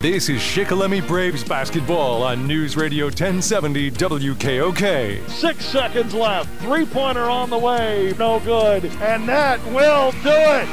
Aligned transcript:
This 0.00 0.28
is 0.28 0.40
Shikellamy 0.40 1.04
Braves 1.08 1.42
basketball 1.42 2.22
on 2.22 2.46
News 2.46 2.76
Radio 2.76 3.06
1070 3.06 3.90
WKOK. 3.90 5.28
Six 5.28 5.64
seconds 5.64 6.14
left. 6.14 6.48
Three 6.62 6.86
pointer 6.86 7.24
on 7.24 7.50
the 7.50 7.58
way. 7.58 8.14
No 8.16 8.38
good. 8.38 8.84
And 8.84 9.28
that 9.28 9.58
will 9.72 10.12
do 10.12 10.28
it. 10.28 10.68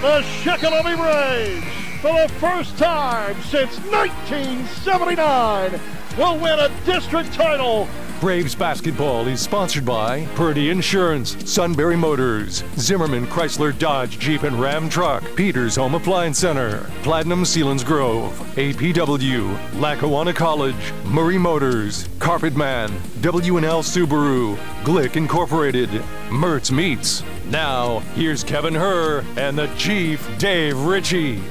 The 0.00 0.22
Shikellamy 0.40 0.96
Braves, 0.96 1.66
for 2.00 2.14
the 2.26 2.32
first 2.40 2.78
time 2.78 3.34
since 3.42 3.76
1979, 3.92 5.78
will 6.16 6.38
win 6.38 6.58
a 6.58 6.70
district 6.86 7.34
title 7.34 7.86
Braves 8.20 8.54
basketball 8.54 9.26
is 9.28 9.40
sponsored 9.40 9.86
by 9.86 10.26
Purdy 10.34 10.68
Insurance, 10.68 11.38
Sunbury 11.50 11.96
Motors, 11.96 12.62
Zimmerman 12.76 13.26
Chrysler 13.26 13.76
Dodge 13.78 14.18
Jeep 14.18 14.42
and 14.42 14.60
Ram 14.60 14.90
Truck, 14.90 15.24
Peters 15.36 15.76
Home 15.76 15.94
Appliance 15.94 16.38
Center, 16.38 16.80
Platinum 17.02 17.44
Selinsgrove, 17.44 18.32
APW, 18.56 19.80
Lackawanna 19.80 20.34
College, 20.34 20.92
Murray 21.06 21.38
Motors, 21.38 22.10
Carpet 22.18 22.54
Man, 22.54 22.92
W&L 23.22 23.82
Subaru, 23.82 24.54
Glick 24.84 25.16
Incorporated, 25.16 25.88
Mertz 26.28 26.70
Meats. 26.70 27.22
Now, 27.46 28.00
here's 28.14 28.44
Kevin 28.44 28.74
Herr 28.74 29.20
and 29.38 29.56
the 29.56 29.68
Chief 29.78 30.28
Dave 30.36 30.78
Ritchie. 30.78 31.42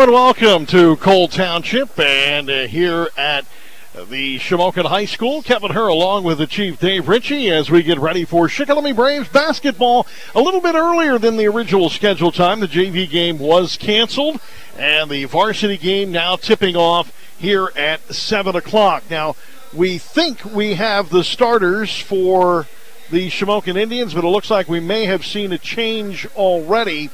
And 0.00 0.12
welcome 0.12 0.64
to 0.66 0.96
Coal 0.96 1.28
Township 1.28 1.98
and 2.00 2.48
uh, 2.48 2.66
here 2.66 3.10
at 3.18 3.44
the 4.08 4.38
Shamokin 4.38 4.86
High 4.86 5.04
School. 5.04 5.42
Kevin 5.42 5.72
Herr 5.72 5.88
along 5.88 6.24
with 6.24 6.38
the 6.38 6.46
Chief 6.46 6.80
Dave 6.80 7.06
Ritchie 7.06 7.50
as 7.50 7.70
we 7.70 7.82
get 7.82 7.98
ready 7.98 8.24
for 8.24 8.48
Shikellamy 8.48 8.96
Braves 8.96 9.28
basketball 9.28 10.06
a 10.34 10.40
little 10.40 10.62
bit 10.62 10.74
earlier 10.74 11.18
than 11.18 11.36
the 11.36 11.46
original 11.48 11.90
schedule 11.90 12.32
time. 12.32 12.60
The 12.60 12.66
JV 12.66 13.10
game 13.10 13.38
was 13.38 13.76
canceled 13.76 14.40
and 14.78 15.10
the 15.10 15.26
varsity 15.26 15.76
game 15.76 16.10
now 16.10 16.36
tipping 16.36 16.76
off 16.76 17.12
here 17.38 17.70
at 17.76 18.00
7 18.14 18.56
o'clock. 18.56 19.04
Now, 19.10 19.36
we 19.74 19.98
think 19.98 20.46
we 20.46 20.76
have 20.76 21.10
the 21.10 21.22
starters 21.22 21.94
for 21.98 22.66
the 23.10 23.28
Shamokin 23.28 23.76
Indians, 23.76 24.14
but 24.14 24.24
it 24.24 24.28
looks 24.28 24.50
like 24.50 24.66
we 24.66 24.80
may 24.80 25.04
have 25.04 25.26
seen 25.26 25.52
a 25.52 25.58
change 25.58 26.26
already 26.36 27.10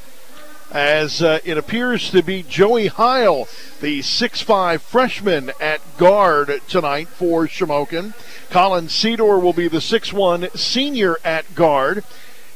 as 0.71 1.23
uh, 1.23 1.39
it 1.45 1.57
appears 1.57 2.11
to 2.11 2.23
be 2.23 2.43
Joey 2.43 2.89
Heil, 2.89 3.49
the 3.81 4.01
6'5 4.01 4.81
freshman 4.81 5.53
at 5.61 5.81
guard 5.97 6.61
tonight 6.69 7.09
for 7.09 7.47
Shamokin. 7.47 8.15
Colin 8.51 8.87
Cedor 8.87 9.41
will 9.41 9.53
be 9.53 9.69
the 9.69 9.79
6'1 9.79 10.57
senior 10.57 11.17
at 11.25 11.55
guard. 11.55 12.05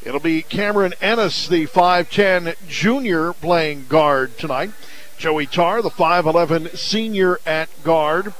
It'll 0.02 0.20
be 0.20 0.42
Cameron 0.42 0.94
Ennis, 1.00 1.46
the 1.46 1.66
5'10 1.66 2.56
junior, 2.66 3.32
playing 3.34 3.86
guard 3.88 4.38
tonight. 4.38 4.70
Joey 5.18 5.46
Tarr, 5.46 5.82
the 5.82 5.90
5'11 5.90 6.76
senior 6.76 7.38
at 7.44 7.68
guard. 7.84 8.32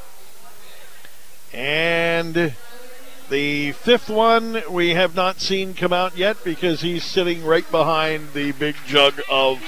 And 1.53 2.55
the 3.31 3.71
fifth 3.73 4.11
one 4.11 4.61
we 4.69 4.91
have 4.91 5.15
not 5.15 5.41
seen 5.41 5.73
come 5.73 5.93
out 5.93 6.17
yet 6.17 6.43
because 6.45 6.81
he's 6.81 7.05
sitting 7.05 7.45
right 7.45 7.69
behind 7.71 8.33
the 8.35 8.51
big 8.53 8.75
jug 8.87 9.21
of 9.31 9.63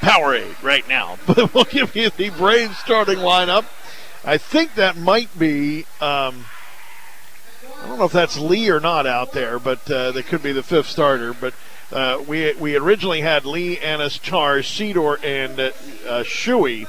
Powerade 0.00 0.60
right 0.62 0.86
now. 0.88 1.18
But 1.26 1.54
we'll 1.54 1.64
give 1.64 1.94
you 1.96 2.10
the 2.10 2.30
Braves 2.30 2.76
starting 2.76 3.18
lineup. 3.18 3.64
I 4.24 4.36
think 4.36 4.74
that 4.74 4.96
might 4.96 5.36
be. 5.38 5.86
Um, 6.00 6.46
I 7.82 7.86
don't 7.86 7.98
know 7.98 8.04
if 8.04 8.12
that's 8.12 8.38
Lee 8.38 8.68
or 8.68 8.80
not 8.80 9.06
out 9.06 9.32
there, 9.32 9.58
but 9.58 9.88
uh, 9.90 10.10
that 10.12 10.26
could 10.26 10.42
be 10.42 10.52
the 10.52 10.62
fifth 10.62 10.88
starter. 10.88 11.32
But 11.32 11.54
uh, 11.92 12.22
we 12.26 12.52
we 12.54 12.74
originally 12.76 13.20
had 13.20 13.46
Lee, 13.46 13.78
Annis, 13.78 14.18
Char, 14.18 14.58
Cedor, 14.58 15.22
and 15.22 15.60
uh, 15.60 15.70
uh, 16.08 16.22
Shuey. 16.24 16.88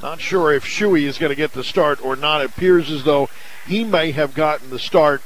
Not 0.00 0.20
sure 0.20 0.52
if 0.52 0.64
Shuey 0.64 1.02
is 1.02 1.18
going 1.18 1.30
to 1.30 1.36
get 1.36 1.52
the 1.52 1.64
start 1.64 2.04
or 2.04 2.14
not. 2.14 2.42
It 2.42 2.50
appears 2.50 2.90
as 2.90 3.04
though 3.04 3.28
he 3.66 3.82
may 3.82 4.12
have 4.12 4.34
gotten 4.34 4.70
the 4.70 4.78
start 4.78 5.22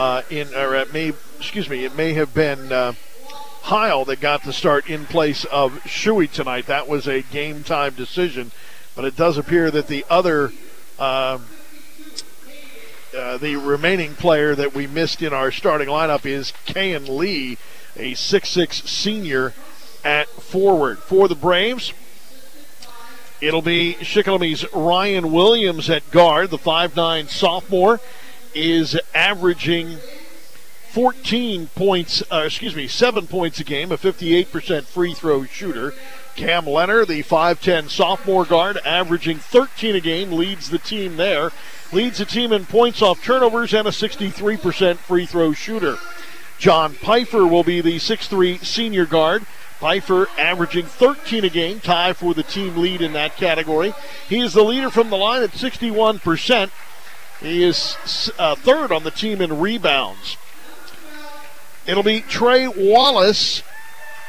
uh, 0.00 0.22
in, 0.30 0.54
or 0.54 0.74
it 0.76 0.94
may, 0.94 1.12
excuse 1.36 1.68
me, 1.68 1.84
it 1.84 1.94
may 1.94 2.14
have 2.14 2.32
been 2.32 2.72
uh, 2.72 2.94
Heil 3.64 4.06
that 4.06 4.18
got 4.18 4.42
the 4.44 4.52
start 4.52 4.88
in 4.88 5.04
place 5.04 5.44
of 5.44 5.74
Shuey 5.84 6.30
tonight. 6.32 6.64
That 6.68 6.88
was 6.88 7.06
a 7.06 7.20
game 7.20 7.62
time 7.64 7.92
decision, 7.92 8.50
but 8.96 9.04
it 9.04 9.14
does 9.14 9.36
appear 9.36 9.70
that 9.70 9.88
the 9.88 10.06
other, 10.08 10.52
uh, 10.98 11.38
uh, 13.14 13.36
the 13.36 13.56
remaining 13.56 14.14
player 14.14 14.54
that 14.54 14.74
we 14.74 14.86
missed 14.86 15.20
in 15.20 15.34
our 15.34 15.50
starting 15.50 15.88
lineup 15.88 16.24
is 16.24 16.54
Kayan 16.64 17.18
Lee, 17.18 17.58
a 17.94 18.14
six-six 18.14 18.82
senior 18.84 19.52
at 20.02 20.28
forward 20.28 20.98
for 21.00 21.28
the 21.28 21.34
Braves. 21.34 21.92
It'll 23.42 23.60
be 23.60 23.96
Shikellamy's 24.00 24.64
Ryan 24.72 25.30
Williams 25.30 25.90
at 25.90 26.10
guard, 26.10 26.48
the 26.48 26.56
five-nine 26.56 27.28
sophomore 27.28 28.00
is 28.54 28.98
averaging 29.14 29.98
14 30.90 31.68
points, 31.68 32.22
uh, 32.32 32.42
excuse 32.46 32.74
me, 32.74 32.88
7 32.88 33.26
points 33.26 33.60
a 33.60 33.64
game, 33.64 33.92
a 33.92 33.96
58% 33.96 34.84
free 34.84 35.14
throw 35.14 35.44
shooter. 35.44 35.94
Cam 36.34 36.66
Leonard, 36.66 37.08
the 37.08 37.22
5'10 37.22 37.88
sophomore 37.88 38.44
guard, 38.44 38.78
averaging 38.84 39.38
13 39.38 39.94
a 39.94 40.00
game, 40.00 40.32
leads 40.32 40.70
the 40.70 40.78
team 40.78 41.16
there. 41.16 41.50
Leads 41.92 42.18
the 42.18 42.24
team 42.24 42.52
in 42.52 42.66
points 42.66 43.02
off 43.02 43.22
turnovers 43.22 43.74
and 43.74 43.86
a 43.86 43.90
63% 43.90 44.96
free 44.96 45.26
throw 45.26 45.52
shooter. 45.52 45.96
John 46.58 46.92
Pfeiffer 46.92 47.46
will 47.46 47.64
be 47.64 47.80
the 47.80 47.96
6'3 47.96 48.64
senior 48.64 49.06
guard. 49.06 49.46
Pfeiffer 49.80 50.28
averaging 50.38 50.84
13 50.84 51.44
a 51.44 51.48
game, 51.48 51.80
tie 51.80 52.12
for 52.12 52.34
the 52.34 52.42
team 52.42 52.76
lead 52.76 53.00
in 53.00 53.14
that 53.14 53.36
category. 53.36 53.94
He 54.28 54.40
is 54.40 54.52
the 54.52 54.62
leader 54.62 54.90
from 54.90 55.08
the 55.08 55.16
line 55.16 55.42
at 55.42 55.52
61%. 55.52 56.70
He 57.40 57.64
is 57.64 58.30
uh, 58.38 58.54
third 58.54 58.92
on 58.92 59.02
the 59.02 59.10
team 59.10 59.40
in 59.40 59.60
rebounds. 59.60 60.36
It'll 61.86 62.02
be 62.02 62.20
Trey 62.20 62.68
Wallace 62.68 63.62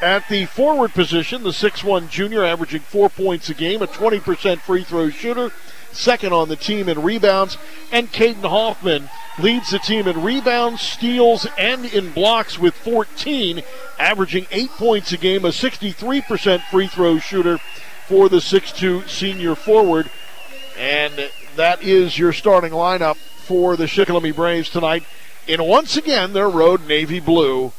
at 0.01 0.27
the 0.29 0.45
forward 0.45 0.93
position, 0.93 1.43
the 1.43 1.49
6'1 1.49 2.09
junior, 2.09 2.43
averaging 2.43 2.81
four 2.81 3.09
points 3.09 3.49
a 3.49 3.53
game, 3.53 3.81
a 3.81 3.87
20% 3.87 4.59
free 4.59 4.83
throw 4.83 5.09
shooter, 5.09 5.51
second 5.91 6.33
on 6.33 6.49
the 6.49 6.55
team 6.55 6.89
in 6.89 7.03
rebounds. 7.03 7.57
And 7.91 8.11
Caden 8.11 8.49
Hoffman 8.49 9.09
leads 9.37 9.71
the 9.71 9.79
team 9.79 10.07
in 10.07 10.23
rebounds, 10.23 10.81
steals, 10.81 11.45
and 11.57 11.85
in 11.85 12.11
blocks 12.11 12.57
with 12.57 12.73
14, 12.75 13.61
averaging 13.99 14.47
eight 14.51 14.71
points 14.71 15.11
a 15.11 15.17
game, 15.17 15.45
a 15.45 15.49
63% 15.49 16.61
free 16.71 16.87
throw 16.87 17.19
shooter 17.19 17.59
for 18.07 18.29
the 18.29 18.37
6'2 18.37 19.07
senior 19.07 19.53
forward. 19.55 20.09
And 20.77 21.31
that 21.55 21.83
is 21.83 22.17
your 22.17 22.33
starting 22.33 22.71
lineup 22.71 23.17
for 23.17 23.75
the 23.75 23.85
Shikellamy 23.85 24.35
Braves 24.35 24.69
tonight 24.69 25.03
in 25.47 25.63
once 25.63 25.97
again 25.97 26.33
their 26.33 26.49
road 26.49 26.87
navy 26.87 27.19
blue 27.19 27.73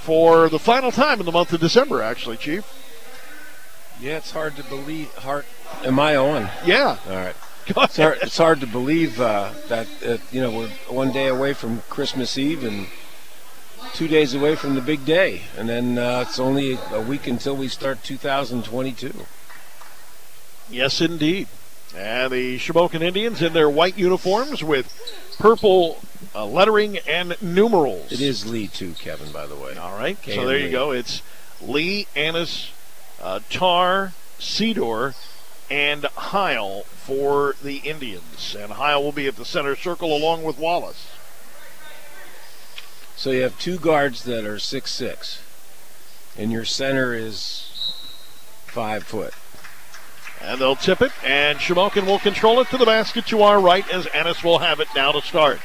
for 0.00 0.48
the 0.48 0.58
final 0.58 0.92
time 0.92 1.20
in 1.20 1.26
the 1.26 1.32
month 1.32 1.52
of 1.52 1.60
December, 1.60 2.02
actually, 2.02 2.36
Chief. 2.36 2.64
Yeah, 4.00 4.18
it's 4.18 4.30
hard 4.30 4.56
to 4.56 4.64
believe. 4.64 5.12
Hard. 5.14 5.46
Am 5.84 5.98
I 5.98 6.16
on? 6.16 6.50
Yeah. 6.64 6.98
All 7.08 7.16
right. 7.16 7.36
It's 7.68 7.96
hard, 7.96 8.18
it's 8.22 8.38
hard 8.38 8.60
to 8.60 8.66
believe 8.68 9.20
uh, 9.20 9.50
that 9.66 9.88
uh, 10.06 10.18
you 10.30 10.40
know 10.40 10.56
we're 10.56 10.68
one 10.88 11.10
day 11.10 11.26
away 11.26 11.52
from 11.52 11.82
Christmas 11.88 12.38
Eve 12.38 12.62
and 12.62 12.86
two 13.92 14.06
days 14.06 14.34
away 14.34 14.54
from 14.54 14.76
the 14.76 14.80
big 14.80 15.04
day, 15.04 15.42
and 15.56 15.68
then 15.68 15.98
uh, 15.98 16.24
it's 16.24 16.38
only 16.38 16.78
a 16.92 17.00
week 17.00 17.26
until 17.26 17.56
we 17.56 17.66
start 17.66 18.04
2022. 18.04 19.26
Yes, 20.70 21.00
indeed. 21.00 21.48
And 21.96 22.32
the 22.32 22.58
Shamokin 22.58 23.02
Indians 23.02 23.40
in 23.40 23.52
their 23.54 23.70
white 23.70 23.96
uniforms 23.96 24.62
with 24.62 24.92
purple 25.38 25.98
uh, 26.34 26.44
lettering 26.44 26.98
and 27.08 27.40
numerals. 27.40 28.12
It 28.12 28.20
is 28.20 28.46
Lee 28.46 28.68
too, 28.68 28.92
Kevin. 28.92 29.32
By 29.32 29.46
the 29.46 29.56
way. 29.56 29.76
All 29.76 29.96
right. 29.96 30.20
K 30.20 30.34
so 30.34 30.46
there 30.46 30.58
Lee. 30.58 30.64
you 30.66 30.70
go. 30.70 30.90
It's 30.90 31.22
Lee, 31.60 32.06
Annis, 32.14 32.70
uh, 33.22 33.40
Tar, 33.48 34.12
Sedor, 34.38 35.14
and 35.70 36.04
Heil 36.04 36.82
for 36.82 37.56
the 37.62 37.76
Indians. 37.78 38.54
And 38.58 38.72
Heil 38.72 39.02
will 39.02 39.12
be 39.12 39.26
at 39.26 39.36
the 39.36 39.44
center 39.44 39.74
circle 39.74 40.14
along 40.14 40.42
with 40.42 40.58
Wallace. 40.58 41.08
So 43.16 43.30
you 43.30 43.42
have 43.42 43.58
two 43.58 43.78
guards 43.78 44.24
that 44.24 44.44
are 44.44 44.58
six 44.58 44.92
six, 44.92 45.42
and 46.36 46.52
your 46.52 46.66
center 46.66 47.14
is 47.14 47.94
five 48.66 49.04
foot. 49.04 49.32
And 50.42 50.60
they'll 50.60 50.76
tip 50.76 51.02
it, 51.02 51.12
and 51.24 51.58
Shamokin 51.58 52.06
will 52.06 52.18
control 52.18 52.60
it 52.60 52.68
to 52.68 52.76
the 52.76 52.84
basket 52.84 53.26
to 53.26 53.42
our 53.42 53.60
right 53.60 53.88
as 53.92 54.06
Ennis 54.12 54.44
will 54.44 54.58
have 54.58 54.80
it 54.80 54.88
now 54.94 55.12
to 55.12 55.22
start. 55.22 55.60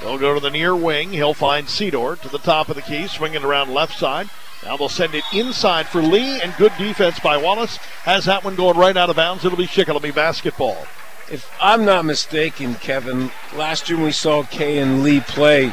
They'll 0.00 0.18
go 0.18 0.34
to 0.34 0.40
the 0.40 0.50
near 0.50 0.74
wing. 0.74 1.10
He'll 1.10 1.34
find 1.34 1.66
Sedor 1.66 2.20
to 2.20 2.28
the 2.28 2.38
top 2.38 2.68
of 2.68 2.76
the 2.76 2.82
key, 2.82 3.06
swinging 3.06 3.44
around 3.44 3.72
left 3.72 3.96
side. 3.96 4.28
Now 4.64 4.76
they'll 4.76 4.88
send 4.88 5.14
it 5.14 5.24
inside 5.32 5.86
for 5.86 6.02
Lee, 6.02 6.40
and 6.40 6.54
good 6.56 6.72
defense 6.78 7.20
by 7.20 7.36
Wallace. 7.36 7.76
Has 8.04 8.24
that 8.24 8.44
one 8.44 8.56
going 8.56 8.76
right 8.76 8.96
out 8.96 9.10
of 9.10 9.16
bounds. 9.16 9.44
It'll 9.44 9.58
be 9.58 9.66
Shikellamy 9.66 10.14
basketball. 10.14 10.86
If 11.30 11.50
I'm 11.60 11.84
not 11.84 12.04
mistaken, 12.04 12.74
Kevin, 12.74 13.30
last 13.54 13.88
year 13.88 13.98
we 13.98 14.12
saw 14.12 14.42
Kayan 14.42 15.02
Lee 15.02 15.20
play, 15.20 15.72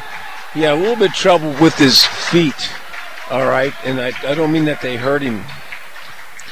he 0.54 0.62
had 0.62 0.78
a 0.78 0.80
little 0.80 0.96
bit 0.96 1.10
of 1.10 1.14
trouble 1.14 1.54
with 1.60 1.74
his 1.76 2.04
feet. 2.04 2.70
All 3.30 3.46
right, 3.46 3.72
and 3.84 4.00
I, 4.00 4.12
I 4.26 4.34
don't 4.34 4.52
mean 4.52 4.64
that 4.66 4.80
they 4.80 4.96
hurt 4.96 5.22
him, 5.22 5.44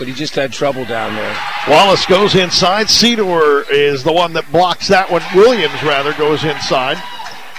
but 0.00 0.08
he 0.08 0.14
just 0.14 0.34
had 0.34 0.50
trouble 0.50 0.86
down 0.86 1.14
there. 1.14 1.36
Wallace 1.68 2.06
goes 2.06 2.34
inside. 2.34 2.86
Sedor 2.86 3.70
is 3.70 4.02
the 4.02 4.10
one 4.10 4.32
that 4.32 4.50
blocks 4.50 4.88
that 4.88 5.10
one. 5.10 5.20
Williams, 5.34 5.82
rather, 5.82 6.14
goes 6.14 6.42
inside. 6.42 6.96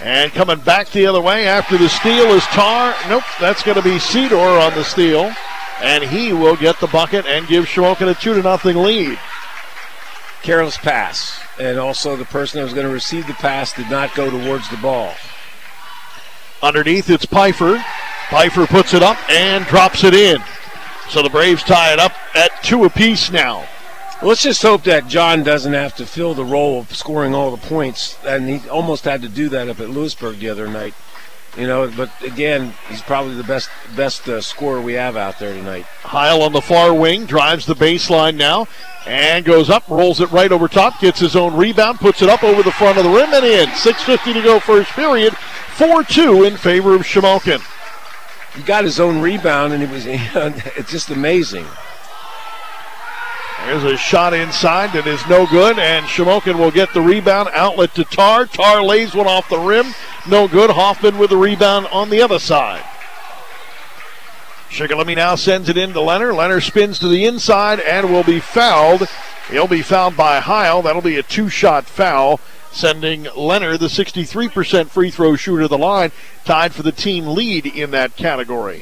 And 0.02 0.32
coming 0.32 0.60
back 0.60 0.90
the 0.90 1.06
other 1.06 1.22
way 1.22 1.48
after 1.48 1.78
the 1.78 1.88
steal 1.88 2.34
is 2.34 2.44
Tar. 2.46 2.96
Nope, 3.08 3.24
that's 3.40 3.62
going 3.62 3.78
to 3.78 3.84
be 3.84 4.00
Sedor 4.00 4.60
on 4.60 4.74
the 4.74 4.84
steal. 4.84 5.32
And 5.82 6.04
he 6.04 6.34
will 6.34 6.56
get 6.56 6.80
the 6.80 6.88
bucket 6.88 7.28
and 7.28 7.48
give 7.48 7.66
Shamokin 7.66 8.10
a 8.10 8.16
2 8.16 8.34
to 8.34 8.42
nothing 8.42 8.78
lead. 8.78 9.20
Careless 10.42 10.80
pass. 10.80 11.40
And 11.60 11.78
also 11.78 12.16
the 12.16 12.26
person 12.26 12.60
that 12.60 12.64
was 12.64 12.74
going 12.74 12.88
to 12.88 12.94
receive 12.94 13.28
the 13.28 13.34
pass 13.34 13.72
did 13.74 13.92
not 13.92 14.16
go 14.16 14.32
towards 14.32 14.68
the 14.72 14.78
ball. 14.78 15.14
Underneath, 16.64 17.08
it's 17.08 17.26
Pfeiffer. 17.26 17.78
Pfeiffer 18.32 18.66
puts 18.66 18.96
it 18.96 19.04
up 19.04 19.18
and 19.30 19.64
drops 19.68 20.04
it 20.04 20.16
in. 20.16 20.42
So 21.12 21.22
the 21.22 21.30
Braves 21.30 21.62
tie 21.63 21.92
it 21.92 22.00
up 22.00 22.13
at 22.36 22.63
two 22.63 22.86
apiece 22.86 23.31
now. 23.31 23.68
Let's 24.24 24.44
just 24.44 24.62
hope 24.62 24.86
that 24.86 25.10
John 25.10 25.44
doesn't 25.44 25.74
have 25.74 25.94
to 25.98 26.06
fill 26.06 26.34
the 26.34 26.46
role 26.46 26.80
of 26.80 26.96
scoring 26.96 27.36
all 27.36 27.52
the 27.52 27.68
points, 27.68 28.18
and 28.25 28.48
he 28.48 28.69
almost 28.69 29.04
had 29.04 29.22
to 29.24 29.28
do 29.28 29.50
that 29.50 29.68
up 29.68 29.81
at 29.81 29.90
Lewisburg 29.90 30.40
the 30.40 30.48
other 30.48 30.69
night. 30.69 30.94
You 31.58 31.68
know, 31.68 31.92
but 31.98 32.10
again, 32.24 32.74
he's 32.88 33.02
probably 33.02 33.36
the 33.36 33.44
best 33.44 33.69
best 33.94 34.30
uh, 34.30 34.40
scorer 34.40 34.80
we 34.80 34.94
have 34.94 35.18
out 35.18 35.38
there 35.38 35.54
tonight. 35.54 35.84
Heil 36.04 36.44
on 36.44 36.54
the 36.54 36.62
far 36.62 36.94
wing 36.94 37.25
drives 37.25 37.66
the 37.66 37.75
baseline 37.75 38.38
now 38.38 38.69
and 39.06 39.44
goes 39.44 39.69
up, 39.69 39.90
rolls 39.90 40.22
it 40.22 40.31
right 40.31 40.50
over 40.54 40.69
top, 40.69 41.02
gets 41.02 41.19
his 41.19 41.36
own 41.36 41.57
rebound, 41.57 42.00
puts 42.00 42.22
it 42.22 42.30
up 42.30 42.42
over 42.42 42.64
the 42.64 42.72
front 42.72 42.98
of 42.98 43.04
the 43.04 43.10
rim 43.10 43.34
and 43.34 43.44
in. 43.44 43.68
6:50 43.68 44.31
to 44.31 44.42
go 44.42 44.62
first 44.62 44.90
period. 44.92 45.34
4-2 45.75 46.48
in 46.48 46.56
favor 46.56 46.96
of 46.96 47.02
Shamokin. 47.02 47.62
He 48.56 48.63
got 48.63 48.83
his 48.83 49.00
own 49.00 49.21
rebound, 49.21 49.74
and 49.74 49.81
it 49.81 49.89
was 49.89 50.06
it's 50.07 50.92
just 50.92 51.09
amazing. 51.09 51.65
There's 53.65 53.83
a 53.83 53.95
shot 53.95 54.33
inside 54.33 54.92
that 54.94 55.06
is 55.06 55.25
no 55.27 55.45
good, 55.45 55.77
and 55.77 56.06
Shamokin 56.06 56.57
will 56.57 56.71
get 56.71 56.94
the 56.94 57.01
rebound. 57.01 57.50
Outlet 57.53 57.94
to 57.95 58.03
Tar. 58.03 58.48
Tar 58.48 58.83
lays 58.83 59.13
one 59.13 59.27
off 59.27 59.48
the 59.50 59.59
rim. 59.59 59.94
No 60.27 60.48
good. 60.48 60.71
Hoffman 60.71 61.19
with 61.19 61.30
the 61.30 61.38
rebound 61.38 61.88
on 61.88 62.09
the 62.09 62.21
other 62.21 62.39
side. 62.39 62.83
Shikellamy 64.71 65.15
now 65.15 65.36
sends 65.36 65.69
it 65.69 65.77
in 65.77 65.94
to 65.94 66.01
Leonard. 66.01 66.36
Leonard 66.36 66.63
spins 66.63 66.97
to 67.00 67.07
the 67.07 67.25
inside 67.25 67.80
and 67.81 68.09
will 68.09 68.24
be 68.24 68.39
fouled. 68.39 69.07
He'll 69.50 69.68
be 69.68 69.81
fouled 69.81 70.18
by 70.18 70.39
Heil. 70.39 70.81
That'll 70.81 71.01
be 71.01 71.18
a 71.18 71.24
two 71.24 71.50
shot 71.50 71.86
foul, 71.86 72.39
sending 72.71 73.27
Leonard, 73.35 73.79
the 73.79 73.88
63% 73.88 74.89
free 74.89 75.12
throw 75.12 75.35
shooter, 75.35 75.68
the 75.68 75.77
line, 75.77 76.12
tied 76.45 76.73
for 76.73 76.83
the 76.83 76.91
team 76.91 77.27
lead 77.27 77.65
in 77.65 77.91
that 77.91 78.15
category. 78.15 78.81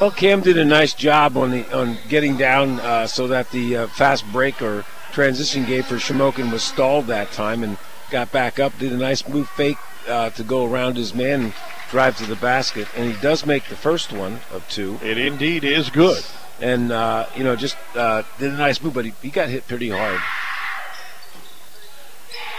Well, 0.00 0.10
Cam 0.10 0.40
did 0.40 0.58
a 0.58 0.64
nice 0.64 0.94
job 0.94 1.36
on 1.36 1.52
the 1.52 1.76
on 1.76 1.96
getting 2.08 2.36
down 2.36 2.80
uh, 2.80 3.06
so 3.06 3.28
that 3.28 3.50
the 3.52 3.76
uh, 3.76 3.86
fast 3.86 4.24
break 4.32 4.60
or 4.60 4.84
transition 5.12 5.64
game 5.64 5.84
for 5.84 5.94
Shamokin 5.94 6.50
was 6.50 6.62
stalled 6.62 7.06
that 7.06 7.30
time 7.30 7.62
and 7.62 7.78
got 8.10 8.32
back 8.32 8.58
up. 8.58 8.76
Did 8.78 8.92
a 8.92 8.96
nice 8.96 9.28
move 9.28 9.48
fake 9.50 9.78
uh, 10.08 10.30
to 10.30 10.42
go 10.42 10.64
around 10.64 10.96
his 10.96 11.14
man 11.14 11.42
and 11.42 11.54
drive 11.90 12.16
to 12.16 12.26
the 12.26 12.36
basket, 12.36 12.88
and 12.96 13.14
he 13.14 13.20
does 13.20 13.46
make 13.46 13.68
the 13.68 13.76
first 13.76 14.12
one 14.12 14.40
of 14.50 14.66
two. 14.68 14.98
It 15.02 15.18
indeed 15.18 15.62
is 15.62 15.88
good. 15.90 16.24
And 16.60 16.90
uh, 16.90 17.26
you 17.36 17.44
know, 17.44 17.54
just 17.54 17.76
uh, 17.94 18.22
did 18.38 18.52
a 18.52 18.56
nice 18.56 18.82
move, 18.82 18.94
but 18.94 19.04
he, 19.04 19.14
he 19.22 19.30
got 19.30 19.48
hit 19.48 19.68
pretty 19.68 19.90
hard. 19.90 20.20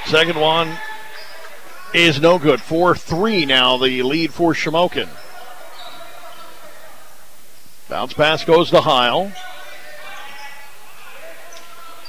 Second 0.05 0.39
one 0.39 0.77
is 1.93 2.19
no 2.19 2.39
good. 2.39 2.61
4 2.61 2.95
3 2.95 3.45
now, 3.45 3.77
the 3.77 4.03
lead 4.03 4.33
for 4.33 4.53
Shamokin. 4.53 5.09
Bounce 7.89 8.13
pass 8.13 8.43
goes 8.43 8.69
to 8.71 8.81
Heil. 8.81 9.31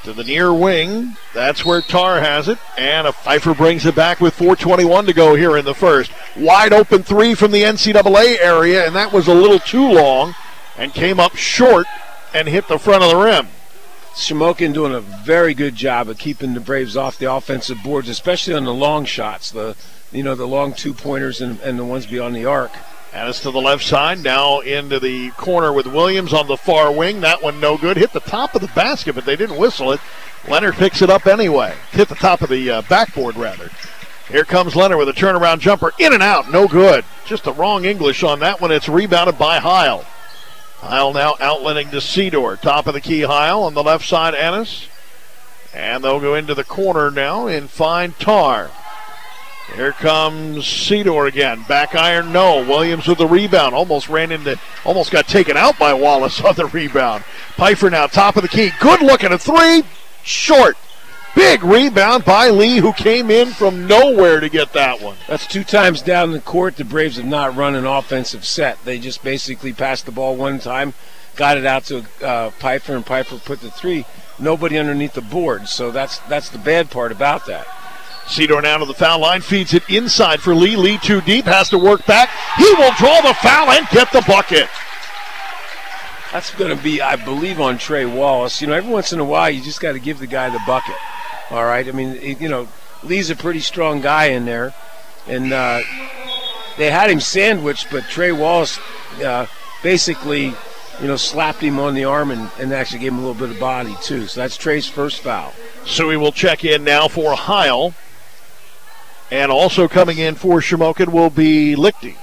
To 0.04 0.12
the 0.12 0.24
near 0.24 0.52
wing. 0.52 1.16
That's 1.32 1.64
where 1.64 1.80
Tar 1.80 2.20
has 2.20 2.48
it. 2.48 2.58
And 2.76 3.06
a 3.06 3.12
Pfeiffer 3.12 3.54
brings 3.54 3.86
it 3.86 3.94
back 3.94 4.20
with 4.20 4.36
4.21 4.36 5.06
to 5.06 5.12
go 5.12 5.34
here 5.34 5.56
in 5.56 5.64
the 5.64 5.74
first. 5.74 6.10
Wide 6.36 6.72
open 6.72 7.02
three 7.02 7.34
from 7.34 7.52
the 7.52 7.62
NCAA 7.62 8.38
area, 8.40 8.86
and 8.86 8.94
that 8.96 9.12
was 9.12 9.28
a 9.28 9.34
little 9.34 9.58
too 9.58 9.92
long 9.92 10.34
and 10.76 10.92
came 10.92 11.20
up 11.20 11.36
short 11.36 11.86
and 12.34 12.48
hit 12.48 12.68
the 12.68 12.78
front 12.78 13.02
of 13.02 13.10
the 13.10 13.16
rim. 13.16 13.48
Shamokin 14.14 14.72
doing 14.72 14.94
a 14.94 15.00
very 15.00 15.54
good 15.54 15.74
job 15.74 16.08
of 16.08 16.18
keeping 16.18 16.54
the 16.54 16.60
Braves 16.60 16.96
off 16.96 17.18
the 17.18 17.32
offensive 17.32 17.78
boards, 17.82 18.08
especially 18.08 18.54
on 18.54 18.64
the 18.64 18.72
long 18.72 19.04
shots, 19.04 19.50
the 19.50 19.76
you 20.12 20.22
know 20.22 20.36
the 20.36 20.46
long 20.46 20.72
two 20.72 20.94
pointers 20.94 21.40
and, 21.40 21.58
and 21.60 21.76
the 21.78 21.84
ones 21.84 22.06
beyond 22.06 22.36
the 22.36 22.46
arc. 22.46 22.70
And 23.12 23.28
it's 23.28 23.40
to 23.40 23.50
the 23.50 23.60
left 23.60 23.84
side, 23.84 24.22
now 24.22 24.60
into 24.60 25.00
the 25.00 25.30
corner 25.32 25.72
with 25.72 25.86
Williams 25.86 26.32
on 26.32 26.46
the 26.46 26.56
far 26.56 26.92
wing. 26.92 27.20
That 27.20 27.42
one 27.42 27.58
no 27.58 27.76
good. 27.76 27.96
Hit 27.96 28.12
the 28.12 28.20
top 28.20 28.54
of 28.54 28.60
the 28.60 28.68
basket, 28.68 29.16
but 29.16 29.24
they 29.24 29.36
didn't 29.36 29.58
whistle 29.58 29.92
it. 29.92 30.00
Leonard 30.48 30.74
picks 30.74 31.02
it 31.02 31.10
up 31.10 31.26
anyway. 31.26 31.74
Hit 31.90 32.08
the 32.08 32.14
top 32.14 32.40
of 32.42 32.48
the 32.48 32.70
uh, 32.70 32.82
backboard, 32.82 33.36
rather. 33.36 33.70
Here 34.28 34.44
comes 34.44 34.76
Leonard 34.76 34.98
with 34.98 35.08
a 35.08 35.12
turnaround 35.12 35.58
jumper. 35.58 35.92
In 35.98 36.12
and 36.12 36.22
out, 36.22 36.50
no 36.50 36.68
good. 36.68 37.04
Just 37.26 37.44
the 37.44 37.52
wrong 37.52 37.84
English 37.84 38.22
on 38.22 38.38
that 38.40 38.60
one. 38.60 38.70
It's 38.70 38.88
rebounded 38.88 39.38
by 39.38 39.58
Heil. 39.58 40.04
Heil 40.84 41.14
now 41.14 41.32
outletting 41.40 41.90
to 41.92 41.96
Sedor. 41.96 42.60
Top 42.60 42.86
of 42.86 42.92
the 42.92 43.00
key, 43.00 43.22
Heil. 43.22 43.62
On 43.62 43.72
the 43.72 43.82
left 43.82 44.06
side, 44.06 44.34
Ennis. 44.34 44.86
And 45.72 46.04
they'll 46.04 46.20
go 46.20 46.34
into 46.34 46.54
the 46.54 46.62
corner 46.62 47.10
now 47.10 47.46
and 47.46 47.70
find 47.70 48.16
Tar. 48.18 48.70
Here 49.74 49.92
comes 49.92 50.66
Sedor 50.66 51.26
again. 51.26 51.64
Back 51.66 51.94
iron, 51.94 52.32
no. 52.32 52.58
Williams 52.58 53.08
with 53.08 53.16
the 53.16 53.26
rebound. 53.26 53.74
Almost 53.74 54.10
ran 54.10 54.30
into, 54.30 54.60
almost 54.84 55.10
got 55.10 55.26
taken 55.26 55.56
out 55.56 55.78
by 55.78 55.94
Wallace 55.94 56.38
on 56.44 56.54
the 56.54 56.66
rebound. 56.66 57.24
Pfeiffer 57.56 57.88
now, 57.88 58.06
top 58.06 58.36
of 58.36 58.42
the 58.42 58.48
key. 58.48 58.70
Good 58.78 59.00
looking 59.00 59.32
a 59.32 59.38
three. 59.38 59.84
Short. 60.22 60.76
Big 61.34 61.64
rebound 61.64 62.24
by 62.24 62.48
Lee, 62.50 62.78
who 62.78 62.92
came 62.92 63.30
in 63.30 63.48
from 63.48 63.86
nowhere 63.86 64.38
to 64.40 64.48
get 64.48 64.72
that 64.72 65.00
one. 65.00 65.16
That's 65.28 65.46
two 65.46 65.64
times 65.64 66.00
down 66.00 66.30
the 66.30 66.40
court. 66.40 66.76
The 66.76 66.84
Braves 66.84 67.16
have 67.16 67.26
not 67.26 67.56
run 67.56 67.74
an 67.74 67.86
offensive 67.86 68.44
set. 68.44 68.84
They 68.84 68.98
just 68.98 69.24
basically 69.24 69.72
passed 69.72 70.06
the 70.06 70.12
ball 70.12 70.36
one 70.36 70.60
time, 70.60 70.94
got 71.34 71.58
it 71.58 71.66
out 71.66 71.84
to 71.86 72.04
uh, 72.22 72.50
Pfeiffer, 72.50 72.94
and 72.94 73.04
Pfeiffer 73.04 73.38
put 73.38 73.60
the 73.60 73.70
three. 73.70 74.06
Nobody 74.38 74.78
underneath 74.78 75.14
the 75.14 75.22
board. 75.22 75.68
So 75.68 75.90
that's 75.90 76.18
that's 76.20 76.50
the 76.50 76.58
bad 76.58 76.90
part 76.90 77.10
about 77.10 77.46
that. 77.46 77.66
Sedor 78.26 78.62
now 78.62 78.78
to 78.78 78.86
the 78.86 78.94
foul 78.94 79.20
line, 79.20 79.42
feeds 79.42 79.74
it 79.74 79.88
inside 79.90 80.40
for 80.40 80.54
Lee. 80.54 80.76
Lee 80.76 80.98
too 80.98 81.20
deep, 81.20 81.44
has 81.44 81.68
to 81.70 81.78
work 81.78 82.06
back. 82.06 82.30
He 82.56 82.72
will 82.74 82.92
draw 82.96 83.20
the 83.20 83.34
foul 83.34 83.70
and 83.70 83.86
get 83.88 84.10
the 84.12 84.22
bucket. 84.26 84.68
That's 86.32 86.52
going 86.54 86.76
to 86.76 86.82
be, 86.82 87.00
I 87.00 87.16
believe, 87.16 87.60
on 87.60 87.78
Trey 87.78 88.06
Wallace. 88.06 88.60
You 88.60 88.66
know, 88.66 88.72
every 88.72 88.90
once 88.90 89.12
in 89.12 89.20
a 89.20 89.24
while, 89.24 89.50
you 89.50 89.62
just 89.62 89.80
got 89.80 89.92
to 89.92 90.00
give 90.00 90.18
the 90.18 90.26
guy 90.26 90.50
the 90.50 90.60
bucket. 90.66 90.96
All 91.50 91.64
right. 91.64 91.86
I 91.86 91.92
mean, 91.92 92.38
you 92.40 92.48
know, 92.48 92.68
Lee's 93.02 93.30
a 93.30 93.36
pretty 93.36 93.60
strong 93.60 94.00
guy 94.00 94.26
in 94.26 94.44
there, 94.44 94.74
and 95.26 95.52
uh, 95.52 95.80
they 96.76 96.90
had 96.90 97.10
him 97.10 97.20
sandwiched, 97.20 97.88
but 97.90 98.04
Trey 98.04 98.32
Wallace 98.32 98.78
uh, 99.24 99.46
basically, 99.82 100.54
you 101.00 101.06
know, 101.06 101.16
slapped 101.16 101.60
him 101.60 101.78
on 101.78 101.94
the 101.94 102.04
arm 102.04 102.30
and, 102.30 102.50
and 102.58 102.72
actually 102.72 103.00
gave 103.00 103.12
him 103.12 103.18
a 103.18 103.26
little 103.26 103.34
bit 103.34 103.50
of 103.50 103.60
body 103.60 103.94
too. 104.02 104.26
So 104.26 104.40
that's 104.40 104.56
Trey's 104.56 104.88
first 104.88 105.20
foul. 105.20 105.52
So 105.84 106.08
we 106.08 106.16
will 106.16 106.32
check 106.32 106.64
in 106.64 106.84
now 106.84 107.08
for 107.08 107.34
Heil. 107.34 107.94
And 109.30 109.50
also 109.50 109.88
coming 109.88 110.18
in 110.18 110.34
for 110.34 110.60
Shamokin 110.60 111.08
will 111.08 111.30
be 111.30 111.74
Lichty. 111.76 112.16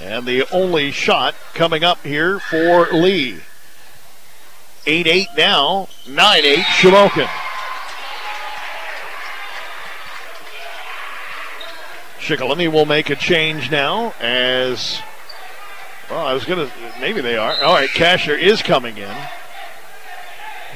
And 0.00 0.26
the 0.26 0.48
only 0.52 0.90
shot 0.90 1.34
coming 1.54 1.82
up 1.82 2.04
here 2.04 2.38
for 2.38 2.88
Lee. 2.92 3.40
8 4.86 5.06
8 5.06 5.28
now, 5.36 5.88
9 6.06 6.44
8 6.44 6.58
Shamokin. 6.58 7.28
Shikellamy 12.18 12.72
will 12.72 12.86
make 12.86 13.10
a 13.10 13.16
change 13.16 13.70
now 13.70 14.14
as 14.20 15.00
Well, 16.10 16.26
I 16.26 16.32
was 16.32 16.44
going 16.44 16.66
to. 16.66 16.72
Maybe 17.00 17.20
they 17.20 17.36
are. 17.36 17.54
All 17.62 17.74
right, 17.74 17.88
Casher 17.90 18.38
is 18.38 18.62
coming 18.62 18.96
in. 18.96 19.14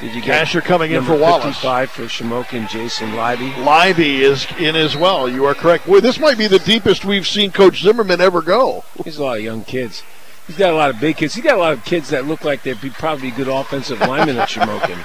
Did 0.00 0.14
you 0.14 0.22
Casher 0.22 0.62
coming 0.62 0.92
in 0.92 1.02
for 1.04 1.16
Wallace? 1.16 1.56
55 1.56 1.90
for 1.90 2.02
Shamokin, 2.02 2.68
Jason 2.68 3.16
Libby. 3.16 3.52
Libby 3.62 4.22
is 4.22 4.46
in 4.58 4.76
as 4.76 4.96
well. 4.96 5.28
You 5.28 5.44
are 5.46 5.54
correct. 5.54 5.86
Boy, 5.86 6.00
this 6.00 6.20
might 6.20 6.38
be 6.38 6.46
the 6.46 6.60
deepest 6.60 7.04
we've 7.04 7.26
seen 7.26 7.50
Coach 7.50 7.82
Zimmerman 7.82 8.20
ever 8.20 8.40
go. 8.40 8.84
He's 9.04 9.18
a 9.18 9.24
lot 9.24 9.38
of 9.38 9.42
young 9.42 9.64
kids. 9.64 10.04
He's 10.48 10.56
got 10.56 10.72
a 10.72 10.76
lot 10.76 10.90
of 10.90 10.98
big 10.98 11.18
kids. 11.18 11.34
He's 11.34 11.44
got 11.44 11.56
a 11.56 11.60
lot 11.60 11.74
of 11.74 11.84
kids 11.84 12.08
that 12.08 12.26
look 12.26 12.42
like 12.42 12.62
they'd 12.62 12.80
be 12.80 12.88
probably 12.88 13.30
good 13.30 13.48
offensive 13.48 14.00
linemen 14.00 14.38
at 14.38 14.48
Shamokin. 14.48 14.98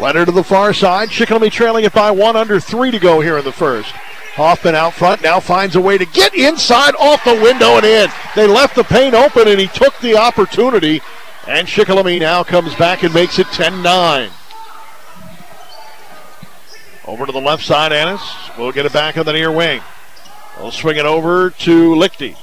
Leonard 0.00 0.26
to 0.26 0.32
the 0.32 0.44
far 0.44 0.72
side. 0.72 1.10
Shikellamy 1.10 1.50
trailing 1.50 1.84
it 1.84 1.92
by 1.92 2.12
one, 2.12 2.36
under 2.36 2.60
three 2.60 2.92
to 2.92 3.00
go 3.00 3.20
here 3.20 3.36
in 3.36 3.44
the 3.44 3.52
first. 3.52 3.90
Hoffman 4.34 4.76
out 4.76 4.94
front 4.94 5.22
now 5.22 5.40
finds 5.40 5.74
a 5.74 5.80
way 5.80 5.98
to 5.98 6.06
get 6.06 6.34
inside 6.34 6.94
off 7.00 7.24
the 7.24 7.34
window 7.34 7.76
and 7.76 7.84
in. 7.84 8.10
They 8.34 8.46
left 8.46 8.76
the 8.76 8.84
paint 8.84 9.14
open 9.14 9.48
and 9.48 9.60
he 9.60 9.66
took 9.66 9.98
the 9.98 10.16
opportunity 10.16 11.02
and 11.48 11.66
Shikellamy 11.66 12.20
now 12.20 12.44
comes 12.44 12.74
back 12.76 13.02
and 13.02 13.12
makes 13.12 13.40
it 13.40 13.48
10 13.48 13.82
9. 13.82 14.30
Over 17.04 17.26
to 17.26 17.32
the 17.32 17.40
left 17.40 17.64
side, 17.64 17.92
Annis. 17.92 18.22
We'll 18.56 18.70
get 18.70 18.86
it 18.86 18.92
back 18.92 19.18
on 19.18 19.26
the 19.26 19.32
near 19.32 19.50
wing. 19.50 19.82
We'll 20.58 20.70
swing 20.70 20.96
it 20.96 21.04
over 21.04 21.50
to 21.50 21.94
Lichty. 21.96 22.36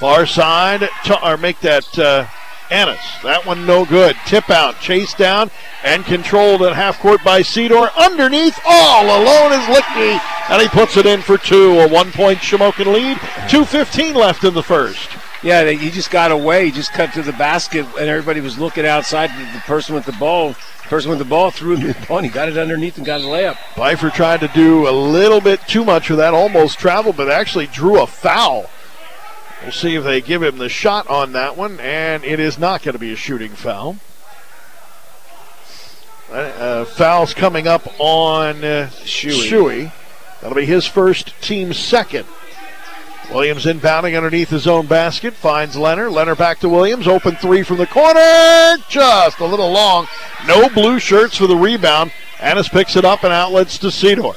Far 0.00 0.24
side, 0.24 0.88
or 1.22 1.36
make 1.36 1.60
that 1.60 1.98
uh, 1.98 2.26
Annis. 2.70 3.00
That 3.22 3.44
one 3.44 3.66
no 3.66 3.84
good. 3.84 4.16
Tip 4.24 4.48
out, 4.48 4.80
chase 4.80 5.12
down, 5.12 5.50
and 5.84 6.06
controlled 6.06 6.62
at 6.62 6.74
half 6.74 6.98
court 7.00 7.22
by 7.22 7.42
Cedar. 7.42 7.90
Underneath, 7.98 8.58
all 8.66 9.04
alone 9.04 9.52
is 9.52 9.66
Lichty, 9.66 10.18
and 10.48 10.62
he 10.62 10.68
puts 10.68 10.96
it 10.96 11.04
in 11.04 11.20
for 11.20 11.36
two. 11.36 11.80
A 11.80 11.86
one 11.86 12.12
point 12.12 12.38
Shamokin 12.38 12.94
lead. 12.94 13.18
2.15 13.48 14.14
left 14.14 14.42
in 14.42 14.54
the 14.54 14.62
first. 14.62 15.10
Yeah, 15.42 15.68
he 15.70 15.90
just 15.90 16.10
got 16.10 16.30
away. 16.30 16.64
He 16.64 16.70
just 16.72 16.92
cut 16.92 17.12
to 17.12 17.22
the 17.22 17.32
basket, 17.32 17.84
and 17.98 18.08
everybody 18.08 18.40
was 18.40 18.58
looking 18.58 18.86
outside. 18.86 19.28
The 19.54 19.60
person 19.60 19.94
with 19.94 20.06
the 20.06 20.12
ball, 20.12 20.54
person 20.84 21.10
with 21.10 21.18
the 21.18 21.26
ball 21.26 21.50
threw 21.50 21.76
him 21.76 21.88
the 21.88 22.06
ball. 22.08 22.18
And 22.18 22.26
he 22.26 22.32
got 22.32 22.48
it 22.48 22.56
underneath 22.56 22.96
and 22.96 23.04
got 23.04 23.20
a 23.20 23.24
layup. 23.24 23.56
Pfeiffer 23.74 24.08
tried 24.08 24.40
to 24.40 24.48
do 24.48 24.88
a 24.88 24.90
little 24.90 25.42
bit 25.42 25.60
too 25.66 25.84
much 25.84 26.08
of 26.08 26.16
that, 26.16 26.32
almost 26.32 26.78
traveled, 26.78 27.18
but 27.18 27.30
actually 27.30 27.66
drew 27.66 28.00
a 28.00 28.06
foul. 28.06 28.70
We'll 29.62 29.72
see 29.72 29.94
if 29.94 30.04
they 30.04 30.20
give 30.20 30.42
him 30.42 30.58
the 30.58 30.68
shot 30.68 31.08
on 31.08 31.32
that 31.32 31.56
one, 31.56 31.80
and 31.80 32.24
it 32.24 32.40
is 32.40 32.58
not 32.58 32.82
going 32.82 32.94
to 32.94 32.98
be 32.98 33.12
a 33.12 33.16
shooting 33.16 33.52
foul. 33.52 33.96
Uh, 36.30 36.34
uh, 36.34 36.84
fouls 36.84 37.34
coming 37.34 37.66
up 37.66 37.86
on 38.00 38.64
uh, 38.64 38.88
Shuey. 39.02 39.50
Shuey. 39.50 39.92
That'll 40.40 40.56
be 40.56 40.64
his 40.64 40.86
first, 40.86 41.34
team 41.42 41.72
second. 41.74 42.26
Williams 43.30 43.64
inbounding 43.64 44.16
underneath 44.16 44.48
his 44.48 44.66
own 44.66 44.86
basket. 44.86 45.34
Finds 45.34 45.76
Leonard. 45.76 46.12
Leonard 46.12 46.38
back 46.38 46.58
to 46.60 46.68
Williams. 46.68 47.06
Open 47.06 47.36
three 47.36 47.62
from 47.62 47.76
the 47.76 47.86
corner. 47.86 48.76
Just 48.88 49.38
a 49.38 49.46
little 49.46 49.70
long. 49.70 50.08
No 50.46 50.68
blue 50.68 50.98
shirts 50.98 51.36
for 51.36 51.46
the 51.46 51.56
rebound. 51.56 52.12
Annis 52.40 52.68
picks 52.68 52.96
it 52.96 53.04
up 53.04 53.22
and 53.22 53.32
outlets 53.32 53.78
to 53.78 53.90
Cedar. 53.90 54.32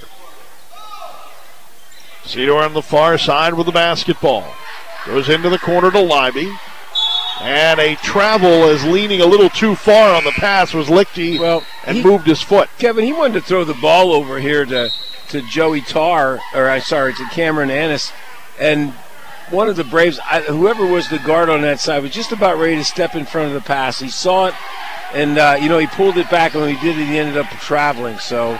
Cedar 2.25 2.57
on 2.57 2.73
the 2.73 2.81
far 2.81 3.17
side 3.17 3.53
with 3.53 3.65
the 3.65 3.71
basketball. 3.71 4.53
Goes 5.05 5.29
into 5.29 5.49
the 5.49 5.59
corner 5.59 5.91
to 5.91 5.99
Libby. 5.99 6.51
And 7.41 7.79
a 7.79 7.95
travel 7.95 8.69
is 8.69 8.83
leaning 8.85 9.19
a 9.19 9.25
little 9.25 9.49
too 9.49 9.75
far 9.75 10.15
on 10.15 10.23
the 10.23 10.31
pass 10.31 10.73
was 10.73 10.87
Lichty 10.87 11.39
Well, 11.39 11.63
and 11.85 11.97
he- 11.97 12.03
moved 12.03 12.27
his 12.27 12.41
foot. 12.41 12.69
Kevin, 12.77 13.03
he 13.05 13.11
wanted 13.11 13.33
to 13.33 13.41
throw 13.41 13.63
the 13.63 13.73
ball 13.75 14.13
over 14.13 14.39
here 14.39 14.65
to 14.65 14.89
to 15.29 15.41
Joey 15.41 15.81
Tarr, 15.81 16.39
or 16.53 16.69
I 16.69 16.79
sorry, 16.79 17.13
to 17.15 17.25
Cameron 17.31 17.71
Annis, 17.71 18.13
and 18.59 18.93
one 19.49 19.67
of 19.67 19.75
the 19.75 19.83
Braves, 19.83 20.19
I, 20.29 20.41
whoever 20.41 20.85
was 20.85 21.09
the 21.09 21.17
guard 21.19 21.49
on 21.49 21.61
that 21.61 21.79
side, 21.79 22.03
was 22.03 22.11
just 22.11 22.31
about 22.31 22.57
ready 22.57 22.75
to 22.75 22.83
step 22.83 23.15
in 23.15 23.25
front 23.25 23.47
of 23.47 23.53
the 23.53 23.61
pass. 23.61 23.99
He 23.99 24.09
saw 24.09 24.47
it, 24.47 24.53
and 25.13 25.37
uh, 25.37 25.57
you 25.59 25.69
know 25.69 25.79
he 25.79 25.87
pulled 25.87 26.17
it 26.17 26.29
back, 26.29 26.53
and 26.53 26.63
when 26.63 26.75
he 26.75 26.81
did 26.81 26.99
it, 26.99 27.05
he 27.05 27.17
ended 27.17 27.37
up 27.37 27.49
traveling. 27.59 28.19
So 28.19 28.59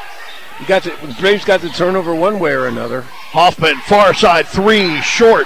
he 0.58 0.66
got 0.66 0.84
the 0.84 1.16
Braves 1.20 1.46
got 1.46 1.62
the 1.62 1.70
turnover 1.70 2.14
one 2.16 2.40
way 2.40 2.52
or 2.54 2.66
another. 2.66 3.04
Hoffman, 3.32 3.78
far 3.82 4.14
side 4.14 4.48
three, 4.48 5.00
short. 5.02 5.46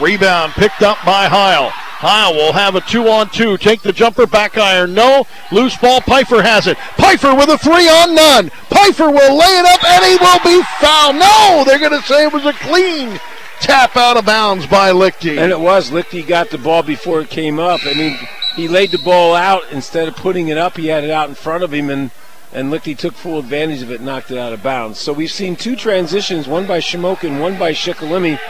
Rebound 0.00 0.52
picked 0.52 0.82
up 0.82 0.98
by 1.04 1.26
Heil. 1.26 1.70
Heil 1.70 2.34
will 2.34 2.52
have 2.52 2.74
a 2.74 2.82
two 2.82 3.08
on 3.08 3.30
two. 3.30 3.56
Take 3.56 3.80
the 3.80 3.92
jumper, 3.92 4.26
back 4.26 4.58
iron, 4.58 4.92
no. 4.92 5.26
Loose 5.50 5.76
ball, 5.78 6.02
Pfeiffer 6.02 6.42
has 6.42 6.66
it. 6.66 6.76
Pfeiffer 6.96 7.34
with 7.34 7.48
a 7.48 7.56
three 7.56 7.88
on 7.88 8.14
none. 8.14 8.50
Pfeiffer 8.68 9.10
will 9.10 9.36
lay 9.36 9.58
it 9.58 9.64
up 9.64 9.82
and 9.82 10.04
he 10.04 10.16
will 10.16 10.40
be 10.44 10.62
fouled. 10.80 11.16
No, 11.16 11.64
they're 11.64 11.78
going 11.78 11.98
to 11.98 12.06
say 12.06 12.24
it 12.24 12.32
was 12.32 12.44
a 12.44 12.52
clean 12.52 13.18
tap 13.60 13.96
out 13.96 14.18
of 14.18 14.26
bounds 14.26 14.66
by 14.66 14.90
Lichty. 14.90 15.38
And 15.38 15.50
it 15.50 15.58
was 15.58 15.90
Lichty 15.90 16.26
got 16.26 16.50
the 16.50 16.58
ball 16.58 16.82
before 16.82 17.22
it 17.22 17.30
came 17.30 17.58
up. 17.58 17.80
I 17.84 17.94
mean, 17.94 18.18
he 18.56 18.68
laid 18.68 18.90
the 18.90 18.98
ball 18.98 19.34
out 19.34 19.62
instead 19.72 20.06
of 20.06 20.16
putting 20.16 20.48
it 20.48 20.58
up. 20.58 20.76
He 20.76 20.88
had 20.88 21.02
it 21.02 21.10
out 21.10 21.30
in 21.30 21.34
front 21.34 21.64
of 21.64 21.72
him, 21.72 21.88
and 21.88 22.10
and 22.56 22.72
Lichty 22.72 22.96
took 22.96 23.12
full 23.14 23.38
advantage 23.38 23.82
of 23.82 23.90
it, 23.92 23.96
and 23.96 24.06
knocked 24.06 24.30
it 24.30 24.38
out 24.38 24.52
of 24.54 24.62
bounds. 24.62 24.98
So 24.98 25.12
we've 25.12 25.30
seen 25.30 25.54
two 25.56 25.76
transitions, 25.76 26.48
one 26.48 26.66
by 26.66 26.78
Shamokin, 26.78 27.38
one 27.38 27.58
by 27.58 27.72
Shikellamy, 27.72 28.40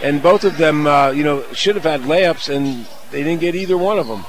and 0.00 0.22
both 0.22 0.44
of 0.44 0.56
them, 0.56 0.86
uh, 0.86 1.10
you 1.10 1.24
know, 1.24 1.42
should 1.52 1.74
have 1.74 1.84
had 1.84 2.02
layups, 2.02 2.48
and 2.48 2.86
they 3.10 3.24
didn't 3.24 3.40
get 3.40 3.56
either 3.56 3.76
one 3.76 3.98
of 3.98 4.06
them. 4.06 4.24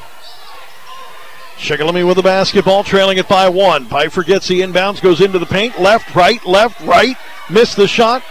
Shikellamy 1.58 2.06
with 2.06 2.18
the 2.18 2.24
basketball, 2.24 2.84
trailing 2.84 3.20
it 3.20 3.28
by 3.28 3.48
one. 3.48 3.86
Pfeiffer 3.86 4.24
gets 4.24 4.48
the 4.48 4.62
inbounds, 4.62 5.02
goes 5.02 5.22
into 5.22 5.40
the 5.40 5.46
paint, 5.46 5.80
left, 5.80 6.16
right, 6.16 6.44
left, 6.46 6.82
right, 6.82 7.16
missed 7.50 7.78
the 7.78 7.88
shot. 7.88 8.24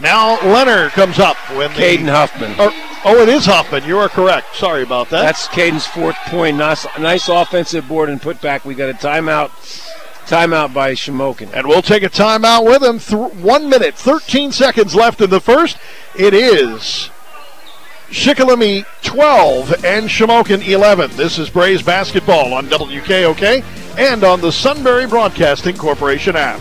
Now 0.00 0.40
Leonard 0.42 0.92
comes 0.92 1.18
up 1.18 1.36
when 1.56 1.72
the, 1.74 1.80
Caden 1.80 2.08
Huffman. 2.08 2.52
or- 2.52 2.72
oh, 3.04 3.20
it 3.20 3.28
is 3.28 3.46
Huffman. 3.46 3.84
You 3.84 3.98
are 3.98 4.08
correct. 4.08 4.54
Sorry 4.54 4.82
about 4.82 5.10
that. 5.10 5.22
That's 5.22 5.48
Caden's 5.48 5.86
fourth 5.86 6.16
point. 6.26 6.56
Nice, 6.56 6.86
nice 6.98 7.28
offensive 7.28 7.88
board 7.88 8.08
and 8.08 8.20
putback. 8.20 8.64
We 8.64 8.74
got 8.74 8.90
a 8.90 8.94
timeout. 8.94 9.50
Timeout 10.28 10.74
by 10.74 10.92
Shamokin. 10.92 11.50
And 11.54 11.66
we'll 11.66 11.80
take 11.80 12.02
a 12.02 12.10
timeout 12.10 12.66
with 12.66 12.82
him. 12.82 12.98
Th- 12.98 13.32
one 13.42 13.70
minute, 13.70 13.94
13 13.94 14.52
seconds 14.52 14.94
left 14.94 15.22
in 15.22 15.30
the 15.30 15.40
first. 15.40 15.78
It 16.14 16.34
is 16.34 17.08
Shikellamy 18.10 18.84
12 19.02 19.84
and 19.86 20.06
Shamokin 20.06 20.68
11. 20.68 21.12
This 21.16 21.38
is 21.38 21.48
Braves 21.48 21.82
basketball 21.82 22.52
on 22.52 22.66
WKOK 22.66 23.64
and 23.96 24.22
on 24.22 24.42
the 24.42 24.52
Sunbury 24.52 25.06
Broadcasting 25.06 25.78
Corporation 25.78 26.36
app. 26.36 26.60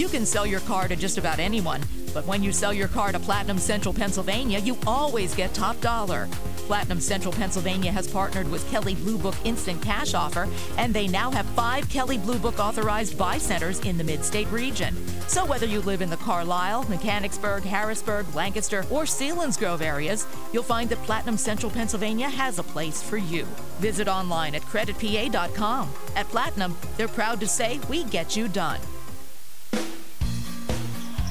You 0.00 0.08
can 0.08 0.24
sell 0.24 0.46
your 0.46 0.60
car 0.60 0.88
to 0.88 0.96
just 0.96 1.18
about 1.18 1.38
anyone, 1.38 1.82
but 2.14 2.26
when 2.26 2.42
you 2.42 2.52
sell 2.52 2.72
your 2.72 2.88
car 2.88 3.12
to 3.12 3.18
Platinum 3.18 3.58
Central 3.58 3.92
Pennsylvania, 3.92 4.58
you 4.58 4.78
always 4.86 5.34
get 5.34 5.52
top 5.52 5.78
dollar. 5.82 6.26
Platinum 6.66 7.00
Central 7.00 7.34
Pennsylvania 7.34 7.92
has 7.92 8.10
partnered 8.10 8.50
with 8.50 8.66
Kelley 8.70 8.94
Blue 8.94 9.18
Book 9.18 9.34
Instant 9.44 9.82
Cash 9.82 10.14
Offer, 10.14 10.48
and 10.78 10.94
they 10.94 11.06
now 11.06 11.30
have 11.30 11.44
five 11.48 11.86
Kelley 11.90 12.16
Blue 12.16 12.38
Book 12.38 12.58
authorized 12.58 13.18
buy 13.18 13.36
centers 13.36 13.78
in 13.80 13.98
the 13.98 14.04
mid 14.04 14.24
state 14.24 14.50
region. 14.50 14.96
So 15.28 15.44
whether 15.44 15.66
you 15.66 15.82
live 15.82 16.00
in 16.00 16.08
the 16.08 16.16
Carlisle, 16.16 16.86
Mechanicsburg, 16.88 17.64
Harrisburg, 17.64 18.34
Lancaster, 18.34 18.86
or 18.88 19.02
Selinsgrove 19.02 19.82
areas, 19.82 20.26
you'll 20.54 20.62
find 20.62 20.88
that 20.88 21.04
Platinum 21.04 21.36
Central 21.36 21.70
Pennsylvania 21.70 22.30
has 22.30 22.58
a 22.58 22.62
place 22.62 23.02
for 23.02 23.18
you. 23.18 23.44
Visit 23.80 24.08
online 24.08 24.54
at 24.54 24.62
creditpa.com. 24.62 25.92
At 26.16 26.26
Platinum, 26.28 26.74
they're 26.96 27.06
proud 27.06 27.38
to 27.40 27.46
say 27.46 27.78
we 27.90 28.04
get 28.04 28.34
you 28.34 28.48
done. 28.48 28.80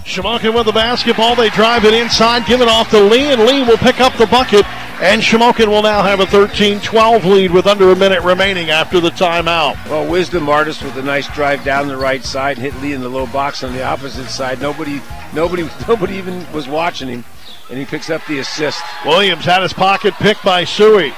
Shamokin 0.10 0.56
with 0.56 0.66
the 0.66 0.72
basketball. 0.72 1.36
They 1.36 1.50
drive 1.51 1.86
it 1.86 1.94
inside, 1.94 2.48
give 2.48 2.62
it 2.62 2.68
off 2.68 2.89
to 2.89 3.00
Lee, 3.00 3.32
and 3.32 3.46
Lee 3.46 3.62
will 3.62 3.78
pick 3.78 4.00
up 4.00 4.12
the 4.18 4.25
bucket. 4.25 4.66
And 5.01 5.22
Shamokin 5.22 5.68
will 5.68 5.84
now 5.84 6.01
have 6.01 6.20
a 6.20 6.25
13 6.25 6.80
12 6.82 7.25
lead 7.25 7.51
with 7.51 7.68
under 7.68 7.92
a 7.92 7.96
minute 7.96 8.24
remaining 8.24 8.72
after 8.72 9.00
the 9.00 9.12
timeout. 9.12 9.75
Well, 9.88 10.10
Wisdom 10.10 10.50
Artist 10.50 10.82
with 10.82 10.98
a 10.98 11.04
nice 11.04 11.32
drive 11.36 11.63
down 11.63 11.88
the 11.88 11.96
right 11.96 12.24
side, 12.24 12.58
hit 12.58 12.75
Lee 12.82 12.94
in 12.94 13.01
the 13.01 13.08
low 13.08 13.28
box 13.28 13.63
on 13.63 13.72
the 13.72 13.84
opposite 13.84 14.30
side. 14.30 14.60
Nobody, 14.60 15.00
nobody, 15.36 15.70
nobody 15.88 16.16
even 16.16 16.51
was 16.51 16.68
watching 16.68 17.08
him, 17.08 17.24
and 17.70 17.78
he 17.78 17.86
picks 17.86 18.10
up 18.10 18.25
the 18.25 18.39
assist. 18.39 18.82
Williams 19.06 19.46
had 19.46 19.62
his 19.62 19.74
pocket 19.74 20.16
picked 20.16 20.44
by 20.44 20.63
Shuey. 20.63 21.12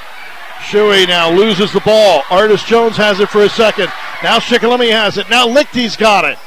Shuey 0.60 1.08
now 1.08 1.30
loses 1.30 1.72
the 1.72 1.80
ball. 1.80 2.24
Artis 2.30 2.62
Jones 2.62 2.98
has 2.98 3.20
it 3.20 3.30
for 3.30 3.42
a 3.42 3.48
second. 3.48 3.86
Now 4.22 4.38
Shikellamy 4.38 4.92
has 4.92 5.16
it. 5.16 5.30
Now 5.30 5.48
Lichty's 5.48 5.96
got 5.96 6.26
it. 6.26 6.38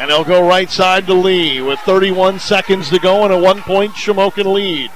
And 0.00 0.08
they'll 0.08 0.24
go 0.24 0.48
right 0.48 0.70
side 0.70 1.06
to 1.08 1.12
Lee 1.12 1.60
with 1.60 1.78
31 1.80 2.38
seconds 2.38 2.88
to 2.88 2.98
go 2.98 3.22
and 3.24 3.34
a 3.34 3.38
one 3.38 3.60
point 3.60 3.92
Shamokin 3.92 4.50
lead. 4.50 4.90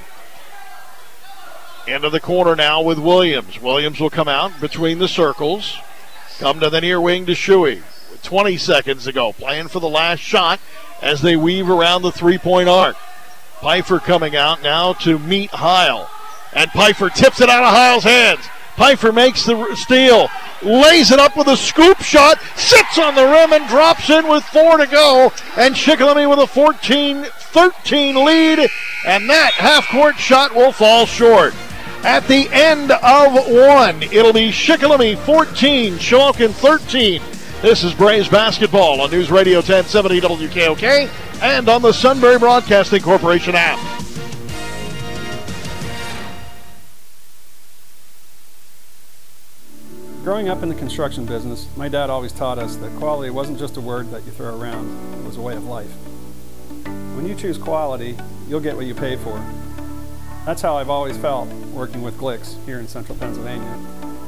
Into 1.86 2.08
the 2.08 2.20
corner 2.20 2.56
now 2.56 2.80
with 2.80 2.98
Williams. 2.98 3.60
Williams 3.60 4.00
will 4.00 4.08
come 4.08 4.28
out 4.28 4.58
between 4.62 5.00
the 5.00 5.06
circles. 5.06 5.76
Come 6.38 6.58
to 6.60 6.70
the 6.70 6.80
near 6.80 7.02
wing 7.02 7.26
to 7.26 7.32
Shuey. 7.32 7.82
With 8.10 8.22
20 8.22 8.56
seconds 8.56 9.04
to 9.04 9.12
go. 9.12 9.34
Playing 9.34 9.68
for 9.68 9.78
the 9.78 9.90
last 9.90 10.20
shot 10.20 10.58
as 11.02 11.20
they 11.20 11.36
weave 11.36 11.68
around 11.68 12.00
the 12.00 12.10
three 12.10 12.38
point 12.38 12.70
arc. 12.70 12.96
Pfeiffer 13.60 13.98
coming 13.98 14.34
out 14.34 14.62
now 14.62 14.94
to 14.94 15.18
meet 15.18 15.50
Heil. 15.50 16.08
And 16.54 16.70
Pfeiffer 16.70 17.10
tips 17.10 17.42
it 17.42 17.50
out 17.50 17.62
of 17.62 17.74
Heil's 17.74 18.04
hands. 18.04 18.48
Pfeiffer 18.76 19.12
makes 19.12 19.44
the 19.44 19.74
steal, 19.76 20.28
lays 20.62 21.12
it 21.12 21.18
up 21.18 21.36
with 21.36 21.46
a 21.46 21.56
scoop 21.56 22.00
shot, 22.00 22.40
sits 22.56 22.98
on 22.98 23.14
the 23.14 23.24
rim 23.24 23.52
and 23.52 23.68
drops 23.68 24.10
in 24.10 24.28
with 24.28 24.42
four 24.44 24.78
to 24.78 24.86
go. 24.86 25.32
And 25.56 25.74
Shikellamy 25.74 26.28
with 26.28 26.40
a 26.40 26.46
14 26.46 27.24
13 27.54 28.24
lead. 28.24 28.68
And 29.06 29.30
that 29.30 29.52
half 29.52 29.88
court 29.88 30.16
shot 30.16 30.54
will 30.54 30.72
fall 30.72 31.06
short. 31.06 31.54
At 32.02 32.26
the 32.26 32.48
end 32.50 32.90
of 32.90 33.32
one, 33.32 34.02
it'll 34.02 34.32
be 34.32 34.50
Shikellamy 34.50 35.16
14, 35.18 35.94
Shamokin 35.94 36.50
13. 36.50 37.22
This 37.62 37.82
is 37.82 37.94
Braves 37.94 38.28
basketball 38.28 39.00
on 39.00 39.10
News 39.10 39.30
Radio 39.30 39.58
1070 39.58 40.20
WKOK 40.20 41.08
and 41.40 41.68
on 41.68 41.80
the 41.80 41.92
Sunbury 41.92 42.38
Broadcasting 42.38 43.00
Corporation 43.00 43.54
app. 43.54 43.78
Growing 50.24 50.48
up 50.48 50.62
in 50.62 50.70
the 50.70 50.74
construction 50.74 51.26
business, 51.26 51.68
my 51.76 51.86
dad 51.86 52.08
always 52.08 52.32
taught 52.32 52.58
us 52.58 52.76
that 52.76 52.90
quality 52.96 53.28
wasn't 53.28 53.58
just 53.58 53.76
a 53.76 53.80
word 53.82 54.10
that 54.10 54.24
you 54.24 54.32
throw 54.32 54.58
around, 54.58 54.88
it 55.18 55.26
was 55.26 55.36
a 55.36 55.40
way 55.42 55.54
of 55.54 55.66
life. 55.66 55.90
When 57.14 57.28
you 57.28 57.34
choose 57.34 57.58
quality, 57.58 58.16
you'll 58.48 58.60
get 58.60 58.74
what 58.74 58.86
you 58.86 58.94
pay 58.94 59.16
for. 59.16 59.38
That's 60.46 60.62
how 60.62 60.78
I've 60.78 60.88
always 60.88 61.18
felt 61.18 61.50
working 61.74 62.00
with 62.00 62.16
Glick's 62.16 62.56
here 62.64 62.80
in 62.80 62.88
central 62.88 63.18
Pennsylvania. 63.18 63.78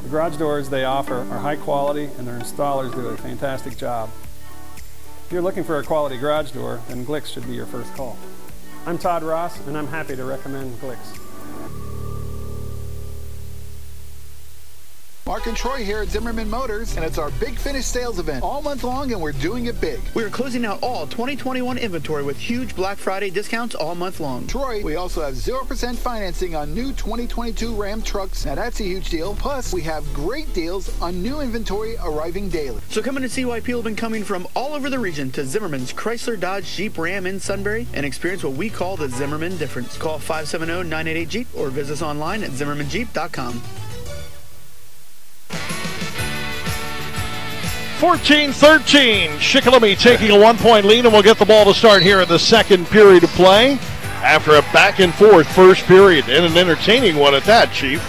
The 0.02 0.10
garage 0.10 0.36
doors 0.36 0.68
they 0.68 0.84
offer 0.84 1.20
are 1.30 1.38
high 1.38 1.56
quality 1.56 2.10
and 2.18 2.28
their 2.28 2.38
installers 2.38 2.94
do 2.94 3.06
a 3.06 3.16
fantastic 3.16 3.78
job. 3.78 4.10
If 4.76 5.32
you're 5.32 5.40
looking 5.40 5.64
for 5.64 5.78
a 5.78 5.82
quality 5.82 6.18
garage 6.18 6.50
door, 6.50 6.82
then 6.88 7.06
Glick's 7.06 7.30
should 7.30 7.46
be 7.46 7.54
your 7.54 7.64
first 7.64 7.94
call. 7.94 8.18
I'm 8.84 8.98
Todd 8.98 9.22
Ross 9.22 9.66
and 9.66 9.78
I'm 9.78 9.86
happy 9.86 10.14
to 10.14 10.24
recommend 10.26 10.78
Glick's. 10.78 11.25
Mark 15.26 15.48
and 15.48 15.56
Troy 15.56 15.84
here 15.84 16.02
at 16.02 16.08
Zimmerman 16.08 16.48
Motors, 16.48 16.94
and 16.94 17.04
it's 17.04 17.18
our 17.18 17.32
Big 17.32 17.58
Finish 17.58 17.84
sales 17.84 18.20
event 18.20 18.44
all 18.44 18.62
month 18.62 18.84
long, 18.84 19.10
and 19.10 19.20
we're 19.20 19.32
doing 19.32 19.66
it 19.66 19.80
big. 19.80 19.98
We 20.14 20.22
are 20.22 20.30
closing 20.30 20.64
out 20.64 20.80
all 20.84 21.04
2021 21.08 21.78
inventory 21.78 22.22
with 22.22 22.38
huge 22.38 22.76
Black 22.76 22.96
Friday 22.96 23.30
discounts 23.30 23.74
all 23.74 23.96
month 23.96 24.20
long. 24.20 24.46
Troy, 24.46 24.84
we 24.84 24.94
also 24.94 25.22
have 25.22 25.34
0% 25.34 25.96
financing 25.96 26.54
on 26.54 26.72
new 26.72 26.92
2022 26.92 27.74
Ram 27.74 28.02
trucks. 28.02 28.46
Now 28.46 28.54
that's 28.54 28.78
a 28.78 28.84
huge 28.84 29.10
deal. 29.10 29.34
Plus, 29.34 29.72
we 29.72 29.82
have 29.82 30.04
great 30.14 30.52
deals 30.54 30.96
on 31.02 31.20
new 31.20 31.40
inventory 31.40 31.96
arriving 32.04 32.48
daily. 32.48 32.80
So 32.88 33.02
come 33.02 33.16
in 33.16 33.24
and 33.24 33.32
see 33.32 33.44
why 33.44 33.58
people 33.58 33.80
have 33.80 33.84
been 33.84 33.96
coming 33.96 34.22
from 34.22 34.46
all 34.54 34.74
over 34.74 34.88
the 34.88 35.00
region 35.00 35.32
to 35.32 35.44
Zimmerman's 35.44 35.92
Chrysler 35.92 36.38
Dodge 36.38 36.72
Jeep 36.76 36.96
Ram 36.96 37.26
in 37.26 37.40
Sunbury 37.40 37.88
and 37.94 38.06
experience 38.06 38.44
what 38.44 38.52
we 38.52 38.70
call 38.70 38.96
the 38.96 39.08
Zimmerman 39.08 39.56
difference. 39.56 39.98
Call 39.98 40.20
570-988-JEEP 40.20 41.48
or 41.56 41.70
visit 41.70 41.94
us 41.94 42.02
online 42.02 42.44
at 42.44 42.50
zimmermanjeep.com. 42.50 43.60
14 47.96 48.52
13. 48.52 49.30
Shikellamy 49.38 49.98
taking 49.98 50.30
a 50.30 50.38
one 50.38 50.58
point 50.58 50.84
lead, 50.84 51.06
and 51.06 51.12
we'll 51.12 51.22
get 51.22 51.38
the 51.38 51.46
ball 51.46 51.64
to 51.64 51.72
start 51.72 52.02
here 52.02 52.20
in 52.20 52.28
the 52.28 52.38
second 52.38 52.86
period 52.88 53.24
of 53.24 53.30
play 53.30 53.78
after 54.22 54.56
a 54.56 54.62
back 54.72 55.00
and 55.00 55.14
forth 55.14 55.46
first 55.54 55.84
period 55.84 56.28
and 56.28 56.44
an 56.44 56.58
entertaining 56.58 57.16
one 57.16 57.34
at 57.34 57.44
that, 57.44 57.72
Chief. 57.72 58.02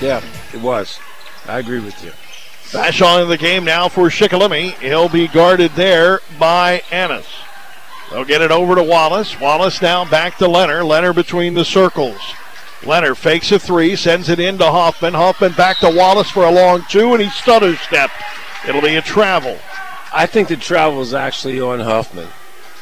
Yeah, 0.00 0.22
it 0.54 0.60
was. 0.60 0.98
I 1.46 1.58
agree 1.58 1.80
with 1.80 2.02
you. 2.02 2.12
Bash 2.72 3.02
on 3.02 3.22
in 3.22 3.28
the 3.28 3.36
game 3.36 3.64
now 3.64 3.88
for 3.88 4.08
Shikellamy. 4.08 4.78
He'll 4.78 5.08
be 5.08 5.28
guarded 5.28 5.72
there 5.72 6.20
by 6.38 6.82
Annis. 6.90 7.26
They'll 8.10 8.24
get 8.24 8.40
it 8.40 8.50
over 8.50 8.74
to 8.74 8.82
Wallace. 8.82 9.38
Wallace 9.38 9.82
now 9.82 10.04
back 10.06 10.38
to 10.38 10.48
Leonard. 10.48 10.84
Leonard 10.84 11.16
between 11.16 11.52
the 11.52 11.64
circles. 11.64 12.20
Leonard 12.86 13.18
fakes 13.18 13.52
a 13.52 13.58
three, 13.58 13.96
sends 13.96 14.28
it 14.28 14.38
in 14.38 14.56
to 14.58 14.64
Hoffman. 14.64 15.12
Hoffman 15.12 15.52
back 15.52 15.78
to 15.78 15.90
Wallace 15.90 16.30
for 16.30 16.44
a 16.44 16.50
long 16.50 16.84
two, 16.88 17.12
and 17.12 17.22
he 17.22 17.28
stutter 17.28 17.76
stepped. 17.76 18.14
It'll 18.66 18.82
be 18.82 18.96
a 18.96 19.02
travel. 19.02 19.58
I 20.12 20.26
think 20.26 20.48
the 20.48 20.56
travel 20.56 21.00
is 21.02 21.14
actually 21.14 21.60
on 21.60 21.80
Huffman. 21.80 22.28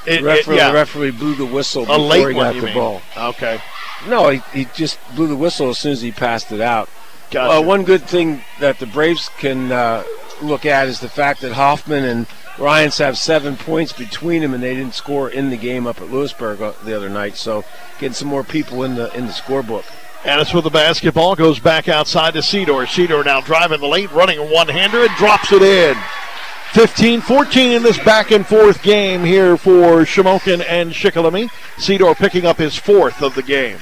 It, 0.06 0.20
the, 0.20 0.24
referee, 0.24 0.54
it, 0.54 0.58
yeah. 0.58 0.68
the 0.68 0.74
referee 0.74 1.10
blew 1.10 1.34
the 1.34 1.46
whistle 1.46 1.82
a 1.82 1.86
before 1.86 2.28
he 2.30 2.34
got 2.34 2.54
the 2.54 2.62
mean. 2.62 2.74
ball. 2.74 3.02
Okay. 3.16 3.60
No, 4.08 4.28
he, 4.28 4.42
he 4.52 4.66
just 4.74 4.98
blew 5.16 5.26
the 5.26 5.36
whistle 5.36 5.70
as 5.70 5.78
soon 5.78 5.92
as 5.92 6.00
he 6.00 6.12
passed 6.12 6.52
it 6.52 6.60
out. 6.60 6.88
Gotcha. 7.30 7.58
Uh, 7.58 7.62
one 7.62 7.82
good 7.82 8.02
thing 8.02 8.42
that 8.60 8.78
the 8.78 8.86
Braves 8.86 9.28
can 9.38 9.72
uh, 9.72 10.04
look 10.40 10.64
at 10.64 10.86
is 10.86 11.00
the 11.00 11.08
fact 11.08 11.40
that 11.40 11.52
Hoffman 11.52 12.04
and 12.04 12.26
Ryans 12.58 12.98
have 12.98 13.18
seven 13.18 13.56
points 13.56 13.92
between 13.92 14.42
them, 14.42 14.54
and 14.54 14.62
they 14.62 14.74
didn't 14.74 14.94
score 14.94 15.28
in 15.28 15.50
the 15.50 15.56
game 15.56 15.86
up 15.86 16.00
at 16.00 16.10
Lewisburg 16.10 16.62
uh, 16.62 16.72
the 16.84 16.96
other 16.96 17.08
night. 17.08 17.36
So, 17.36 17.64
getting 17.98 18.14
some 18.14 18.28
more 18.28 18.44
people 18.44 18.84
in 18.84 18.94
the 18.94 19.12
in 19.14 19.26
the 19.26 19.32
scorebook. 19.32 19.84
Annis 20.26 20.52
with 20.52 20.64
the 20.64 20.70
basketball 20.70 21.36
goes 21.36 21.60
back 21.60 21.88
outside 21.88 22.34
to 22.34 22.42
Cedar. 22.42 22.84
Cedar 22.88 23.22
now 23.22 23.40
driving 23.40 23.78
the 23.78 23.86
lane, 23.86 24.08
running 24.12 24.38
a 24.38 24.44
one-hander 24.44 25.04
and 25.04 25.10
drops 25.14 25.52
it 25.52 25.62
in. 25.62 25.94
15-14 26.72 27.76
in 27.76 27.82
this 27.84 27.96
back 28.02 28.32
and 28.32 28.44
forth 28.44 28.82
game 28.82 29.22
here 29.22 29.56
for 29.56 30.00
Shamokin 30.00 30.64
and 30.68 30.90
Shikellamy. 30.90 31.48
Cedar 31.78 32.12
picking 32.16 32.44
up 32.44 32.56
his 32.56 32.74
fourth 32.74 33.22
of 33.22 33.36
the 33.36 33.42
game. 33.42 33.78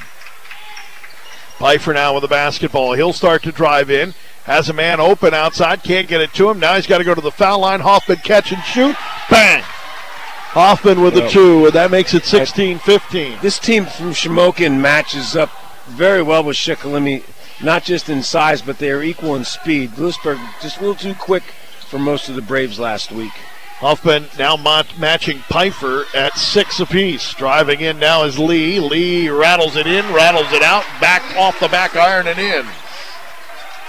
Pfeiffer 1.57 1.95
now 1.95 2.13
with 2.13 2.21
the 2.21 2.29
basketball. 2.29 2.93
He'll 2.93 3.15
start 3.15 3.43
to 3.45 3.51
drive 3.51 3.89
in. 3.89 4.13
Has 4.45 4.69
a 4.69 4.75
man 4.75 5.01
open 5.01 5.33
outside. 5.33 5.83
Can't 5.83 6.07
get 6.07 6.21
it 6.21 6.35
to 6.35 6.51
him. 6.51 6.61
Now 6.61 6.75
he's 6.75 6.87
got 6.87 6.99
to 6.99 7.05
go 7.05 7.15
to 7.15 7.23
the 7.23 7.31
foul 7.31 7.61
line. 7.61 7.81
Hoffman 7.81 8.19
catch 8.19 8.53
and 8.53 8.63
shoot. 8.65 8.97
Bang! 9.31 9.63
Hoffman 9.63 11.01
with 11.01 11.15
the 11.15 11.27
two, 11.27 11.65
and 11.65 11.75
that 11.75 11.91
makes 11.91 12.13
it 12.13 12.25
16-15. 12.25 13.41
This 13.41 13.59
team 13.59 13.87
from 13.87 14.11
Shamokin 14.11 14.79
matches 14.79 15.35
up 15.35 15.51
very 15.87 16.23
well 16.23 16.45
with 16.45 16.57
Shikellamy, 16.57 17.25
not 17.63 17.85
just 17.85 18.09
in 18.09 18.23
size, 18.23 18.63
but 18.63 18.79
they 18.79 18.91
are 18.91 19.03
equal 19.03 19.37
in 19.37 19.45
speed. 19.45 19.97
Lewisburg 19.99 20.39
just 20.61 20.79
a 20.79 20.81
little 20.81 20.95
too 20.95 21.15
quick 21.15 21.43
for 21.89 21.99
most 21.99 22.29
of 22.29 22.35
the 22.35 22.43
Braves 22.43 22.79
last 22.79 23.13
week. 23.13 23.33
Huffman 23.79 24.27
now 24.39 24.57
ma- 24.57 24.85
matching 24.99 25.39
Pfeiffer 25.41 26.05
at 26.15 26.39
six 26.39 26.81
apiece. 26.81 27.35
Driving 27.35 27.81
in 27.81 27.99
now 27.99 28.23
is 28.25 28.39
Lee. 28.39 28.81
Lee 28.81 29.29
rattles 29.29 29.77
it 29.77 29.87
in, 29.87 30.11
rattles 30.13 30.51
it 30.53 30.63
out, 30.63 30.85
back 31.01 31.23
off 31.37 31.59
the 31.61 31.69
back 31.69 31.97
iron 31.97 32.27
and 32.27 32.39
in. 32.39 32.67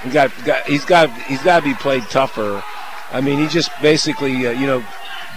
He 0.04 0.10
got, 0.10 0.32
got 0.44 0.66
he's 0.66 0.86
got 0.86 1.10
he's 1.24 1.42
got 1.42 1.60
to 1.60 1.66
be 1.66 1.76
played 1.76 2.04
tougher. 2.04 2.64
I 3.12 3.22
mean, 3.22 3.40
he 3.40 3.48
just 3.48 3.72
basically 3.82 4.48
uh, 4.48 4.52
you 4.52 4.66
know 4.68 4.84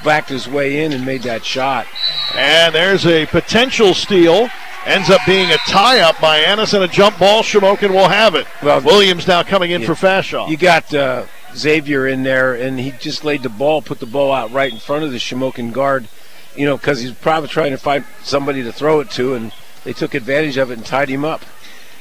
backed 0.04 0.28
his 0.28 0.48
way 0.48 0.84
in 0.84 0.92
and 0.92 1.04
made 1.04 1.22
that 1.22 1.44
shot. 1.44 1.86
And 2.34 2.74
there's 2.74 3.06
a 3.06 3.26
potential 3.26 3.94
steal. 3.94 4.48
Ends 4.88 5.10
up 5.10 5.20
being 5.26 5.50
a 5.50 5.58
tie 5.58 6.00
up 6.00 6.18
by 6.18 6.38
Annis 6.38 6.72
and 6.72 6.82
a 6.82 6.88
jump 6.88 7.18
ball. 7.18 7.42
Shamokin 7.42 7.90
will 7.90 8.08
have 8.08 8.34
it. 8.34 8.46
Well, 8.62 8.80
Williams 8.80 9.26
now 9.26 9.42
coming 9.42 9.70
in 9.70 9.82
for 9.82 9.92
Fashaw. 9.92 10.48
You 10.48 10.56
got 10.56 10.94
uh, 10.94 11.26
Xavier 11.54 12.06
in 12.06 12.22
there, 12.22 12.54
and 12.54 12.80
he 12.80 12.92
just 12.92 13.22
laid 13.22 13.42
the 13.42 13.50
ball, 13.50 13.82
put 13.82 14.00
the 14.00 14.06
ball 14.06 14.32
out 14.32 14.50
right 14.50 14.72
in 14.72 14.78
front 14.78 15.04
of 15.04 15.12
the 15.12 15.18
Shamokin 15.18 15.74
guard. 15.74 16.08
You 16.56 16.64
know, 16.64 16.78
because 16.78 17.02
he's 17.02 17.12
probably 17.12 17.50
trying 17.50 17.72
to 17.72 17.76
find 17.76 18.06
somebody 18.22 18.62
to 18.62 18.72
throw 18.72 19.00
it 19.00 19.10
to, 19.10 19.34
and 19.34 19.52
they 19.84 19.92
took 19.92 20.14
advantage 20.14 20.56
of 20.56 20.70
it 20.70 20.78
and 20.78 20.86
tied 20.86 21.10
him 21.10 21.22
up. 21.22 21.42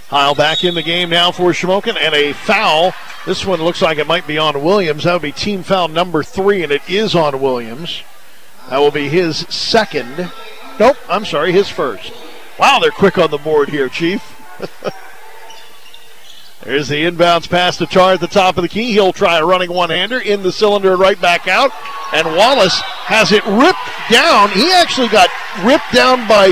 Heil 0.08 0.34
back 0.34 0.63
in 0.63 0.73
the 0.73 0.82
game 0.82 1.10
now 1.10 1.32
for 1.32 1.52
Shamokin 1.52 1.97
and 2.00 2.15
a 2.15 2.32
foul. 2.32 2.93
This 3.26 3.45
one 3.45 3.62
looks 3.62 3.82
like 3.82 3.97
it 3.97 4.08
might 4.08 4.26
be 4.26 4.38
on 4.38 4.63
Williams. 4.63 5.04
That 5.04 5.12
would 5.12 5.21
be 5.21 5.34
team 5.34 5.62
foul 5.62 5.89
number 5.89 6.23
three, 6.23 6.63
and 6.63 6.71
it 6.71 6.89
is 6.89 7.15
on 7.15 7.41
Williams. 7.41 8.02
That 8.69 8.78
will 8.78 8.91
be 8.91 9.10
his 9.10 9.39
second. 9.50 10.32
Nope, 10.80 10.95
I'm 11.10 11.26
sorry, 11.26 11.52
his 11.52 11.67
first. 11.67 12.13
Wow, 12.59 12.79
they're 12.79 12.91
quick 12.91 13.17
on 13.17 13.29
the 13.31 13.37
board 13.37 13.69
here, 13.69 13.87
Chief. 13.89 14.21
There's 16.63 16.87
the 16.89 16.95
inbounds 17.03 17.47
pass 17.49 17.77
to 17.77 17.85
Char 17.85 18.13
at 18.13 18.19
the 18.19 18.27
top 18.27 18.57
of 18.57 18.63
the 18.63 18.67
key. 18.67 18.91
He'll 18.91 19.13
try 19.13 19.37
a 19.37 19.45
running 19.45 19.71
one-hander 19.71 20.19
in 20.19 20.41
the 20.43 20.51
cylinder 20.51 20.91
and 20.93 20.99
right 20.99 21.19
back 21.21 21.47
out. 21.47 21.71
And 22.13 22.27
Wallace 22.35 22.77
has 23.05 23.31
it 23.31 23.45
ripped 23.45 23.77
down. 24.11 24.49
He 24.49 24.71
actually 24.73 25.07
got 25.07 25.29
ripped 25.63 25.93
down 25.93 26.27
by 26.27 26.49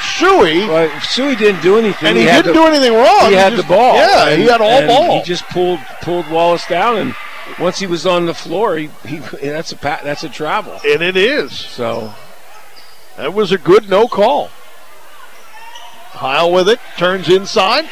Shuey. 0.00 0.66
Well, 0.66 0.88
Shuey 1.00 1.38
didn't 1.38 1.62
do 1.62 1.76
anything. 1.78 2.08
And 2.08 2.16
he, 2.18 2.24
had 2.24 2.42
didn't 2.44 2.54
the- 2.56 2.60
do 2.62 2.66
anything 2.66 2.94
wrong. 2.94 3.28
He 3.30 3.34
had 3.36 3.52
just- 3.52 3.68
the 3.68 3.74
ball. 3.74 3.94
Yeah, 3.96 4.34
he 4.34 4.44
had 4.44 4.60
all 4.60 4.70
and 4.70 4.88
ball. 4.88 5.18
He 5.18 5.22
just 5.24 5.44
pulled 5.50 5.78
pulled 6.00 6.28
Wallace 6.30 6.66
down, 6.66 6.96
and 6.96 7.14
once 7.60 7.78
he 7.78 7.86
was 7.86 8.06
on 8.06 8.26
the 8.26 8.34
floor, 8.34 8.76
he, 8.76 8.88
he 9.06 9.18
that's 9.18 9.70
a 9.72 9.76
pa- 9.76 10.00
that's 10.02 10.24
a 10.24 10.28
travel. 10.28 10.80
and 10.84 11.00
it 11.02 11.16
is. 11.16 11.52
So 11.52 12.12
That 13.18 13.34
was 13.34 13.52
a 13.52 13.58
good 13.58 13.88
no 13.88 14.08
call. 14.08 14.50
Heil 16.14 16.52
with 16.52 16.68
it, 16.68 16.80
turns 16.96 17.28
inside, 17.28 17.88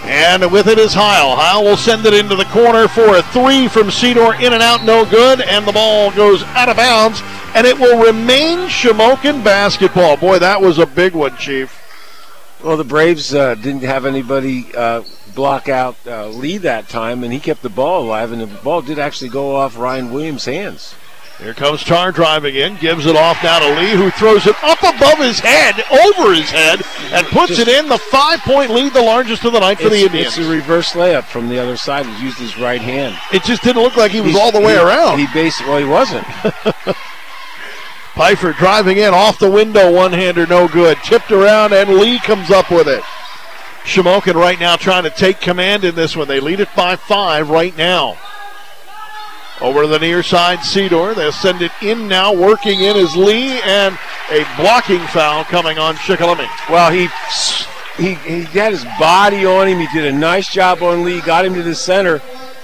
And 0.06 0.52
with 0.52 0.68
it 0.68 0.80
is 0.80 0.96
Heil. 0.96 1.36
Heil 1.36 1.64
will 1.64 1.78
send 1.78 2.08
it 2.08 2.16
into 2.16 2.36
the 2.36 2.46
corner 2.46 2.88
for 2.88 3.18
a 3.18 3.22
three 3.22 3.68
from 3.68 3.92
Cedar. 3.92 4.34
In 4.36 4.54
and 4.54 4.64
out, 4.64 4.84
no 4.84 5.06
good. 5.06 5.42
And 5.42 5.68
the 5.68 5.72
ball 5.72 6.10
goes 6.12 6.42
out 6.44 6.68
of 6.68 6.78
bounds. 6.78 7.22
And 7.54 7.68
it 7.68 7.78
will 7.78 8.04
remain 8.04 8.70
Shamokin 8.70 9.44
basketball. 9.44 10.18
Boy, 10.18 10.40
that 10.40 10.60
was 10.60 10.80
a 10.80 10.88
big 10.88 11.14
one, 11.14 11.38
Chief. 11.38 11.80
Well, 12.64 12.78
the 12.78 12.84
Braves 12.84 13.36
uh, 13.36 13.54
didn't 13.54 13.84
have 13.84 14.08
anybody 14.08 14.74
uh, 14.76 15.04
block 15.36 15.70
out 15.70 15.96
uh, 16.06 16.28
Lee 16.28 16.58
that 16.58 16.90
time, 16.90 17.24
and 17.24 17.32
he 17.34 17.40
kept 17.40 17.62
the 17.62 17.70
ball 17.70 18.04
alive, 18.04 18.32
and 18.32 18.42
the 18.42 18.48
ball 18.48 18.82
did 18.82 19.00
actually 19.00 19.30
go 19.30 19.56
off 19.56 19.78
Ryan 19.78 20.12
Williams' 20.14 20.46
hands. 20.46 20.96
Here 21.40 21.54
comes 21.56 21.84
Tar 21.84 22.12
driving 22.12 22.56
in, 22.56 22.78
gives 22.78 23.06
it 23.08 23.16
off 23.16 23.44
now 23.44 23.58
to 23.60 23.80
Lee, 23.80 23.92
who 23.96 24.12
throws 24.12 24.46
it 24.46 24.56
up 24.64 24.82
above 24.84 25.18
his 25.18 25.40
head, 25.40 25.74
over 25.92 26.32
his 26.34 26.50
head, 26.52 26.82
and 27.12 27.26
puts 27.28 27.56
Just- 27.58 27.62
it 27.62 27.68
in. 27.68 27.90
The 27.90 27.98
five-point 27.98 28.70
lead, 28.70 28.94
the 28.94 29.02
largest 29.02 29.44
of 29.44 29.52
the 29.52 29.60
night 29.60 29.80
for 29.80 29.90
the 29.90 30.04
Indians. 30.04 30.38
it's 30.38 30.48
a 30.48 30.50
reverse 30.50 30.94
layup 30.94 31.24
from 31.24 31.50
the 31.50 31.58
other 31.60 31.76
side. 31.76 32.06
He 32.06 32.24
used 32.24 32.38
his 32.38 32.58
right 32.58 32.80
hand. 32.80 33.18
It 33.34 33.44
just 33.44 33.64
didn't 33.64 33.82
look 33.82 33.98
like 33.98 34.12
he 34.12 34.22
was 34.22 34.34
He's- 34.34 34.42
all 34.44 34.52
the 34.52 34.62
way 34.66 34.74
he- 34.74 34.80
around. 34.80 35.18
He 35.20 35.28
basically, 35.34 35.72
well, 35.72 35.80
he 35.80 35.86
wasn't. 35.86 36.28
Pfeiffer 38.14 38.54
driving 38.54 38.98
in 39.00 39.12
off 39.14 39.40
the 39.40 39.50
window, 39.50 39.92
one-hander, 39.92 40.46
no 40.46 40.68
good. 40.68 40.98
Tipped 41.04 41.32
around, 41.32 41.74
and 41.74 41.90
Lee 41.96 42.20
comes 42.20 42.52
up 42.52 42.70
with 42.70 42.88
it. 42.88 43.02
Shamokin 43.84 44.36
right 44.36 44.60
now 44.60 44.76
trying 44.76 45.04
to 45.04 45.10
take 45.10 45.40
command 45.42 45.84
in 45.84 45.96
this 45.96 46.16
one. 46.16 46.28
They 46.28 46.40
lead 46.40 46.60
it 46.60 46.70
by 46.76 46.96
five 46.96 47.50
right 47.50 47.76
now. 47.78 48.18
Over 49.62 49.84
to 49.84 49.88
the 49.88 50.00
near 50.00 50.24
side, 50.24 50.64
Cedar. 50.64 51.14
They'll 51.14 51.32
send 51.32 51.62
it 51.62 51.72
in 51.82 52.08
now. 52.08 52.34
Working 52.34 52.82
in 52.82 52.98
is 52.98 53.16
Lee, 53.16 53.62
and 53.62 53.98
a 54.32 54.46
blocking 54.58 55.00
foul 55.08 55.44
coming 55.44 55.78
on 55.78 55.96
Shikellamy. 55.96 56.48
Well, 56.70 56.92
he, 56.92 57.08
he 58.02 58.16
he 58.16 58.44
had 58.58 58.74
his 58.74 58.86
body 59.00 59.46
on 59.46 59.68
him. 59.68 59.80
He 59.80 59.88
did 59.94 60.06
a 60.06 60.18
nice 60.18 60.52
job 60.52 60.82
on 60.82 61.04
Lee, 61.04 61.22
got 61.22 61.46
him 61.46 61.54
to 61.54 61.64
the 61.64 61.76
center. 61.76 62.22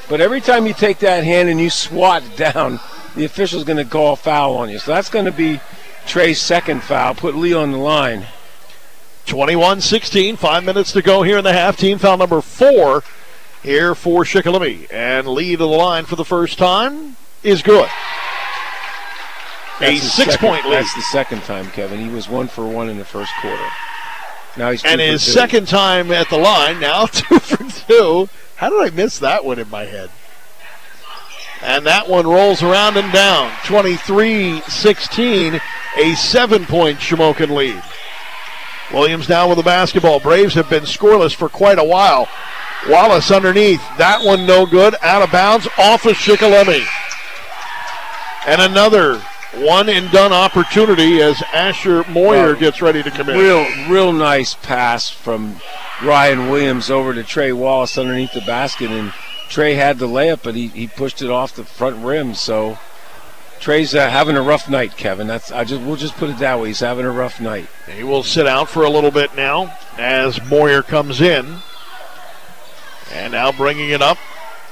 But 0.10 0.21
every 0.21 0.41
time 0.41 0.65
you 0.65 0.73
take 0.73 0.99
that 0.99 1.23
hand 1.23 1.47
and 1.49 1.60
you 1.60 1.69
swat 1.69 2.23
down, 2.36 2.79
the 3.15 3.25
official's 3.25 3.63
going 3.63 3.77
to 3.77 3.86
call 3.86 4.13
a 4.13 4.17
foul 4.17 4.58
on 4.58 4.69
you. 4.69 4.79
So 4.79 4.91
that's 4.91 5.10
going 5.10 5.25
to 5.25 5.32
be 5.32 5.62
Trey's 6.08 6.41
second 6.41 6.82
foul. 6.82 7.13
Put 7.13 7.36
Lee 7.36 7.53
on 7.53 7.71
the 7.71 7.77
line. 7.77 8.25
21 9.29 9.79
16, 9.81 10.35
five 10.37 10.63
minutes 10.63 10.91
to 10.91 11.01
go 11.01 11.21
here 11.21 11.37
in 11.37 11.43
the 11.43 11.53
half. 11.53 11.77
Team 11.77 11.97
foul 11.99 12.17
number 12.17 12.41
four 12.41 13.03
here 13.63 13.93
for 13.95 14.23
Shikellamy. 14.23 14.91
And 14.91 15.27
lead 15.27 15.53
of 15.53 15.59
the 15.59 15.67
line 15.67 16.05
for 16.05 16.15
the 16.15 16.25
first 16.25 16.57
time 16.57 17.15
is 17.43 17.61
good. 17.61 17.85
A 17.85 19.81
That's 19.81 20.01
his 20.01 20.13
six 20.13 20.31
second- 20.33 20.47
point 20.49 20.65
lead. 20.65 20.73
That's 20.73 20.93
the 20.95 21.01
second 21.03 21.43
time, 21.43 21.69
Kevin. 21.71 21.99
He 21.99 22.09
was 22.09 22.27
one 22.27 22.47
for 22.47 22.67
one 22.67 22.89
in 22.89 22.97
the 22.97 23.05
first 23.05 23.31
quarter. 23.39 23.63
Now 24.57 24.71
he's 24.71 24.83
And 24.83 24.99
his 24.99 25.21
second 25.23 25.67
time 25.67 26.11
at 26.11 26.29
the 26.29 26.37
line, 26.37 26.79
now 26.79 27.05
two 27.11 27.39
for 27.39 27.63
two. 27.87 28.29
How 28.55 28.69
did 28.69 28.81
I 28.81 28.89
miss 28.95 29.19
that 29.19 29.45
one 29.45 29.59
in 29.59 29.69
my 29.69 29.85
head? 29.85 30.09
And 31.61 31.85
that 31.85 32.09
one 32.09 32.25
rolls 32.25 32.63
around 32.63 32.97
and 32.97 33.11
down. 33.13 33.51
23 33.65 34.61
16, 34.61 35.61
a 35.97 36.15
seven 36.15 36.65
point 36.65 36.97
Shamokin 36.99 37.51
lead. 37.51 37.81
Williams 38.93 39.30
now 39.30 39.47
with 39.47 39.58
the 39.58 39.63
basketball. 39.63 40.19
Braves 40.19 40.54
have 40.56 40.69
been 40.69 40.84
scoreless 40.84 41.36
for 41.36 41.49
quite 41.49 41.80
a 41.80 41.84
while. 41.84 42.28
Wallace 42.88 43.30
underneath. 43.32 43.82
That 43.97 44.23
one 44.23 44.45
no 44.45 44.65
good. 44.65 44.95
Out 45.02 45.21
of 45.21 45.32
bounds. 45.32 45.67
Off 45.78 46.06
of 46.06 46.15
Shikellamy. 46.15 46.86
And 48.47 48.62
another 48.62 49.21
one 49.56 49.89
and 49.89 50.10
done 50.12 50.32
opportunity 50.32 51.21
as 51.21 51.41
Asher 51.54 52.04
Moyer 52.10 52.54
Wow. 52.54 52.60
gets 52.60 52.82
ready 52.82 53.04
to 53.04 53.12
come 53.12 53.30
in. 53.30 53.38
Real, 53.38 53.65
real 53.89 54.12
nice 54.13 54.54
pass 54.56 55.10
from 55.10 55.58
Ryan 56.04 56.49
Williams 56.49 56.89
over 56.89 57.13
to 57.13 57.23
Trey 57.23 57.52
Wallace 57.52 57.97
underneath 57.97 58.32
the 58.34 58.41
basket, 58.41 58.91
and 58.91 59.12
Trey 59.49 59.73
had 59.73 59.97
the 59.99 60.08
layup, 60.08 60.39
but 60.43 60.56
he, 60.56 60.67
he 60.67 60.88
pushed 60.88 61.21
it 61.21 61.30
off 61.30 61.56
the 61.56 61.63
front 61.65 62.04
rim. 62.06 62.34
So 62.36 62.78
Trey's 63.60 63.93
uh, 63.93 64.10
having 64.10 64.38
a 64.38 64.41
rough 64.41 64.69
night, 64.69 64.95
Kevin. 64.95 65.28
That's 65.28 65.52
I 65.52 65.63
just 65.63 65.82
we'll 65.82 65.95
just 65.95 66.15
put 66.15 66.30
it 66.30 66.38
that 66.39 66.60
way. 66.60 66.69
He's 66.69 66.80
having 66.80 67.06
a 67.06 67.12
rough 67.12 67.41
night. 67.41 67.67
He 67.93 68.04
will 68.04 68.24
sit 68.24 68.48
out 68.48 68.69
for 68.69 68.84
a 68.84 68.89
little 68.89 69.12
bit 69.12 69.36
now 69.36 69.78
as 69.98 70.43
Moyer 70.50 70.82
comes 70.82 71.22
in. 71.22 71.58
And 73.12 73.34
now 73.34 73.52
bringing 73.52 73.89
it 73.89 74.02
up, 74.02 74.17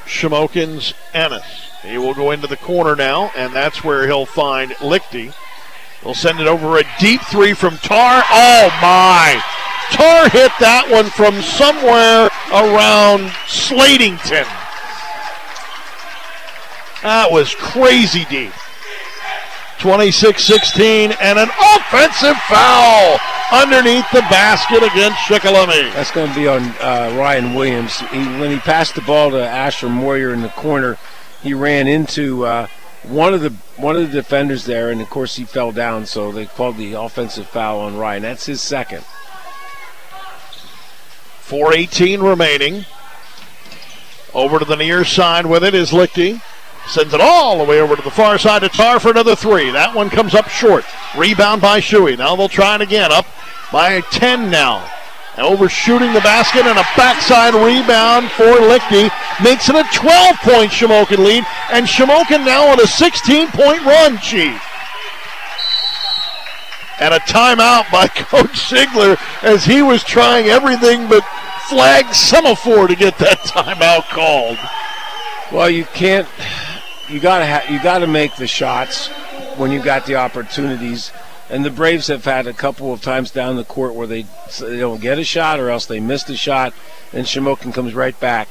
Shamokin's 0.05 0.93
Ennis. 1.13 1.71
He 1.83 1.97
will 1.97 2.13
go 2.13 2.31
into 2.31 2.47
the 2.47 2.57
corner 2.57 2.95
now, 2.95 3.31
and 3.35 3.53
that's 3.53 3.83
where 3.83 4.05
he'll 4.05 4.25
find 4.25 4.71
Lichty. 4.73 5.33
He'll 6.01 6.13
send 6.13 6.39
it 6.39 6.47
over 6.47 6.77
a 6.77 6.83
deep 6.99 7.21
three 7.21 7.53
from 7.53 7.77
Tar. 7.77 8.23
Oh 8.29 8.69
my! 8.81 9.41
Tar 9.91 10.29
hit 10.29 10.51
that 10.59 10.87
one 10.89 11.09
from 11.09 11.41
somewhere 11.41 12.29
around 12.51 13.31
Slatington. 13.47 14.45
That 17.01 17.31
was 17.31 17.55
crazy 17.55 18.25
deep. 18.25 18.53
26 19.79 20.43
16, 20.43 21.11
and 21.21 21.39
an 21.39 21.49
offensive 21.75 22.37
foul 22.49 23.19
underneath 23.51 24.09
the 24.11 24.21
basket 24.21 24.83
against 24.83 25.17
Shikellamy. 25.19 25.93
That's 25.93 26.11
going 26.11 26.29
to 26.29 26.35
be 26.35 26.47
on 26.47 26.63
uh, 26.81 27.15
Ryan 27.17 27.53
Williams. 27.53 27.99
He, 27.99 28.17
when 28.17 28.51
he 28.51 28.59
passed 28.59 28.95
the 28.95 29.01
ball 29.01 29.31
to 29.31 29.41
Asher 29.41 29.89
Moyer 29.89 30.33
in 30.33 30.41
the 30.41 30.49
corner, 30.49 30.97
he 31.41 31.53
ran 31.53 31.87
into 31.87 32.45
uh, 32.45 32.67
one 33.03 33.33
of 33.33 33.41
the 33.41 33.51
one 33.77 33.95
of 33.95 34.01
the 34.01 34.21
defenders 34.21 34.65
there, 34.65 34.89
and 34.89 35.01
of 35.01 35.09
course 35.09 35.35
he 35.35 35.45
fell 35.45 35.71
down. 35.71 36.05
So 36.05 36.31
they 36.31 36.45
called 36.45 36.77
the 36.77 36.93
offensive 36.93 37.47
foul 37.47 37.79
on 37.79 37.97
Ryan. 37.97 38.23
That's 38.23 38.45
his 38.45 38.61
second. 38.61 39.03
418 41.41 42.21
remaining. 42.21 42.85
Over 44.33 44.59
to 44.59 44.65
the 44.65 44.75
near 44.75 45.05
side 45.05 45.45
with 45.45 45.63
it 45.63 45.73
is 45.73 45.91
Lichty. 45.91 46.41
Sends 46.87 47.13
it 47.13 47.19
all 47.19 47.57
the 47.57 47.65
way 47.65 47.81
over 47.81 47.95
to 47.95 48.01
the 48.01 48.11
far 48.11 48.37
side 48.37 48.61
to 48.61 48.69
Tar 48.69 48.99
for 48.99 49.11
another 49.11 49.35
three. 49.35 49.69
That 49.71 49.93
one 49.93 50.09
comes 50.09 50.33
up 50.33 50.47
short. 50.47 50.85
Rebound 51.17 51.61
by 51.61 51.81
Shuey. 51.81 52.17
Now 52.17 52.35
they'll 52.35 52.47
try 52.47 52.75
it 52.75 52.81
again. 52.81 53.11
Up 53.11 53.25
by 53.71 53.99
10 54.01 54.49
now. 54.49 54.89
Overshooting 55.37 56.13
the 56.13 56.21
basket 56.21 56.65
and 56.65 56.79
a 56.79 56.85
backside 56.95 57.53
rebound 57.53 58.31
for 58.31 58.45
Lichty. 58.45 59.11
Makes 59.43 59.69
it 59.69 59.75
a 59.75 59.83
12 59.93 60.35
point 60.37 60.71
Shamokin 60.71 61.23
lead. 61.23 61.43
And 61.71 61.85
Shamokin 61.85 62.45
now 62.45 62.71
on 62.71 62.79
a 62.79 62.87
16 62.87 63.47
point 63.49 63.83
run, 63.85 64.17
Chief. 64.19 64.59
And 66.99 67.13
a 67.13 67.19
timeout 67.19 67.91
by 67.91 68.07
Coach 68.15 68.71
Sigler 68.71 69.19
as 69.43 69.65
he 69.65 69.81
was 69.81 70.03
trying 70.03 70.47
everything 70.47 71.07
but 71.07 71.23
flag 71.67 72.11
semaphore 72.13 72.87
to 72.87 72.95
get 72.95 73.17
that 73.19 73.39
timeout 73.45 74.09
called. 74.09 74.57
Well, 75.51 75.69
you 75.69 75.85
can't. 75.85 76.27
You 77.09 77.21
gotta 77.21 77.45
ha- 77.45 77.71
you 77.71 77.81
gotta 77.81 78.07
make 78.07 78.35
the 78.35 78.47
shots 78.47 79.07
when 79.55 79.71
you 79.71 79.81
got 79.81 80.05
the 80.05 80.15
opportunities. 80.15 81.11
And 81.49 81.63
the 81.63 81.69
Braves 81.69 82.07
have 82.07 82.25
had 82.25 82.47
a 82.47 82.53
couple 82.53 82.91
of 82.91 83.01
times 83.01 83.31
down 83.31 83.55
the 83.55 83.63
court 83.63 83.95
where 83.95 84.07
they 84.07 84.25
they 84.59 84.77
don't 84.77 84.99
get 84.99 85.17
a 85.17 85.23
shot 85.23 85.61
or 85.61 85.69
else 85.69 85.85
they 85.85 86.01
missed 86.01 86.29
a 86.29 86.35
shot, 86.35 86.73
and 87.13 87.25
Shamokin 87.25 87.73
comes 87.73 87.93
right 87.93 88.19
back. 88.19 88.49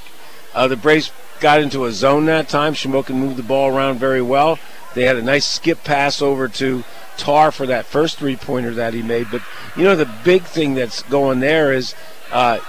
Uh, 0.54 0.68
the 0.68 0.76
Braves 0.76 1.12
got 1.40 1.60
into 1.60 1.84
a 1.84 1.92
zone 1.92 2.24
that 2.26 2.48
time. 2.48 2.72
Shamokin 2.72 3.16
moved 3.16 3.36
the 3.36 3.42
ball 3.42 3.76
around 3.76 3.98
very 3.98 4.22
well. 4.22 4.58
They 4.94 5.02
had 5.02 5.16
a 5.16 5.22
nice 5.22 5.44
skip 5.44 5.84
pass 5.84 6.22
over 6.22 6.48
to 6.48 6.82
Tar 7.18 7.52
for 7.52 7.66
that 7.66 7.84
first 7.84 8.18
three 8.18 8.36
pointer 8.36 8.72
that 8.72 8.94
he 8.94 9.02
made. 9.02 9.30
But 9.30 9.42
you 9.76 9.84
know 9.84 9.96
the 9.96 10.10
big 10.24 10.44
thing 10.44 10.74
that's 10.74 11.02
going 11.02 11.40
there 11.40 11.74
is. 11.74 11.94
Uh, 12.32 12.60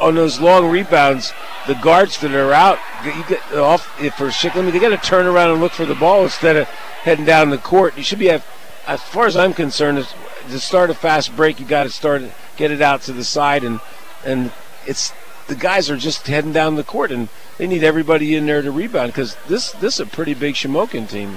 on 0.00 0.14
those 0.14 0.40
long 0.40 0.70
rebounds, 0.70 1.32
the 1.66 1.74
guards 1.74 2.18
that 2.20 2.32
are 2.32 2.52
out, 2.52 2.78
you 3.04 3.24
get 3.28 3.52
off 3.54 3.86
for 4.16 4.28
Shikellamy, 4.28 4.72
they 4.72 4.78
got 4.78 4.90
to 4.90 4.96
turn 4.96 5.26
around 5.26 5.50
and 5.50 5.60
look 5.60 5.72
for 5.72 5.86
the 5.86 5.94
ball 5.94 6.24
instead 6.24 6.56
of 6.56 6.68
heading 6.68 7.24
down 7.24 7.50
the 7.50 7.58
court. 7.58 7.96
You 7.96 8.02
should 8.02 8.18
be, 8.18 8.30
as 8.30 9.02
far 9.02 9.26
as 9.26 9.36
I'm 9.36 9.52
concerned, 9.52 10.06
to 10.48 10.60
start 10.60 10.90
a 10.90 10.94
fast 10.94 11.34
break, 11.36 11.58
you 11.60 11.66
got 11.66 11.84
to 11.84 11.90
start 11.90 12.22
get 12.56 12.70
it 12.70 12.80
out 12.80 13.02
to 13.02 13.12
the 13.12 13.24
side, 13.24 13.64
and 13.64 13.80
and 14.24 14.52
it's 14.86 15.12
the 15.46 15.54
guys 15.54 15.90
are 15.90 15.96
just 15.96 16.26
heading 16.26 16.52
down 16.52 16.76
the 16.76 16.84
court, 16.84 17.12
and 17.12 17.28
they 17.58 17.66
need 17.66 17.84
everybody 17.84 18.34
in 18.34 18.46
there 18.46 18.62
to 18.62 18.70
rebound 18.70 19.12
because 19.12 19.36
this 19.48 19.72
this 19.72 19.94
is 19.94 20.00
a 20.00 20.06
pretty 20.06 20.34
big 20.34 20.54
Shamokin 20.54 21.08
team. 21.08 21.36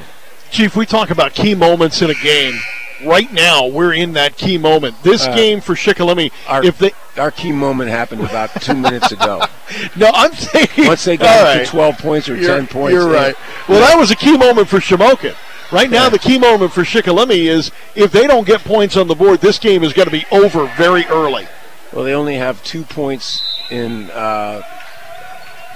Chief, 0.51 0.75
we 0.75 0.85
talk 0.85 1.11
about 1.11 1.33
key 1.33 1.53
moments 1.53 2.01
in 2.01 2.09
a 2.09 2.15
game. 2.15 2.59
Right 3.05 3.31
now, 3.31 3.65
we're 3.67 3.93
in 3.93 4.13
that 4.13 4.35
key 4.37 4.57
moment. 4.57 5.01
This 5.03 5.25
Uh, 5.25 5.35
game 5.35 5.61
for 5.61 5.73
Shikellamy, 5.75 6.31
Our, 6.47 6.63
if 6.63 6.77
they 6.77 6.91
our 7.17 7.31
key 7.31 7.51
moment 7.51 7.89
happened 7.89 8.21
about 8.21 8.49
two 8.61 8.75
minutes 8.75 9.11
ago. 9.11 9.41
no, 9.95 10.09
I'm 10.13 10.33
saying 10.33 10.67
Once 10.79 11.05
they 11.05 11.17
got 11.17 11.43
right. 11.43 11.65
to 11.65 11.71
12 11.71 11.97
points 11.97 12.29
or 12.29 12.35
You're- 12.35 12.47
10 12.57 12.67
points. 12.67 12.93
You're 12.93 13.09
right. 13.09 13.35
Well, 13.67 13.79
that 13.79 13.97
was 13.97 14.11
a 14.11 14.15
key 14.15 14.37
moment 14.37 14.67
for 14.67 14.79
Shamokin. 14.79 15.35
Right 15.71 15.89
now, 15.89 16.03
Yeah. 16.03 16.09
the 16.09 16.19
key 16.19 16.39
moment 16.39 16.73
for 16.73 16.83
Shikellamy 16.83 17.45
is 17.47 17.71
if 17.95 18.11
they 18.11 18.25
don't 18.27 18.45
get 18.47 18.63
points 18.63 18.97
on 18.97 19.07
the 19.07 19.15
board, 19.15 19.39
this 19.41 19.59
game 19.59 19.83
is 19.83 19.93
going 19.93 20.07
to 20.07 20.11
be 20.11 20.25
over 20.31 20.65
very 20.77 21.05
early. 21.05 21.47
Well, 21.93 22.03
they 22.05 22.13
only 22.13 22.35
have 22.35 22.63
two 22.63 22.83
points 22.83 23.41
in 23.69 24.09
uh, 24.11 24.61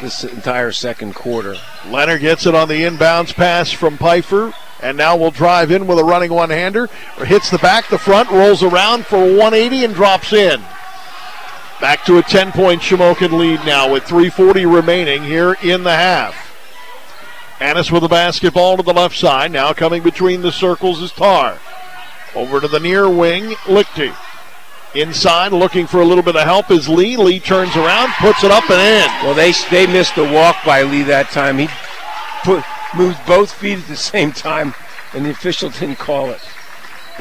this 0.02 0.24
entire 0.24 0.72
second 0.72 1.14
quarter. 1.16 1.56
Leonard 1.88 2.22
gets 2.22 2.46
it 2.46 2.56
on 2.56 2.68
the 2.68 2.82
inbounds 2.84 3.34
pass 3.34 3.72
from 3.72 3.98
Pfeiffer, 3.98 4.54
and 4.84 4.98
now 4.98 5.16
will 5.16 5.32
drive 5.32 5.72
in 5.72 5.88
with 5.88 5.98
a 5.98 6.04
running 6.04 6.32
one-hander. 6.32 6.88
Hits 7.20 7.50
the 7.50 7.58
back, 7.58 7.88
the 7.90 7.98
front, 7.98 8.30
rolls 8.30 8.62
around 8.62 9.06
for 9.06 9.16
a 9.18 9.34
180 9.34 9.86
and 9.86 9.96
drops 9.96 10.34
in. 10.34 10.62
Back 11.80 12.06
to 12.06 12.18
a 12.18 12.22
10-point 12.22 12.82
Shamokin 12.82 13.32
lead 13.32 13.66
now 13.66 13.92
with 13.92 14.04
3:40 14.04 14.74
remaining 14.74 15.24
here 15.24 15.56
in 15.62 15.84
the 15.84 15.96
half. 15.96 16.36
Annis 17.60 17.92
with 17.92 18.04
the 18.04 18.10
basketball 18.10 18.78
to 18.78 18.84
the 18.84 18.94
left 18.94 19.18
side. 19.18 19.52
Now 19.52 19.74
coming 19.74 20.04
between 20.04 20.42
the 20.42 20.52
circles 20.52 21.02
is 21.02 21.12
Tar. 21.12 21.60
Over 22.36 22.60
to 22.60 22.68
the 22.68 22.80
near 22.80 23.10
wing, 23.10 23.52
Lichty. 23.66 24.14
Inside, 24.96 25.54
looking 25.54 25.88
for 25.88 26.02
a 26.02 26.06
little 26.06 26.24
bit 26.24 26.36
of 26.36 26.44
help 26.44 26.70
is 26.70 26.88
Lee. 26.88 27.18
Lee 27.18 27.40
turns 27.40 27.76
around, 27.76 28.12
puts 28.20 28.44
it 28.44 28.52
up 28.52 28.70
and 28.70 28.80
in. 28.80 29.26
Well, 29.26 29.34
they 29.34 29.54
they 29.72 29.88
missed 29.88 30.16
the 30.16 30.24
walk 30.24 30.58
by 30.66 30.84
Lee 30.84 31.04
that 31.04 31.32
time. 31.32 31.58
He 31.58 31.68
put 32.44 32.64
moved 32.96 33.20
both 33.26 33.52
feet 33.52 33.80
at 33.80 33.88
the 33.88 33.96
same 33.96 34.32
time, 34.32 34.74
and 35.14 35.26
the 35.26 35.30
official 35.32 35.70
didn't 35.70 35.98
call 35.98 36.30
it. 36.30 36.42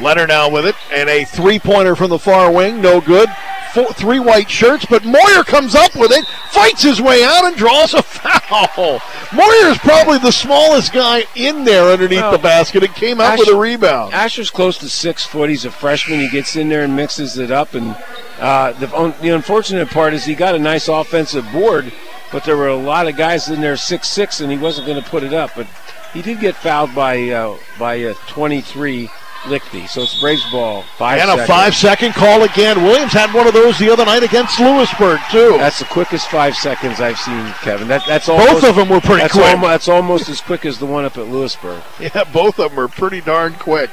Leonard 0.00 0.28
now 0.28 0.48
with 0.48 0.66
it, 0.66 0.74
and 0.92 1.08
a 1.08 1.24
three-pointer 1.24 1.94
from 1.96 2.10
the 2.10 2.18
far 2.18 2.50
wing, 2.50 2.80
no 2.80 3.00
good. 3.00 3.28
Four, 3.74 3.86
three 3.94 4.18
white 4.18 4.50
shirts, 4.50 4.84
but 4.84 5.02
Moyer 5.04 5.44
comes 5.44 5.74
up 5.74 5.94
with 5.96 6.12
it, 6.12 6.26
fights 6.50 6.82
his 6.82 7.00
way 7.00 7.24
out, 7.24 7.44
and 7.44 7.56
draws 7.56 7.94
a 7.94 8.02
foul. 8.02 9.00
Moyer 9.32 9.70
is 9.70 9.78
probably 9.78 10.18
the 10.18 10.30
smallest 10.30 10.92
guy 10.92 11.24
in 11.34 11.64
there 11.64 11.84
underneath 11.84 12.20
Well, 12.20 12.32
the 12.32 12.38
basket 12.38 12.84
and 12.84 12.94
came 12.94 13.18
out 13.18 13.38
with 13.38 13.48
a 13.48 13.56
rebound. 13.56 14.12
Asher's 14.12 14.50
close 14.50 14.76
to 14.78 14.90
six 14.90 15.24
foot. 15.24 15.48
He's 15.48 15.64
a 15.64 15.70
freshman. 15.70 16.20
He 16.20 16.28
gets 16.28 16.54
in 16.54 16.68
there 16.68 16.84
and 16.84 16.94
mixes 16.94 17.38
it 17.38 17.50
up. 17.50 17.72
And 17.72 17.96
uh, 18.38 18.72
the, 18.72 19.14
the 19.22 19.30
unfortunate 19.30 19.88
part 19.88 20.12
is 20.12 20.24
he 20.26 20.34
got 20.34 20.54
a 20.54 20.58
nice 20.58 20.88
offensive 20.88 21.50
board, 21.50 21.92
but 22.32 22.44
there 22.44 22.56
were 22.56 22.68
a 22.68 22.76
lot 22.76 23.06
of 23.06 23.16
guys 23.16 23.48
in 23.48 23.60
there 23.60 23.76
six 23.76 24.08
six, 24.08 24.40
and 24.40 24.50
he 24.50 24.58
wasn't 24.58 24.86
going 24.86 25.00
to 25.02 25.08
put 25.08 25.22
it 25.22 25.32
up. 25.32 25.52
But 25.54 25.66
he 26.12 26.22
did 26.22 26.40
get 26.40 26.56
fouled 26.56 26.94
by 26.94 27.30
uh, 27.30 27.56
by 27.78 28.02
uh, 28.02 28.14
23 28.28 29.08
Lichty. 29.44 29.88
So 29.88 30.02
it's 30.02 30.20
Braves 30.20 30.48
ball. 30.50 30.84
Five 30.96 31.20
and 31.20 31.40
a 31.40 31.46
five-second 31.46 32.12
call 32.12 32.42
again. 32.44 32.82
Williams 32.82 33.12
had 33.12 33.34
one 33.34 33.46
of 33.46 33.54
those 33.54 33.78
the 33.78 33.90
other 33.90 34.04
night 34.04 34.22
against 34.22 34.58
Lewisburg 34.60 35.20
too. 35.30 35.56
That's 35.58 35.80
the 35.80 35.84
quickest 35.86 36.28
five 36.28 36.54
seconds 36.54 37.00
I've 37.00 37.18
seen, 37.18 37.46
Kevin. 37.62 37.88
That, 37.88 38.04
that's 38.06 38.28
almost, 38.28 38.62
Both 38.62 38.64
of 38.64 38.76
them 38.76 38.88
were 38.88 39.00
pretty 39.00 39.22
that's 39.22 39.32
quick. 39.32 39.46
Almost, 39.46 39.68
that's 39.68 39.88
almost 39.88 40.28
as 40.28 40.40
quick 40.40 40.64
as 40.64 40.78
the 40.78 40.86
one 40.86 41.04
up 41.04 41.18
at 41.18 41.28
Lewisburg. 41.28 41.82
Yeah, 42.00 42.24
both 42.24 42.58
of 42.58 42.70
them 42.70 42.80
are 42.80 42.88
pretty 42.88 43.20
darn 43.20 43.54
quick. 43.54 43.90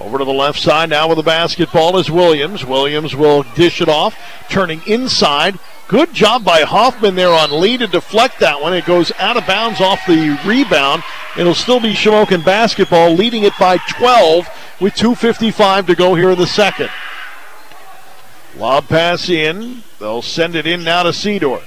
Over 0.00 0.16
to 0.16 0.24
the 0.24 0.32
left 0.32 0.58
side 0.58 0.88
now 0.88 1.08
with 1.08 1.18
the 1.18 1.22
basketball 1.22 1.98
is 1.98 2.10
Williams. 2.10 2.64
Williams 2.64 3.14
will 3.14 3.42
dish 3.54 3.82
it 3.82 3.88
off, 3.88 4.16
turning 4.48 4.80
inside. 4.86 5.58
Good 5.88 6.14
job 6.14 6.42
by 6.42 6.62
Hoffman 6.62 7.16
there 7.16 7.28
on 7.28 7.60
Lee 7.60 7.76
to 7.76 7.86
deflect 7.86 8.40
that 8.40 8.62
one. 8.62 8.72
It 8.72 8.86
goes 8.86 9.12
out 9.18 9.36
of 9.36 9.46
bounds 9.46 9.80
off 9.80 10.00
the 10.06 10.40
rebound. 10.46 11.02
It'll 11.36 11.54
still 11.54 11.80
be 11.80 11.92
Shamokin 11.92 12.42
basketball, 12.42 13.12
leading 13.12 13.42
it 13.42 13.52
by 13.60 13.76
12 13.98 14.48
with 14.80 14.94
2.55 14.94 15.88
to 15.88 15.94
go 15.94 16.14
here 16.14 16.30
in 16.30 16.38
the 16.38 16.46
second. 16.46 16.88
Lob 18.56 18.88
pass 18.88 19.28
in. 19.28 19.82
They'll 19.98 20.22
send 20.22 20.54
it 20.54 20.66
in 20.66 20.82
now 20.82 21.02
to 21.02 21.12
Cedar. 21.12 21.60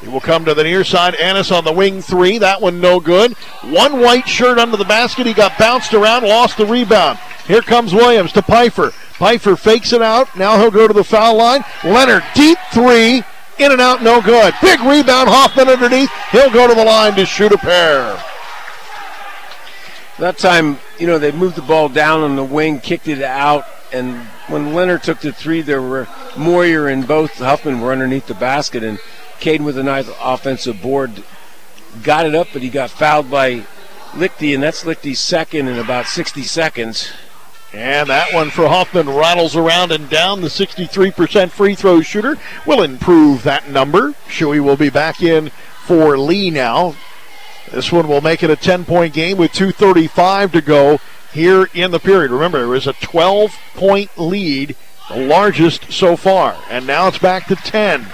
He 0.00 0.08
will 0.08 0.20
come 0.20 0.44
to 0.44 0.54
the 0.54 0.64
near 0.64 0.82
side. 0.82 1.14
Annis 1.14 1.52
on 1.52 1.64
the 1.64 1.72
wing 1.72 2.02
three. 2.02 2.38
That 2.38 2.60
one 2.60 2.80
no 2.80 2.98
good. 2.98 3.32
One 3.62 4.00
white 4.00 4.26
shirt 4.26 4.58
under 4.58 4.76
the 4.76 4.84
basket. 4.84 5.26
He 5.26 5.32
got 5.32 5.56
bounced 5.56 5.94
around, 5.94 6.24
lost 6.24 6.58
the 6.58 6.66
rebound. 6.66 7.18
Here 7.46 7.62
comes 7.62 7.92
Williams 7.92 8.32
to 8.32 8.42
Pfeiffer. 8.42 8.90
Pfeiffer 8.90 9.56
fakes 9.56 9.92
it 9.92 10.02
out. 10.02 10.36
Now 10.36 10.58
he'll 10.58 10.70
go 10.70 10.88
to 10.88 10.94
the 10.94 11.04
foul 11.04 11.36
line. 11.36 11.64
Leonard, 11.84 12.24
deep 12.34 12.58
three. 12.72 13.22
In 13.58 13.70
and 13.70 13.80
out, 13.80 14.02
no 14.02 14.20
good. 14.20 14.52
Big 14.60 14.80
rebound. 14.80 15.28
Hoffman 15.28 15.68
underneath. 15.68 16.10
He'll 16.32 16.50
go 16.50 16.66
to 16.66 16.74
the 16.74 16.84
line 16.84 17.14
to 17.14 17.24
shoot 17.24 17.52
a 17.52 17.58
pair. 17.58 18.20
That 20.18 20.38
time, 20.38 20.78
you 20.98 21.06
know, 21.06 21.18
they 21.18 21.32
moved 21.32 21.56
the 21.56 21.62
ball 21.62 21.88
down 21.88 22.22
on 22.22 22.36
the 22.36 22.44
wing, 22.44 22.80
kicked 22.80 23.08
it 23.08 23.22
out, 23.22 23.64
and 23.92 24.16
when 24.48 24.72
Leonard 24.72 25.02
took 25.02 25.20
the 25.20 25.32
three, 25.32 25.60
there 25.60 25.82
were 25.82 26.06
Moyer 26.36 26.88
and 26.88 27.06
both 27.06 27.38
Huffman 27.38 27.80
were 27.80 27.92
underneath 27.92 28.26
the 28.26 28.34
basket, 28.34 28.82
and 28.82 28.98
Caden 29.40 29.64
with 29.64 29.76
a 29.76 29.82
nice 29.82 30.08
offensive 30.20 30.80
board 30.80 31.22
got 32.02 32.26
it 32.26 32.34
up, 32.34 32.48
but 32.52 32.62
he 32.62 32.68
got 32.68 32.90
fouled 32.90 33.30
by 33.30 33.64
Lichty, 34.12 34.54
and 34.54 34.62
that's 34.62 34.84
Lichty's 34.84 35.20
second 35.20 35.68
in 35.68 35.78
about 35.78 36.06
60 36.06 36.42
seconds. 36.42 37.10
And 37.74 38.08
that 38.08 38.32
one 38.32 38.50
for 38.50 38.68
Hoffman 38.68 39.10
rattles 39.10 39.56
around 39.56 39.90
and 39.90 40.08
down. 40.08 40.42
The 40.42 40.48
63% 40.48 41.50
free 41.50 41.74
throw 41.74 42.02
shooter 42.02 42.36
will 42.64 42.82
improve 42.82 43.42
that 43.42 43.68
number. 43.68 44.12
Shuey 44.28 44.62
will 44.62 44.76
be 44.76 44.90
back 44.90 45.20
in 45.20 45.50
for 45.84 46.16
Lee 46.16 46.50
now. 46.50 46.94
This 47.72 47.90
one 47.90 48.06
will 48.06 48.20
make 48.20 48.44
it 48.44 48.50
a 48.50 48.54
10 48.54 48.84
point 48.84 49.12
game 49.12 49.38
with 49.38 49.50
2.35 49.50 50.52
to 50.52 50.60
go 50.60 51.00
here 51.32 51.68
in 51.74 51.90
the 51.90 51.98
period. 51.98 52.30
Remember, 52.30 52.58
there 52.58 52.68
was 52.68 52.86
a 52.86 52.92
12 52.92 53.58
point 53.74 54.10
lead, 54.16 54.76
the 55.10 55.16
largest 55.16 55.92
so 55.92 56.16
far. 56.16 56.56
And 56.70 56.86
now 56.86 57.08
it's 57.08 57.18
back 57.18 57.48
to 57.48 57.56
10 57.56 58.06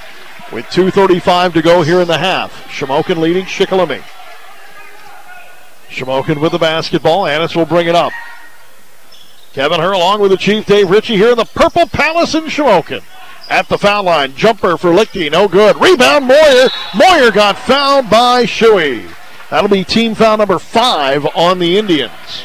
with 0.52 0.64
2.35 0.66 1.52
to 1.52 1.62
go 1.62 1.82
here 1.82 2.00
in 2.00 2.08
the 2.08 2.16
half. 2.16 2.66
Shamokin 2.68 3.18
leading 3.18 3.44
Shikellamy. 3.44 4.02
Shamokin 5.90 6.40
with 6.40 6.52
the 6.52 6.58
basketball. 6.58 7.26
Annis 7.26 7.54
will 7.54 7.66
bring 7.66 7.86
it 7.86 7.94
up. 7.94 8.12
Kevin 9.52 9.80
Herr 9.80 9.92
along 9.92 10.20
with 10.20 10.30
the 10.30 10.36
Chief 10.36 10.64
Dave 10.64 10.90
Ritchie 10.90 11.16
here 11.16 11.32
in 11.32 11.36
the 11.36 11.44
Purple 11.44 11.86
Palace 11.86 12.34
in 12.34 12.44
Shamokin. 12.44 13.02
At 13.48 13.68
the 13.68 13.78
foul 13.78 14.04
line, 14.04 14.36
jumper 14.36 14.76
for 14.76 14.90
Lichty, 14.92 15.28
no 15.30 15.48
good. 15.48 15.80
Rebound, 15.80 16.26
Moyer. 16.26 16.68
Moyer 16.94 17.32
got 17.32 17.58
fouled 17.58 18.08
by 18.08 18.44
Shuey. 18.44 19.12
That'll 19.50 19.68
be 19.68 19.82
team 19.82 20.14
foul 20.14 20.36
number 20.36 20.60
five 20.60 21.26
on 21.34 21.58
the 21.58 21.76
Indians. 21.76 22.44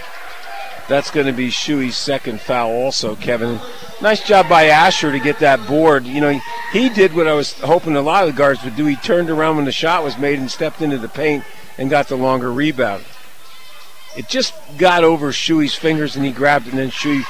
That's 0.87 1.11
going 1.11 1.27
to 1.27 1.33
be 1.33 1.49
Shuey's 1.49 1.95
second 1.95 2.41
foul, 2.41 2.71
also, 2.71 3.15
Kevin. 3.15 3.59
Nice 4.01 4.25
job 4.25 4.49
by 4.49 4.65
Asher 4.65 5.11
to 5.11 5.19
get 5.19 5.39
that 5.39 5.65
board. 5.67 6.05
You 6.05 6.21
know, 6.21 6.29
he, 6.31 6.41
he 6.71 6.89
did 6.89 7.13
what 7.13 7.27
I 7.27 7.33
was 7.33 7.53
hoping 7.59 7.95
a 7.95 8.01
lot 8.01 8.27
of 8.27 8.33
the 8.33 8.37
guards 8.37 8.63
would 8.63 8.75
do. 8.75 8.85
He 8.85 8.95
turned 8.95 9.29
around 9.29 9.57
when 9.57 9.65
the 9.65 9.71
shot 9.71 10.03
was 10.03 10.17
made 10.17 10.39
and 10.39 10.49
stepped 10.49 10.81
into 10.81 10.97
the 10.97 11.07
paint 11.07 11.43
and 11.77 11.89
got 11.89 12.07
the 12.07 12.15
longer 12.15 12.51
rebound. 12.51 13.03
It 14.15 14.27
just 14.27 14.53
got 14.77 15.03
over 15.03 15.31
Shuey's 15.31 15.75
fingers 15.75 16.15
and 16.15 16.25
he 16.25 16.31
grabbed 16.31 16.67
it, 16.67 16.71
and 16.71 16.79
then 16.79 16.91
Shuey 16.91 17.23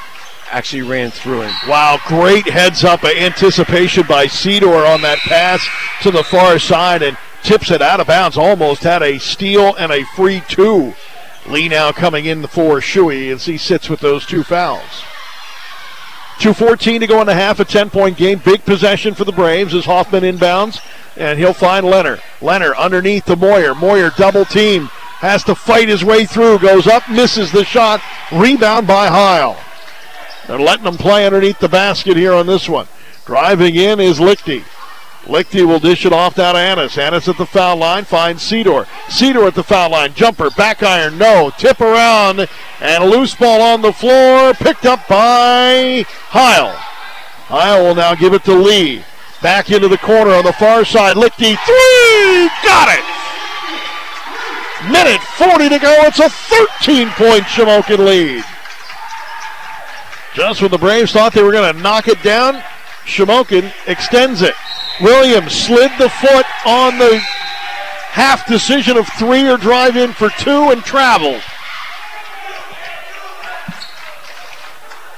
actually 0.51 0.83
ran 0.83 1.11
through 1.11 1.41
him. 1.41 1.53
Wow, 1.67 1.99
great 2.07 2.45
heads 2.45 2.83
up 2.83 3.03
anticipation 3.03 4.05
by 4.07 4.27
Cedar 4.27 4.85
on 4.85 5.01
that 5.01 5.17
pass 5.19 5.67
to 6.03 6.11
the 6.11 6.23
far 6.23 6.59
side 6.59 7.01
and 7.01 7.17
tips 7.43 7.71
it 7.71 7.81
out 7.81 7.99
of 7.99 8.07
bounds. 8.07 8.37
Almost 8.37 8.83
had 8.83 9.01
a 9.01 9.19
steal 9.19 9.75
and 9.75 9.91
a 9.91 10.03
free 10.15 10.41
two. 10.47 10.93
Lee 11.47 11.69
now 11.69 11.91
coming 11.91 12.25
in 12.25 12.45
for 12.47 12.79
Shuey 12.79 13.31
as 13.31 13.45
he 13.45 13.57
sits 13.57 13.89
with 13.89 13.99
those 13.99 14.25
two 14.25 14.43
fouls. 14.43 15.03
2.14 16.39 16.99
to 16.99 17.07
go 17.07 17.21
in 17.21 17.27
the 17.27 17.33
half, 17.33 17.59
a 17.59 17.65
10 17.65 17.89
point 17.89 18.17
game. 18.17 18.41
Big 18.43 18.65
possession 18.65 19.13
for 19.13 19.23
the 19.23 19.31
Braves 19.31 19.73
as 19.73 19.85
Hoffman 19.85 20.23
inbounds, 20.23 20.79
and 21.15 21.39
he'll 21.39 21.53
find 21.53 21.85
Leonard. 21.85 22.21
Leonard 22.41 22.75
underneath 22.75 23.25
the 23.25 23.37
Moyer. 23.37 23.73
Moyer 23.73 24.11
double 24.17 24.43
team, 24.43 24.89
has 25.19 25.43
to 25.45 25.55
fight 25.55 25.87
his 25.87 26.03
way 26.03 26.25
through, 26.25 26.59
goes 26.59 26.87
up, 26.87 27.09
misses 27.09 27.51
the 27.51 27.63
shot. 27.63 28.01
Rebound 28.31 28.87
by 28.87 29.07
Heil. 29.07 29.57
They're 30.47 30.59
letting 30.59 30.85
him 30.85 30.97
play 30.97 31.25
underneath 31.25 31.59
the 31.59 31.69
basket 31.69 32.17
here 32.17 32.33
on 32.33 32.47
this 32.47 32.69
one. 32.69 32.87
Driving 33.25 33.75
in 33.75 33.99
is 33.99 34.19
Lichty. 34.19 34.63
Lichty 35.23 35.65
will 35.65 35.79
dish 35.79 36.05
it 36.05 36.13
off 36.13 36.35
down 36.35 36.53
to 36.53 36.59
Annis. 36.59 36.97
Annis 36.99 37.27
at 37.27 37.37
the 37.37 37.47
foul 37.47 37.77
line 37.77 38.05
finds 38.05 38.43
Cedar. 38.43 38.85
Cedar 39.09 39.47
at 39.47 39.55
the 39.55 39.63
foul 39.63 39.89
line. 39.89 40.13
Jumper, 40.13 40.51
back 40.51 40.83
iron, 40.83 41.17
no. 41.17 41.51
Tip 41.57 41.81
around, 41.81 42.47
and 42.79 43.03
a 43.03 43.07
loose 43.07 43.33
ball 43.33 43.61
on 43.61 43.81
the 43.81 43.93
floor. 43.93 44.53
Picked 44.53 44.85
up 44.85 45.07
by 45.07 46.05
Heil. 46.07 46.71
Heil 47.47 47.83
will 47.83 47.95
now 47.95 48.13
give 48.13 48.33
it 48.33 48.43
to 48.43 48.53
Lee. 48.53 49.03
Back 49.41 49.71
into 49.71 49.87
the 49.87 49.97
corner 49.97 50.31
on 50.31 50.43
the 50.43 50.53
far 50.53 50.85
side. 50.85 51.15
Lichty, 51.15 51.57
three! 51.65 52.49
Got 52.63 52.97
it! 52.97 53.24
Minute 54.83 55.21
40 55.21 55.69
to 55.69 55.79
go. 55.79 55.93
It's 56.03 56.19
a 56.19 56.29
13 56.29 57.09
point 57.11 57.43
Shamokin 57.43 58.05
lead. 58.05 58.43
Just 60.33 60.61
when 60.61 60.69
the 60.69 60.77
Braves 60.77 61.13
thought 61.13 61.33
they 61.33 61.41
were 61.41 61.53
going 61.53 61.73
to 61.73 61.81
knock 61.81 62.07
it 62.07 62.21
down, 62.21 62.61
Shamokin 63.05 63.71
extends 63.87 64.41
it. 64.41 64.53
Williams 65.01 65.53
slid 65.53 65.91
the 65.97 66.09
foot 66.09 66.45
on 66.65 66.97
the 66.97 67.17
half 67.17 68.45
decision 68.47 68.97
of 68.97 69.07
three 69.17 69.47
or 69.47 69.57
drive 69.57 69.95
in 69.95 70.11
for 70.13 70.29
two 70.29 70.71
and 70.71 70.83
travels. 70.83 71.41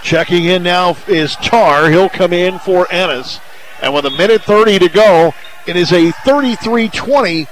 Checking 0.03 0.45
in 0.45 0.63
now 0.63 0.95
is 1.07 1.35
Tar. 1.37 1.89
He'll 1.89 2.09
come 2.09 2.31
in 2.31 2.59
for 2.59 2.87
Ennis. 2.91 3.39
And 3.81 3.93
with 3.93 4.05
a 4.05 4.11
minute 4.11 4.43
30 4.43 4.79
to 4.79 4.89
go, 4.89 5.33
it 5.67 5.75
is 5.75 5.91
a 5.91 6.11
33 6.11 6.89
20 6.89 7.47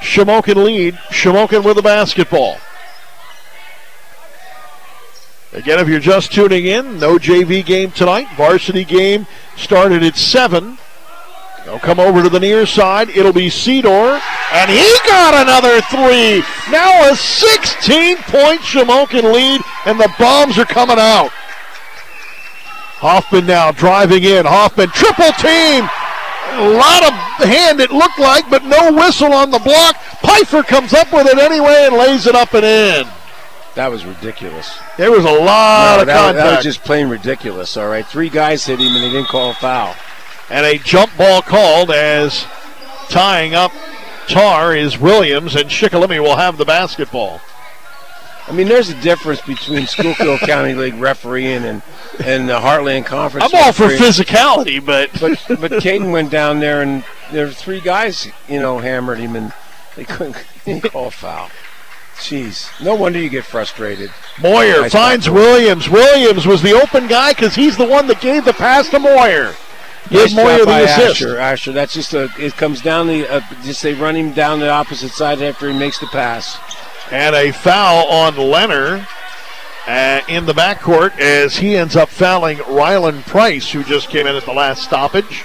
Shamokin 0.00 0.64
lead. 0.64 0.94
Shamokin 1.10 1.64
with 1.64 1.76
the 1.76 1.82
basketball. 1.82 2.58
Again, 5.52 5.78
if 5.78 5.88
you're 5.88 5.98
just 5.98 6.32
tuning 6.32 6.66
in, 6.66 6.98
no 6.98 7.18
JV 7.18 7.64
game 7.64 7.90
tonight. 7.90 8.28
Varsity 8.36 8.84
game 8.84 9.26
started 9.56 10.02
at 10.02 10.16
7. 10.16 10.78
They'll 11.64 11.78
come 11.78 11.98
over 12.00 12.22
to 12.22 12.28
the 12.28 12.40
near 12.40 12.64
side. 12.66 13.08
It'll 13.10 13.32
be 13.32 13.48
Cedor. 13.48 14.20
And 14.52 14.70
he 14.70 14.94
got 15.06 15.34
another 15.34 15.80
three. 15.82 16.42
Now 16.70 17.10
a 17.10 17.16
16 17.16 18.16
point 18.18 18.60
Shamokin 18.60 19.32
lead, 19.32 19.60
and 19.84 19.98
the 19.98 20.10
bombs 20.18 20.58
are 20.58 20.64
coming 20.64 20.98
out. 20.98 21.30
Hoffman 23.00 23.46
now 23.46 23.70
driving 23.70 24.24
in. 24.24 24.44
Hoffman 24.44 24.88
triple 24.90 25.32
team. 25.32 25.88
A 26.58 26.68
lot 26.70 27.02
of 27.04 27.12
hand 27.48 27.80
it 27.80 27.90
looked 27.90 28.18
like, 28.18 28.50
but 28.50 28.64
no 28.64 28.92
whistle 28.92 29.32
on 29.32 29.50
the 29.50 29.58
block. 29.60 29.96
Pfeiffer 30.20 30.62
comes 30.62 30.92
up 30.92 31.12
with 31.12 31.26
it 31.26 31.38
anyway 31.38 31.84
and 31.86 31.94
lays 31.96 32.26
it 32.26 32.34
up 32.34 32.52
and 32.54 32.64
in. 32.64 33.06
That 33.76 33.90
was 33.92 34.04
ridiculous. 34.04 34.76
There 34.96 35.12
was 35.12 35.24
a 35.24 35.30
lot 35.30 35.96
No, 35.96 36.00
of 36.02 36.06
that, 36.08 36.16
contact. 36.16 36.36
that 36.36 36.56
was 36.56 36.64
just 36.64 36.82
plain 36.82 37.08
ridiculous. 37.08 37.76
All 37.76 37.86
right, 37.88 38.04
three 38.04 38.28
guys 38.28 38.66
hit 38.66 38.80
him 38.80 38.88
and 38.88 38.96
they 39.04 39.10
didn't 39.10 39.28
call 39.28 39.50
a 39.50 39.54
foul. 39.54 39.94
and 40.50 40.66
a 40.66 40.78
jump 40.78 41.16
ball 41.16 41.42
called 41.42 41.90
as 41.92 42.44
tying 43.08 43.54
up 43.54 43.70
Tar 44.26 44.74
is 44.74 44.98
Williams, 44.98 45.54
and 45.54 45.70
Shikellamy 45.70 46.20
will 46.20 46.36
have 46.36 46.58
the 46.58 46.64
basketball. 46.64 47.40
I 48.48 48.52
mean, 48.52 48.68
there's 48.68 48.88
a 48.88 49.00
difference 49.02 49.40
between 49.42 49.86
Schuylkill 49.86 50.38
County 50.38 50.74
League 50.74 50.94
refereeing 50.94 51.64
and 51.64 51.82
and 52.24 52.48
the 52.48 52.58
Heartland 52.58 53.04
Conference. 53.06 53.52
I'm 53.52 53.62
all 53.62 53.72
for 53.72 53.88
physicality, 53.88 54.84
but 54.84 55.10
But 55.20 55.60
but 55.60 55.72
Caden 55.82 56.10
went 56.10 56.30
down 56.30 56.60
there 56.60 56.82
and 56.82 57.04
there 57.30 57.46
were 57.46 57.52
three 57.52 57.80
guys, 57.80 58.30
you 58.48 58.58
know, 58.60 58.78
hammered 58.78 59.18
him 59.18 59.36
and 59.36 59.52
they 59.96 60.04
couldn't, 60.04 60.34
couldn't 60.64 60.80
call 60.92 61.10
foul. 61.10 61.50
Jeez, 62.16 62.68
no 62.82 62.94
wonder 62.94 63.18
you 63.20 63.28
get 63.28 63.44
frustrated. 63.44 64.10
Moyer 64.40 64.82
Nice 64.82 64.92
finds. 64.92 65.30
Williams. 65.30 65.88
Williams 65.88 66.46
was 66.46 66.62
the 66.62 66.72
open 66.72 67.06
guy 67.06 67.32
because 67.32 67.54
he's 67.54 67.76
the 67.76 67.86
one 67.86 68.08
that 68.08 68.20
gave 68.20 68.44
the 68.44 68.52
pass 68.52 68.88
to 68.88 68.98
Moyer. 68.98 69.54
Give 70.10 70.22
Nice 70.22 70.34
Moyer 70.34 70.64
the 70.64 70.84
assist. 70.84 71.22
Asher. 71.22 71.38
Asher, 71.38 71.72
that's 71.72 71.94
just 71.94 72.14
a. 72.14 72.28
It 72.38 72.56
comes 72.56 72.80
down 72.80 73.06
the. 73.06 73.28
Uh, 73.28 73.40
just 73.62 73.82
they 73.82 73.94
run 73.94 74.16
him 74.16 74.32
down 74.32 74.58
the 74.58 74.68
opposite 74.68 75.10
side 75.10 75.40
after 75.42 75.70
he 75.70 75.78
makes 75.78 76.00
the 76.00 76.06
pass. 76.06 76.58
And 77.10 77.34
a 77.34 77.52
foul 77.52 78.06
on 78.08 78.36
Leonard 78.36 79.06
uh, 79.86 80.20
in 80.28 80.44
the 80.44 80.52
backcourt 80.52 81.18
as 81.18 81.56
he 81.56 81.76
ends 81.76 81.96
up 81.96 82.10
fouling 82.10 82.58
Rylan 82.58 83.26
Price, 83.26 83.70
who 83.70 83.82
just 83.82 84.10
came 84.10 84.26
in 84.26 84.36
at 84.36 84.44
the 84.44 84.52
last 84.52 84.82
stoppage. 84.82 85.44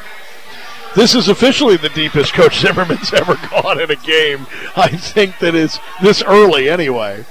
This 0.95 1.15
is 1.15 1.29
officially 1.29 1.77
the 1.77 1.89
deepest 1.89 2.33
Coach 2.33 2.59
Zimmerman's 2.59 3.13
ever 3.13 3.35
gone 3.49 3.79
in 3.79 3.89
a 3.89 3.95
game. 3.95 4.45
I 4.75 4.89
think 4.89 5.39
that 5.39 5.55
is 5.55 5.79
this 6.01 6.21
early 6.21 6.69
anyway. 6.69 7.25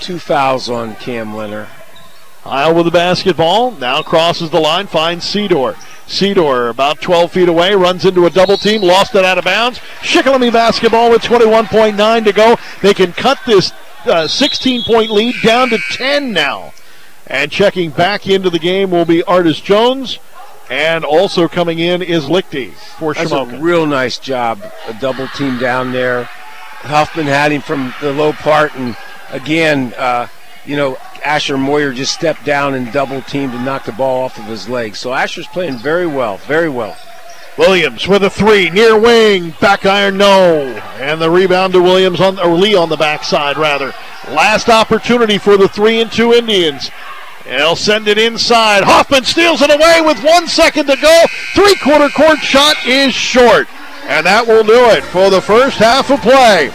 Two 0.00 0.18
fouls 0.18 0.68
on 0.68 0.94
Cam 0.96 1.34
Leonard. 1.34 1.68
Heil 2.42 2.74
with 2.74 2.86
the 2.86 2.90
basketball. 2.90 3.72
Now 3.72 4.02
crosses 4.02 4.50
the 4.50 4.60
line, 4.60 4.86
finds 4.86 5.24
Cedor. 5.24 5.74
Cedor 6.06 6.70
about 6.70 7.00
12 7.00 7.32
feet 7.32 7.48
away, 7.48 7.74
runs 7.74 8.04
into 8.04 8.26
a 8.26 8.30
double 8.30 8.56
team, 8.56 8.80
lost 8.80 9.14
it 9.14 9.24
out 9.24 9.38
of 9.38 9.44
bounds. 9.44 9.78
Shikellamy 10.00 10.52
basketball 10.52 11.10
with 11.10 11.22
21.9 11.22 12.24
to 12.24 12.32
go. 12.32 12.56
They 12.80 12.94
can 12.94 13.12
cut 13.12 13.38
this 13.46 13.72
16 14.26 14.84
point 14.84 15.10
lead 15.10 15.34
down 15.42 15.68
to 15.70 15.78
10 15.78 16.32
now. 16.32 16.72
And 17.26 17.50
checking 17.50 17.90
back 17.90 18.26
into 18.26 18.48
the 18.48 18.58
game 18.58 18.90
will 18.90 19.04
be 19.04 19.22
Artis 19.24 19.60
Jones. 19.60 20.18
And 20.70 21.04
also 21.04 21.48
coming 21.48 21.78
in 21.78 22.02
is 22.02 22.24
Lichty 22.24 22.72
for 22.98 23.14
That's 23.14 23.32
a 23.32 23.44
real 23.44 23.86
nice 23.86 24.18
job. 24.18 24.60
A 24.86 24.94
double 24.94 25.28
team 25.28 25.58
down 25.58 25.92
there. 25.92 26.24
Huffman 26.24 27.26
had 27.26 27.52
him 27.52 27.60
from 27.60 27.92
the 28.00 28.12
low 28.12 28.32
part, 28.32 28.74
and 28.76 28.96
again, 29.30 29.92
uh, 29.96 30.28
you 30.68 30.76
know, 30.76 30.98
Asher 31.24 31.56
Moyer 31.56 31.94
just 31.94 32.12
stepped 32.12 32.44
down 32.44 32.74
and 32.74 32.92
double 32.92 33.22
teamed 33.22 33.54
and 33.54 33.64
knocked 33.64 33.86
the 33.86 33.92
ball 33.92 34.24
off 34.24 34.38
of 34.38 34.44
his 34.44 34.68
leg. 34.68 34.96
So 34.96 35.14
Asher's 35.14 35.46
playing 35.46 35.78
very 35.78 36.06
well, 36.06 36.36
very 36.36 36.68
well. 36.68 36.96
Williams 37.56 38.06
with 38.06 38.22
a 38.22 38.30
three, 38.30 38.68
near 38.68 38.96
wing, 38.96 39.54
back 39.60 39.86
iron, 39.86 40.18
no. 40.18 40.60
And 41.00 41.20
the 41.20 41.30
rebound 41.30 41.72
to 41.72 41.82
Williams 41.82 42.20
on 42.20 42.38
or 42.38 42.54
Lee 42.54 42.76
on 42.76 42.90
the 42.90 42.98
backside 42.98 43.56
rather. 43.56 43.94
Last 44.28 44.68
opportunity 44.68 45.38
for 45.38 45.56
the 45.56 45.68
three 45.68 46.00
and 46.00 46.12
two 46.12 46.34
Indians. 46.34 46.90
They'll 47.44 47.74
send 47.74 48.06
it 48.06 48.18
inside. 48.18 48.84
Hoffman 48.84 49.24
steals 49.24 49.62
it 49.62 49.70
away 49.70 50.02
with 50.02 50.22
one 50.22 50.46
second 50.48 50.86
to 50.86 50.96
go. 50.96 51.24
Three 51.54 51.76
quarter 51.76 52.10
court 52.10 52.40
shot 52.40 52.76
is 52.86 53.14
short. 53.14 53.68
And 54.02 54.26
that 54.26 54.46
will 54.46 54.64
do 54.64 54.90
it 54.90 55.02
for 55.04 55.30
the 55.30 55.40
first 55.40 55.78
half 55.78 56.10
of 56.10 56.20
play. 56.20 56.70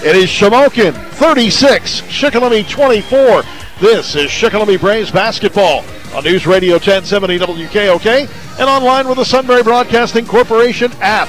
It 0.00 0.14
is 0.14 0.30
Shamokin 0.30 0.94
36, 1.14 2.02
Shikellamy 2.02 2.70
24. 2.70 3.42
This 3.80 4.14
is 4.14 4.30
Shikellamy 4.30 4.78
Braves 4.78 5.10
basketball 5.10 5.84
on 6.14 6.22
News 6.22 6.46
Radio 6.46 6.74
1070 6.74 7.36
WKOK 7.40 8.60
and 8.60 8.68
online 8.68 9.08
with 9.08 9.18
the 9.18 9.24
Sunbury 9.24 9.64
Broadcasting 9.64 10.24
Corporation 10.24 10.92
app. 11.00 11.28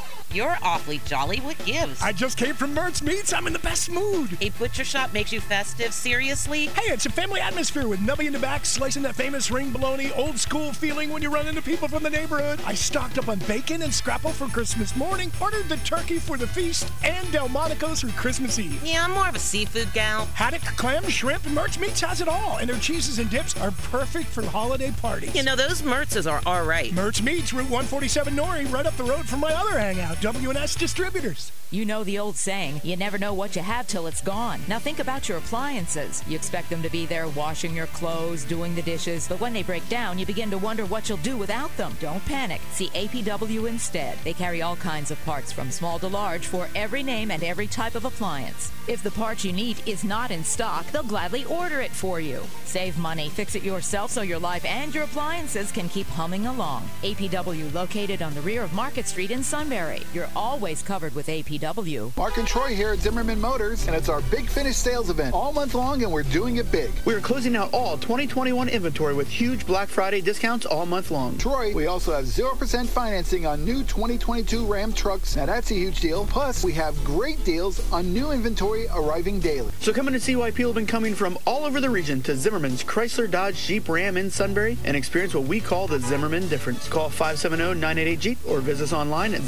You're 0.33 0.57
awfully 0.61 1.01
jolly. 1.05 1.39
What 1.39 1.57
gives? 1.65 2.01
I 2.01 2.13
just 2.13 2.37
came 2.37 2.55
from 2.55 2.73
Mertz 2.73 3.03
Meats. 3.03 3.33
I'm 3.33 3.47
in 3.47 3.53
the 3.53 3.59
best 3.59 3.91
mood. 3.91 4.37
A 4.39 4.49
butcher 4.51 4.85
shop 4.85 5.11
makes 5.11 5.33
you 5.33 5.41
festive? 5.41 5.93
Seriously? 5.93 6.67
Hey, 6.67 6.93
it's 6.93 7.05
a 7.05 7.11
family 7.11 7.41
atmosphere 7.41 7.85
with 7.85 7.99
Nubby 7.99 8.27
in 8.27 8.33
the 8.33 8.39
back, 8.39 8.65
slicing 8.65 9.03
that 9.03 9.13
famous 9.13 9.51
ring 9.51 9.71
bologna, 9.71 10.09
old 10.13 10.39
school 10.39 10.71
feeling 10.71 11.09
when 11.09 11.21
you 11.21 11.29
run 11.29 11.47
into 11.47 11.61
people 11.61 11.89
from 11.89 12.03
the 12.03 12.09
neighborhood. 12.09 12.61
I 12.65 12.75
stocked 12.75 13.17
up 13.17 13.27
on 13.27 13.39
bacon 13.39 13.81
and 13.81 13.93
scrapple 13.93 14.31
for 14.31 14.47
Christmas 14.47 14.95
morning, 14.95 15.33
ordered 15.41 15.67
the 15.67 15.75
turkey 15.77 16.17
for 16.17 16.37
the 16.37 16.47
feast, 16.47 16.89
and 17.03 17.29
Delmonico's 17.33 17.99
for 17.99 18.09
Christmas 18.11 18.57
Eve. 18.57 18.81
Yeah, 18.85 19.03
I'm 19.03 19.11
more 19.11 19.27
of 19.27 19.35
a 19.35 19.39
seafood 19.39 19.91
gal. 19.93 20.27
Haddock, 20.27 20.61
clam, 20.77 21.09
shrimp, 21.09 21.43
Mertz 21.43 21.77
Meats 21.77 21.99
has 21.99 22.21
it 22.21 22.29
all, 22.29 22.57
and 22.57 22.69
their 22.69 22.79
cheeses 22.79 23.19
and 23.19 23.29
dips 23.29 23.59
are 23.59 23.71
perfect 23.91 24.29
for 24.29 24.43
holiday 24.43 24.91
parties. 25.01 25.35
You 25.35 25.43
know, 25.43 25.57
those 25.57 25.81
Mertzes 25.81 26.31
are 26.31 26.41
all 26.45 26.63
right. 26.63 26.91
Mertz 26.93 27.21
Meats, 27.21 27.51
Route 27.51 27.63
147 27.63 28.33
Nori, 28.33 28.71
right 28.71 28.85
up 28.85 28.95
the 28.95 29.03
road 29.03 29.27
from 29.27 29.41
my 29.41 29.51
other 29.51 29.77
hangout, 29.77 30.20
WNS 30.21 30.77
Distributors. 30.77 31.51
You 31.71 31.85
know 31.85 32.03
the 32.03 32.19
old 32.19 32.35
saying, 32.35 32.81
you 32.83 32.97
never 32.97 33.17
know 33.17 33.33
what 33.33 33.55
you 33.55 33.61
have 33.61 33.87
till 33.87 34.05
it's 34.05 34.21
gone. 34.21 34.59
Now 34.67 34.77
think 34.77 34.99
about 34.99 35.27
your 35.27 35.37
appliances. 35.37 36.21
You 36.27 36.35
expect 36.35 36.69
them 36.69 36.83
to 36.83 36.91
be 36.91 37.05
there 37.05 37.29
washing 37.29 37.73
your 37.73 37.87
clothes, 37.87 38.43
doing 38.43 38.75
the 38.75 38.81
dishes, 38.81 39.27
but 39.27 39.39
when 39.39 39.53
they 39.53 39.63
break 39.63 39.87
down, 39.87 40.19
you 40.19 40.25
begin 40.25 40.51
to 40.51 40.57
wonder 40.57 40.85
what 40.85 41.07
you'll 41.07 41.17
do 41.19 41.37
without 41.37 41.75
them. 41.77 41.95
Don't 42.01 42.23
panic. 42.25 42.59
See 42.71 42.89
APW 42.89 43.69
instead. 43.69 44.17
They 44.25 44.33
carry 44.33 44.61
all 44.61 44.75
kinds 44.75 45.09
of 45.09 45.25
parts 45.25 45.51
from 45.51 45.71
small 45.71 45.97
to 45.99 46.07
large 46.07 46.45
for 46.45 46.67
every 46.75 47.01
name 47.01 47.31
and 47.31 47.41
every 47.41 47.67
type 47.67 47.95
of 47.95 48.03
appliance. 48.05 48.71
If 48.87 49.01
the 49.01 49.11
part 49.11 49.45
you 49.45 49.53
need 49.53 49.81
is 49.87 50.03
not 50.03 50.29
in 50.29 50.43
stock, 50.43 50.85
they'll 50.87 51.03
gladly 51.03 51.45
order 51.45 51.79
it 51.79 51.91
for 51.91 52.19
you. 52.19 52.43
Save 52.65 52.97
money, 52.97 53.29
fix 53.29 53.55
it 53.55 53.63
yourself 53.63 54.11
so 54.11 54.23
your 54.23 54.39
life 54.39 54.65
and 54.65 54.93
your 54.93 55.05
appliances 55.05 55.71
can 55.71 55.87
keep 55.87 56.07
humming 56.07 56.47
along. 56.47 56.89
APW 57.01 57.73
located 57.73 58.21
on 58.21 58.33
the 58.33 58.41
rear 58.41 58.61
of 58.61 58.73
Market 58.73 59.07
Street 59.07 59.31
in 59.31 59.41
Sunbury. 59.41 60.01
You're 60.13 60.27
always 60.35 60.83
covered 60.83 61.15
with 61.15 61.27
APW. 61.27 62.15
Mark 62.17 62.37
and 62.37 62.45
Troy 62.45 62.75
here 62.75 62.89
at 62.89 62.99
Zimmerman 62.99 63.39
Motors, 63.39 63.87
and 63.87 63.95
it's 63.95 64.09
our 64.09 64.19
big 64.23 64.49
finish 64.49 64.75
sales 64.75 65.09
event 65.09 65.33
all 65.33 65.53
month 65.53 65.73
long, 65.73 66.03
and 66.03 66.11
we're 66.11 66.23
doing 66.23 66.57
it 66.57 66.69
big. 66.69 66.91
We 67.05 67.13
are 67.13 67.21
closing 67.21 67.55
out 67.55 67.73
all 67.73 67.97
2021 67.97 68.67
inventory 68.67 69.13
with 69.13 69.29
huge 69.29 69.65
Black 69.65 69.87
Friday 69.87 70.19
discounts 70.19 70.65
all 70.65 70.85
month 70.85 71.11
long. 71.11 71.37
Troy, 71.37 71.73
we 71.73 71.85
also 71.85 72.13
have 72.13 72.25
0% 72.25 72.87
financing 72.87 73.45
on 73.45 73.63
new 73.63 73.83
2022 73.83 74.65
Ram 74.65 74.91
trucks. 74.91 75.37
Now 75.37 75.45
that's 75.45 75.71
a 75.71 75.75
huge 75.75 76.01
deal. 76.01 76.25
Plus, 76.25 76.61
we 76.61 76.73
have 76.73 77.01
great 77.05 77.41
deals 77.45 77.79
on 77.93 78.11
new 78.11 78.31
inventory 78.31 78.87
arriving 78.93 79.39
daily. 79.39 79.71
So 79.79 79.93
come 79.93 80.09
in 80.09 80.13
and 80.13 80.21
see 80.21 80.35
why 80.35 80.51
people 80.51 80.73
have 80.73 80.75
been 80.75 80.87
coming 80.87 81.15
from 81.15 81.37
all 81.47 81.63
over 81.63 81.79
the 81.79 81.89
region 81.89 82.21
to 82.23 82.35
Zimmerman's 82.35 82.83
Chrysler 82.83 83.31
Dodge 83.31 83.55
Jeep 83.65 83.87
Ram 83.87 84.17
in 84.17 84.29
Sunbury 84.29 84.77
and 84.83 84.97
experience 84.97 85.33
what 85.33 85.45
we 85.45 85.61
call 85.61 85.87
the 85.87 85.99
Zimmerman 85.99 86.49
difference. 86.49 86.89
Call 86.89 87.09
570-988-JEEP 87.09 88.39
or 88.45 88.59
visit 88.59 88.83
us 88.83 88.93
online 88.93 89.33
at 89.33 89.41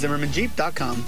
zimmermanjeep.com. 0.56 1.04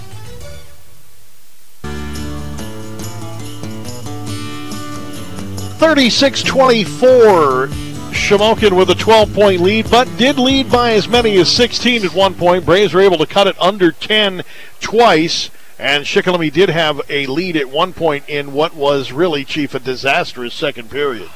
36 5.78 6.44
24. 6.44 7.68
Shamokin 8.16 8.78
with 8.78 8.90
a 8.90 8.96
12 8.96 9.34
point 9.34 9.62
lead, 9.62 9.92
but 9.92 10.10
did 10.18 10.40
lead 10.40 10.72
by 10.72 10.94
as 10.94 11.08
many 11.08 11.38
as 11.38 11.52
16 11.52 12.06
at 12.06 12.14
one 12.16 12.34
point. 12.34 12.66
Braves 12.66 12.94
were 12.94 13.02
able 13.02 13.18
to 13.18 13.26
cut 13.26 13.46
it 13.46 13.62
under 13.62 13.92
10 13.92 14.44
twice, 14.80 15.50
and 15.78 16.06
Shikellamy 16.06 16.52
did 16.52 16.70
have 16.70 17.02
a 17.10 17.28
lead 17.28 17.58
at 17.58 17.70
one 17.70 17.92
point 17.92 18.28
in 18.30 18.54
what 18.54 18.74
was 18.74 19.12
really, 19.12 19.44
Chief, 19.44 19.76
a 19.76 19.80
disastrous 19.80 20.54
second 20.54 20.90
period. 20.90 21.30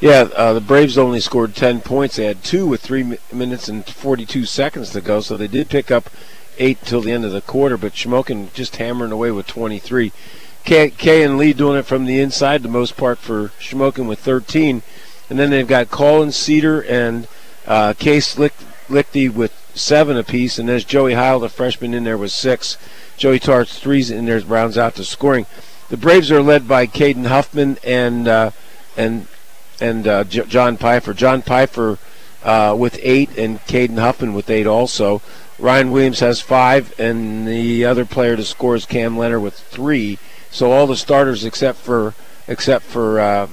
Yeah, 0.00 0.28
uh, 0.34 0.52
the 0.52 0.60
Braves 0.60 0.96
only 0.96 1.20
scored 1.20 1.54
10 1.54 1.80
points. 1.80 2.16
They 2.16 2.24
had 2.24 2.42
two 2.42 2.66
with 2.66 2.80
three 2.80 3.18
minutes 3.32 3.68
and 3.68 3.84
42 3.84 4.46
seconds 4.46 4.90
to 4.90 5.00
go, 5.00 5.20
so 5.20 5.36
they 5.36 5.48
did 5.48 5.68
pick 5.68 5.90
up 5.90 6.08
eight 6.62 6.80
till 6.82 7.00
the 7.00 7.10
end 7.10 7.24
of 7.24 7.32
the 7.32 7.40
quarter, 7.40 7.76
but 7.76 7.92
Shamokin 7.92 8.52
just 8.54 8.76
hammering 8.76 9.10
away 9.10 9.32
with 9.32 9.48
23. 9.48 10.12
Kay, 10.64 10.90
Kayan 10.90 11.36
Lee 11.36 11.52
doing 11.52 11.76
it 11.76 11.86
from 11.86 12.06
the 12.06 12.20
inside, 12.20 12.62
the 12.62 12.68
most 12.68 12.96
part 12.96 13.18
for 13.18 13.48
Shamokin 13.58 14.06
with 14.06 14.20
13. 14.20 14.82
And 15.28 15.38
then 15.38 15.50
they've 15.50 15.66
got 15.66 15.90
Colin 15.90 16.30
Cedar 16.30 16.80
and 16.82 17.26
uh, 17.66 17.94
Kay 17.94 18.18
Lichty 18.18 19.32
with 19.32 19.52
seven 19.74 20.16
apiece. 20.16 20.58
And 20.58 20.68
there's 20.68 20.84
Joey 20.84 21.14
Heil, 21.14 21.40
the 21.40 21.48
freshman, 21.48 21.94
in 21.94 22.04
there 22.04 22.18
with 22.18 22.30
six. 22.30 22.78
Joey 23.16 23.40
Tart's 23.40 23.78
threes 23.78 24.10
in 24.10 24.26
there 24.26 24.40
rounds 24.40 24.78
out 24.78 24.94
the 24.94 25.04
scoring. 25.04 25.46
The 25.88 25.96
Braves 25.96 26.30
are 26.30 26.42
led 26.42 26.68
by 26.68 26.86
Caden 26.86 27.26
Huffman 27.26 27.78
and 27.84 28.28
uh, 28.28 28.50
and 28.96 29.26
and 29.80 30.06
uh, 30.06 30.24
J- 30.24 30.46
John 30.46 30.76
Pfeiffer. 30.76 31.12
John 31.12 31.42
Pfeiffer 31.42 31.98
uh, 32.42 32.74
with 32.78 32.98
eight, 33.02 33.36
and 33.36 33.60
Caden 33.60 33.98
Huffman 33.98 34.34
with 34.34 34.50
eight 34.50 34.66
also. 34.66 35.22
Ryan 35.58 35.90
Williams 35.90 36.20
has 36.20 36.40
five, 36.40 36.98
and 36.98 37.46
the 37.46 37.84
other 37.84 38.04
player 38.04 38.36
to 38.36 38.44
score 38.44 38.74
is 38.74 38.86
Cam 38.86 39.16
Leonard 39.16 39.42
with 39.42 39.54
three. 39.54 40.18
So 40.50 40.72
all 40.72 40.86
the 40.86 40.96
starters 40.96 41.44
except 41.44 41.78
for 41.78 42.14
except 42.48 42.84
for 42.84 43.20
uh, 43.20 43.48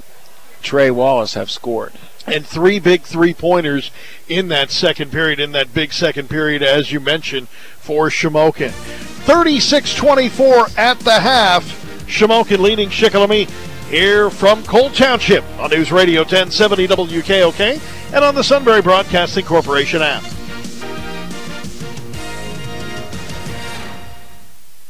Trey 0.61 0.91
Wallace 0.91 1.35
have 1.35 1.49
scored. 1.49 1.93
And 2.27 2.45
three 2.45 2.79
big 2.79 3.03
three 3.03 3.33
pointers 3.33 3.91
in 4.27 4.49
that 4.49 4.71
second 4.71 5.11
period, 5.11 5.39
in 5.39 5.51
that 5.53 5.73
big 5.73 5.93
second 5.93 6.29
period, 6.29 6.61
as 6.61 6.91
you 6.91 6.99
mentioned, 6.99 7.47
for 7.49 8.09
Shamokin. 8.09 8.71
36 8.71 9.95
24 9.95 10.67
at 10.77 10.99
the 10.99 11.19
half. 11.19 11.63
Shamokin 12.07 12.59
leading 12.59 12.89
Shikellamy 12.89 13.49
here 13.89 14.29
from 14.29 14.63
Coal 14.63 14.89
Township 14.89 15.43
on 15.59 15.69
News 15.69 15.91
Radio 15.91 16.21
1070 16.21 16.87
WKOK 16.87 18.13
and 18.13 18.23
on 18.23 18.35
the 18.35 18.43
Sunbury 18.43 18.81
Broadcasting 18.81 19.45
Corporation 19.45 20.01
app. 20.01 20.23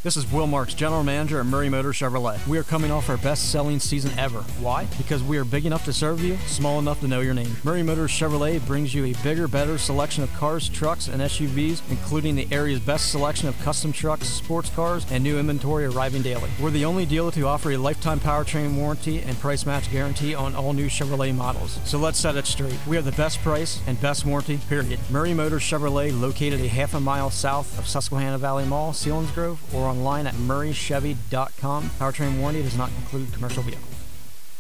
This 0.02 0.16
is 0.16 0.32
Will 0.32 0.48
Marks, 0.48 0.74
General 0.74 1.04
Manager 1.04 1.42
at 1.42 1.46
Murray 1.46 1.68
Motor 1.68 1.92
Chevrolet. 1.92 2.48
We 2.48 2.58
are 2.58 2.64
coming 2.64 2.90
off 2.90 3.10
our 3.10 3.18
best 3.18 3.52
selling 3.52 3.80
season 3.80 4.18
ever. 4.18 4.40
Why? 4.62 4.86
Because 4.98 5.22
we 5.22 5.38
are 5.38 5.44
big 5.44 5.66
enough 5.66 5.84
to 5.84 5.92
serve 5.92 6.24
you, 6.24 6.38
small 6.48 6.80
enough 6.80 7.02
to 7.02 7.10
know 7.10 7.20
your 7.20 7.34
name. 7.34 7.54
Murray 7.66 7.84
Motors 7.84 8.10
Chevrolet 8.10 8.66
brings 8.66 8.94
you 8.94 9.04
a 9.04 9.14
bigger, 9.22 9.46
better 9.50 9.78
selection 9.78 10.24
of 10.24 10.34
cars, 10.36 10.70
trucks, 10.70 11.10
and 11.10 11.22
SUVs, 11.22 11.82
including 11.90 12.38
the 12.38 12.48
area's 12.50 12.80
best 12.80 13.12
selection 13.12 13.50
of 13.50 13.60
custom 13.60 13.92
trucks, 13.92 14.30
sports 14.30 14.70
cars, 14.70 15.06
and 15.12 15.22
new 15.22 15.38
inventory 15.38 15.84
arriving 15.84 16.22
daily. 16.22 16.50
We're 16.62 16.70
the 16.70 16.86
only 16.86 17.06
dealer 17.06 17.32
to 17.32 17.48
offer 17.48 17.72
a 17.72 17.78
lifetime 17.78 18.22
powertrain 18.22 18.78
warranty 18.78 19.20
and 19.20 19.38
price 19.38 19.66
match 19.66 19.92
guarantee 19.92 20.34
on 20.34 20.56
all 20.56 20.72
new 20.72 20.88
Chevrolet 20.88 21.36
models. 21.36 21.78
So 21.84 21.98
let's 21.98 22.18
set 22.18 22.38
it 22.38 22.46
straight. 22.46 22.80
We 22.88 22.96
have 22.96 23.04
the 23.04 23.12
best 23.12 23.40
price 23.40 23.82
and 23.86 24.00
best 24.00 24.26
warranty, 24.26 24.62
period. 24.70 24.98
Murray 25.10 25.34
Motors 25.34 25.64
Chevrolet, 25.64 26.18
located 26.18 26.62
a 26.62 26.70
half 26.70 26.94
a 26.94 27.02
mile 27.02 27.30
south 27.30 27.78
of 27.78 27.86
Susquehanna 27.86 28.38
Valley 28.38 28.64
Mall, 28.64 28.94
Selinsgrove, 28.94 29.58
or 29.74 29.89
online 29.90 30.28
at 30.28 30.36
murraychevy.com. 30.36 31.90
Powertrain 32.00 32.40
warranty 32.40 32.64
does 32.64 32.78
not 32.78 32.90
include 32.98 33.34
commercial 33.34 33.64
vehicles. 33.64 33.96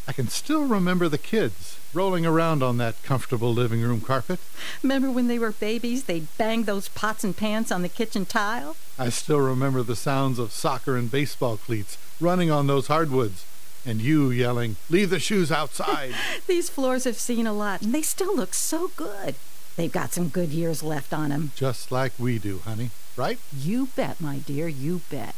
I 0.07 0.11
can 0.11 0.27
still 0.27 0.65
remember 0.65 1.07
the 1.07 1.19
kids 1.19 1.77
rolling 1.93 2.25
around 2.25 2.63
on 2.63 2.77
that 2.77 3.01
comfortable 3.03 3.53
living 3.53 3.81
room 3.81 4.01
carpet. 4.01 4.39
Remember 4.81 5.11
when 5.11 5.27
they 5.27 5.39
were 5.39 5.51
babies, 5.51 6.03
they'd 6.05 6.27
bang 6.37 6.63
those 6.63 6.89
pots 6.89 7.23
and 7.23 7.35
pans 7.35 7.71
on 7.71 7.81
the 7.81 7.89
kitchen 7.89 8.25
tile? 8.25 8.75
I 8.97 9.09
still 9.09 9.39
remember 9.39 9.83
the 9.83 9.95
sounds 9.95 10.39
of 10.39 10.51
soccer 10.51 10.97
and 10.97 11.11
baseball 11.11 11.57
cleats 11.57 11.97
running 12.19 12.51
on 12.51 12.67
those 12.67 12.87
hardwoods. 12.87 13.45
And 13.85 14.01
you 14.01 14.29
yelling, 14.29 14.75
Leave 14.89 15.09
the 15.09 15.19
shoes 15.19 15.51
outside. 15.51 16.13
These 16.47 16.69
floors 16.69 17.05
have 17.05 17.17
seen 17.17 17.47
a 17.47 17.53
lot, 17.53 17.81
and 17.81 17.93
they 17.93 18.01
still 18.01 18.35
look 18.35 18.53
so 18.53 18.91
good. 18.95 19.35
They've 19.79 19.89
got 19.89 20.11
some 20.11 20.27
good 20.27 20.49
years 20.49 20.83
left 20.83 21.13
on 21.13 21.29
them. 21.29 21.53
Just 21.55 21.89
like 21.89 22.11
we 22.19 22.37
do, 22.37 22.59
honey. 22.65 22.89
Right? 23.15 23.39
You 23.57 23.87
bet, 23.95 24.19
my 24.19 24.39
dear, 24.39 24.67
you 24.67 24.99
bet. 25.09 25.35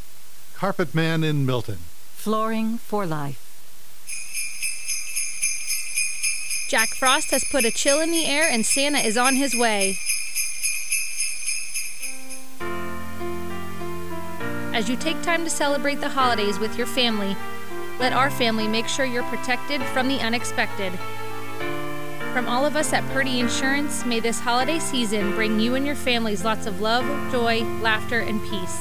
Carpet 0.55 0.95
Man 0.95 1.23
in 1.23 1.45
Milton. 1.45 1.77
Flooring 2.15 2.79
for 2.79 3.05
life. 3.05 3.37
Jack 6.67 6.89
Frost 6.89 7.29
has 7.29 7.43
put 7.43 7.65
a 7.65 7.69
chill 7.69 8.01
in 8.01 8.09
the 8.09 8.25
air 8.25 8.49
and 8.49 8.65
Santa 8.65 8.97
is 8.97 9.15
on 9.15 9.35
his 9.35 9.55
way. 9.55 9.99
As 14.73 14.89
you 14.89 14.95
take 14.95 15.21
time 15.21 15.43
to 15.43 15.51
celebrate 15.51 16.01
the 16.01 16.09
holidays 16.09 16.57
with 16.57 16.79
your 16.79 16.87
family, 16.87 17.37
let 17.99 18.11
our 18.11 18.31
family 18.31 18.67
make 18.67 18.87
sure 18.87 19.05
you're 19.05 19.21
protected 19.21 19.83
from 19.83 20.07
the 20.07 20.19
unexpected. 20.19 20.93
From 22.33 22.47
all 22.47 22.65
of 22.65 22.77
us 22.77 22.93
at 22.93 23.03
Purdy 23.09 23.41
Insurance, 23.41 24.05
may 24.05 24.21
this 24.21 24.39
holiday 24.39 24.79
season 24.79 25.35
bring 25.35 25.59
you 25.59 25.75
and 25.75 25.85
your 25.85 25.95
families 25.95 26.45
lots 26.45 26.65
of 26.65 26.79
love, 26.79 27.03
joy, 27.29 27.59
laughter, 27.81 28.21
and 28.21 28.41
peace. 28.43 28.79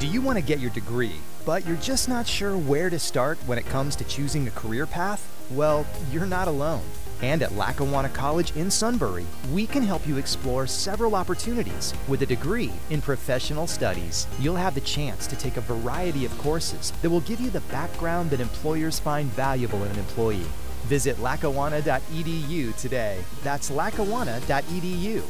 Do 0.00 0.06
you 0.06 0.22
want 0.22 0.38
to 0.38 0.42
get 0.42 0.60
your 0.60 0.70
degree, 0.70 1.16
but 1.44 1.66
you're 1.66 1.76
just 1.76 2.08
not 2.08 2.26
sure 2.26 2.56
where 2.56 2.88
to 2.88 2.98
start 2.98 3.36
when 3.44 3.58
it 3.58 3.66
comes 3.66 3.94
to 3.96 4.04
choosing 4.04 4.48
a 4.48 4.50
career 4.52 4.86
path? 4.86 5.28
Well, 5.50 5.84
you're 6.10 6.24
not 6.24 6.48
alone. 6.48 6.84
And 7.22 7.42
at 7.42 7.54
Lackawanna 7.54 8.10
College 8.10 8.54
in 8.56 8.70
Sunbury, 8.70 9.24
we 9.52 9.66
can 9.66 9.82
help 9.82 10.06
you 10.06 10.18
explore 10.18 10.66
several 10.66 11.14
opportunities. 11.14 11.94
With 12.08 12.22
a 12.22 12.26
degree 12.26 12.72
in 12.90 13.00
professional 13.00 13.66
studies, 13.66 14.26
you'll 14.38 14.56
have 14.56 14.74
the 14.74 14.82
chance 14.82 15.26
to 15.28 15.36
take 15.36 15.56
a 15.56 15.62
variety 15.62 16.24
of 16.26 16.38
courses 16.38 16.92
that 17.00 17.10
will 17.10 17.22
give 17.22 17.40
you 17.40 17.50
the 17.50 17.60
background 17.72 18.30
that 18.30 18.40
employers 18.40 18.98
find 18.98 19.30
valuable 19.30 19.82
in 19.84 19.90
an 19.92 19.98
employee. 19.98 20.46
Visit 20.84 21.18
lackawanna.edu 21.20 22.76
today. 22.76 23.18
That's 23.42 23.70
lackawanna.edu. 23.70 25.22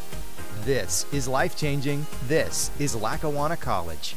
This 0.64 1.07
is 1.12 1.28
life 1.28 1.57
changing. 1.57 2.05
This 2.26 2.72
is 2.80 2.97
Lackawanna 2.97 3.57
College. 3.57 4.16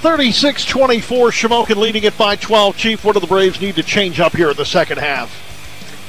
36 0.00 0.64
24, 0.64 1.28
Shamokin 1.28 1.76
leading 1.76 2.04
it 2.04 2.16
by 2.16 2.34
12. 2.34 2.74
Chief, 2.74 3.04
what 3.04 3.12
do 3.12 3.20
the 3.20 3.26
Braves 3.26 3.60
need 3.60 3.74
to 3.74 3.82
change 3.82 4.18
up 4.18 4.34
here 4.34 4.50
in 4.50 4.56
the 4.56 4.64
second 4.64 4.96
half? 4.96 5.30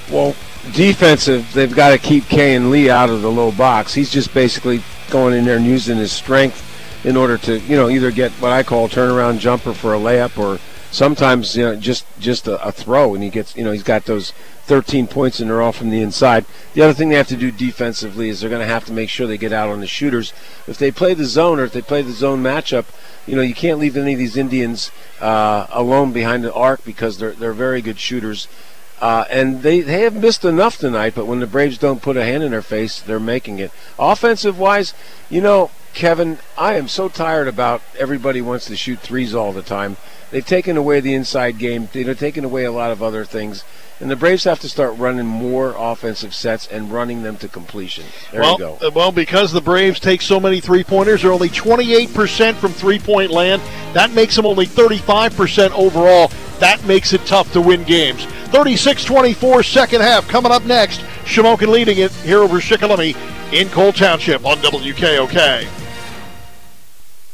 Well, 0.10 0.34
defensive, 0.72 1.52
they've 1.52 1.76
got 1.76 1.90
to 1.90 1.98
keep 1.98 2.26
Kayan 2.30 2.72
Lee 2.72 2.90
out 2.90 3.10
of 3.10 3.22
the 3.22 3.30
low 3.30 3.52
box. 3.52 3.94
He's 3.94 4.10
just 4.10 4.34
basically 4.34 4.82
going 5.10 5.34
in 5.34 5.44
there 5.44 5.58
and 5.58 5.66
using 5.66 5.98
his 5.98 6.14
strength 6.14 6.66
in 7.06 7.18
order 7.18 7.38
to, 7.40 7.60
you 7.60 7.76
know, 7.76 7.90
either 7.90 8.12
get 8.12 8.32
what 8.34 8.54
I 8.54 8.64
call 8.64 8.86
a 8.86 8.90
turnaround 8.90 9.40
jumper 9.40 9.74
for 9.74 9.94
a 9.94 10.00
layup 10.00 10.38
or 10.38 10.62
sometimes 10.92 11.56
you 11.56 11.64
know 11.64 11.76
just 11.76 12.06
just 12.20 12.48
a, 12.48 12.62
a 12.68 12.72
throw 12.72 13.16
and 13.16 13.24
he 13.24 13.30
gets 13.30 13.56
you 13.56 13.64
know 13.64 13.72
he's 13.72 13.82
got 13.82 14.04
those 14.06 14.34
13 14.66 15.08
points 15.08 15.40
and 15.40 15.50
they're 15.50 15.62
all 15.62 15.72
from 15.72 15.90
the 15.90 16.02
inside. 16.02 16.46
The 16.74 16.82
other 16.82 16.94
thing 16.94 17.10
they 17.10 17.16
have 17.16 17.28
to 17.28 17.36
do 17.36 17.52
defensively 17.52 18.30
is 18.30 18.40
they're 18.40 18.50
going 18.50 18.66
to 18.66 18.74
have 18.74 18.86
to 18.86 18.94
make 18.94 19.10
sure 19.10 19.28
they 19.28 19.38
get 19.38 19.52
out 19.52 19.70
on 19.70 19.82
the 19.82 19.88
shooters. 19.88 20.34
If 20.68 20.78
they 20.78 20.92
play 20.92 21.14
the 21.14 21.26
zone 21.26 21.60
or 21.60 21.66
if 21.66 21.74
they 21.74 21.82
play 21.82 22.02
the 22.04 22.14
zone 22.14 22.42
matchup, 22.42 22.86
you 23.26 23.36
know 23.36 23.42
you 23.42 23.54
can't 23.54 23.80
leave 23.80 23.98
any 23.98 24.14
of 24.14 24.20
these 24.20 24.38
Indians 24.38 24.92
uh, 25.20 25.68
alone 25.70 26.12
behind 26.12 26.44
the 26.44 26.54
arc 26.54 26.84
because 26.84 27.18
they're 27.18 27.34
they're 27.34 27.54
very 27.54 27.82
good 27.82 28.00
shooters. 28.00 28.48
Uh, 29.02 29.26
and 29.32 29.64
they, 29.64 29.82
they 29.82 30.02
have 30.02 30.14
missed 30.14 30.46
enough 30.46 30.78
tonight, 30.78 31.14
but 31.16 31.26
when 31.26 31.40
the 31.40 31.48
Braves 31.48 31.80
don't 31.80 32.04
put 32.04 32.16
a 32.16 32.24
hand 32.24 32.44
in 32.44 32.52
their 32.52 32.62
face, 32.62 33.02
they're 33.02 33.20
making 33.20 33.58
it. 33.58 33.72
Offensive 33.98 34.60
wise, 34.60 34.94
you 35.28 35.42
know, 35.42 35.72
Kevin, 35.96 36.38
I 36.56 36.76
am 36.76 36.88
so 36.88 37.10
tired 37.10 37.48
about 37.48 37.82
everybody 37.98 38.42
wants 38.42 38.66
to 38.66 38.76
shoot 38.76 39.00
threes 39.00 39.34
all 39.34 39.54
the 39.54 39.64
time. 39.64 39.98
They've 40.30 40.46
taken 40.46 40.78
away 40.78 41.00
the 41.00 41.16
inside 41.16 41.58
game. 41.58 41.90
They've 41.92 42.18
taken 42.18 42.46
away 42.46 42.64
a 42.64 42.72
lot 42.72 42.92
of 42.92 43.02
other 43.02 43.26
things. 43.26 43.64
And 44.02 44.10
the 44.10 44.16
Braves 44.16 44.46
have 44.46 44.60
to 44.62 44.70
start 44.70 44.98
running 44.98 45.28
more 45.28 45.76
offensive 45.78 46.34
sets 46.34 46.66
and 46.68 46.92
running 46.92 47.22
them 47.22 47.38
to 47.38 47.48
completion. 47.48 48.04
There 48.32 48.42
well, 48.42 48.54
you 48.54 48.58
go. 48.58 48.78
uh, 48.82 48.90
Well, 48.90 49.12
because 49.12 49.52
the 49.52 49.62
Braves 49.62 50.00
take 50.00 50.24
so 50.24 50.40
many 50.40 50.60
three 50.60 50.84
pointers, 50.84 51.22
they're 51.22 51.32
only 51.32 51.50
28% 51.50 52.56
from 52.56 52.72
three 52.72 52.98
point 52.98 53.30
land. 53.30 53.62
That 53.94 54.12
makes 54.12 54.36
them 54.36 54.48
only 54.48 54.66
35% 54.66 55.70
overall. 55.72 56.32
That 56.60 56.84
makes 56.86 57.14
it 57.14 57.24
tough 57.28 57.54
to 57.54 57.62
win 57.62 57.84
games. 57.84 58.26
36 58.26 59.06
24, 59.06 59.62
second 59.64 60.02
half. 60.02 60.28
Coming 60.28 60.52
up 60.52 60.66
next, 60.66 61.02
Shamokin 61.26 61.68
leading 61.68 62.00
it 62.00 62.12
here 62.12 62.40
over 62.40 62.60
Shikellamy 62.60 63.16
in 63.54 63.70
Coal 63.70 63.94
Township 63.94 64.44
on 64.46 64.58
WKOK. 64.58 65.68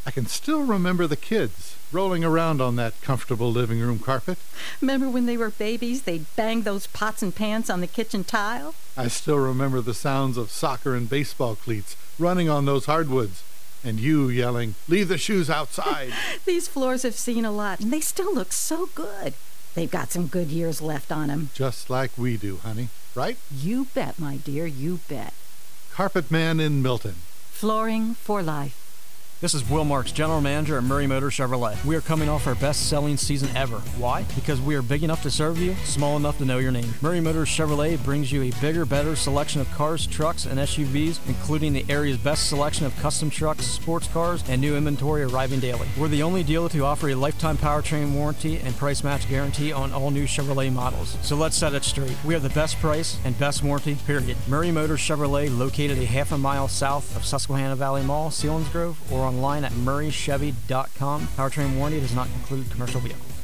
I 0.06 0.12
can 0.12 0.26
still 0.26 0.64
remember 0.64 1.08
the 1.08 1.16
kids 1.16 1.67
rolling 1.92 2.24
around 2.24 2.62
on 2.62 2.76
that 2.76 3.00
comfortable 3.02 3.52
living 3.52 3.80
room 3.80 4.00
carpet. 4.00 4.38
Remember 4.82 5.10
when 5.10 5.26
they 5.26 5.38
were 5.38 5.50
babies, 5.50 6.04
they'd 6.04 6.26
bang 6.36 6.64
those 6.64 6.88
pots 6.88 7.22
and 7.22 7.34
pans 7.34 7.70
on 7.70 7.82
the 7.82 7.88
kitchen 7.88 8.24
tile? 8.24 8.76
I 8.96 9.08
still 9.08 9.38
remember 9.38 9.82
the 9.82 9.94
sounds 9.94 10.38
of 10.38 10.52
soccer 10.52 10.96
and 10.96 11.10
baseball 11.10 11.56
cleats 11.56 11.96
running 12.20 12.50
on 12.50 12.66
those 12.66 12.86
hardwoods, 12.86 13.44
and 13.84 14.00
you 14.00 14.28
yelling, 14.30 14.76
Leave 14.88 15.08
the 15.08 15.18
shoes 15.18 15.50
outside. 15.50 16.12
These 16.46 16.68
floors 16.68 17.04
have 17.04 17.16
seen 17.16 17.46
a 17.46 17.52
lot, 17.52 17.80
and 17.80 17.94
they 17.94 18.02
still 18.02 18.34
look 18.34 18.52
so 18.52 18.90
good. 18.96 19.34
They've 19.76 19.90
got 19.92 20.12
some 20.12 20.28
good 20.28 20.48
years 20.48 20.82
left 20.82 21.12
on 21.12 21.30
'em. 21.30 21.50
Just 21.54 21.90
like 21.90 22.12
we 22.18 22.36
do, 22.38 22.58
honey. 22.58 22.90
Right? 23.14 23.38
You 23.52 23.88
bet, 23.94 24.20
my 24.20 24.38
dear, 24.38 24.66
you 24.66 25.00
bet. 25.08 25.34
Carpet 25.92 26.30
Man 26.32 26.60
in 26.60 26.82
Milton. 26.82 27.16
Flooring 27.52 28.14
for 28.16 28.44
life. 28.44 28.87
This 29.40 29.54
is 29.54 29.70
Will 29.70 29.86
Marks, 29.86 30.12
General 30.12 30.42
Manager 30.42 30.80
at 30.80 30.84
Murray 30.84 31.06
Motor 31.06 31.28
Chevrolet. 31.28 31.86
We 31.86 31.96
are 31.96 32.02
coming 32.02 32.28
off 32.28 32.48
our 32.48 32.56
best 32.56 32.90
selling 32.90 33.18
season 33.18 33.56
ever. 33.56 33.76
Why? 34.00 34.24
Because 34.34 34.60
we 34.60 34.74
are 34.74 34.82
big 34.82 35.04
enough 35.04 35.22
to 35.22 35.30
serve 35.30 35.60
you, 35.60 35.76
small 35.86 36.18
enough 36.18 36.40
to 36.40 36.46
know 36.46 36.58
your 36.58 36.72
name. 36.72 36.92
Murray 37.04 37.20
Motors 37.20 37.48
Chevrolet 37.48 38.04
brings 38.04 38.32
you 38.32 38.42
a 38.42 38.52
bigger, 38.60 38.84
better 38.84 39.16
selection 39.16 39.62
of 39.62 39.70
cars, 39.74 40.08
trucks, 40.08 40.48
and 40.48 40.58
SUVs, 40.58 41.20
including 41.28 41.72
the 41.72 41.86
area's 41.88 42.18
best 42.18 42.50
selection 42.50 42.88
of 42.88 42.98
custom 42.98 43.30
trucks, 43.30 43.64
sports 43.64 44.08
cars, 44.08 44.44
and 44.50 44.60
new 44.60 44.76
inventory 44.76 45.22
arriving 45.22 45.60
daily. 45.60 45.88
We're 46.00 46.08
the 46.08 46.24
only 46.24 46.42
dealer 46.42 46.70
to 46.70 46.84
offer 46.84 47.10
a 47.10 47.14
lifetime 47.14 47.58
powertrain 47.58 48.14
warranty 48.14 48.58
and 48.58 48.76
price 48.76 49.04
match 49.04 49.30
guarantee 49.30 49.72
on 49.72 49.94
all 49.94 50.10
new 50.10 50.26
Chevrolet 50.26 50.74
models. 50.74 51.16
So 51.22 51.36
let's 51.36 51.56
set 51.56 51.76
it 51.76 51.84
straight. 51.84 52.18
We 52.26 52.34
have 52.34 52.42
the 52.42 52.50
best 52.50 52.80
price 52.80 53.20
and 53.24 53.38
best 53.38 53.62
warranty, 53.62 54.00
period. 54.08 54.36
Murray 54.48 54.72
Motors 54.72 55.02
Chevrolet, 55.02 55.56
located 55.56 56.00
a 56.00 56.06
half 56.06 56.32
a 56.32 56.40
mile 56.40 56.68
south 56.68 57.16
of 57.16 57.24
Susquehanna 57.24 57.76
Valley 57.76 58.02
Mall, 58.02 58.32
Selinsgrove, 58.32 58.96
or 59.12 59.27
online 59.28 59.66
at 59.66 59.72
murraychevy.com. 59.74 61.28
Powertrain 61.28 61.78
warranty 61.78 62.00
does 62.00 62.16
not 62.16 62.28
include 62.28 62.72
commercial 62.72 63.02
vehicles. 63.02 63.37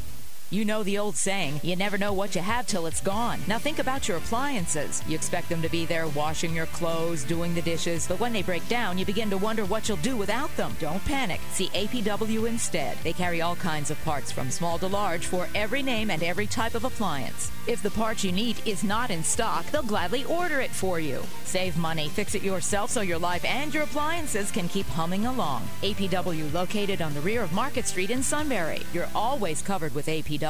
You 0.54 0.66
know 0.66 0.84
the 0.84 1.00
old 1.00 1.16
saying, 1.16 1.62
you 1.64 1.76
never 1.76 1.98
know 1.98 2.14
what 2.14 2.36
you 2.36 2.42
have 2.42 2.68
till 2.68 2.86
it's 2.86 3.02
gone. 3.02 3.40
Now 3.48 3.58
think 3.58 3.80
about 3.80 4.08
your 4.08 4.18
appliances. 4.18 5.02
You 5.08 5.16
expect 5.16 5.50
them 5.50 5.64
to 5.64 5.70
be 5.70 5.88
there 5.88 6.08
washing 6.10 6.54
your 6.54 6.68
clothes, 6.68 7.24
doing 7.24 7.56
the 7.56 7.62
dishes, 7.64 8.08
but 8.08 8.20
when 8.20 8.34
they 8.34 8.44
break 8.44 8.68
down, 8.68 9.00
you 9.00 9.04
begin 9.04 9.32
to 9.32 9.38
wonder 9.40 9.66
what 9.66 9.90
you'll 9.90 9.98
do 9.98 10.16
without 10.16 10.56
them. 10.56 10.76
Don't 10.80 11.04
panic. 11.06 11.42
See 11.54 11.70
APW 11.70 12.48
instead. 12.48 13.00
They 13.04 13.14
carry 13.14 13.42
all 13.42 13.56
kinds 13.56 13.90
of 13.90 14.00
parts 14.04 14.32
from 14.32 14.52
small 14.52 14.78
to 14.78 14.86
large 14.86 15.26
for 15.26 15.48
every 15.56 15.82
name 15.82 16.12
and 16.12 16.22
every 16.22 16.46
type 16.46 16.76
of 16.76 16.86
appliance. 16.86 17.50
If 17.66 17.82
the 17.82 17.90
part 17.90 18.24
you 18.24 18.32
need 18.32 18.58
is 18.68 18.84
not 18.84 19.10
in 19.10 19.24
stock, 19.24 19.66
they'll 19.72 19.82
gladly 19.82 20.24
order 20.26 20.62
it 20.62 20.70
for 20.70 21.00
you. 21.00 21.24
Save 21.46 21.78
money, 21.78 22.10
fix 22.10 22.36
it 22.36 22.44
yourself 22.44 22.92
so 22.92 23.02
your 23.02 23.18
life 23.18 23.44
and 23.44 23.74
your 23.74 23.84
appliances 23.84 24.52
can 24.52 24.68
keep 24.68 24.86
humming 24.86 25.26
along. 25.26 25.68
APW 25.82 26.54
located 26.54 27.02
on 27.02 27.16
the 27.16 27.22
rear 27.22 27.42
of 27.42 27.54
Market 27.54 27.88
Street 27.88 28.12
in 28.12 28.22
Sunbury. 28.22 28.84
You're 28.94 29.10
always 29.16 29.64
covered 29.64 29.96
with 29.96 30.06
APW. 30.06 30.43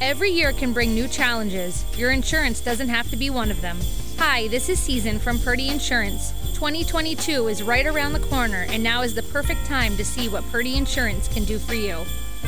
Every 0.00 0.30
year 0.30 0.52
can 0.52 0.72
bring 0.72 0.94
new 0.94 1.08
challenges. 1.08 1.84
Your 1.96 2.10
insurance 2.10 2.60
doesn't 2.60 2.88
have 2.88 3.08
to 3.10 3.16
be 3.16 3.30
one 3.30 3.50
of 3.50 3.60
them. 3.60 3.78
Hi, 4.18 4.48
this 4.48 4.68
is 4.68 4.78
Season 4.78 5.18
from 5.18 5.38
Purdy 5.38 5.68
Insurance. 5.68 6.32
2022 6.54 7.48
is 7.48 7.62
right 7.62 7.86
around 7.86 8.12
the 8.12 8.20
corner, 8.20 8.66
and 8.68 8.82
now 8.82 9.02
is 9.02 9.14
the 9.14 9.22
perfect 9.22 9.64
time 9.66 9.96
to 9.96 10.04
see 10.04 10.28
what 10.28 10.44
Purdy 10.50 10.76
Insurance 10.76 11.28
can 11.28 11.44
do 11.44 11.58
for 11.58 11.74
you. 11.74 12.04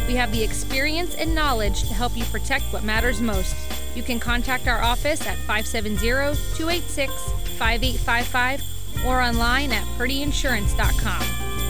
We 0.06 0.14
have 0.14 0.32
the 0.32 0.42
experience 0.42 1.14
and 1.14 1.34
knowledge 1.34 1.80
to 1.82 1.94
help 1.94 2.16
you 2.16 2.24
protect 2.24 2.64
what 2.72 2.84
matters 2.84 3.20
most. 3.20 3.56
You 3.94 4.02
can 4.02 4.20
contact 4.20 4.68
our 4.68 4.80
office 4.82 5.20
at 5.26 5.36
570 5.38 5.98
286 5.98 7.12
5855 7.58 9.06
or 9.06 9.20
online 9.20 9.72
at 9.72 9.84
purdyinsurance.com. 9.98 11.65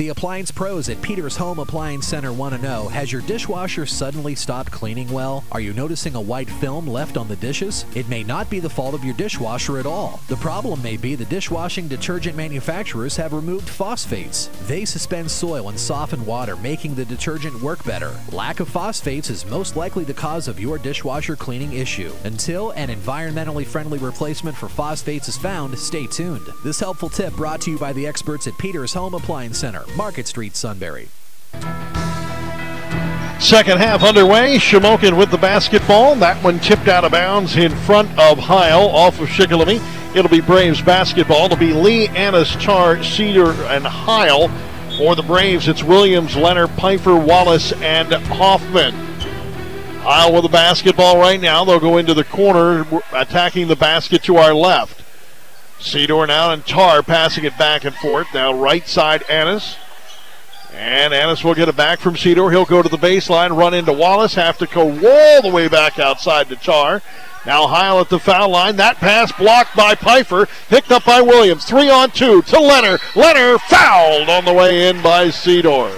The 0.00 0.08
appliance 0.08 0.50
pros 0.50 0.88
at 0.88 1.02
Peters 1.02 1.36
Home 1.36 1.58
Appliance 1.58 2.06
Center 2.06 2.32
want 2.32 2.54
to 2.54 2.62
know 2.62 2.88
Has 2.88 3.12
your 3.12 3.20
dishwasher 3.20 3.84
suddenly 3.84 4.34
stopped 4.34 4.72
cleaning 4.72 5.12
well? 5.12 5.44
Are 5.52 5.60
you 5.60 5.74
noticing 5.74 6.14
a 6.14 6.20
white 6.22 6.48
film 6.48 6.86
left 6.86 7.18
on 7.18 7.28
the 7.28 7.36
dishes? 7.36 7.84
It 7.94 8.08
may 8.08 8.24
not 8.24 8.48
be 8.48 8.60
the 8.60 8.70
fault 8.70 8.94
of 8.94 9.04
your 9.04 9.12
dishwasher 9.12 9.78
at 9.78 9.84
all. 9.84 10.18
The 10.28 10.36
problem 10.36 10.80
may 10.80 10.96
be 10.96 11.16
the 11.16 11.26
dishwashing 11.26 11.86
detergent 11.86 12.34
manufacturers 12.34 13.14
have 13.16 13.34
removed 13.34 13.68
phosphates. 13.68 14.46
They 14.66 14.86
suspend 14.86 15.30
soil 15.30 15.68
and 15.68 15.78
soften 15.78 16.24
water, 16.24 16.56
making 16.56 16.94
the 16.94 17.04
detergent 17.04 17.60
work 17.60 17.84
better. 17.84 18.10
Lack 18.32 18.60
of 18.60 18.70
phosphates 18.70 19.28
is 19.28 19.44
most 19.44 19.76
likely 19.76 20.04
the 20.04 20.14
cause 20.14 20.48
of 20.48 20.58
your 20.58 20.78
dishwasher 20.78 21.36
cleaning 21.36 21.74
issue. 21.74 22.10
Until 22.24 22.70
an 22.70 22.88
environmentally 22.88 23.66
friendly 23.66 23.98
replacement 23.98 24.56
for 24.56 24.70
phosphates 24.70 25.28
is 25.28 25.36
found, 25.36 25.78
stay 25.78 26.06
tuned. 26.06 26.48
This 26.64 26.80
helpful 26.80 27.10
tip 27.10 27.34
brought 27.34 27.60
to 27.60 27.70
you 27.72 27.78
by 27.78 27.92
the 27.92 28.06
experts 28.06 28.46
at 28.46 28.56
Peters 28.56 28.94
Home 28.94 29.12
Appliance 29.12 29.58
Center. 29.58 29.84
Market 29.96 30.26
Street, 30.26 30.56
Sunbury. 30.56 31.08
Second 33.40 33.78
half 33.78 34.02
underway. 34.02 34.58
Shamokin 34.58 35.16
with 35.16 35.30
the 35.30 35.38
basketball. 35.38 36.14
That 36.16 36.42
one 36.44 36.60
tipped 36.60 36.88
out 36.88 37.04
of 37.04 37.12
bounds 37.12 37.56
in 37.56 37.74
front 37.74 38.10
of 38.18 38.38
Heil 38.38 38.88
off 38.88 39.18
of 39.20 39.28
Shikellamy. 39.28 39.80
It'll 40.14 40.30
be 40.30 40.40
Braves 40.40 40.82
basketball. 40.82 41.46
It'll 41.46 41.56
be 41.56 41.72
Lee, 41.72 42.08
Annis, 42.08 42.54
Tar, 42.56 43.02
Cedar, 43.02 43.52
and 43.64 43.86
Heil. 43.86 44.48
For 44.98 45.14
the 45.16 45.22
Braves, 45.22 45.68
it's 45.68 45.82
Williams, 45.82 46.36
Leonard, 46.36 46.70
Pfeiffer, 46.72 47.16
Wallace, 47.16 47.72
and 47.80 48.12
Hoffman. 48.12 48.92
Heil 50.02 50.34
with 50.34 50.42
the 50.42 50.48
basketball 50.50 51.18
right 51.18 51.40
now. 51.40 51.64
They'll 51.64 51.80
go 51.80 51.96
into 51.96 52.12
the 52.12 52.24
corner, 52.24 52.86
attacking 53.12 53.68
the 53.68 53.76
basket 53.76 54.22
to 54.24 54.36
our 54.36 54.52
left. 54.52 54.99
Cedar 55.80 56.26
now 56.26 56.52
and 56.52 56.64
Tar 56.66 57.02
passing 57.02 57.44
it 57.44 57.56
back 57.58 57.84
and 57.84 57.94
forth. 57.96 58.28
Now 58.34 58.52
right 58.52 58.86
side 58.86 59.22
Annis. 59.28 59.76
And 60.72 61.12
Annis 61.12 61.42
will 61.42 61.54
get 61.54 61.68
it 61.68 61.76
back 61.76 61.98
from 61.98 62.16
Cedar. 62.16 62.50
He'll 62.50 62.64
go 62.64 62.80
to 62.80 62.88
the 62.88 62.96
baseline, 62.96 63.56
run 63.56 63.74
into 63.74 63.92
Wallace, 63.92 64.34
have 64.34 64.56
to 64.58 64.66
go 64.66 64.88
all 64.90 65.42
the 65.42 65.50
way 65.52 65.66
back 65.66 65.98
outside 65.98 66.48
to 66.48 66.56
Tar. 66.56 67.02
Now 67.44 67.66
Heil 67.66 67.98
at 68.00 68.08
the 68.08 68.18
foul 68.18 68.50
line. 68.50 68.76
That 68.76 68.96
pass 68.96 69.32
blocked 69.32 69.74
by 69.74 69.94
Pfeiffer, 69.94 70.46
picked 70.68 70.92
up 70.92 71.04
by 71.04 71.22
Williams. 71.22 71.64
Three 71.64 71.90
on 71.90 72.10
two 72.10 72.42
to 72.42 72.60
Leonard. 72.60 73.00
Leonard 73.16 73.60
fouled 73.62 74.28
on 74.28 74.44
the 74.44 74.52
way 74.52 74.88
in 74.88 75.02
by 75.02 75.30
Cedar. 75.30 75.90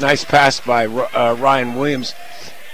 Nice 0.00 0.24
pass 0.24 0.58
by 0.60 0.86
uh, 0.86 1.36
Ryan 1.38 1.74
Williams. 1.74 2.14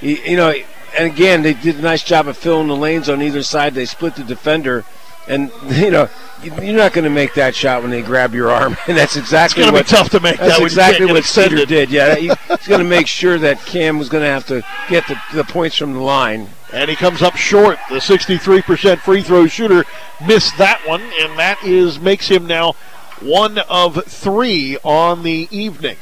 He, 0.01 0.31
you 0.31 0.37
know, 0.37 0.55
and 0.97 1.13
again, 1.13 1.43
they 1.43 1.55
did 1.55 1.77
a 1.77 1.83
nice 1.83 2.05
job 2.05 2.29
of 2.29 2.37
filling 2.37 2.69
the 2.69 2.77
lanes 2.77 3.09
on 3.09 3.21
either 3.21 3.43
side. 3.43 3.75
They 3.75 3.85
split 3.85 4.15
the 4.15 4.25
defender. 4.25 4.85
And 5.29 5.51
you 5.69 5.91
know 5.91 6.09
you're 6.43 6.77
not 6.77 6.93
going 6.93 7.05
to 7.05 7.11
make 7.11 7.35
that 7.35 7.55
shot 7.55 7.83
when 7.83 7.91
they 7.91 8.03
grab 8.03 8.35
your 8.35 8.51
arm, 8.51 8.77
and 8.89 8.97
that's 8.97 9.17
exactly 9.17 9.63
it's 9.63 9.73
what. 9.73 9.87
Be 9.87 9.91
tough 9.91 10.11
to 10.11 10.21
make 10.21 10.39
that's 10.39 10.59
that 10.59 10.63
exactly 10.63 11.07
what 11.07 11.25
Cedar 11.25 11.65
did. 11.67 11.91
Yeah, 11.91 12.15
he, 12.15 12.31
he's 12.49 12.69
going 12.69 12.83
to 12.83 12.89
make 12.89 13.07
sure 13.07 13.39
that 13.39 13.65
Cam 13.67 13.99
was 13.99 14.09
going 14.09 14.23
to 14.23 14.31
have 14.31 14.47
to 14.47 14.63
get 14.89 15.07
the, 15.09 15.21
the 15.35 15.45
points 15.45 15.77
from 15.77 15.93
the 15.95 16.01
line. 16.01 16.49
And 16.73 16.91
he 16.91 16.97
comes 16.97 17.23
up 17.23 17.37
short. 17.37 17.79
The 17.89 17.97
63% 17.97 18.99
free 18.99 19.23
throw 19.23 19.47
shooter 19.47 19.85
missed 20.27 20.59
that 20.59 20.81
one, 20.87 21.01
and 21.21 21.39
that 21.39 21.63
is 21.65 22.01
makes 22.01 22.29
him 22.29 22.47
now 22.47 22.73
one 23.21 23.59
of 23.59 24.05
three 24.05 24.77
on 24.83 25.23
the 25.23 25.49
evening. 25.51 25.97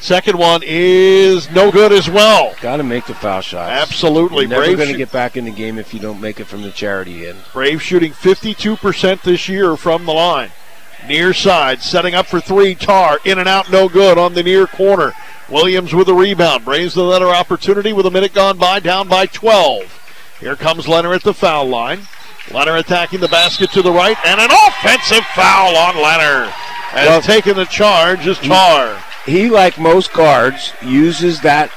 Second 0.00 0.38
one 0.38 0.62
is 0.64 1.50
no 1.50 1.72
good 1.72 1.90
as 1.90 2.08
well. 2.08 2.54
Got 2.60 2.76
to 2.76 2.82
make 2.82 3.06
the 3.06 3.14
foul 3.14 3.40
shots. 3.40 3.70
Absolutely. 3.70 4.42
You're 4.42 4.48
never 4.60 4.76
going 4.76 4.90
to 4.92 4.96
get 4.96 5.10
back 5.10 5.36
in 5.36 5.44
the 5.44 5.50
game 5.50 5.78
if 5.78 5.94
you 5.94 6.00
don't 6.00 6.20
make 6.20 6.38
it 6.38 6.44
from 6.44 6.62
the 6.62 6.70
charity 6.70 7.26
end. 7.26 7.38
Braves 7.52 7.82
shooting 7.82 8.12
52% 8.12 9.22
this 9.22 9.48
year 9.48 9.76
from 9.76 10.04
the 10.04 10.12
line. 10.12 10.50
Near 11.08 11.32
side, 11.32 11.82
setting 11.82 12.14
up 12.14 12.26
for 12.26 12.40
three. 12.40 12.74
Tar 12.74 13.18
in 13.24 13.38
and 13.38 13.48
out, 13.48 13.70
no 13.70 13.88
good 13.88 14.18
on 14.18 14.34
the 14.34 14.42
near 14.42 14.66
corner. 14.66 15.12
Williams 15.48 15.94
with 15.94 16.08
a 16.08 16.14
rebound. 16.14 16.64
Braves 16.64 16.94
the 16.94 17.02
letter 17.02 17.28
opportunity 17.28 17.92
with 17.92 18.06
a 18.06 18.10
minute 18.10 18.34
gone 18.34 18.58
by, 18.58 18.80
down 18.80 19.08
by 19.08 19.26
12. 19.26 20.36
Here 20.40 20.56
comes 20.56 20.88
Leonard 20.88 21.14
at 21.14 21.22
the 21.22 21.34
foul 21.34 21.66
line. 21.66 22.00
Leonard 22.52 22.80
attacking 22.80 23.20
the 23.20 23.28
basket 23.28 23.70
to 23.70 23.82
the 23.82 23.90
right, 23.92 24.16
and 24.24 24.40
an 24.40 24.50
offensive 24.50 25.24
foul 25.34 25.76
on 25.76 25.96
Leonard. 25.96 26.48
Has 26.48 27.08
Well- 27.08 27.22
taken 27.22 27.56
the 27.56 27.64
charge 27.66 28.26
is 28.26 28.38
Tar. 28.38 28.96
He, 29.26 29.48
like 29.50 29.78
most 29.78 30.12
guards, 30.12 30.72
uses 30.82 31.40
that 31.42 31.70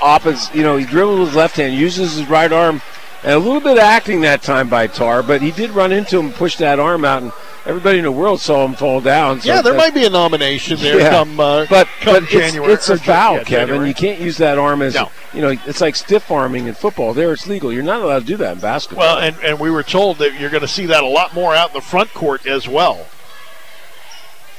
opposite. 0.00 0.54
You 0.54 0.62
know, 0.62 0.76
he 0.76 0.84
dribbles 0.86 1.18
with 1.20 1.28
his 1.28 1.36
left 1.36 1.56
hand, 1.56 1.74
uses 1.74 2.16
his 2.16 2.28
right 2.28 2.50
arm, 2.50 2.80
and 3.22 3.32
a 3.34 3.38
little 3.38 3.60
bit 3.60 3.72
of 3.72 3.78
acting 3.78 4.22
that 4.22 4.42
time 4.42 4.68
by 4.68 4.86
Tar. 4.86 5.22
But 5.22 5.42
he 5.42 5.50
did 5.50 5.70
run 5.70 5.92
into 5.92 6.18
him, 6.18 6.32
push 6.32 6.56
that 6.56 6.78
arm 6.78 7.04
out, 7.04 7.22
and 7.22 7.32
everybody 7.66 7.98
in 7.98 8.04
the 8.04 8.12
world 8.12 8.40
saw 8.40 8.64
him 8.64 8.72
fall 8.74 9.00
down. 9.02 9.40
So 9.42 9.48
yeah, 9.48 9.60
there 9.60 9.72
that- 9.74 9.78
might 9.78 9.92
be 9.94 10.04
a 10.06 10.10
nomination 10.10 10.78
there 10.80 10.98
Yeah. 11.00 11.10
come, 11.10 11.38
uh, 11.38 11.66
but, 11.68 11.86
come 12.00 12.14
but 12.14 12.28
January. 12.30 12.72
It's, 12.72 12.88
or 12.88 12.94
a 12.94 12.98
foul, 12.98 13.34
yeah, 13.38 13.44
Kevin. 13.44 13.66
January. 13.68 13.88
You 13.88 13.94
can't 13.94 14.20
use 14.20 14.38
that 14.38 14.56
arm 14.56 14.80
as 14.80 14.94
No. 14.94 15.10
you 15.34 15.42
know. 15.42 15.50
It's 15.66 15.80
like 15.82 15.96
stiff 15.96 16.30
arming 16.30 16.66
in 16.66 16.72
football. 16.74 17.12
There, 17.12 17.32
it's 17.32 17.46
legal. 17.46 17.70
You're 17.72 17.82
not 17.82 18.00
allowed 18.00 18.20
to 18.20 18.24
do 18.26 18.36
that 18.38 18.52
in 18.54 18.60
basketball. 18.60 19.04
Well, 19.04 19.18
and, 19.18 19.36
and 19.42 19.58
we 19.60 19.70
were 19.70 19.82
told 19.82 20.16
that 20.18 20.40
you're 20.40 20.50
going 20.50 20.62
to 20.62 20.68
see 20.68 20.86
that 20.86 21.02
a 21.04 21.08
lot 21.08 21.34
more 21.34 21.54
out 21.54 21.70
in 21.70 21.74
the 21.74 21.80
front 21.82 22.14
court 22.14 22.46
as 22.46 22.66
well. 22.66 23.06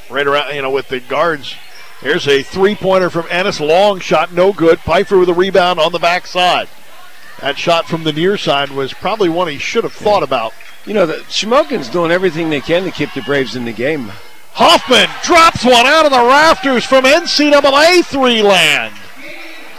Right 0.09 0.25
around, 0.27 0.53
you 0.55 0.61
know, 0.61 0.69
with 0.69 0.87
the 0.89 0.99
guards. 0.99 1.55
Here's 1.99 2.27
a 2.27 2.43
three 2.43 2.75
pointer 2.75 3.09
from 3.09 3.25
Ennis. 3.29 3.59
Long 3.59 3.99
shot, 3.99 4.31
no 4.31 4.53
good. 4.53 4.79
Pfeiffer 4.79 5.17
with 5.17 5.29
a 5.29 5.33
rebound 5.33 5.79
on 5.79 5.91
the 5.91 5.99
backside. 5.99 6.69
That 7.41 7.57
shot 7.57 7.87
from 7.87 8.03
the 8.03 8.13
near 8.13 8.37
side 8.37 8.69
was 8.71 8.93
probably 8.93 9.29
one 9.29 9.47
he 9.47 9.57
should 9.57 9.83
have 9.83 9.93
thought 9.93 10.23
about. 10.23 10.53
you 10.85 10.93
know, 10.93 11.05
the 11.05 11.15
Shamokin's 11.27 11.89
doing 11.89 12.11
everything 12.11 12.49
they 12.49 12.61
can 12.61 12.83
to 12.83 12.91
keep 12.91 13.13
the 13.13 13.21
Braves 13.21 13.55
in 13.55 13.65
the 13.65 13.73
game. 13.73 14.11
Hoffman 14.53 15.09
drops 15.23 15.63
one 15.63 15.85
out 15.85 16.05
of 16.05 16.11
the 16.11 16.17
rafters 16.17 16.83
from 16.83 17.03
NCAA 17.03 18.05
three 18.05 18.41
land. 18.41 18.95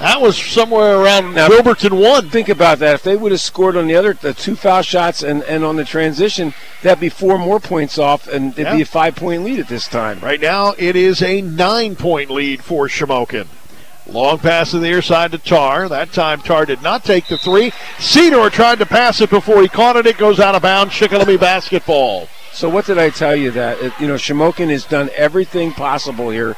That 0.01 0.21
was 0.21 0.37
somewhere 0.37 1.01
around 1.01 1.35
Wilburton 1.35 1.97
one. 1.97 2.31
Think 2.31 2.49
about 2.49 2.79
that. 2.79 2.95
If 2.95 3.03
they 3.03 3.17
would 3.17 3.33
have 3.33 3.41
scored 3.41 3.77
on 3.77 3.89
the 3.89 3.97
other 3.97 4.13
the 4.13 4.33
two 4.33 4.55
foul 4.55 4.83
shots 4.83 5.25
and, 5.25 5.43
and 5.43 5.65
on 5.65 5.75
the 5.75 5.85
transition, 5.85 6.55
that'd 6.83 7.01
be 7.01 7.09
four 7.09 7.37
more 7.37 7.59
points 7.59 7.99
off, 7.99 8.29
and 8.29 8.57
it'd 8.57 8.77
be 8.77 8.83
a 8.83 8.87
five 8.87 9.17
point 9.17 9.43
lead 9.43 9.59
at 9.59 9.67
this 9.67 9.89
time. 9.89 10.21
Right 10.21 10.41
now, 10.41 10.75
it 10.79 10.95
is 10.95 11.21
a 11.21 11.43
nine 11.43 11.97
point 11.97 12.31
lead 12.31 12.63
for 12.63 12.87
Shamokin. 12.87 13.49
Long 14.07 14.39
pass 14.39 14.71
to 14.71 14.79
the 14.79 14.87
near 14.87 15.03
side 15.03 15.33
to 15.33 15.39
Tar. 15.39 15.89
That 15.89 16.13
time, 16.13 16.41
Tar 16.41 16.65
did 16.65 16.81
not 16.81 17.05
take 17.05 17.27
the 17.27 17.37
three. 17.37 17.73
Cedar 17.99 18.49
tried 18.51 18.79
to 18.79 18.87
pass 18.87 19.21
it 19.21 19.29
before 19.31 19.61
he 19.61 19.69
caught 19.69 19.97
it. 19.97 20.07
It 20.07 20.17
goes 20.17 20.41
out 20.41 20.55
of 20.55 20.63
bounds. 20.63 20.95
Shikellamy 20.95 21.39
basketball. 21.39 22.29
So 22.53 22.69
what 22.69 22.87
did 22.87 22.99
I 22.99 23.11
tell 23.11 23.37
you 23.37 23.51
that 23.51 23.79
it, 23.81 23.93
you 24.01 24.07
know 24.07 24.15
Shamokin 24.15 24.71
has 24.71 24.85
done 24.85 25.11
everything 25.17 25.73
possible 25.73 26.31
here 26.31 26.57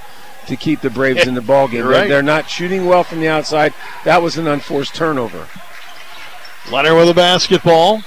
to 0.50 0.56
keep 0.56 0.80
the 0.80 0.90
Braves 0.90 1.26
in 1.26 1.34
the 1.34 1.40
ball 1.40 1.66
game. 1.66 1.80
They're, 1.80 1.90
right. 1.90 2.08
they're 2.08 2.22
not 2.22 2.50
shooting 2.50 2.86
well 2.86 3.02
from 3.02 3.20
the 3.20 3.28
outside. 3.28 3.72
That 4.04 4.20
was 4.20 4.36
an 4.36 4.46
unforced 4.46 4.94
turnover. 4.94 5.48
Leonard 6.70 6.96
with 6.96 7.08
a 7.08 7.14
basketball. 7.14 8.02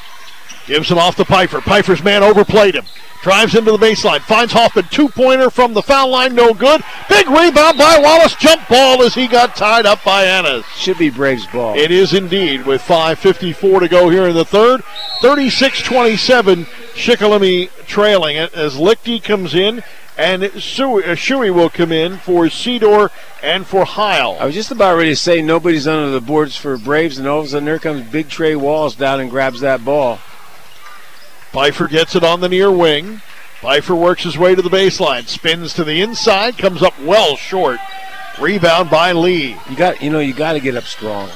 Gives 0.68 0.90
him 0.90 0.98
off 0.98 1.18
to 1.18 1.26
Pfeiffer. 1.26 1.60
Pfeiffer's 1.60 2.04
man 2.04 2.24
overplayed 2.24 2.76
him. 2.76 2.86
Drives 3.22 3.56
into 3.56 3.72
the 3.72 3.78
baseline. 3.78 4.22
Finds 4.22 4.54
Hoffman. 4.54 4.86
Two 4.92 5.10
pointer 5.10 5.50
from 5.50 5.74
the 5.74 5.82
foul 5.82 6.10
line. 6.10 6.36
No 6.36 6.54
good. 6.54 6.82
Big 7.10 7.28
rebound 7.28 7.78
by 7.78 8.00
Wallace. 8.02 8.36
Jump 8.36 8.68
ball 8.70 9.02
as 9.04 9.14
he 9.14 9.28
got 9.28 9.56
tied 9.56 9.86
up 9.86 10.04
by 10.04 10.26
Ennis. 10.26 10.66
Should 10.76 10.98
be 10.98 11.10
Braves 11.10 11.48
ball. 11.48 11.78
It 11.78 11.92
is 11.92 12.14
indeed 12.14 12.66
with 12.66 12.82
5.54 12.82 13.82
to 13.82 13.88
go 13.90 14.10
here 14.10 14.28
in 14.28 14.36
the 14.36 14.46
third. 14.46 14.84
36 15.22 15.84
27. 15.84 16.66
Shikellamy 16.96 17.70
trailing 17.86 18.38
it 18.38 18.54
as 18.54 18.76
Lichty 18.76 19.22
comes 19.22 19.56
in 19.56 19.84
and 20.18 20.44
uh, 20.44 21.54
will 21.54 21.70
come 21.70 21.92
in 21.92 22.18
for 22.18 22.50
Cedar 22.50 23.10
and 23.42 23.66
for 23.66 23.86
Heil. 23.86 24.38
I 24.40 24.46
was 24.46 24.56
just 24.56 24.72
about 24.72 24.98
ready 24.98 25.10
to 25.10 25.16
say 25.16 25.42
nobody's 25.42 25.88
under 25.88 26.12
the 26.12 26.22
boards 26.22 26.56
for 26.56 26.78
Braves, 26.78 27.18
and 27.18 27.28
all 27.28 27.40
of 27.40 27.46
a 27.46 27.50
sudden 27.50 27.66
there 27.66 27.80
comes 27.80 28.10
Big 28.12 28.30
Trey 28.30 28.56
Wallace 28.56 28.96
down 28.96 29.20
and 29.20 29.30
grabs 29.30 29.62
that 29.62 29.84
ball. 29.84 30.20
Pfeiffer 31.52 31.88
gets 31.88 32.16
it 32.16 32.24
on 32.24 32.42
the 32.42 32.50
near 32.50 32.72
wing. 32.72 33.22
Pfeiffer 33.62 33.96
works 33.96 34.24
his 34.24 34.38
way 34.38 34.56
to 34.56 34.62
the 34.62 34.70
baseline, 34.70 35.28
spins 35.28 35.74
to 35.74 35.84
the 35.84 36.02
inside, 36.02 36.58
comes 36.58 36.82
up 36.82 37.00
well 37.00 37.36
short. 37.36 37.80
Rebound 38.40 38.90
by 38.90 39.12
Lee. 39.12 39.56
You 39.70 39.76
got, 39.76 40.02
you 40.02 40.10
know, 40.10 40.20
you 40.20 40.34
got 40.34 40.54
to 40.54 40.60
get 40.60 40.76
up 40.76 40.84
strong. 40.84 41.30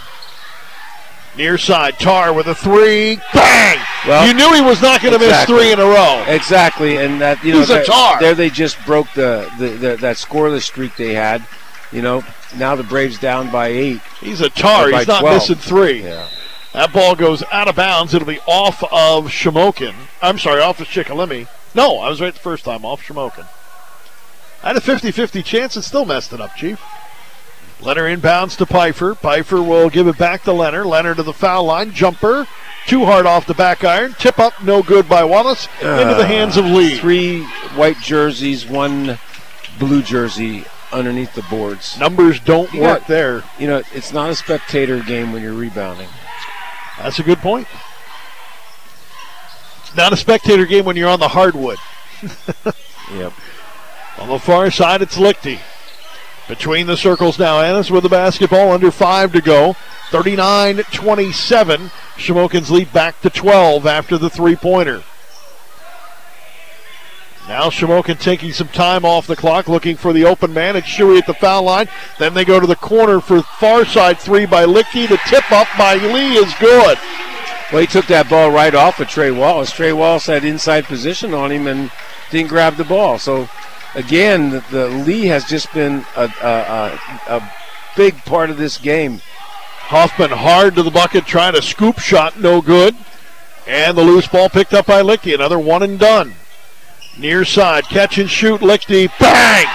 Near 1.37 1.57
side, 1.57 1.99
Tar 1.99 2.33
with 2.33 2.47
a 2.47 2.55
three. 2.55 3.19
Bang! 3.33 3.79
Well, 4.07 4.27
you 4.27 4.33
knew 4.33 4.53
he 4.53 4.61
was 4.61 4.81
not 4.81 5.01
going 5.01 5.17
to 5.17 5.23
exactly. 5.23 5.55
miss 5.55 5.63
three 5.63 5.71
in 5.73 5.79
a 5.79 5.85
row. 5.85 6.23
Exactly, 6.27 6.97
and 6.97 7.21
that 7.21 7.43
you 7.43 7.53
know 7.53 7.59
He's 7.59 7.69
a 7.69 7.73
there- 7.73 7.83
tar. 7.83 8.19
there 8.19 8.33
they 8.35 8.49
just 8.49 8.83
broke 8.85 9.07
the, 9.13 9.49
the, 9.59 9.67
the 9.69 9.95
that 9.97 10.15
scoreless 10.15 10.61
streak 10.63 10.95
they 10.95 11.13
had. 11.13 11.45
You 11.91 12.01
know, 12.01 12.23
now 12.57 12.75
the 12.75 12.83
Braves 12.83 13.19
down 13.19 13.51
by 13.51 13.67
eight. 13.67 14.01
He's 14.19 14.41
a 14.41 14.49
tar. 14.49 14.89
He's 14.89 15.07
not 15.07 15.21
12. 15.21 15.35
missing 15.35 15.55
three. 15.55 16.03
Yeah. 16.03 16.27
That 16.73 16.91
ball 16.91 17.15
goes 17.15 17.43
out 17.51 17.67
of 17.67 17.75
bounds. 17.75 18.13
It'll 18.13 18.27
be 18.27 18.39
off 18.47 18.83
of 18.83 19.25
Shamokin. 19.27 19.93
I'm 20.21 20.37
sorry, 20.37 20.61
off 20.61 20.79
of 20.79 20.87
Shikellamy. 20.87 21.47
No, 21.73 21.99
I 21.99 22.09
was 22.09 22.19
right 22.19 22.33
the 22.33 22.39
first 22.39 22.65
time, 22.65 22.83
off 22.85 23.01
Shamokin. 23.05 23.47
I 24.63 24.67
had 24.67 24.75
a 24.75 24.81
50 24.81 25.11
50 25.11 25.43
chance 25.43 25.75
and 25.75 25.85
still 25.85 26.05
messed 26.05 26.33
it 26.33 26.41
up, 26.41 26.55
Chief. 26.55 26.79
Leonard 27.81 28.19
inbounds 28.19 28.57
to 28.57 28.65
Pfeiffer. 28.65 29.15
Pfeiffer 29.15 29.61
will 29.61 29.89
give 29.89 30.07
it 30.07 30.17
back 30.17 30.43
to 30.43 30.51
Leonard. 30.53 30.85
Leonard 30.87 31.17
to 31.17 31.23
the 31.23 31.33
foul 31.33 31.65
line. 31.65 31.91
Jumper. 31.91 32.47
Too 32.87 33.05
hard 33.05 33.25
off 33.25 33.45
the 33.45 33.53
back 33.53 33.83
iron. 33.83 34.13
Tip 34.17 34.39
up, 34.39 34.63
no 34.63 34.81
good 34.81 35.09
by 35.09 35.23
Wallace. 35.23 35.67
into 35.81 35.85
the 36.15 36.21
uh, 36.23 36.25
hands 36.25 36.55
of 36.57 36.65
Lee. 36.65 36.97
Three 36.97 37.43
white 37.75 37.97
jerseys, 37.97 38.65
one 38.65 39.19
blue 39.77 40.01
jersey 40.01 40.63
underneath 40.91 41.33
the 41.35 41.41
boards. 41.43 41.97
Numbers 41.99 42.39
don't 42.39 42.71
You 42.73 42.81
work 42.81 42.99
got- 43.01 43.07
there. 43.07 43.43
You 43.59 43.67
know, 43.67 43.83
it's 43.93 44.13
not 44.13 44.29
a 44.29 44.35
spectator 44.35 45.01
game 45.03 45.33
when 45.33 45.43
you're 45.43 45.53
rebounding. 45.53 46.07
That's 46.97 47.19
a 47.19 47.23
good 47.23 47.39
point. 47.39 47.67
It's 49.81 49.95
not 49.95 50.13
a 50.13 50.17
spectator 50.17 50.65
game 50.65 50.85
when 50.85 50.95
you're 50.95 51.09
on 51.09 51.19
the 51.19 51.27
hardwood. 51.29 51.77
Yep. 53.13 53.31
On 54.19 54.27
the 54.27 54.37
far 54.39 54.69
side, 54.69 55.01
it's 55.01 55.15
Lichty. 55.17 55.59
Between 56.47 56.87
the 56.87 56.95
circles 56.95 57.37
now, 57.37 57.59
Ennis 57.59 57.91
with 57.91 58.03
the 58.03 58.09
basketball, 58.09 58.71
under 58.71 58.91
five 58.91 59.33
to 59.33 59.41
go. 59.41 59.75
39 60.11 60.77
27. 60.93 61.91
Shamokin's 62.15 62.71
lead 62.71 62.93
back 62.93 63.19
to 63.21 63.29
12 63.29 63.85
after 63.85 64.17
the 64.17 64.29
three 64.29 64.55
pointer. 64.55 65.03
Now 67.47 67.69
Shamokin 67.69 68.19
taking 68.19 68.51
some 68.51 68.67
time 68.67 69.05
off 69.05 69.27
the 69.27 69.35
clock, 69.35 69.67
looking 69.67 69.95
for 69.95 70.11
the 70.11 70.25
open 70.25 70.53
man. 70.53 70.75
It's 70.75 70.87
Shuey 70.87 71.17
at 71.17 71.27
the 71.27 71.33
foul 71.33 71.63
line. 71.63 71.87
Then 72.19 72.33
they 72.33 72.43
go 72.43 72.59
to 72.59 72.67
the 72.67 72.75
corner 72.75 73.21
for 73.21 73.41
far 73.41 73.85
side 73.85 74.19
three 74.19 74.45
by 74.45 74.65
Lichty. 74.65 75.07
The 75.07 75.19
tip 75.27 75.49
up 75.51 75.67
by 75.77 75.95
Lee 75.95 76.35
is 76.35 76.53
good. 76.59 76.97
Well, 77.71 77.81
he 77.81 77.87
took 77.87 78.07
that 78.07 78.29
ball 78.29 78.51
right 78.51 78.73
off 78.73 78.99
of 78.99 79.09
Trey 79.09 79.31
Wallace. 79.31 79.71
Trey 79.71 79.91
Wallace 79.91 80.27
had 80.27 80.45
inside 80.45 80.85
position 80.85 81.33
on 81.33 81.51
him 81.51 81.67
and 81.67 81.91
didn't 82.31 82.49
grab 82.49 82.75
the 82.75 82.85
ball. 82.85 83.17
So, 83.17 83.49
again, 83.97 84.63
the, 84.71 84.87
Lee 85.05 85.25
has 85.25 85.43
just 85.43 85.73
been 85.73 86.05
a, 86.15 86.31
a, 86.41 86.99
a, 87.27 87.35
a 87.35 87.53
big 87.97 88.15
part 88.23 88.49
of 88.49 88.57
this 88.57 88.77
game. 88.77 89.19
Hoffman 89.89 90.29
hard 90.29 90.75
to 90.75 90.83
the 90.83 90.91
bucket, 90.91 91.25
trying 91.25 91.53
to 91.53 91.61
scoop 91.61 91.99
shot, 91.99 92.39
no 92.39 92.61
good. 92.61 92.95
And 93.65 93.97
the 93.97 94.03
loose 94.03 94.27
ball 94.27 94.47
picked 94.47 94.73
up 94.73 94.85
by 94.85 95.01
Lichty. 95.01 95.33
Another 95.33 95.59
one 95.59 95.83
and 95.83 95.99
done. 95.99 96.35
Near 97.17 97.43
side, 97.43 97.85
catch 97.85 98.17
and 98.17 98.29
shoot, 98.29 98.61
Lichty, 98.61 99.09
bang! 99.19 99.65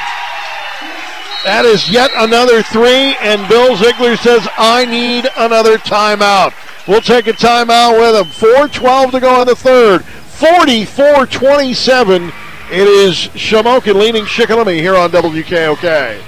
That 1.45 1.65
is 1.65 1.91
yet 1.91 2.13
another 2.15 2.63
three, 2.63 3.17
and 3.21 3.49
Bill 3.49 3.75
Ziegler 3.75 4.17
says, 4.17 4.47
I 4.57 4.85
need 4.85 5.29
another 5.37 5.77
timeout. 5.77 6.55
We'll 6.87 7.01
take 7.01 7.27
a 7.27 7.33
timeout 7.33 7.99
with 7.99 8.15
him. 8.15 8.51
4.12 8.51 9.11
to 9.11 9.21
go 9.21 9.41
in 9.41 9.49
the 9.49 9.57
third. 9.57 10.05
44 10.05 11.27
27. 11.27 12.33
It 12.73 12.89
is 12.89 13.17
Shamokin 13.35 13.97
leading 13.97 14.25
Shikellamy 14.25 14.81
here 14.81 14.97
on 14.97 15.11
WKOK. 15.11 16.23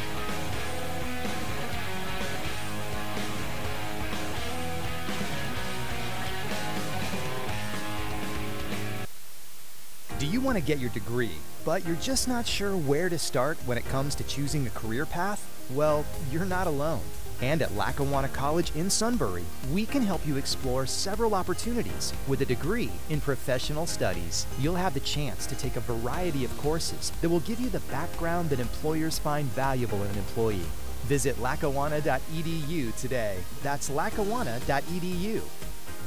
Do 10.19 10.27
you 10.27 10.43
want 10.43 10.59
to 10.59 10.63
get 10.63 10.79
your 10.79 10.91
degree, 10.91 11.31
but 11.65 11.87
you're 11.87 11.97
just 11.97 12.29
not 12.29 12.47
sure 12.47 12.77
where 12.77 13.09
to 13.09 13.19
start 13.19 13.57
when 13.65 13.79
it 13.79 13.89
comes 13.89 14.15
to 14.17 14.25
choosing 14.25 14.67
a 14.67 14.71
career 14.71 15.07
path? 15.07 15.43
Well, 15.73 16.05
you're 16.31 16.45
not 16.45 16.67
alone. 16.67 17.01
And 17.45 17.61
at 17.61 17.75
Lackawanna 17.75 18.29
College 18.29 18.73
in 18.75 18.89
Sunbury, 18.89 19.45
we 19.71 19.85
can 19.85 20.01
help 20.01 20.27
you 20.27 20.39
explore 20.39 20.87
several 20.87 21.35
opportunities. 21.35 22.15
With 22.27 22.41
a 22.41 22.47
degree 22.47 22.91
in 23.11 23.21
professional 23.21 23.87
studies, 23.87 24.47
you'll 24.59 24.77
have 24.77 24.95
the 24.95 25.01
chance 25.01 25.45
to 25.49 25.55
take 25.55 25.77
a 25.77 25.81
variety 25.81 26.47
of 26.47 26.57
courses 26.57 27.13
that 27.21 27.29
will 27.29 27.41
give 27.41 27.61
you 27.61 27.69
the 27.69 27.81
background 27.81 28.49
that 28.49 28.61
employers 28.61 29.19
find 29.19 29.47
valuable 29.49 30.03
in 30.05 30.11
an 30.13 30.17
employee. 30.17 30.71
Visit 31.05 31.39
lackawanna.edu 31.39 32.97
today. 32.97 33.37
That's 33.63 33.91
lackawanna.edu. 33.91 35.43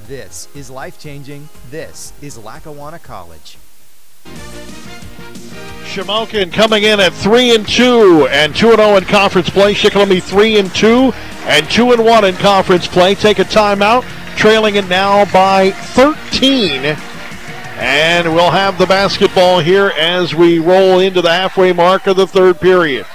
This 0.07 0.47
is 0.55 0.71
life 0.71 0.99
changing. 0.99 1.47
This 1.69 2.13
is 2.19 2.39
Lackawanna 2.39 2.97
College. 2.97 3.59
Shamokin 5.97 6.53
coming 6.53 6.83
in 6.83 6.99
at 6.99 7.11
three 7.11 7.55
and 7.55 7.67
two 7.67 8.27
and 8.29 8.55
two 8.55 8.69
and 8.69 8.77
zero 8.77 8.97
in 8.97 9.05
conference 9.05 9.49
play. 9.49 9.73
Shikellamy 9.73 10.21
three 10.21 10.59
and 10.59 10.73
two 10.75 11.11
and 11.45 11.67
two 11.71 11.91
and 11.91 12.05
one 12.05 12.23
in 12.23 12.35
conference 12.35 12.87
play. 12.87 13.15
Take 13.15 13.39
a 13.39 13.43
timeout, 13.43 14.03
trailing 14.35 14.75
it 14.75 14.87
now 14.87 15.25
by 15.33 15.71
13. 15.71 16.95
And 17.79 18.35
we'll 18.35 18.51
have 18.51 18.77
the 18.77 18.85
basketball 18.85 19.57
here 19.57 19.87
as 19.97 20.35
we 20.35 20.59
roll 20.59 20.99
into 20.99 21.23
the 21.23 21.31
halfway 21.31 21.73
mark 21.73 22.05
of 22.05 22.15
the 22.15 22.27
third 22.27 22.59
period. 22.59 23.07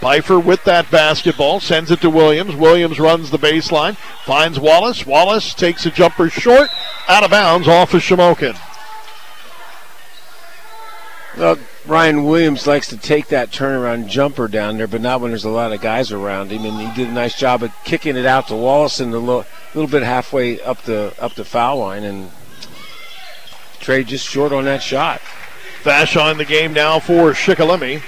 Pfeiffer 0.00 0.38
with 0.38 0.64
that 0.64 0.90
basketball 0.90 1.60
sends 1.60 1.90
it 1.90 2.00
to 2.00 2.08
Williams. 2.08 2.56
Williams 2.56 2.98
runs 2.98 3.30
the 3.30 3.38
baseline, 3.38 3.96
finds 4.24 4.58
Wallace. 4.58 5.04
Wallace 5.04 5.52
takes 5.52 5.84
a 5.84 5.90
jumper 5.90 6.30
short, 6.30 6.70
out 7.06 7.22
of 7.22 7.30
bounds 7.30 7.68
off 7.68 7.92
of 7.92 8.00
Shamokin. 8.00 8.58
Well, 11.36 11.58
Ryan 11.86 12.24
Williams 12.24 12.66
likes 12.66 12.88
to 12.88 12.96
take 12.96 13.28
that 13.28 13.50
turnaround 13.50 14.08
jumper 14.08 14.48
down 14.48 14.78
there, 14.78 14.86
but 14.86 15.02
not 15.02 15.20
when 15.20 15.30
there's 15.30 15.44
a 15.44 15.50
lot 15.50 15.72
of 15.72 15.82
guys 15.82 16.12
around 16.12 16.50
him. 16.50 16.64
And 16.64 16.80
he 16.80 16.94
did 16.94 17.10
a 17.10 17.12
nice 17.12 17.38
job 17.38 17.62
of 17.62 17.72
kicking 17.84 18.16
it 18.16 18.24
out 18.24 18.48
to 18.48 18.56
Wallace 18.56 19.00
in 19.00 19.10
a 19.10 19.18
little, 19.18 19.44
little 19.74 19.90
bit 19.90 20.02
halfway 20.02 20.60
up 20.62 20.82
the 20.82 21.14
up 21.18 21.34
the 21.34 21.44
foul 21.44 21.78
line, 21.78 22.04
and 22.04 22.30
Trey 23.80 24.02
just 24.02 24.26
short 24.26 24.52
on 24.52 24.64
that 24.64 24.82
shot. 24.82 25.20
Fash 25.82 26.16
on 26.16 26.38
the 26.38 26.46
game 26.46 26.72
now 26.72 26.98
for 26.98 27.32
Shikellamy. 27.32 28.02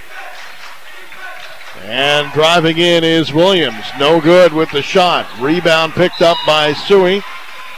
And 1.82 2.32
driving 2.32 2.78
in 2.78 3.04
is 3.04 3.34
Williams. 3.34 3.84
No 3.98 4.18
good 4.20 4.54
with 4.54 4.70
the 4.70 4.80
shot. 4.80 5.26
Rebound 5.38 5.92
picked 5.92 6.22
up 6.22 6.38
by 6.46 6.72
Shuey. 6.72 7.22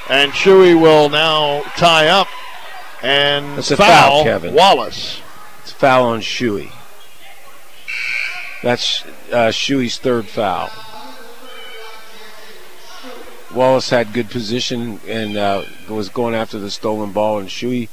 And 0.09 0.31
Shuey 0.33 0.81
will 0.81 1.09
now 1.09 1.63
tie 1.77 2.07
up 2.07 2.29
and 3.03 3.59
That's 3.59 3.73
a 3.73 3.77
foul, 3.77 4.23
foul, 4.23 4.25
Kevin. 4.25 4.55
Wallace. 4.55 5.21
Foul 5.73 6.05
on 6.05 6.21
Shuey. 6.21 6.71
That's 8.63 9.05
uh, 9.33 9.51
Shuey's 9.51 9.99
third 9.99 10.27
foul. 10.27 10.71
Wallace 13.55 13.91
had 13.91 14.13
good 14.13 14.31
position 14.31 15.01
and 15.07 15.37
uh, 15.37 15.65
was 15.89 16.09
going 16.09 16.35
after 16.35 16.59
the 16.59 16.71
stolen 16.71 17.13
ball, 17.13 17.39
and 17.39 17.49
Shuey 17.49 17.89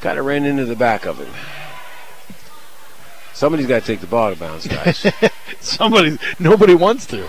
kind 0.00 0.18
of 0.18 0.26
ran 0.26 0.44
into 0.44 0.64
the 0.64 0.76
back 0.76 1.06
of 1.06 1.18
him. 1.18 1.32
Somebody's 3.32 3.66
got 3.66 3.82
to 3.82 3.86
take 3.86 4.00
the 4.00 4.06
ball 4.06 4.26
out 4.26 4.32
of 4.32 4.40
bounds, 4.40 4.66
guys. 4.66 5.06
Somebody, 5.60 6.18
nobody 6.38 6.74
wants 6.74 7.06
to. 7.06 7.28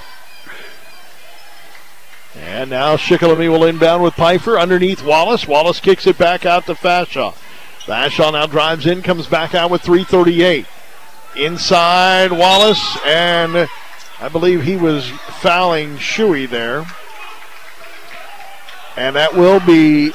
And 2.35 2.69
now 2.69 2.95
Shikellamy 2.95 3.49
will 3.49 3.63
inbound 3.63 4.03
with 4.03 4.15
Pfeiffer 4.15 4.59
underneath 4.59 5.03
Wallace. 5.03 5.47
Wallace 5.47 5.79
kicks 5.79 6.07
it 6.07 6.17
back 6.17 6.45
out 6.45 6.65
to 6.65 6.73
Fashaw. 6.73 7.35
Fashaw 7.89 8.31
now 8.33 8.45
drives 8.45 8.85
in, 8.85 9.01
comes 9.01 9.25
back 9.25 9.55
out 9.55 9.71
with 9.71 9.81
338. 9.81 10.67
Inside 11.35 12.31
Wallace, 12.31 12.99
and 13.03 13.67
I 14.19 14.29
believe 14.29 14.63
he 14.63 14.75
was 14.75 15.09
fouling 15.41 15.97
Shuey 15.97 16.47
there. 16.47 16.85
And 18.95 19.15
that 19.15 19.33
will 19.33 19.59
be 19.59 20.13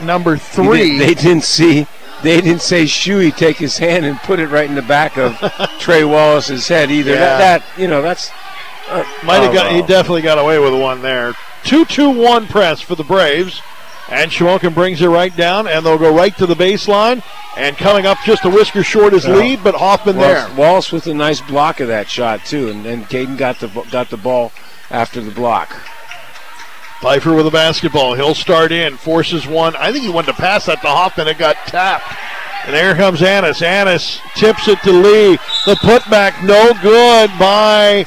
number 0.00 0.36
three. 0.36 0.98
didn't- 0.98 0.98
they 0.98 1.14
didn't 1.14 1.44
see. 1.44 1.86
They 2.22 2.40
didn't 2.40 2.62
say 2.62 2.84
Shuey 2.84 3.36
take 3.36 3.58
his 3.58 3.78
hand 3.78 4.04
and 4.04 4.18
put 4.18 4.40
it 4.40 4.48
right 4.48 4.68
in 4.68 4.74
the 4.74 4.82
back 4.82 5.16
of 5.16 5.38
Trey 5.78 6.02
Wallace's 6.02 6.66
head 6.66 6.90
either. 6.90 7.12
Yeah. 7.12 7.20
That, 7.20 7.62
that 7.62 7.80
you 7.80 7.86
know 7.86 8.02
that's 8.02 8.32
uh, 8.88 9.04
Might 9.22 9.42
have 9.42 9.50
oh, 9.50 9.54
got. 9.54 9.72
He 9.72 9.82
definitely 9.82 10.22
got 10.22 10.38
away 10.38 10.58
with 10.58 10.72
one 10.80 11.02
there. 11.02 11.34
Two-two-one 11.64 12.46
press 12.46 12.80
for 12.80 12.94
the 12.94 13.04
Braves, 13.04 13.60
and 14.08 14.30
Shamokin 14.30 14.74
brings 14.74 15.00
it 15.02 15.08
right 15.08 15.34
down, 15.36 15.66
and 15.66 15.84
they'll 15.84 15.98
go 15.98 16.14
right 16.14 16.36
to 16.38 16.46
the 16.46 16.54
baseline. 16.54 17.22
And 17.56 17.76
coming 17.76 18.04
up 18.06 18.18
just 18.24 18.44
a 18.44 18.50
whisker 18.50 18.82
short 18.82 19.14
is 19.14 19.26
Yeah. 19.26 19.34
lead, 19.34 19.64
but 19.64 19.74
Hoffman 19.74 20.16
Wallace, 20.16 20.44
there. 20.44 20.54
Wallace 20.56 20.92
with 20.92 21.06
a 21.06 21.14
nice 21.14 21.40
block 21.40 21.80
of 21.80 21.88
that 21.88 22.08
shot 22.10 22.44
too, 22.44 22.68
and 22.68 22.84
then 22.84 23.04
Caden 23.06 23.36
got 23.38 23.60
the 23.60 23.68
got 23.90 24.10
the 24.10 24.16
ball 24.18 24.52
after 24.90 25.20
the 25.20 25.30
block. 25.30 25.74
Pfeiffer 27.00 27.32
with 27.34 27.46
a 27.46 27.50
basketball. 27.50 28.14
He'll 28.14 28.34
start 28.34 28.72
in, 28.72 28.96
forces 28.96 29.46
one. 29.46 29.76
I 29.76 29.92
think 29.92 30.04
he 30.04 30.10
wanted 30.10 30.28
to 30.28 30.32
pass 30.34 30.66
that 30.66 30.80
to 30.82 30.88
Hoffman. 30.88 31.28
It 31.28 31.38
got 31.38 31.56
tapped. 31.66 32.04
And 32.64 32.74
there 32.74 32.94
comes 32.94 33.22
Annis. 33.22 33.62
Annis 33.62 34.18
tips 34.34 34.66
it 34.66 34.80
to 34.82 34.90
Lee. 34.92 35.38
The 35.66 35.74
putback, 35.76 36.42
no 36.42 36.72
good 36.82 37.30
by 37.38 38.06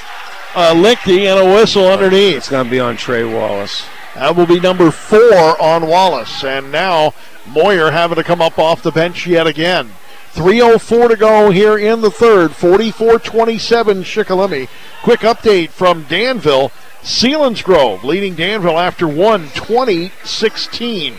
uh, 0.56 0.74
Lichty, 0.74 1.26
and 1.32 1.39
a 1.39 1.54
whistle 1.56 1.88
underneath. 1.88 2.38
It's 2.38 2.50
going 2.50 2.66
to 2.66 2.72
be 2.72 2.80
on 2.80 2.97
Trey 2.97 3.24
Wallace. 3.24 3.86
That 4.20 4.36
will 4.36 4.45
be 4.45 4.59
number 4.59 4.91
four 4.91 5.61
on 5.61 5.88
Wallace. 5.88 6.43
And 6.43 6.74
now 6.74 7.13
Moyer 7.47 7.89
having 7.89 8.17
to 8.17 8.24
come 8.24 8.41
up 8.41 8.59
off 8.59 8.84
the 8.84 8.91
bench 8.91 9.26
yet 9.26 9.47
again. 9.47 9.91
3.04 10.34 11.11
to 11.11 11.15
go 11.15 11.51
here 11.51 11.78
in 11.78 12.01
the 12.01 12.11
third. 12.11 12.51
44 12.51 13.20
27 13.20 14.03
Shikellamy. 14.03 14.67
Quick 15.03 15.22
update 15.22 15.70
from 15.70 16.03
Danville. 16.03 16.74
Selinsgrove 17.01 18.03
leading 18.03 18.36
Danville 18.36 18.78
after 18.78 19.07
one, 19.07 19.47
20 19.51 20.11
16. 20.26 21.15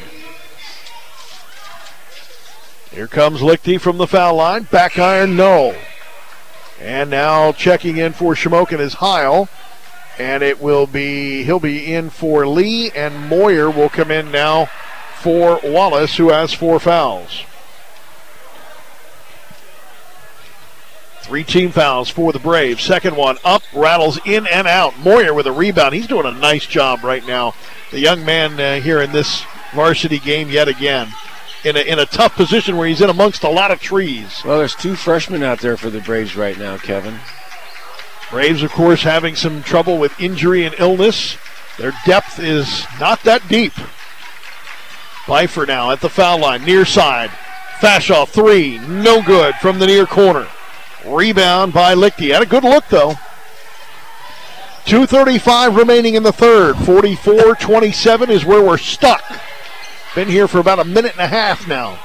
Here 2.91 3.07
comes 3.07 3.41
Lichty 3.41 3.81
from 3.81 3.97
the 3.97 4.07
foul 4.07 4.35
line. 4.35 4.65
Back 4.65 4.99
iron, 4.99 5.37
no. 5.37 5.75
And 6.79 7.09
now 7.09 7.53
checking 7.53 7.97
in 7.97 8.13
for 8.13 8.35
Shamokin 8.35 8.79
is 8.79 8.93
Heil. 8.93 9.49
And 10.21 10.43
it 10.43 10.61
will 10.61 10.87
be, 10.87 11.45
he'll 11.45 11.59
be 11.59 11.95
in 11.95 12.11
for 12.11 12.47
Lee, 12.47 12.91
and 12.91 13.27
Moyer 13.31 13.71
will 13.71 13.89
come 13.89 14.11
in 14.11 14.31
now 14.31 14.67
for 15.17 15.59
Wallace, 15.65 16.19
who 16.19 16.29
has 16.29 16.53
four 16.53 16.79
fouls. 16.79 17.45
Three 21.23 21.43
team 21.43 21.71
fouls 21.71 22.11
for 22.11 22.35
the 22.35 22.39
Braves. 22.39 22.83
Second 22.83 23.17
one 23.17 23.39
up, 23.47 23.63
rattles 23.75 24.21
in 24.27 24.47
and 24.47 24.69
out. 24.69 24.99
Moyer 24.99 25.33
with 25.33 25.47
a 25.47 25.53
rebound. 25.53 25.95
He's 25.95 26.07
doing 26.07 26.27
a 26.27 26.33
nice 26.33 26.67
job 26.67 27.03
right 27.03 27.27
now. 27.27 27.55
The 27.91 28.01
young 28.01 28.23
man 28.23 28.61
uh, 28.61 28.83
here 28.83 29.01
in 29.01 29.13
this 29.13 29.43
varsity 29.75 30.19
game 30.19 30.51
yet 30.51 30.69
again. 30.69 31.09
In 31.65 31.79
a, 31.79 31.81
in 31.81 31.99
a 31.99 32.05
tough 32.05 32.37
position 32.37 32.77
where 32.77 32.89
he's 32.89 33.01
in 33.01 33.09
amongst 33.09 33.43
a 33.43 33.49
lot 33.49 33.71
of 33.71 33.81
trees. 33.81 34.43
Well, 34.45 34.59
there's 34.59 34.75
two 34.75 34.97
freshmen 34.97 35.43
out 35.43 35.61
there 35.61 35.79
for 35.79 35.89
the 35.89 36.01
Braves 36.01 36.37
right 36.37 36.59
now, 36.59 36.77
Kevin. 36.77 37.21
Braves, 38.31 38.63
of 38.63 38.71
course, 38.71 39.03
having 39.03 39.35
some 39.35 39.63
trouble 39.63 39.99
with 39.99 40.19
injury 40.21 40.65
and 40.65 40.75
illness. 40.79 41.37
Their 41.79 41.93
depth 42.07 42.39
is 42.39 42.87
not 43.01 43.23
that 43.25 43.47
deep. 43.49 43.73
Pfeiffer 45.27 45.67
now 45.67 45.91
at 45.91 46.01
the 46.01 46.09
foul 46.09 46.39
line, 46.39 46.65
near 46.65 46.85
side. 46.85 47.31
Fashaw 47.81 48.29
three, 48.29 48.79
no 48.79 49.23
good 49.23 49.55
from 49.57 49.79
the 49.79 49.87
near 49.87 50.07
corner. 50.07 50.47
Rebound 51.05 51.73
by 51.73 51.95
Lichty. 51.95 52.33
Had 52.33 52.43
a 52.43 52.47
good 52.47 52.65
look 52.65 52.87
though. 52.89 53.15
2.35 54.85 55.77
remaining 55.77 56.15
in 56.15 56.23
the 56.23 56.33
third. 56.33 56.77
44 56.77 57.55
27 57.57 58.31
is 58.31 58.45
where 58.45 58.63
we're 58.63 58.79
stuck. 58.79 59.23
Been 60.15 60.29
here 60.29 60.49
for 60.49 60.59
about 60.59 60.79
a 60.79 60.85
minute 60.85 61.13
and 61.13 61.21
a 61.21 61.29
half 61.29 61.67
now. 61.67 61.99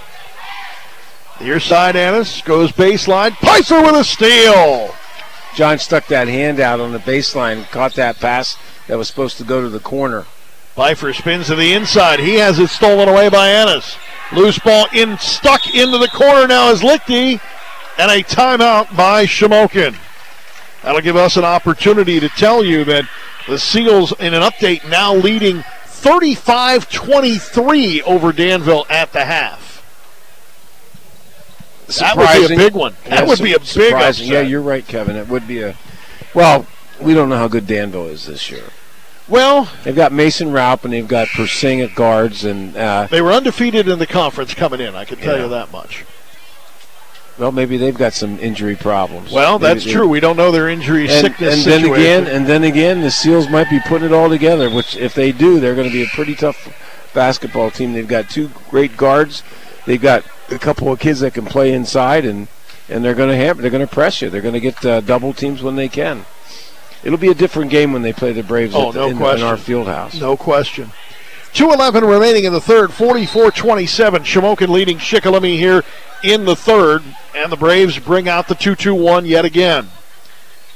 Near 1.42 1.60
side, 1.60 1.96
Annis 1.96 2.42
goes 2.42 2.72
baseline. 2.72 3.36
Pfeiffer 3.38 3.82
with 3.82 3.96
a 3.96 4.04
steal. 4.04 4.96
John 5.56 5.80
stuck 5.80 6.08
that 6.08 6.28
hand 6.28 6.60
out 6.60 6.82
on 6.82 6.92
the 6.92 7.00
baseline, 7.00 7.64
caught 7.72 7.96
that 7.96 8.18
pass 8.18 8.58
that 8.88 8.98
was 8.98 9.08
supposed 9.08 9.38
to 9.38 9.46
go 9.46 9.62
to 9.62 9.70
the 9.70 9.80
corner. 9.80 10.26
Pfeiffer 10.76 11.14
spins 11.14 11.48
to 11.48 11.56
the 11.56 11.72
inside. 11.72 12.20
He 12.20 12.36
has 12.36 12.60
it 12.60 12.68
stolen 12.68 13.08
away 13.08 13.30
by 13.30 13.48
Annis. 13.48 13.96
Loose 14.34 14.60
ball 14.60 14.88
in, 14.94 15.18
stuck 15.18 15.74
into 15.74 15.98
the 15.98 16.10
corner 16.10 16.46
now 16.46 16.72
is 16.72 16.82
Lichty, 16.82 17.40
and 17.98 18.12
a 18.12 18.22
timeout 18.24 18.94
by 18.98 19.26
Shamokin. 19.26 19.96
That'll 20.84 21.00
give 21.00 21.16
us 21.16 21.38
an 21.38 21.46
opportunity 21.46 22.20
to 22.20 22.28
tell 22.28 22.64
you 22.66 22.84
that 22.84 23.08
the 23.48 23.58
Seals, 23.58 24.12
in 24.20 24.34
an 24.34 24.42
update, 24.42 24.88
now 24.90 25.16
leading 25.16 25.64
35 25.86 26.92
23 26.92 28.02
over 28.02 28.34
Danville 28.34 28.86
at 28.90 29.14
the 29.14 29.24
half. 29.24 29.75
That 32.00 32.18
would 32.18 32.48
be 32.48 32.54
a 32.54 32.58
big 32.58 32.74
one. 32.74 32.96
That 33.06 33.22
Yeah, 33.22 33.26
would 33.28 33.40
be 33.40 33.54
a 33.54 33.60
big 33.60 33.68
surprising. 33.68 34.26
upset. 34.26 34.28
Yeah, 34.28 34.42
you're 34.42 34.62
right, 34.62 34.86
Kevin. 34.88 35.16
It 35.16 35.28
would 35.28 35.48
be 35.48 35.62
a. 35.62 35.76
Well, 36.34 36.66
we 37.00 37.14
don't 37.14 37.30
know 37.30 37.38
how 37.38 37.48
good 37.48 37.68
Danville 37.68 38.08
is 38.08 38.26
this 38.26 38.50
year. 38.50 38.64
Well, 39.28 39.70
they've 39.84 39.96
got 39.96 40.12
Mason 40.12 40.52
Raup 40.52 40.84
and 40.84 40.94
they've 40.94 41.08
got 41.08 41.28
Persing 41.30 41.82
at 41.82 41.96
guards, 41.96 42.46
and 42.46 42.76
uh, 42.78 43.08
They 43.10 43.22
were 43.22 43.32
undefeated 43.34 43.88
in 43.88 43.98
the 44.00 44.06
conference 44.06 44.54
coming 44.54 44.80
in, 44.80 44.96
I 44.96 45.04
can 45.06 45.18
tell 45.18 45.36
Yeah. 45.38 45.44
you 45.44 45.50
that 45.50 45.72
much. 45.72 46.06
well, 47.38 47.52
maybe 47.52 47.76
they've 47.78 47.98
got 47.98 48.14
some 48.14 48.40
injury 48.40 48.76
problems. 48.76 49.32
Well, 49.32 49.58
Maybe 49.60 49.74
that's 49.80 49.92
true. 49.92 50.08
We 50.08 50.20
don't 50.20 50.38
know 50.38 50.52
their 50.52 50.70
injury 50.70 51.04
and, 51.10 51.12
sickness 51.12 51.56
and 51.64 51.72
then 51.72 51.82
situation. 51.82 51.94
again, 52.24 52.28
and 52.36 52.46
then 52.46 52.64
again, 52.64 53.02
the 53.02 53.10
Seals 53.12 53.50
might 53.50 53.70
be 53.70 53.80
putting 53.80 54.08
it 54.08 54.14
all 54.14 54.30
together. 54.30 54.70
Which, 54.70 54.96
if 54.96 55.14
they 55.16 55.32
do, 55.32 55.60
they're 55.60 55.76
going 55.76 55.88
to 55.88 55.94
be 55.94 56.04
a 56.04 56.08
pretty 56.08 56.36
tough 56.36 56.70
basketball 57.14 57.72
team. 57.72 57.94
They've 57.94 58.08
got 58.08 58.30
two 58.30 58.52
great 58.70 58.96
guards. 58.96 59.42
They've 59.86 60.02
got 60.02 60.26
a 60.50 60.58
couple 60.60 60.92
of 60.92 61.00
kids 61.00 61.20
that 61.20 61.34
can 61.34 61.46
play 61.46 61.74
inside, 61.74 62.26
and 62.26 62.48
and 62.90 63.04
they're 63.04 63.16
going 63.16 63.30
to 63.30 63.36
have 63.36 63.58
they're 63.58 63.72
going 63.72 63.86
to 63.86 63.94
press 63.94 64.22
you. 64.22 64.30
They're 64.30 64.42
going 64.42 64.54
to 64.54 64.60
get 64.60 64.86
uh, 64.86 65.02
double 65.02 65.34
teams 65.34 65.62
when 65.62 65.76
they 65.76 65.88
can. 65.88 66.26
It'll 67.04 67.20
be 67.20 67.30
a 67.30 67.36
different 67.36 67.70
game 67.70 67.94
when 67.94 68.02
they 68.02 68.14
play 68.14 68.34
the 68.34 68.42
Braves 68.44 68.74
Oh, 68.76 68.92
the, 68.92 69.00
no 69.00 69.30
in, 69.30 69.38
in 69.38 69.44
our 69.44 69.58
field 69.58 69.88
house. 69.88 70.20
No 70.20 70.36
question. 70.36 70.92
2.11 71.54 72.02
remaining 72.02 72.44
in 72.44 72.52
the 72.52 72.60
third, 72.60 72.92
44 72.92 73.52
27. 73.52 74.24
Shamokin 74.24 74.68
leading 74.70 74.98
Shikellamy 74.98 75.58
here 75.58 75.84
in 76.24 76.46
the 76.46 76.56
third, 76.56 77.04
and 77.36 77.52
the 77.52 77.56
Braves 77.56 77.98
bring 78.00 78.28
out 78.28 78.48
the 78.48 78.56
2 78.56 78.76
2 78.76 78.94
1 78.94 79.26
yet 79.26 79.46
again. 79.46 79.90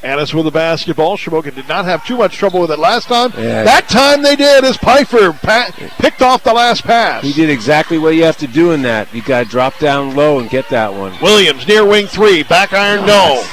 Annis 0.01 0.33
with 0.33 0.45
the 0.45 0.51
basketball. 0.51 1.17
Shamokin 1.17 1.55
did 1.55 1.67
not 1.67 1.85
have 1.85 2.05
too 2.05 2.15
much 2.17 2.37
trouble 2.37 2.61
with 2.61 2.71
it 2.71 2.79
last 2.79 3.07
time. 3.07 3.31
Yeah. 3.37 3.63
That 3.63 3.89
time 3.89 4.23
they 4.23 4.35
did 4.35 4.63
as 4.63 4.77
Pfeiffer 4.77 5.33
pa- 5.33 5.71
picked 5.97 6.21
off 6.21 6.43
the 6.43 6.53
last 6.53 6.83
pass. 6.83 7.23
He 7.23 7.33
did 7.33 7.49
exactly 7.49 7.97
what 7.97 8.15
you 8.15 8.23
have 8.23 8.37
to 8.37 8.47
do 8.47 8.71
in 8.71 8.81
that. 8.83 9.13
You 9.13 9.21
got 9.21 9.43
to 9.43 9.49
drop 9.49 9.77
down 9.79 10.15
low 10.15 10.39
and 10.39 10.49
get 10.49 10.69
that 10.69 10.93
one. 10.93 11.19
Williams 11.21 11.67
near 11.67 11.85
wing 11.85 12.07
three. 12.07 12.43
Back 12.43 12.71
iron, 12.73 13.05
no. 13.05 13.45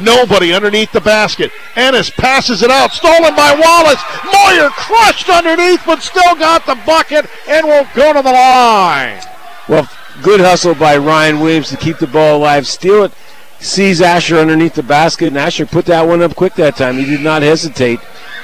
Nobody 0.00 0.54
underneath 0.54 0.90
the 0.92 1.02
basket. 1.02 1.52
Annis 1.76 2.08
passes 2.08 2.62
it 2.62 2.70
out. 2.70 2.92
Stolen 2.92 3.36
by 3.36 3.52
Wallace. 3.52 4.02
Moyer 4.32 4.70
crushed 4.70 5.28
underneath, 5.28 5.82
but 5.84 6.00
still 6.02 6.34
got 6.36 6.64
the 6.64 6.76
bucket 6.86 7.26
and 7.46 7.66
will 7.66 7.86
go 7.94 8.14
to 8.14 8.22
the 8.22 8.32
line. 8.32 9.20
Well, 9.68 9.86
good 10.22 10.40
hustle 10.40 10.74
by 10.74 10.96
Ryan 10.96 11.40
Williams 11.40 11.68
to 11.68 11.76
keep 11.76 11.98
the 11.98 12.06
ball 12.06 12.38
alive, 12.38 12.66
steal 12.66 13.04
it, 13.04 13.12
sees 13.62 14.00
Asher 14.00 14.36
underneath 14.36 14.74
the 14.74 14.82
basket, 14.82 15.28
and 15.28 15.38
Asher 15.38 15.66
put 15.66 15.86
that 15.86 16.02
one 16.02 16.20
up 16.22 16.34
quick 16.34 16.54
that 16.54 16.76
time. 16.76 16.96
He 16.96 17.04
did 17.04 17.20
not 17.20 17.42
hesitate, 17.42 18.00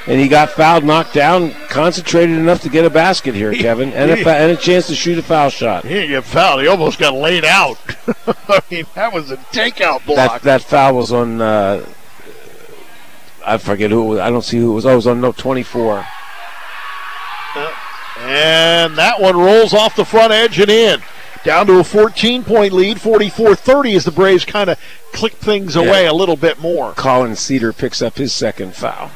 and 0.07 0.19
he 0.19 0.27
got 0.27 0.49
fouled, 0.49 0.83
knocked 0.83 1.13
down, 1.13 1.51
concentrated 1.67 2.37
enough 2.37 2.61
to 2.61 2.69
get 2.69 2.85
a 2.85 2.89
basket 2.89 3.35
here, 3.35 3.53
Kevin, 3.55 3.93
and 3.93 4.11
a, 4.11 4.29
and 4.29 4.51
a 4.51 4.55
chance 4.55 4.87
to 4.87 4.95
shoot 4.95 5.17
a 5.17 5.23
foul 5.23 5.49
shot. 5.49 5.83
He 5.83 5.89
didn't 5.89 6.09
get 6.09 6.23
fouled. 6.23 6.61
He 6.61 6.67
almost 6.67 6.99
got 6.99 7.13
laid 7.13 7.45
out. 7.45 7.77
I 8.47 8.61
mean, 8.71 8.85
that 8.95 9.13
was 9.13 9.31
a 9.31 9.37
takeout 9.37 10.05
block. 10.05 10.41
That 10.41 10.61
that 10.61 10.61
foul 10.61 10.95
was 10.95 11.11
on. 11.11 11.41
Uh, 11.41 11.85
I 13.45 13.57
forget 13.57 13.91
who 13.91 14.03
it 14.03 14.07
was. 14.07 14.19
I 14.19 14.29
don't 14.29 14.43
see 14.43 14.57
who 14.57 14.71
it 14.71 14.75
was. 14.75 14.85
Oh, 14.85 14.93
it 14.93 14.95
was 14.95 15.07
on 15.07 15.21
no 15.21 15.31
24. 15.31 16.05
And 18.21 18.97
that 18.97 19.19
one 19.19 19.37
rolls 19.37 19.73
off 19.73 19.95
the 19.95 20.05
front 20.05 20.31
edge 20.31 20.59
and 20.59 20.69
in. 20.69 21.01
Down 21.43 21.67
to 21.67 21.79
a 21.79 21.83
14 21.83 22.43
point 22.43 22.73
lead, 22.73 22.99
44 22.99 23.55
30 23.55 23.95
as 23.95 24.05
the 24.05 24.11
Braves 24.11 24.45
kind 24.45 24.69
of 24.69 24.79
click 25.13 25.33
things 25.33 25.75
away 25.75 26.05
a 26.05 26.13
little 26.13 26.35
bit 26.35 26.59
more. 26.59 26.93
Colin 26.93 27.35
Cedar 27.35 27.71
picks 27.71 28.01
up 28.01 28.17
his 28.17 28.33
second 28.33 28.75
foul. 28.75 29.11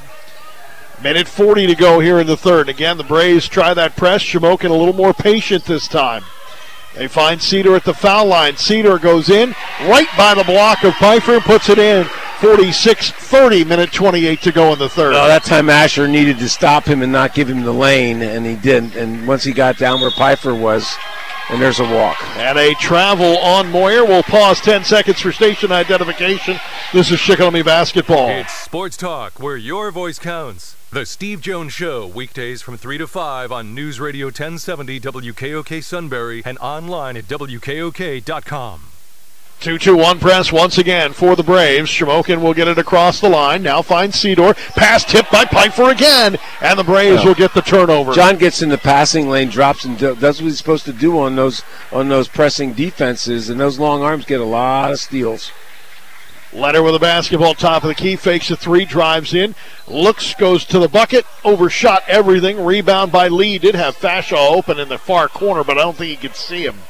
Minute 1.01 1.27
40 1.27 1.67
to 1.67 1.75
go 1.75 1.99
here 1.99 2.19
in 2.19 2.27
the 2.27 2.37
third. 2.37 2.69
Again, 2.69 2.97
the 2.97 3.03
Braves 3.03 3.49
try 3.49 3.73
that 3.73 3.97
press. 3.97 4.23
Shamokin 4.23 4.69
a 4.69 4.73
little 4.73 4.93
more 4.93 5.13
patient 5.13 5.65
this 5.65 5.87
time. 5.87 6.23
They 6.95 7.07
find 7.07 7.41
Cedar 7.41 7.75
at 7.75 7.83
the 7.83 7.93
foul 7.93 8.27
line. 8.27 8.55
Cedar 8.55 8.99
goes 8.99 9.29
in 9.29 9.55
right 9.81 10.07
by 10.15 10.33
the 10.35 10.43
block 10.43 10.83
of 10.83 10.95
Pfeiffer 10.95 11.33
and 11.33 11.43
puts 11.43 11.67
it 11.67 11.79
in. 11.79 12.05
46 12.39 13.11
30, 13.11 13.63
minute 13.63 13.91
28 13.91 14.41
to 14.41 14.51
go 14.51 14.73
in 14.73 14.79
the 14.79 14.89
third. 14.89 15.13
That 15.13 15.43
time 15.43 15.69
Asher 15.69 16.07
needed 16.07 16.39
to 16.39 16.49
stop 16.49 16.85
him 16.85 17.01
and 17.01 17.11
not 17.11 17.33
give 17.33 17.49
him 17.49 17.63
the 17.63 17.73
lane, 17.73 18.21
and 18.21 18.45
he 18.45 18.55
didn't. 18.55 18.95
And 18.95 19.27
once 19.27 19.43
he 19.43 19.53
got 19.53 19.77
down 19.77 20.01
where 20.01 20.11
Pfeiffer 20.11 20.53
was, 20.53 20.95
and 21.49 21.61
there's 21.61 21.79
a 21.79 21.83
walk. 21.83 22.17
And 22.37 22.57
a 22.57 22.73
travel 22.75 23.37
on 23.39 23.69
Moyer. 23.71 24.05
We'll 24.05 24.23
pause 24.23 24.61
10 24.61 24.83
seconds 24.83 25.19
for 25.19 25.31
station 25.31 25.71
identification. 25.71 26.59
This 26.93 27.11
is 27.11 27.19
Shikellamy 27.19 27.65
basketball. 27.65 28.29
It's 28.29 28.53
Sports 28.53 28.97
Talk, 28.97 29.39
where 29.39 29.57
your 29.57 29.91
voice 29.91 30.19
counts. 30.19 30.75
The 30.91 31.05
Steve 31.05 31.41
Jones 31.41 31.73
Show, 31.73 32.05
weekdays 32.05 32.61
from 32.61 32.77
3 32.77 32.99
to 32.99 33.07
5 33.07 33.51
on 33.51 33.73
News 33.73 33.99
Radio 33.99 34.27
1070 34.27 34.99
WKOK 34.99 35.83
Sunbury 35.83 36.43
and 36.45 36.57
online 36.59 37.17
at 37.17 37.25
WKOK.com. 37.25 38.92
2 39.63 39.79
2 39.79 39.95
1 39.95 40.19
press 40.19 40.51
once 40.51 40.77
again 40.77 41.13
for 41.13 41.37
the 41.37 41.43
Braves. 41.43 41.89
Shamokin 41.89 42.41
will 42.41 42.53
get 42.53 42.67
it 42.67 42.77
across 42.77 43.21
the 43.21 43.29
line. 43.29 43.63
Now 43.63 43.81
finds 43.81 44.19
Cedar. 44.19 44.53
Pass 44.75 45.05
tipped 45.05 45.31
by 45.31 45.45
Pfeiffer 45.45 45.89
again. 45.89 46.37
And 46.59 46.77
the 46.77 46.83
Braves 46.83 47.21
Yeah. 47.21 47.27
will 47.29 47.33
get 47.33 47.53
the 47.53 47.61
turnover. 47.61 48.11
John 48.11 48.35
gets 48.35 48.61
in 48.61 48.67
the 48.67 48.77
passing 48.77 49.29
lane, 49.29 49.47
drops 49.47 49.85
and 49.85 49.97
does 49.97 50.19
what 50.21 50.33
he's 50.41 50.57
supposed 50.57 50.83
to 50.83 50.91
do 50.91 51.17
on 51.17 51.37
those 51.37 51.63
on 51.93 52.09
those 52.09 52.27
pressing 52.27 52.73
defenses, 52.73 53.49
and 53.49 53.57
those 53.57 53.79
long 53.79 54.03
arms 54.03 54.25
get 54.25 54.41
a 54.41 54.45
lot 54.45 54.91
of 54.91 54.99
steals. 54.99 55.49
Letter 56.51 56.83
with 56.83 56.93
a 56.95 56.99
basketball, 56.99 57.53
top 57.53 57.83
of 57.83 57.87
the 57.87 57.95
key, 57.95 58.17
fakes 58.17 58.51
a 58.51 58.57
three, 58.57 58.83
drives 58.83 59.33
in, 59.33 59.55
looks, 59.87 60.33
goes 60.33 60.65
to 60.65 60.77
the 60.77 60.89
bucket, 60.89 61.25
overshot 61.45 62.03
everything. 62.09 62.65
Rebound 62.65 63.13
by 63.13 63.29
Lee. 63.29 63.57
Did 63.59 63.75
have 63.75 63.97
Fashaw 63.97 64.51
open 64.51 64.77
in 64.77 64.89
the 64.89 64.97
far 64.97 65.29
corner, 65.29 65.63
but 65.63 65.77
I 65.77 65.81
don't 65.83 65.95
think 65.95 66.09
he 66.09 66.17
could 66.17 66.35
see 66.35 66.65
him. 66.65 66.81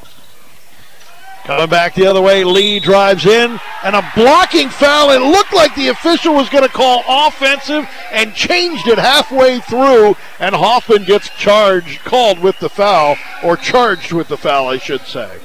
Coming 1.44 1.68
back 1.68 1.94
the 1.94 2.06
other 2.06 2.22
way, 2.22 2.42
Lee 2.42 2.80
drives 2.80 3.26
in, 3.26 3.60
and 3.84 3.94
a 3.94 4.12
blocking 4.16 4.70
foul. 4.70 5.10
It 5.10 5.20
looked 5.20 5.52
like 5.52 5.74
the 5.74 5.88
official 5.88 6.34
was 6.34 6.48
going 6.48 6.64
to 6.64 6.70
call 6.70 7.04
offensive 7.06 7.86
and 8.10 8.34
changed 8.34 8.88
it 8.88 8.98
halfway 8.98 9.60
through, 9.60 10.16
and 10.40 10.54
Hoffman 10.54 11.04
gets 11.04 11.28
charged, 11.28 12.02
called 12.02 12.38
with 12.38 12.58
the 12.60 12.70
foul, 12.70 13.18
or 13.42 13.58
charged 13.58 14.10
with 14.10 14.28
the 14.28 14.38
foul, 14.38 14.68
I 14.68 14.78
should 14.78 15.02
say. 15.02 15.38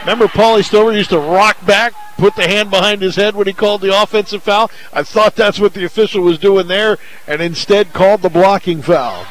Remember, 0.00 0.26
Paulie 0.26 0.64
Stover 0.64 0.92
used 0.92 1.10
to 1.10 1.20
rock 1.20 1.64
back, 1.64 1.94
put 2.18 2.34
the 2.34 2.48
hand 2.48 2.68
behind 2.68 3.00
his 3.00 3.14
head 3.14 3.36
when 3.36 3.46
he 3.46 3.52
called 3.52 3.80
the 3.80 4.02
offensive 4.02 4.42
foul? 4.42 4.72
I 4.92 5.04
thought 5.04 5.36
that's 5.36 5.60
what 5.60 5.72
the 5.72 5.84
official 5.84 6.24
was 6.24 6.36
doing 6.36 6.66
there, 6.66 6.98
and 7.28 7.40
instead 7.40 7.92
called 7.92 8.22
the 8.22 8.28
blocking 8.28 8.82
foul. 8.82 9.24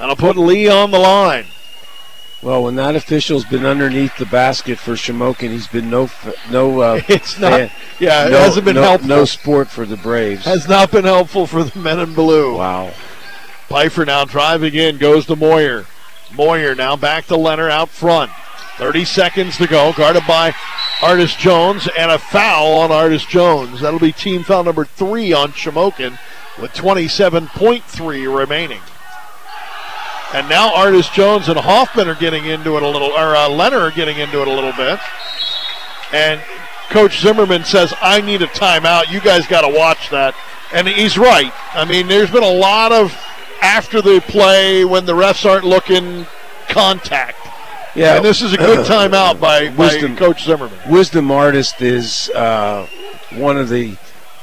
And 0.00 0.08
I'll 0.10 0.16
put 0.16 0.36
Lee 0.36 0.68
on 0.68 0.90
the 0.90 0.98
line. 0.98 1.44
Well, 2.42 2.62
when 2.64 2.76
that 2.76 2.96
official's 2.96 3.44
been 3.44 3.66
underneath 3.66 4.16
the 4.16 4.24
basket 4.24 4.78
for 4.78 4.92
Shamokin, 4.92 5.50
he's 5.50 5.66
been 5.68 5.90
no 5.90 6.08
no. 6.50 6.80
Uh, 6.80 7.00
It's 7.08 7.38
not- 7.38 7.50
fan- 7.52 7.70
yeah, 7.98 8.26
it 8.26 8.30
no- 8.30 8.38
hasn't 8.38 8.64
been 8.64 8.76
no- 8.76 8.82
helpful. 8.82 9.08
No 9.08 9.24
sport 9.26 9.68
for 9.68 9.84
the 9.84 9.98
Braves. 9.98 10.46
Has 10.46 10.66
not 10.66 10.90
been 10.90 11.04
helpful 11.04 11.46
for 11.46 11.62
the 11.64 11.78
men 11.78 11.98
in 11.98 12.14
blue. 12.14 12.56
Wow. 12.56 12.92
Pfeiffer 13.68 14.06
now 14.06 14.24
driving 14.24 14.74
in, 14.74 14.96
goes 14.96 15.26
to 15.26 15.36
Moyer. 15.36 15.84
Moyer 16.32 16.74
now 16.74 16.96
back 16.96 17.26
to 17.26 17.36
Leonard 17.36 17.70
out 17.70 17.90
front. 17.90 18.30
30 18.78 19.04
seconds 19.04 19.58
to 19.58 19.66
go, 19.66 19.92
guarded 19.92 20.22
by 20.26 20.54
Artis 21.02 21.36
Jones, 21.36 21.86
and 21.98 22.10
a 22.10 22.18
foul 22.18 22.78
on 22.78 22.90
Artis 22.90 23.26
Jones. 23.26 23.82
That'll 23.82 24.00
be 24.00 24.12
team 24.12 24.42
foul 24.44 24.64
number 24.64 24.86
three 24.86 25.34
on 25.34 25.52
Shamokin 25.52 26.18
with 26.58 26.72
27.3 26.72 28.38
remaining. 28.38 28.80
And 30.32 30.48
now 30.48 30.74
Artis 30.74 31.08
Jones 31.08 31.48
and 31.48 31.58
Hoffman 31.58 32.08
are 32.08 32.14
getting 32.14 32.44
into 32.44 32.76
it 32.76 32.82
a 32.82 32.88
little, 32.88 33.08
or 33.08 33.34
uh, 33.34 33.48
Leonard 33.48 33.82
are 33.82 33.90
getting 33.90 34.18
into 34.18 34.40
it 34.40 34.48
a 34.48 34.52
little 34.52 34.72
bit. 34.72 35.00
And 36.12 36.40
Coach 36.88 37.20
Zimmerman 37.20 37.64
says, 37.64 37.92
I 38.00 38.20
need 38.20 38.42
a 38.42 38.46
timeout. 38.46 39.10
You 39.10 39.20
guys 39.20 39.46
got 39.46 39.62
to 39.62 39.68
watch 39.68 40.10
that. 40.10 40.34
And 40.72 40.86
he's 40.86 41.18
right. 41.18 41.52
I 41.74 41.84
mean, 41.84 42.06
there's 42.06 42.30
been 42.30 42.44
a 42.44 42.52
lot 42.52 42.92
of 42.92 43.12
after 43.60 44.00
the 44.00 44.20
play 44.20 44.84
when 44.84 45.04
the 45.04 45.12
refs 45.12 45.48
aren't 45.48 45.64
looking 45.64 46.26
contact. 46.68 47.38
Yeah. 47.94 48.16
And 48.16 48.24
this 48.24 48.40
is 48.40 48.52
a 48.52 48.56
good 48.56 48.86
timeout 48.90 49.40
by, 49.40 49.68
by 49.70 49.98
Coach 50.16 50.44
Zimmerman. 50.44 50.78
Wisdom 50.88 51.30
Artist 51.30 51.82
is 51.82 52.30
uh, 52.30 52.86
one 53.32 53.56
of 53.56 53.68
the 53.68 53.96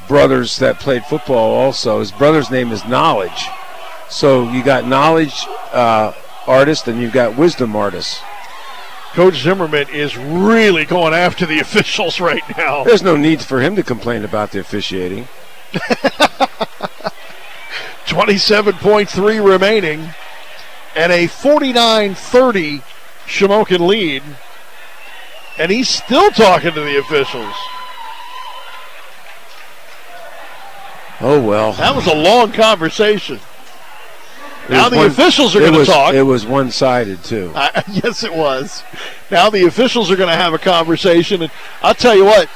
brothers 0.07 0.57
that 0.59 0.79
played 0.79 1.03
football 1.05 1.53
also. 1.53 1.99
His 1.99 2.11
brother's 2.11 2.51
name 2.51 2.71
is 2.71 2.85
Knowledge. 2.85 3.47
So 4.09 4.49
you 4.49 4.63
got 4.63 4.85
Knowledge 4.85 5.33
uh, 5.71 6.13
Artist 6.45 6.87
and 6.87 7.01
you've 7.01 7.13
got 7.13 7.37
Wisdom 7.37 7.75
artists. 7.75 8.21
Coach 9.13 9.41
Zimmerman 9.41 9.89
is 9.89 10.15
really 10.17 10.85
going 10.85 11.13
after 11.13 11.45
the 11.45 11.59
officials 11.61 12.19
right 12.19 12.43
now. 12.57 12.83
There's 12.83 13.01
no 13.01 13.15
need 13.15 13.41
for 13.41 13.61
him 13.61 13.75
to 13.75 13.83
complain 13.83 14.23
about 14.23 14.51
the 14.51 14.59
officiating. 14.59 15.27
27.3 18.07 19.45
remaining, 19.45 20.09
and 20.95 21.11
a 21.11 21.27
49 21.27 22.15
30 22.15 22.81
Shamokin 23.25 23.85
lead. 23.85 24.23
And 25.59 25.71
he's 25.71 25.89
still 25.89 26.31
talking 26.31 26.73
to 26.73 26.81
the 26.81 26.97
officials. 26.97 27.53
Oh, 31.19 31.41
well. 31.41 31.73
That 31.73 31.95
was 31.95 32.07
a 32.07 32.15
long 32.15 32.51
conversation. 32.51 33.39
Now 34.69 34.89
the 34.89 34.97
one- 34.97 35.05
officials 35.07 35.55
are 35.55 35.59
going 35.59 35.73
to 35.73 35.85
talk. 35.85 36.13
It 36.13 36.23
was 36.23 36.45
one 36.45 36.71
sided, 36.71 37.23
too. 37.23 37.51
I, 37.55 37.83
yes, 38.03 38.23
it 38.23 38.33
was. 38.33 38.83
Now 39.31 39.49
the 39.49 39.65
officials 39.65 40.11
are 40.11 40.15
going 40.15 40.29
to 40.29 40.35
have 40.35 40.53
a 40.53 40.57
conversation, 40.59 41.41
and 41.41 41.51
I'll 41.81 41.93
tell 41.95 42.15
you 42.15 42.25
what, 42.25 42.49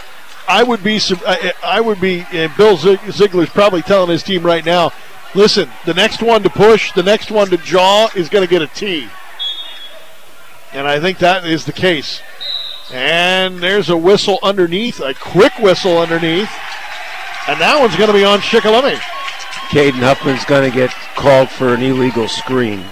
I 0.47 0.63
would 0.63 0.83
be, 0.83 0.99
I, 1.63 1.79
would 1.79 2.01
be. 2.01 2.25
And 2.31 2.55
Bill 2.57 2.75
Zig- 2.75 3.11
Ziegler's 3.11 3.49
probably 3.49 3.81
telling 3.81 4.09
his 4.09 4.23
team 4.23 4.43
right 4.43 4.65
now, 4.65 4.91
listen, 5.33 5.69
the 5.85 5.93
next 5.93 6.21
one 6.21 6.43
to 6.43 6.49
push, 6.49 6.91
the 6.93 7.03
next 7.03 7.31
one 7.31 7.49
to 7.49 7.57
jaw 7.57 8.09
is 8.15 8.27
going 8.29 8.45
to 8.45 8.49
get 8.49 8.61
a 8.61 8.67
T, 8.67 9.07
and 10.73 10.87
I 10.87 10.99
think 10.99 11.19
that 11.19 11.45
is 11.45 11.65
the 11.65 11.73
case. 11.73 12.21
And 12.91 13.59
there's 13.59 13.89
a 13.89 13.95
whistle 13.95 14.39
underneath, 14.43 14.99
a 14.99 15.13
quick 15.13 15.57
whistle 15.59 15.97
underneath, 15.97 16.51
and 17.47 17.61
that 17.61 17.79
one's 17.79 17.95
going 17.95 18.07
to 18.07 18.13
be 18.13 18.25
on 18.25 18.39
Shikellamy. 18.39 18.99
Caden 19.71 20.01
Huffman's 20.03 20.43
going 20.45 20.69
to 20.69 20.75
get 20.75 20.91
called 21.15 21.49
for 21.49 21.73
an 21.73 21.81
illegal 21.81 22.27
screen. 22.27 22.83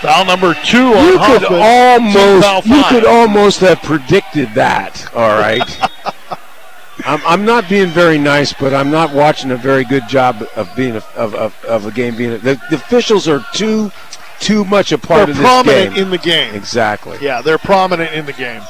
Foul 0.00 0.24
number 0.24 0.54
two 0.64 0.86
on 0.94 1.04
You 1.04 1.12
could 1.12 1.42
Hoffman. 1.42 2.12
Team 2.12 2.14
almost, 2.14 2.46
foul 2.46 2.62
you 2.64 2.84
could 2.84 3.04
almost 3.04 3.60
have 3.60 3.82
predicted 3.82 4.48
that. 4.54 5.06
All 5.14 5.38
right. 5.38 5.62
I'm, 7.04 7.20
I'm 7.26 7.44
not 7.44 7.68
being 7.68 7.88
very 7.88 8.18
nice, 8.18 8.52
but 8.54 8.72
I'm 8.72 8.90
not 8.90 9.12
watching 9.12 9.50
a 9.50 9.56
very 9.56 9.84
good 9.84 10.08
job 10.08 10.42
of 10.56 10.74
being 10.74 10.96
a, 10.96 11.04
of, 11.16 11.34
of, 11.34 11.64
of 11.66 11.84
a 11.86 11.90
game 11.90 12.16
being. 12.16 12.30
The, 12.30 12.58
the 12.70 12.76
officials 12.76 13.28
are 13.28 13.44
too 13.54 13.92
too 14.38 14.64
much 14.64 14.92
a 14.92 14.98
part 14.98 15.26
They're 15.26 15.30
of 15.32 15.36
this 15.36 15.46
prominent 15.46 15.94
game. 15.94 16.02
in 16.04 16.10
the 16.10 16.18
game. 16.18 16.54
Exactly. 16.54 17.18
Yeah, 17.20 17.42
they're 17.42 17.58
prominent 17.58 18.14
in 18.14 18.24
the 18.24 18.32
game. 18.32 18.62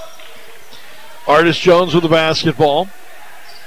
Artis 1.28 1.56
Jones 1.58 1.94
with 1.94 2.02
the 2.02 2.08
basketball. 2.08 2.88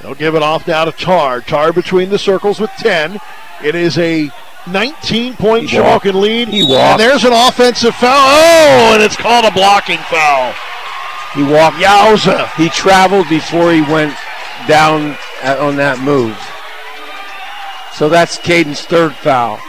They'll 0.01 0.15
give 0.15 0.35
it 0.35 0.43
off 0.43 0.67
now 0.67 0.85
to 0.85 0.91
Tar. 0.91 1.41
Tar 1.41 1.71
between 1.71 2.09
the 2.09 2.19
circles 2.19 2.59
with 2.59 2.71
10. 2.77 3.19
It 3.63 3.75
is 3.75 3.97
a 3.97 4.29
19 4.67 5.35
point. 5.35 5.69
Shamokin 5.69 6.15
lead. 6.15 6.49
He 6.49 6.63
walked. 6.63 6.73
And 6.73 6.99
there's 6.99 7.23
an 7.23 7.33
offensive 7.33 7.95
foul. 7.95 8.11
Oh, 8.11 8.91
and 8.93 9.03
it's 9.03 9.15
called 9.15 9.45
a 9.45 9.51
blocking 9.51 9.99
foul. 10.09 10.53
He 11.33 11.43
walked. 11.43 11.77
Yowza. 11.77 12.53
He 12.55 12.69
traveled 12.69 13.29
before 13.29 13.71
he 13.71 13.81
went 13.81 14.15
down 14.67 15.17
at, 15.41 15.59
on 15.59 15.77
that 15.77 15.99
move. 15.99 16.37
So 17.93 18.09
that's 18.09 18.37
Caden's 18.37 18.81
third 18.81 19.13
foul. 19.13 19.59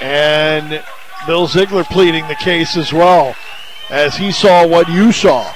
And 0.00 0.82
Bill 1.26 1.46
Ziegler 1.46 1.84
pleading 1.84 2.26
the 2.28 2.34
case 2.34 2.76
as 2.76 2.92
well, 2.92 3.36
as 3.90 4.16
he 4.16 4.32
saw 4.32 4.66
what 4.66 4.88
you 4.88 5.12
saw. 5.12 5.52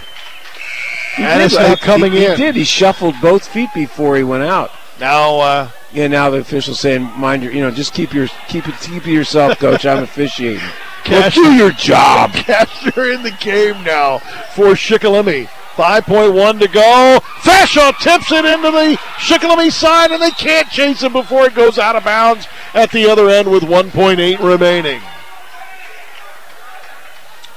He 1.17 1.23
And 1.23 1.41
did, 1.41 1.47
it's 1.47 1.55
now 1.55 1.73
uh, 1.73 1.77
coming 1.77 2.13
he, 2.13 2.25
in. 2.27 2.31
He 2.33 2.37
did. 2.37 2.55
He 2.57 2.65
shuffled 2.65 3.15
both 3.23 3.47
feet 3.49 3.71
before 3.75 4.17
he 4.17 4.23
went 4.23 4.45
out. 4.45 4.71
Now, 5.01 5.39
uh, 5.39 5.71
yeah. 5.93 6.07
Now 6.09 6.31
the 6.31 6.39
official's 6.39 6.81
saying, 6.81 7.03
"Mind 7.19 7.43
your, 7.43 7.53
you 7.53 7.61
know, 7.61 7.71
just 7.71 7.95
keep 7.95 8.13
your 8.15 8.29
keep 8.49 8.67
it 8.69 8.75
keep 8.81 9.07
it 9.07 9.13
yourself, 9.13 9.59
coach. 9.59 9.85
I'm 9.87 10.03
officiating. 10.03 10.63
Well, 11.09 11.23
Cash- 11.23 11.35
do 11.37 11.53
your 11.55 11.71
job." 11.71 12.31
Castner 12.33 13.15
in 13.15 13.23
the 13.23 13.31
game 13.31 13.85
now 13.85 14.19
for 14.55 14.75
Shikellamy. 14.75 15.49
5.1 15.77 16.59
to 16.61 16.69
go. 16.69 17.19
Fashaw 17.43 17.97
tips 18.01 18.33
it 18.33 18.45
into 18.47 18.71
the 18.71 18.97
Shikellamy 19.19 19.71
side, 19.71 20.11
and 20.11 20.21
they 20.23 20.31
can't 20.33 20.69
chase 20.71 21.03
him 21.03 21.13
before 21.13 21.45
it 21.45 21.55
goes 21.55 21.79
out 21.79 21.95
of 21.97 22.03
bounds 22.05 22.49
at 22.75 22.91
the 22.91 23.07
other 23.09 23.29
end 23.29 23.49
with 23.51 23.63
1.8 23.63 24.39
remaining. 24.41 25.01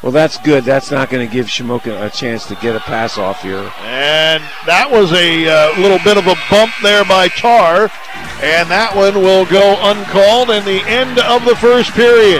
Well, 0.01 0.13
that's 0.13 0.37
good. 0.37 0.63
That's 0.63 0.91
not 0.91 1.09
going 1.09 1.27
to 1.27 1.33
give 1.33 1.47
Shamokin 1.47 2.05
a 2.05 2.09
chance 2.09 2.45
to 2.47 2.55
get 2.55 2.75
a 2.75 2.79
pass 2.79 3.17
off 3.17 3.43
here. 3.43 3.69
And 3.83 4.41
that 4.65 4.87
was 4.89 5.11
a 5.11 5.43
uh, 5.45 5.75
little 5.81 5.99
bit 5.99 6.15
of 6.15 6.27
a 6.27 6.39
bump 6.49 6.71
there 6.81 7.03
by 7.03 7.27
Tar. 7.27 7.91
And 8.39 8.71
that 8.71 8.95
one 8.95 9.19
will 9.19 9.43
go 9.45 9.75
uncalled 9.83 10.51
in 10.51 10.63
the 10.63 10.79
end 10.87 11.19
of 11.19 11.43
the 11.43 11.55
first 11.59 11.91
period. 11.91 12.39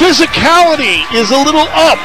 Physicality 0.00 1.04
is 1.12 1.28
a 1.28 1.36
little 1.44 1.68
up 1.76 2.00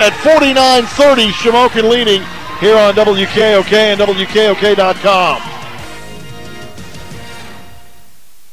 at 0.00 0.16
49-30. 0.24 1.28
Shamokin 1.28 1.90
leading 1.90 2.24
here 2.64 2.80
on 2.80 2.94
WKOK 2.94 3.72
and 3.72 4.00
WKOK.com. 4.00 5.57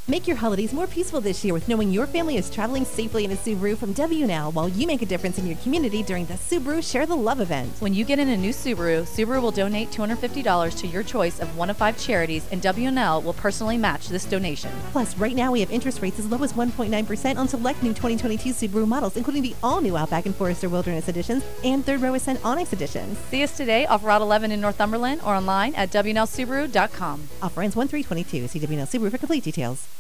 Make 0.07 0.27
your 0.27 0.37
holidays 0.37 0.71
more 0.71 0.85
peaceful 0.85 1.19
this 1.19 1.43
year 1.43 1.51
with 1.51 1.67
knowing 1.67 1.91
your 1.91 2.05
family 2.05 2.37
is 2.37 2.47
traveling 2.47 2.85
safely 2.85 3.25
in 3.25 3.31
a 3.31 3.35
Subaru 3.35 3.75
from 3.75 3.95
WNL 3.95 4.53
while 4.53 4.69
you 4.69 4.85
make 4.85 5.01
a 5.01 5.05
difference 5.07 5.39
in 5.39 5.47
your 5.47 5.57
community 5.57 6.03
during 6.03 6.27
the 6.27 6.35
Subaru 6.35 6.87
Share 6.87 7.07
the 7.07 7.15
Love 7.15 7.39
event. 7.39 7.71
When 7.79 7.95
you 7.95 8.05
get 8.05 8.19
in 8.19 8.29
a 8.29 8.37
new 8.37 8.51
Subaru, 8.51 9.01
Subaru 9.01 9.41
will 9.41 9.49
donate 9.49 9.89
$250 9.89 10.77
to 10.77 10.85
your 10.85 11.01
choice 11.01 11.39
of 11.39 11.57
one 11.57 11.71
of 11.71 11.77
five 11.77 11.97
charities, 11.97 12.47
and 12.51 12.61
WNL 12.61 13.23
will 13.23 13.33
personally 13.33 13.79
match 13.79 14.07
this 14.07 14.25
donation. 14.25 14.69
Plus, 14.91 15.17
right 15.17 15.35
now 15.35 15.51
we 15.51 15.59
have 15.59 15.71
interest 15.71 16.03
rates 16.03 16.19
as 16.19 16.27
low 16.27 16.43
as 16.43 16.53
1.9% 16.53 17.37
on 17.37 17.47
select 17.47 17.81
new 17.81 17.89
2022 17.89 18.49
Subaru 18.51 18.87
models, 18.87 19.17
including 19.17 19.41
the 19.41 19.55
all-new 19.63 19.97
Outback 19.97 20.27
and 20.27 20.35
Forester 20.35 20.69
Wilderness 20.69 21.09
editions 21.09 21.43
and 21.63 21.83
third 21.83 22.01
row 22.01 22.13
Ascent 22.13 22.39
Onyx 22.45 22.73
editions. 22.73 23.17
See 23.31 23.41
us 23.41 23.57
today 23.57 23.87
off 23.87 24.03
Route 24.03 24.21
11 24.21 24.51
in 24.51 24.61
Northumberland 24.61 25.21
or 25.21 25.33
online 25.33 25.73
at 25.73 25.89
WNLSubaru.com. 25.89 27.27
Offer 27.41 27.61
ends 27.63 27.75
1322. 27.75 28.47
See 28.49 28.59
WNL 28.59 28.85
Subaru 28.85 29.09
for 29.09 29.17
complete 29.17 29.43
details. 29.43 29.94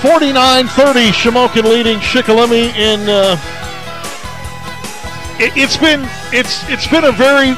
49-30, 0.00 1.10
Shamokin 1.10 1.64
leading 1.64 1.98
Shikellamy 1.98 2.74
in. 2.74 3.00
Uh, 3.06 3.36
it, 5.38 5.52
has 5.52 5.76
been 5.76 6.00
it's 6.32 6.66
it's 6.70 6.86
been 6.86 7.04
a 7.04 7.12
very 7.12 7.54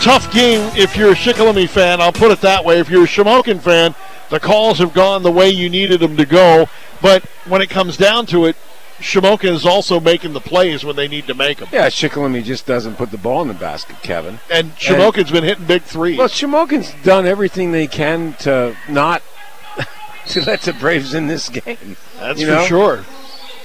tough 0.00 0.32
game 0.32 0.60
if 0.76 0.96
you're 0.96 1.12
a 1.12 1.14
Shikellamy 1.14 1.68
fan. 1.68 2.00
I'll 2.00 2.12
put 2.12 2.32
it 2.32 2.40
that 2.40 2.64
way. 2.64 2.80
If 2.80 2.90
you're 2.90 3.04
a 3.04 3.06
Shamokin 3.06 3.60
fan, 3.60 3.94
the 4.30 4.40
calls 4.40 4.78
have 4.78 4.92
gone 4.92 5.22
the 5.22 5.30
way 5.30 5.50
you 5.50 5.70
needed 5.70 6.00
them 6.00 6.16
to 6.16 6.26
go. 6.26 6.68
But 7.00 7.22
when 7.46 7.62
it 7.62 7.70
comes 7.70 7.96
down 7.96 8.26
to 8.26 8.46
it, 8.46 8.56
Shamokin 9.00 9.50
is 9.52 9.64
also 9.66 9.98
making 10.00 10.32
the 10.34 10.40
plays 10.40 10.84
when 10.84 10.94
they 10.96 11.08
need 11.08 11.26
to 11.26 11.34
make 11.34 11.58
them. 11.58 11.68
Yeah, 11.72 11.88
Shikellamy 11.88 12.44
just 12.44 12.66
doesn't 12.66 12.96
put 12.96 13.10
the 13.10 13.18
ball 13.18 13.42
in 13.42 13.48
the 13.48 13.54
basket, 13.54 13.96
Kevin. 14.02 14.38
And 14.50 14.76
Shamokin's 14.76 15.30
been 15.30 15.44
hitting 15.44 15.64
big 15.64 15.82
threes. 15.82 16.18
Well, 16.18 16.28
Shamokin's 16.28 16.92
done 17.02 17.26
everything 17.26 17.72
they 17.72 17.86
can 17.86 18.34
to 18.40 18.76
not 18.88 19.22
to 20.28 20.42
let 20.44 20.62
the 20.62 20.72
Braves 20.74 21.14
in 21.14 21.26
this 21.26 21.48
game. 21.48 21.96
That's 22.18 22.40
you 22.40 22.46
for 22.46 22.52
know? 22.52 22.64
sure. 22.66 23.04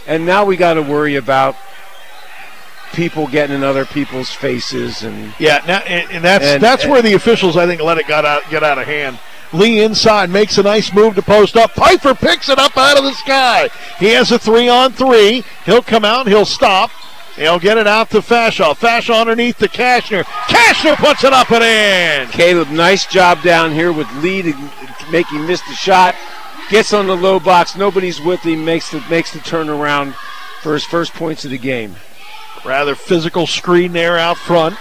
And 0.07 0.25
now 0.25 0.45
we 0.45 0.55
got 0.55 0.75
to 0.75 0.81
worry 0.81 1.15
about 1.15 1.55
people 2.93 3.27
getting 3.27 3.55
in 3.57 3.63
other 3.63 3.85
people's 3.85 4.29
faces 4.29 5.03
and 5.03 5.33
Yeah, 5.37 5.61
now, 5.67 5.79
and, 5.79 6.09
and 6.11 6.23
that's 6.23 6.45
And- 6.45 6.63
that's 6.63 6.83
and- 6.83 6.91
where 6.91 7.01
the 7.01 7.13
officials 7.13 7.57
I 7.57 7.65
think 7.65 7.81
let 7.81 7.97
it 7.97 8.07
got 8.07 8.23
out 8.25 8.43
get 8.49 8.63
out 8.63 8.77
of 8.77 8.85
hand. 8.87 9.19
Lee 9.57 9.81
inside 9.81 10.29
makes 10.29 10.57
a 10.57 10.63
nice 10.63 10.93
move 10.93 11.15
to 11.15 11.21
post 11.21 11.55
up. 11.55 11.71
Pfeiffer 11.71 12.13
picks 12.13 12.49
it 12.49 12.59
up 12.59 12.77
out 12.77 12.97
of 12.97 13.03
the 13.03 13.13
sky. 13.13 13.69
He 13.99 14.07
has 14.07 14.31
a 14.31 14.39
three 14.39 14.67
on 14.67 14.91
three. 14.91 15.43
He'll 15.65 15.81
come 15.81 16.05
out. 16.05 16.27
He'll 16.27 16.45
stop. 16.45 16.91
He'll 17.35 17.59
get 17.59 17.77
it 17.77 17.87
out 17.87 18.09
to 18.11 18.19
Fashaw. 18.19 18.75
Fashaw 18.75 19.21
underneath 19.21 19.57
to 19.57 19.67
Cashner. 19.67 20.23
Cashner 20.23 20.95
puts 20.95 21.23
it 21.23 21.33
up 21.33 21.51
and 21.51 21.63
in. 21.63 22.31
Caleb, 22.31 22.69
nice 22.69 23.05
job 23.05 23.41
down 23.43 23.73
here 23.73 23.91
with 23.91 24.09
Lee 24.15 24.41
to 24.41 24.53
make 25.11 25.27
him 25.27 25.45
miss 25.45 25.61
the 25.61 25.73
shot. 25.73 26.15
Gets 26.69 26.93
on 26.93 27.07
the 27.07 27.15
low 27.15 27.39
box. 27.39 27.75
Nobody's 27.75 28.21
with 28.21 28.41
him. 28.41 28.63
Makes 28.63 28.91
the 28.91 29.03
makes 29.09 29.33
the 29.33 29.39
turnaround 29.39 30.13
for 30.61 30.73
his 30.73 30.85
first 30.85 31.13
points 31.13 31.45
of 31.45 31.51
the 31.51 31.57
game. 31.57 31.95
Rather 32.63 32.95
physical 32.95 33.45
screen 33.45 33.91
there 33.91 34.17
out 34.17 34.37
front. 34.37 34.77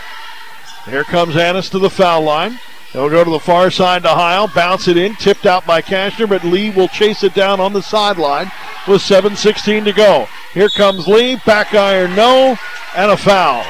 Here 0.86 1.04
comes 1.04 1.36
Annis 1.36 1.68
to 1.70 1.78
the 1.78 1.90
foul 1.90 2.22
line. 2.22 2.58
He'll 2.94 3.10
go 3.10 3.24
to 3.24 3.30
the 3.30 3.40
far 3.40 3.72
side 3.72 4.04
to 4.04 4.08
Heil, 4.10 4.46
bounce 4.46 4.86
it 4.86 4.96
in, 4.96 5.16
tipped 5.16 5.46
out 5.46 5.66
by 5.66 5.82
Cashner, 5.82 6.28
but 6.28 6.44
Lee 6.44 6.70
will 6.70 6.86
chase 6.86 7.24
it 7.24 7.34
down 7.34 7.58
on 7.58 7.72
the 7.72 7.82
sideline 7.82 8.52
with 8.86 9.02
7.16 9.02 9.84
to 9.86 9.92
go. 9.92 10.28
Here 10.52 10.68
comes 10.68 11.08
Lee, 11.08 11.34
back 11.44 11.74
iron 11.74 12.14
no, 12.14 12.56
and 12.94 13.10
a 13.10 13.16
foul. 13.16 13.64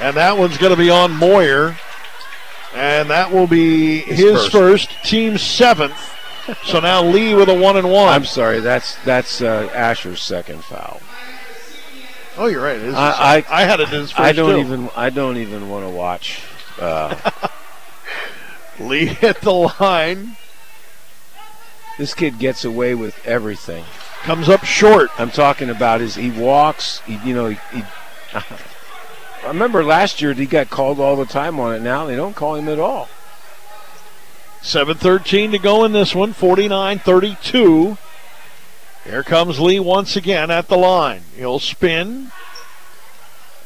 And 0.00 0.16
that 0.16 0.36
one's 0.36 0.58
going 0.58 0.72
to 0.74 0.76
be 0.76 0.90
on 0.90 1.12
Moyer, 1.12 1.76
and 2.74 3.08
that 3.08 3.30
will 3.30 3.46
be 3.46 3.98
his, 4.00 4.18
His 4.18 4.48
first. 4.48 4.90
first. 4.90 5.04
team 5.04 5.38
seventh. 5.38 5.96
so 6.64 6.80
now 6.80 7.04
Lee 7.04 7.34
with 7.34 7.48
a 7.48 7.54
one 7.54 7.76
and 7.76 7.88
one. 7.88 8.08
I'm 8.08 8.24
sorry, 8.24 8.58
that's 8.58 8.96
that's 9.04 9.42
uh, 9.42 9.70
Asher's 9.72 10.20
second 10.20 10.64
foul. 10.64 11.00
Oh, 12.38 12.46
you're 12.46 12.62
right. 12.62 12.80
His 12.80 12.94
I. 12.94 13.44
I 13.50 13.64
had 13.64 13.80
it 13.80 13.92
as 13.92 14.12
first 14.12 14.20
I 14.20 14.32
don't 14.32 14.54
too. 14.54 14.60
even 14.60 14.90
I 14.96 15.10
don't 15.10 15.36
even 15.36 15.68
want 15.68 15.84
to 15.84 15.90
watch. 15.90 16.40
Uh, 16.80 17.16
Lee 18.80 19.06
hit 19.06 19.40
the 19.40 19.52
line. 19.80 20.36
this 21.98 22.14
kid 22.14 22.38
gets 22.38 22.64
away 22.64 22.94
with 22.94 23.26
everything. 23.26 23.84
Comes 24.22 24.48
up 24.48 24.64
short. 24.64 25.10
I'm 25.18 25.32
talking 25.32 25.68
about 25.68 26.00
is 26.00 26.14
he 26.14 26.30
walks. 26.30 27.00
He, 27.00 27.18
you 27.24 27.34
know, 27.34 27.48
he, 27.48 27.58
he 27.76 27.82
I 28.34 29.48
remember 29.48 29.82
last 29.82 30.20
year 30.22 30.32
he 30.32 30.46
got 30.46 30.70
called 30.70 31.00
all 31.00 31.16
the 31.16 31.26
time 31.26 31.58
on 31.58 31.74
it. 31.74 31.80
Now 31.80 32.06
they 32.06 32.14
don't 32.16 32.36
call 32.36 32.54
him 32.54 32.68
at 32.68 32.78
all. 32.78 33.08
7.13 34.62 35.52
to 35.52 35.58
go 35.58 35.84
in 35.84 35.92
this 35.92 36.14
one, 36.14 36.32
49 36.32 36.98
32. 36.98 37.96
Here 39.08 39.22
comes 39.22 39.58
Lee 39.58 39.80
once 39.80 40.16
again 40.16 40.50
at 40.50 40.68
the 40.68 40.76
line. 40.76 41.22
He'll 41.34 41.60
spin, 41.60 42.30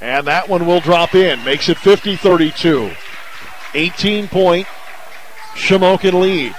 and 0.00 0.24
that 0.28 0.48
one 0.48 0.66
will 0.66 0.78
drop 0.78 1.16
in. 1.16 1.42
Makes 1.42 1.68
it 1.68 1.78
50 1.78 2.14
32. 2.14 2.92
18 3.74 4.28
point 4.28 4.68
Shamokin 5.56 6.20
lead. 6.20 6.54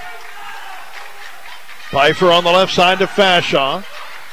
Pfeiffer 1.91 2.29
on 2.29 2.43
the 2.43 2.51
left 2.51 2.73
side 2.73 2.99
to 2.99 3.07
Fashaw. 3.07 3.86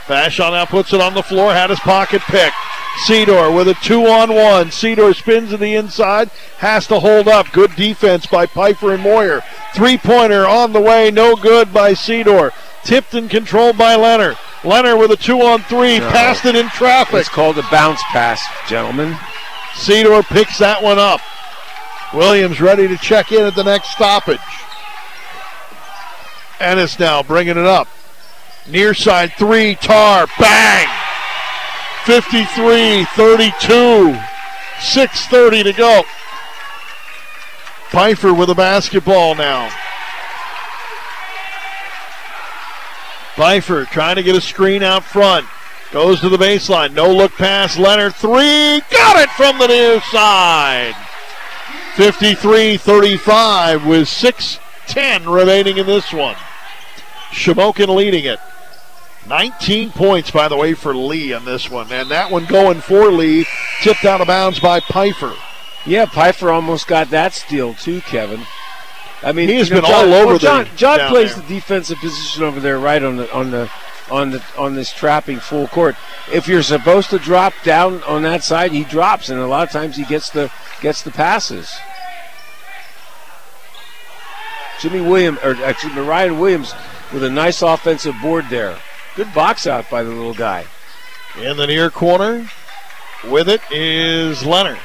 Fashaw 0.06 0.50
now 0.50 0.64
puts 0.64 0.92
it 0.92 1.00
on 1.00 1.14
the 1.14 1.22
floor, 1.22 1.52
had 1.52 1.70
his 1.70 1.78
pocket 1.78 2.20
picked. 2.22 2.56
Cedar 3.04 3.52
with 3.52 3.68
a 3.68 3.74
two 3.74 4.04
on 4.06 4.34
one. 4.34 4.72
Cedar 4.72 5.14
spins 5.14 5.50
to 5.50 5.58
the 5.58 5.76
inside, 5.76 6.28
has 6.58 6.88
to 6.88 6.98
hold 6.98 7.28
up. 7.28 7.52
Good 7.52 7.76
defense 7.76 8.26
by 8.26 8.46
Pfeiffer 8.46 8.94
and 8.94 9.02
Moyer. 9.04 9.44
Three 9.74 9.96
pointer 9.96 10.44
on 10.44 10.72
the 10.72 10.80
way, 10.80 11.12
no 11.12 11.36
good 11.36 11.72
by 11.72 11.94
Cedar. 11.94 12.50
Tipped 12.84 13.14
and 13.14 13.28
controlled 13.30 13.76
by 13.76 13.94
Leonard. 13.94 14.36
Leonard 14.64 14.98
with 14.98 15.10
a 15.10 15.16
two 15.16 15.40
on 15.40 15.62
three, 15.62 15.98
No. 15.98 16.10
passed 16.10 16.44
it 16.46 16.54
in 16.56 16.68
traffic. 16.70 17.20
It's 17.20 17.28
called 17.28 17.58
a 17.58 17.62
bounce 17.70 18.02
pass, 18.10 18.42
gentlemen. 18.68 19.16
Cedar 19.74 20.22
picks 20.22 20.58
that 20.58 20.82
one 20.82 20.98
up. 20.98 21.20
Williams 22.12 22.60
ready 22.60 22.88
to 22.88 22.96
check 22.96 23.32
in 23.32 23.44
at 23.46 23.54
the 23.54 23.62
next 23.64 23.90
stoppage. 23.90 24.40
Ennis 26.58 26.98
now 26.98 27.22
bringing 27.22 27.56
it 27.56 27.66
up. 27.66 27.88
Near 28.66 28.92
side 28.94 29.32
three, 29.38 29.74
Tar, 29.76 30.26
bang! 30.38 30.88
53 32.04 33.04
32. 33.14 34.18
6.30 34.80 35.62
to 35.64 35.72
go. 35.74 36.02
Pfeiffer 37.90 38.32
with 38.32 38.48
a 38.50 38.54
basketball 38.54 39.34
now. 39.34 39.70
Pfeiffer 43.36 43.84
trying 43.86 44.16
to 44.16 44.22
get 44.22 44.36
a 44.36 44.40
screen 44.40 44.82
out 44.82 45.04
front. 45.04 45.46
Goes 45.92 46.20
to 46.20 46.28
the 46.28 46.36
baseline. 46.36 46.92
No 46.92 47.12
look 47.12 47.32
pass. 47.32 47.78
Leonard 47.78 48.14
three. 48.14 48.80
Got 48.90 49.16
it 49.16 49.30
from 49.30 49.58
the 49.58 49.66
near 49.66 50.00
side. 50.02 50.94
53 51.96 52.76
35 52.76 53.86
with 53.86 54.06
6.10 54.06 55.34
remaining 55.34 55.78
in 55.78 55.86
this 55.86 56.12
one. 56.12 56.36
Shamokin 57.30 57.94
leading 57.94 58.24
it. 58.24 58.38
19 59.28 59.90
points, 59.90 60.30
by 60.30 60.48
the 60.48 60.56
way, 60.56 60.74
for 60.74 60.94
Lee 60.96 61.32
in 61.32 61.44
this 61.44 61.68
one. 61.68 61.92
And 61.92 62.10
that 62.10 62.30
one 62.30 62.46
going 62.46 62.80
for 62.80 63.10
Lee, 63.10 63.46
tipped 63.82 64.04
out 64.04 64.20
of 64.20 64.28
bounds 64.28 64.60
by 64.60 64.80
Pfeiffer. 64.80 65.34
Yeah, 65.86 66.06
Pfeiffer 66.06 66.50
almost 66.50 66.86
got 66.86 67.10
that 67.10 67.32
steal 67.32 67.74
too, 67.74 68.00
Kevin. 68.02 68.46
I 69.22 69.32
mean, 69.32 69.48
He 69.48 69.56
has 69.56 69.68
you 69.68 69.74
know, 69.74 69.82
been 69.82 69.90
John, 69.90 70.08
all 70.08 70.14
over 70.14 70.26
well, 70.26 70.38
John, 70.38 70.64
there 70.64 70.74
John 70.76 70.98
down 70.98 71.10
plays 71.10 71.34
there. 71.34 71.42
the 71.42 71.54
defensive 71.54 71.98
position 71.98 72.42
over 72.42 72.60
there, 72.60 72.78
right 72.78 73.02
on 73.02 73.16
the 73.16 73.32
on 73.34 73.50
the 73.50 73.70
on 74.10 74.30
the 74.30 74.42
on 74.56 74.74
this 74.74 74.92
trapping 74.92 75.38
full 75.40 75.68
court. 75.68 75.94
If 76.32 76.48
you're 76.48 76.62
supposed 76.62 77.10
to 77.10 77.18
drop 77.18 77.52
down 77.62 78.02
on 78.04 78.22
that 78.22 78.42
side, 78.42 78.72
he 78.72 78.84
drops, 78.84 79.28
and 79.28 79.38
a 79.38 79.46
lot 79.46 79.66
of 79.66 79.72
times 79.72 79.96
he 79.96 80.04
gets 80.04 80.30
the 80.30 80.50
gets 80.80 81.02
the 81.02 81.10
passes. 81.10 81.70
Jimmy 84.80 85.02
Williams, 85.02 85.38
or 85.44 85.52
excuse 85.64 85.94
me, 85.94 86.00
Ryan 86.00 86.38
Williams, 86.38 86.72
with 87.12 87.22
a 87.22 87.30
nice 87.30 87.60
offensive 87.60 88.14
board 88.22 88.46
there. 88.48 88.78
Good 89.14 89.32
box 89.34 89.66
out 89.66 89.90
by 89.90 90.02
the 90.02 90.10
little 90.10 90.32
guy. 90.34 90.64
In 91.38 91.58
the 91.58 91.66
near 91.66 91.90
corner, 91.90 92.48
with 93.28 93.48
it 93.48 93.60
is 93.70 94.44
Leonard. 94.44 94.78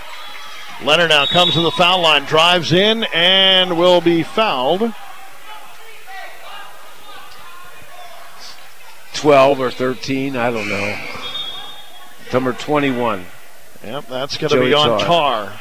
Leonard 0.84 1.10
now 1.10 1.26
comes 1.26 1.54
to 1.54 1.62
the 1.62 1.72
foul 1.72 2.02
line, 2.02 2.26
drives 2.26 2.74
in, 2.74 3.06
and 3.14 3.78
will 3.78 4.02
be 4.02 4.24
fouled. 4.24 4.94
12 9.14 9.60
or 9.60 9.72
13, 9.72 10.36
I 10.36 10.52
don't 10.52 10.68
know. 10.68 11.00
Number 12.34 12.54
21. 12.54 13.26
Yep, 13.84 14.08
that's 14.08 14.38
going 14.38 14.54
to 14.54 14.60
be 14.60 14.74
on 14.74 15.00
Tar. 15.00 15.46
Tar. 15.48 15.60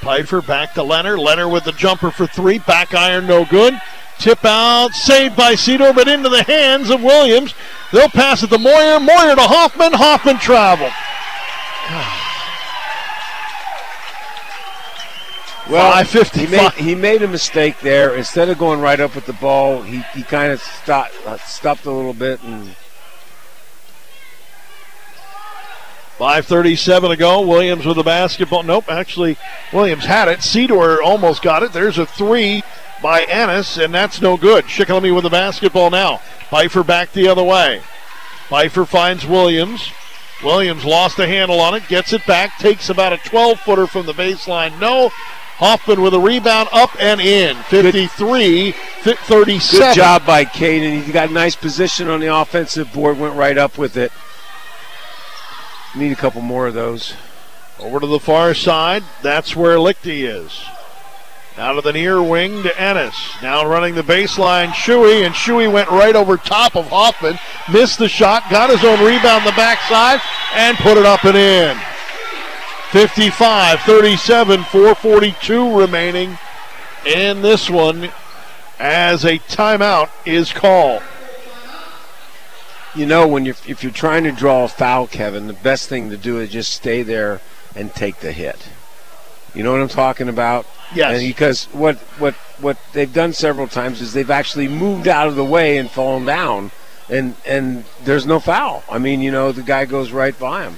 Pfeiffer 0.00 0.40
back 0.42 0.74
to 0.74 0.82
Leonard. 0.82 1.18
Leonard 1.18 1.50
with 1.50 1.64
the 1.64 1.72
jumper 1.72 2.10
for 2.10 2.26
three. 2.26 2.58
Back 2.58 2.94
iron, 2.94 3.26
no 3.26 3.44
good. 3.44 3.78
Tip 4.18 4.44
out, 4.44 4.92
saved 4.92 5.36
by 5.36 5.54
Cedar, 5.54 5.92
but 5.92 6.08
into 6.08 6.28
the 6.28 6.42
hands 6.42 6.90
of 6.90 7.02
Williams. 7.02 7.54
They'll 7.92 8.08
pass 8.08 8.42
it 8.42 8.50
to 8.50 8.58
Moyer. 8.58 8.98
Moyer 8.98 9.36
to 9.36 9.42
Hoffman. 9.42 9.92
Hoffman 9.92 10.38
travel. 10.38 10.90
Well, 15.68 15.92
5:55. 16.02 16.32
he 16.32 16.46
made, 16.46 16.72
he 16.72 16.94
made 16.94 17.22
a 17.22 17.28
mistake 17.28 17.78
there. 17.80 18.14
Instead 18.14 18.48
of 18.48 18.56
going 18.56 18.80
right 18.80 18.98
up 18.98 19.14
with 19.14 19.26
the 19.26 19.34
ball, 19.34 19.82
he, 19.82 19.98
he 20.14 20.22
kind 20.22 20.50
of 20.50 20.62
stopped, 20.62 21.12
uh, 21.26 21.36
stopped 21.36 21.84
a 21.84 21.90
little 21.90 22.14
bit 22.14 22.42
and 22.42 22.74
5.37 26.18 27.10
to 27.10 27.16
go. 27.16 27.42
Williams 27.42 27.86
with 27.86 27.96
the 27.96 28.02
basketball. 28.02 28.64
Nope, 28.64 28.86
actually, 28.88 29.36
Williams 29.72 30.04
had 30.04 30.26
it. 30.28 30.42
Cedar 30.42 31.00
almost 31.02 31.42
got 31.42 31.62
it. 31.62 31.72
There's 31.72 31.98
a 31.98 32.06
three 32.06 32.62
by 33.02 33.22
Ennis, 33.22 33.76
and 33.78 33.94
that's 33.94 34.20
no 34.20 34.36
good. 34.36 34.64
Shikellamy 34.64 35.14
with 35.14 35.24
the 35.24 35.30
basketball 35.30 35.90
now. 35.90 36.18
Pfeiffer 36.50 36.82
back 36.82 37.12
the 37.12 37.28
other 37.28 37.42
way. 37.42 37.82
Pfeiffer 38.48 38.84
finds 38.84 39.26
Williams. 39.26 39.90
Williams 40.42 40.84
lost 40.84 41.18
a 41.18 41.26
handle 41.26 41.60
on 41.60 41.74
it, 41.74 41.86
gets 41.88 42.12
it 42.12 42.24
back, 42.26 42.58
takes 42.58 42.88
about 42.88 43.12
a 43.12 43.18
12 43.18 43.60
footer 43.60 43.86
from 43.86 44.06
the 44.06 44.12
baseline. 44.12 44.78
No. 44.80 45.10
Hoffman 45.58 46.00
with 46.00 46.14
a 46.14 46.20
rebound 46.20 46.68
up 46.72 46.90
and 47.00 47.20
in. 47.20 47.56
53 47.64 48.70
fi- 48.70 49.14
37. 49.14 49.88
good 49.88 49.94
job 49.96 50.24
by 50.24 50.44
Caden. 50.44 51.02
He 51.02 51.10
got 51.10 51.30
a 51.30 51.32
nice 51.32 51.56
position 51.56 52.08
on 52.08 52.20
the 52.20 52.32
offensive 52.32 52.92
board, 52.92 53.18
went 53.18 53.34
right 53.34 53.58
up 53.58 53.76
with 53.76 53.96
it. 53.96 54.12
Need 55.96 56.12
a 56.12 56.16
couple 56.16 56.42
more 56.42 56.68
of 56.68 56.74
those. 56.74 57.14
Over 57.80 57.98
to 57.98 58.06
the 58.06 58.20
far 58.20 58.54
side. 58.54 59.02
That's 59.22 59.56
where 59.56 59.78
Lichty 59.78 60.28
is. 60.28 60.64
Out 61.58 61.76
of 61.76 61.82
the 61.82 61.92
near 61.92 62.22
wing 62.22 62.62
to 62.62 62.80
Ennis. 62.80 63.16
Now 63.42 63.68
running 63.68 63.96
the 63.96 64.02
baseline, 64.02 64.68
Shuey, 64.68 65.26
and 65.26 65.34
Shuey 65.34 65.70
went 65.70 65.90
right 65.90 66.14
over 66.14 66.36
top 66.36 66.76
of 66.76 66.86
Hoffman. 66.86 67.36
Missed 67.72 67.98
the 67.98 68.08
shot, 68.08 68.44
got 68.48 68.70
his 68.70 68.84
own 68.84 69.04
rebound 69.04 69.44
the 69.44 69.50
backside, 69.50 70.20
and 70.54 70.78
put 70.78 70.96
it 70.96 71.04
up 71.04 71.24
and 71.24 71.36
in. 71.36 71.76
55 72.92 73.80
37, 73.80 74.62
442 74.62 75.78
remaining 75.78 76.38
in 77.04 77.42
this 77.42 77.68
one 77.68 78.10
as 78.78 79.24
a 79.24 79.40
timeout 79.40 80.10
is 80.24 80.52
called. 80.52 81.02
You 82.94 83.06
know, 83.06 83.26
when 83.26 83.44
you're 83.44 83.56
if 83.66 83.82
you're 83.82 83.92
trying 83.92 84.22
to 84.24 84.32
draw 84.32 84.64
a 84.64 84.68
foul, 84.68 85.08
Kevin, 85.08 85.48
the 85.48 85.52
best 85.54 85.88
thing 85.88 86.08
to 86.10 86.16
do 86.16 86.38
is 86.38 86.50
just 86.50 86.72
stay 86.72 87.02
there 87.02 87.40
and 87.74 87.92
take 87.94 88.20
the 88.20 88.30
hit. 88.30 88.68
You 89.58 89.64
know 89.64 89.72
what 89.72 89.80
I'm 89.80 89.88
talking 89.88 90.28
about? 90.28 90.66
Yes. 90.94 91.18
And 91.18 91.28
because 91.28 91.64
what 91.72 91.96
what 92.20 92.34
what 92.60 92.78
they've 92.92 93.12
done 93.12 93.32
several 93.32 93.66
times 93.66 94.00
is 94.00 94.12
they've 94.12 94.30
actually 94.30 94.68
moved 94.68 95.08
out 95.08 95.26
of 95.26 95.34
the 95.34 95.44
way 95.44 95.78
and 95.78 95.90
fallen 95.90 96.24
down, 96.24 96.70
and 97.10 97.34
and 97.44 97.84
there's 98.04 98.24
no 98.24 98.38
foul. 98.38 98.84
I 98.88 98.98
mean, 98.98 99.20
you 99.20 99.32
know, 99.32 99.50
the 99.50 99.62
guy 99.64 99.84
goes 99.84 100.12
right 100.12 100.38
by 100.38 100.62
him. 100.62 100.76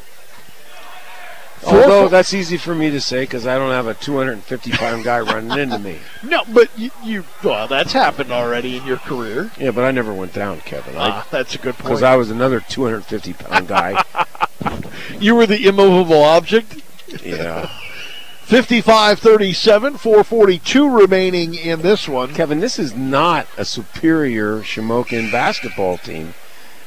Four- 1.58 1.82
Although 1.82 2.08
that's 2.08 2.32
easy 2.32 2.56
for 2.56 2.74
me 2.74 2.88
to 2.90 3.02
say 3.02 3.20
because 3.24 3.46
I 3.46 3.58
don't 3.58 3.70
have 3.70 3.86
a 3.86 3.92
250 3.92 4.70
pound 4.70 5.04
guy 5.04 5.20
running 5.32 5.58
into 5.58 5.78
me. 5.78 5.98
No, 6.22 6.42
but 6.50 6.70
you, 6.78 6.90
you 7.04 7.24
well, 7.44 7.68
that's 7.68 7.92
happened 7.92 8.32
already 8.32 8.78
in 8.78 8.86
your 8.86 8.96
career. 8.96 9.50
Yeah, 9.58 9.72
but 9.72 9.84
I 9.84 9.90
never 9.90 10.14
went 10.14 10.32
down, 10.32 10.60
Kevin. 10.62 10.94
Ah, 10.96 11.26
that's 11.30 11.54
a 11.54 11.58
good 11.58 11.74
point. 11.74 11.84
Because 11.84 12.02
I 12.02 12.16
was 12.16 12.30
another 12.30 12.60
250 12.60 13.34
pound 13.34 13.68
guy. 13.68 14.02
You 15.18 15.34
were 15.34 15.46
the 15.46 15.66
immovable 15.66 16.22
object. 16.22 16.82
yeah. 17.22 17.70
55 18.50 19.20
37, 19.20 19.96
442 19.96 20.90
remaining 20.90 21.54
in 21.54 21.82
this 21.82 22.08
one. 22.08 22.34
Kevin, 22.34 22.58
this 22.58 22.80
is 22.80 22.96
not 22.96 23.46
a 23.56 23.64
superior 23.64 24.58
Shamokin 24.58 25.30
basketball 25.30 25.98
team. 25.98 26.34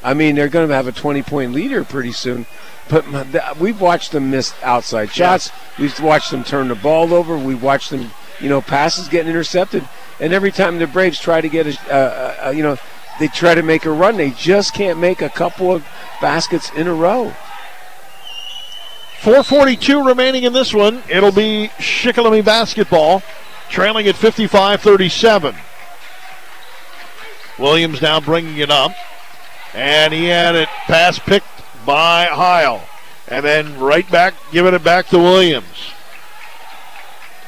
I 0.04 0.14
mean, 0.14 0.36
they're 0.36 0.50
going 0.50 0.68
to 0.68 0.76
have 0.76 0.88
a 0.88 0.92
20 0.92 1.22
point 1.22 1.54
leader 1.54 1.86
pretty 1.86 2.12
soon. 2.12 2.48
But 2.90 3.58
we've 3.62 3.80
watched 3.80 4.12
them 4.12 4.30
miss 4.30 4.54
outside 4.62 5.12
shots. 5.12 5.52
We've 5.80 5.98
watched 6.02 6.32
them 6.32 6.44
turn 6.44 6.68
the 6.68 6.76
ball 6.76 7.14
over. 7.14 7.38
We've 7.38 7.64
watched 7.64 7.92
them, 7.92 8.12
you 8.42 8.50
know, 8.50 8.60
passes 8.60 9.08
getting 9.08 9.30
intercepted. 9.30 9.88
And 10.20 10.34
every 10.34 10.52
time 10.52 10.80
the 10.80 10.88
Braves 10.88 11.18
try 11.18 11.40
to 11.40 11.48
get 11.48 11.66
a, 11.66 11.80
uh, 11.90 12.48
uh, 12.48 12.50
you 12.50 12.64
know, 12.64 12.76
they 13.22 13.30
try 13.30 13.56
to 13.56 13.64
make 13.64 13.86
a 13.86 13.92
run, 13.92 14.18
they 14.18 14.32
just 14.32 14.74
can't 14.74 15.00
make 15.00 15.22
a 15.22 15.30
couple 15.30 15.72
of 15.72 15.88
baskets 16.20 16.74
in 16.74 16.88
a 16.88 16.94
row. 16.94 17.34
442 19.24 20.04
remaining 20.04 20.44
in 20.44 20.52
this 20.52 20.74
one. 20.74 21.02
It'll 21.10 21.32
be 21.32 21.70
Shikellamy 21.78 22.44
basketball, 22.44 23.24
trailing 23.70 24.06
at 24.08 24.18
55 24.18 24.82
37. 24.82 25.56
Williams 27.58 28.02
now 28.02 28.20
bringing 28.20 28.58
it 28.58 28.70
up. 28.70 28.92
And 29.74 30.14
he 30.14 30.26
had 30.26 30.56
it 30.56 30.68
pass 30.88 31.20
picked 31.20 31.48
by 31.86 32.26
Heil. 32.26 32.86
And 33.30 33.46
then 33.46 33.80
right 33.80 34.10
back, 34.12 34.34
giving 34.52 34.74
it 34.74 34.84
back 34.84 35.08
to 35.08 35.18
Williams. 35.18 35.94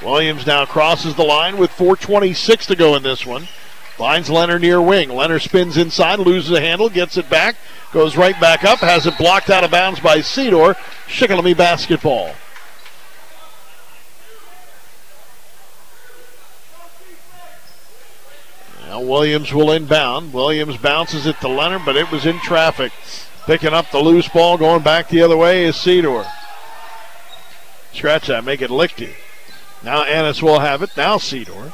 Williams 0.02 0.48
now 0.48 0.66
crosses 0.66 1.16
the 1.16 1.24
line 1.24 1.58
with 1.58 1.72
4.26 1.72 2.68
to 2.68 2.78
go 2.78 2.96
in 2.96 3.04
this 3.04 3.26
one. 3.26 3.50
Finds 3.98 4.30
Leonard 4.30 4.62
near 4.62 4.82
wing. 4.82 5.10
Leonard 5.10 5.42
spins 5.42 5.78
inside, 5.78 6.20
loses 6.20 6.50
the 6.50 6.60
handle, 6.60 6.90
gets 6.90 7.16
it 7.16 7.30
back, 7.30 7.56
goes 7.94 8.18
right 8.18 8.38
back 8.42 8.66
up, 8.66 8.80
has 8.80 9.06
it 9.06 9.18
blocked 9.18 9.50
out 9.50 9.64
of 9.64 9.72
bounds 9.72 10.02
by 10.02 10.20
Cedar. 10.20 10.76
Shikellamy 11.08 11.56
basketball. 11.56 12.36
Now 18.86 19.00
Williams 19.00 19.54
will 19.54 19.72
inbound. 19.72 20.34
Williams 20.34 20.76
bounces 20.76 21.26
it 21.26 21.40
to 21.40 21.48
Leonard, 21.48 21.84
but 21.86 21.96
it 21.96 22.12
was 22.12 22.26
in 22.26 22.38
traffic. 22.40 22.92
Picking 23.46 23.74
up 23.74 23.92
the 23.92 24.00
loose 24.00 24.28
ball, 24.28 24.58
going 24.58 24.84
back 24.84 25.08
the 25.08 25.22
other 25.22 25.38
way 25.38 25.64
is 25.64 25.78
Cedar. 25.78 26.26
Scratch 27.94 28.28
that, 28.28 28.44
make 28.44 28.62
it 28.62 28.70
Lichty. 28.70 29.14
Now 29.84 30.04
Ennis 30.04 30.42
will 30.42 30.60
have 30.60 30.82
it. 30.82 30.98
Now 30.98 31.18
Cedar. 31.18 31.72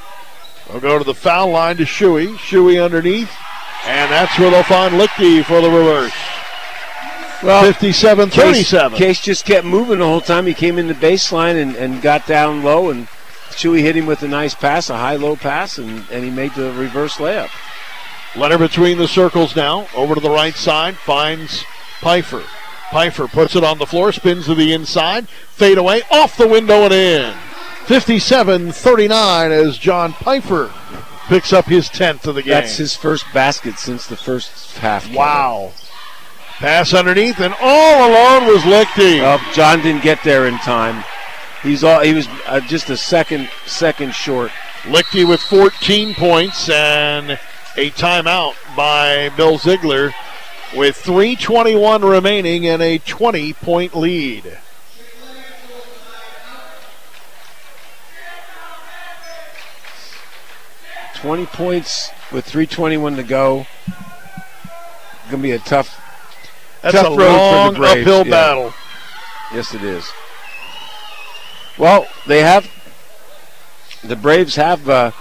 They'll 0.71 0.79
go 0.79 0.97
to 0.97 1.03
the 1.03 1.13
foul 1.13 1.51
line 1.51 1.77
to 1.77 1.83
Shuey. 1.83 2.35
Shuey 2.37 2.83
underneath. 2.83 3.31
And 3.85 4.11
that's 4.11 4.37
where 4.39 4.49
they'll 4.51 4.63
find 4.63 4.95
Lichty 4.95 5.43
for 5.43 5.59
the 5.61 5.69
reverse. 5.69 6.13
Well, 7.43 7.63
57 7.63 8.29
Case, 8.29 8.69
37. 8.69 8.97
Case 8.97 9.21
just 9.21 9.45
kept 9.45 9.65
moving 9.65 9.99
the 9.99 10.05
whole 10.05 10.21
time. 10.21 10.45
He 10.45 10.53
came 10.53 10.77
in 10.77 10.87
the 10.87 10.93
baseline 10.93 11.59
and, 11.61 11.75
and 11.75 12.01
got 12.01 12.27
down 12.27 12.63
low, 12.63 12.91
and 12.91 13.07
Shuey 13.49 13.81
hit 13.81 13.95
him 13.97 14.05
with 14.05 14.21
a 14.21 14.27
nice 14.27 14.53
pass, 14.53 14.91
a 14.91 14.97
high 14.97 15.15
low 15.15 15.35
pass, 15.35 15.79
and, 15.79 16.05
and 16.11 16.23
he 16.23 16.29
made 16.29 16.53
the 16.53 16.71
reverse 16.73 17.15
layup. 17.15 17.49
Leonard 18.35 18.59
between 18.59 18.97
the 18.97 19.07
circles 19.07 19.55
now. 19.55 19.87
Over 19.95 20.15
to 20.15 20.21
the 20.21 20.29
right 20.29 20.55
side. 20.55 20.95
Finds 20.95 21.65
Pfeiffer. 21.99 22.43
Pfeiffer 22.91 23.27
puts 23.27 23.55
it 23.55 23.63
on 23.63 23.77
the 23.77 23.85
floor, 23.85 24.11
spins 24.11 24.45
to 24.45 24.55
the 24.55 24.73
inside, 24.73 25.27
fade 25.29 25.77
away, 25.77 26.01
off 26.11 26.37
the 26.37 26.47
window 26.47 26.83
and 26.83 26.93
in. 26.93 27.33
57 27.85 28.71
39 28.71 29.51
as 29.51 29.77
John 29.77 30.13
Pfeiffer 30.13 30.71
picks 31.27 31.53
up 31.53 31.65
his 31.65 31.89
10th 31.89 32.27
of 32.27 32.35
the 32.35 32.43
game. 32.43 32.51
That's 32.51 32.77
his 32.77 32.95
first 32.95 33.25
basket 33.33 33.77
since 33.77 34.07
the 34.07 34.17
first 34.17 34.77
half. 34.77 35.03
Kevin. 35.03 35.17
Wow. 35.17 35.71
Pass 36.57 36.93
underneath, 36.93 37.39
and 37.39 37.55
all 37.59 38.09
alone 38.09 38.45
was 38.45 38.61
Lichty. 38.63 39.21
Oh, 39.21 39.41
John 39.53 39.81
didn't 39.81 40.03
get 40.03 40.23
there 40.23 40.47
in 40.47 40.57
time. 40.59 41.03
He's 41.63 41.83
all 41.83 42.01
he 42.01 42.13
was 42.13 42.27
uh, 42.45 42.59
just 42.61 42.89
a 42.89 42.97
second 42.97 43.49
second 43.65 44.13
short. 44.13 44.51
Lichty 44.83 45.27
with 45.27 45.41
14 45.41 46.13
points 46.15 46.69
and 46.69 47.31
a 47.77 47.89
timeout 47.91 48.55
by 48.75 49.29
Bill 49.37 49.57
Ziegler 49.57 50.13
with 50.75 50.97
3.21 50.97 52.09
remaining 52.09 52.67
and 52.67 52.81
a 52.81 52.97
20 52.99 53.53
point 53.53 53.95
lead. 53.95 54.57
Twenty 61.21 61.45
points 61.45 62.09
with 62.31 62.45
three 62.45 62.65
twenty-one 62.65 63.15
to 63.15 63.23
go. 63.23 63.67
Gonna 65.29 65.43
be 65.43 65.51
a 65.51 65.59
tough, 65.59 65.99
That's 66.81 66.95
tough 66.95 67.13
a 67.13 67.15
road 67.15 67.27
long 67.37 67.67
for 67.67 67.73
the 67.73 67.79
Braves. 67.79 68.01
uphill 68.01 68.25
Yeah. 68.25 68.31
battle. 68.31 68.73
Yes, 69.53 69.73
it 69.73 69.83
is. 69.83 70.03
Well, 71.77 72.07
they 72.25 72.41
have 72.41 72.67
the 74.03 74.15
Braves 74.15 74.55
have, 74.55 74.89
uh, 74.89 75.11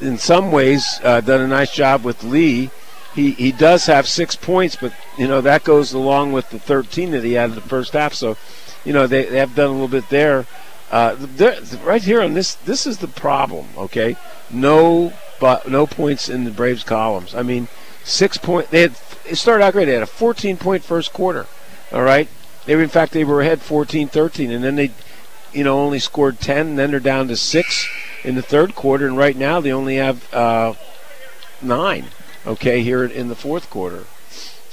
in 0.00 0.18
some 0.18 0.52
ways, 0.52 1.00
uh, 1.02 1.20
done 1.20 1.40
a 1.40 1.48
nice 1.48 1.72
job 1.72 2.04
with 2.04 2.22
Lee. 2.22 2.70
He 3.14 3.32
he 3.32 3.50
does 3.50 3.86
have 3.86 4.06
six 4.06 4.36
points, 4.36 4.76
but 4.80 4.92
you 5.18 5.26
know 5.26 5.40
that 5.40 5.64
goes 5.64 5.92
along 5.92 6.32
with 6.32 6.50
the 6.50 6.60
13 6.60 7.10
that 7.10 7.24
he 7.24 7.32
had 7.32 7.50
in 7.50 7.54
the 7.56 7.60
first 7.60 7.92
half. 7.94 8.14
So, 8.14 8.36
you 8.84 8.92
know 8.92 9.08
they, 9.08 9.24
they 9.24 9.38
have 9.38 9.54
done 9.56 9.68
a 9.68 9.72
little 9.72 9.88
bit 9.88 10.08
there. 10.10 10.46
Uh, 10.92 11.16
there- 11.18 11.58
right 11.82 12.02
here 12.02 12.22
on 12.22 12.34
this, 12.34 12.54
this 12.54 12.86
is 12.86 12.98
the 12.98 13.08
problem. 13.08 13.66
Okay, 13.76 14.16
no, 14.50 15.12
but 15.40 15.68
no 15.68 15.86
points 15.86 16.28
in 16.28 16.44
the 16.44 16.50
Braves 16.50 16.84
columns. 16.84 17.34
I 17.34 17.42
mean, 17.42 17.68
six 18.04 18.36
point. 18.36 18.70
They 18.70 18.82
had 18.82 18.96
it 19.26 19.36
started 19.36 19.64
out 19.64 19.72
great. 19.72 19.86
They 19.86 19.94
had 19.94 20.02
a 20.02 20.06
14 20.06 20.56
point 20.56 20.84
first 20.84 21.12
quarter. 21.12 21.46
All 21.92 22.02
right, 22.02 22.28
they 22.66 22.76
were 22.76 22.82
in 22.82 22.88
fact 22.88 23.12
they 23.12 23.24
were 23.24 23.40
ahead 23.40 23.60
14-13, 23.60 24.54
and 24.54 24.64
then 24.64 24.76
they, 24.76 24.90
you 25.52 25.64
know, 25.64 25.78
only 25.78 25.98
scored 25.98 26.40
10. 26.40 26.68
And 26.68 26.78
then 26.78 26.90
they're 26.90 27.00
down 27.00 27.28
to 27.28 27.36
six 27.36 27.88
in 28.22 28.34
the 28.34 28.42
third 28.42 28.74
quarter, 28.74 29.06
and 29.06 29.16
right 29.16 29.36
now 29.36 29.60
they 29.60 29.72
only 29.72 29.96
have 29.96 30.32
uh, 30.34 30.74
nine. 31.62 32.06
Okay, 32.46 32.82
here 32.82 33.04
in 33.04 33.28
the 33.28 33.36
fourth 33.36 33.70
quarter. 33.70 34.04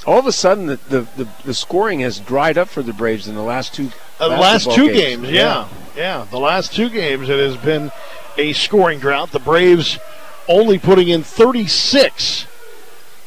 All 0.06 0.20
of 0.20 0.26
a 0.26 0.32
sudden, 0.32 0.66
the, 0.66 0.78
the, 0.90 1.02
the, 1.16 1.30
the 1.46 1.54
scoring 1.54 2.00
has 2.00 2.20
dried 2.20 2.58
up 2.58 2.70
for 2.70 2.82
the 2.82 2.92
Braves 2.92 3.28
in 3.28 3.36
the 3.36 3.44
last 3.44 3.74
two. 3.74 3.92
Uh, 4.20 4.30
the 4.30 4.38
last 4.38 4.72
two 4.72 4.92
games, 4.92 5.30
yeah. 5.30 5.70
yeah. 5.96 6.26
The 6.30 6.40
last 6.40 6.74
two 6.74 6.90
games, 6.90 7.30
it 7.30 7.40
has 7.40 7.56
been 7.58 7.92
a 8.38 8.54
scoring 8.54 9.00
drought. 9.00 9.32
The 9.32 9.40
Braves 9.40 10.00
only 10.48 10.78
putting 10.78 11.10
in 11.10 11.24
36 11.24 12.48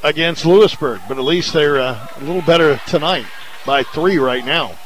against 0.03 0.45
Lewisburg, 0.45 1.01
but 1.09 1.19
at 1.19 1.25
least 1.25 1.53
they're 1.53 1.79
uh, 1.79 2.09
a 2.17 2.21
little 2.21 2.43
better 2.43 2.81
tonight 2.87 3.27
by 3.65 3.83
three 3.83 4.19
right 4.19 4.45
now. 4.45 4.79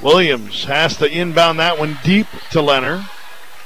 Williams 0.00 0.64
has 0.64 0.96
to 0.96 1.06
inbound 1.06 1.58
that 1.58 1.78
one 1.78 1.98
deep 2.02 2.26
to 2.50 2.60
Leonard. 2.62 3.04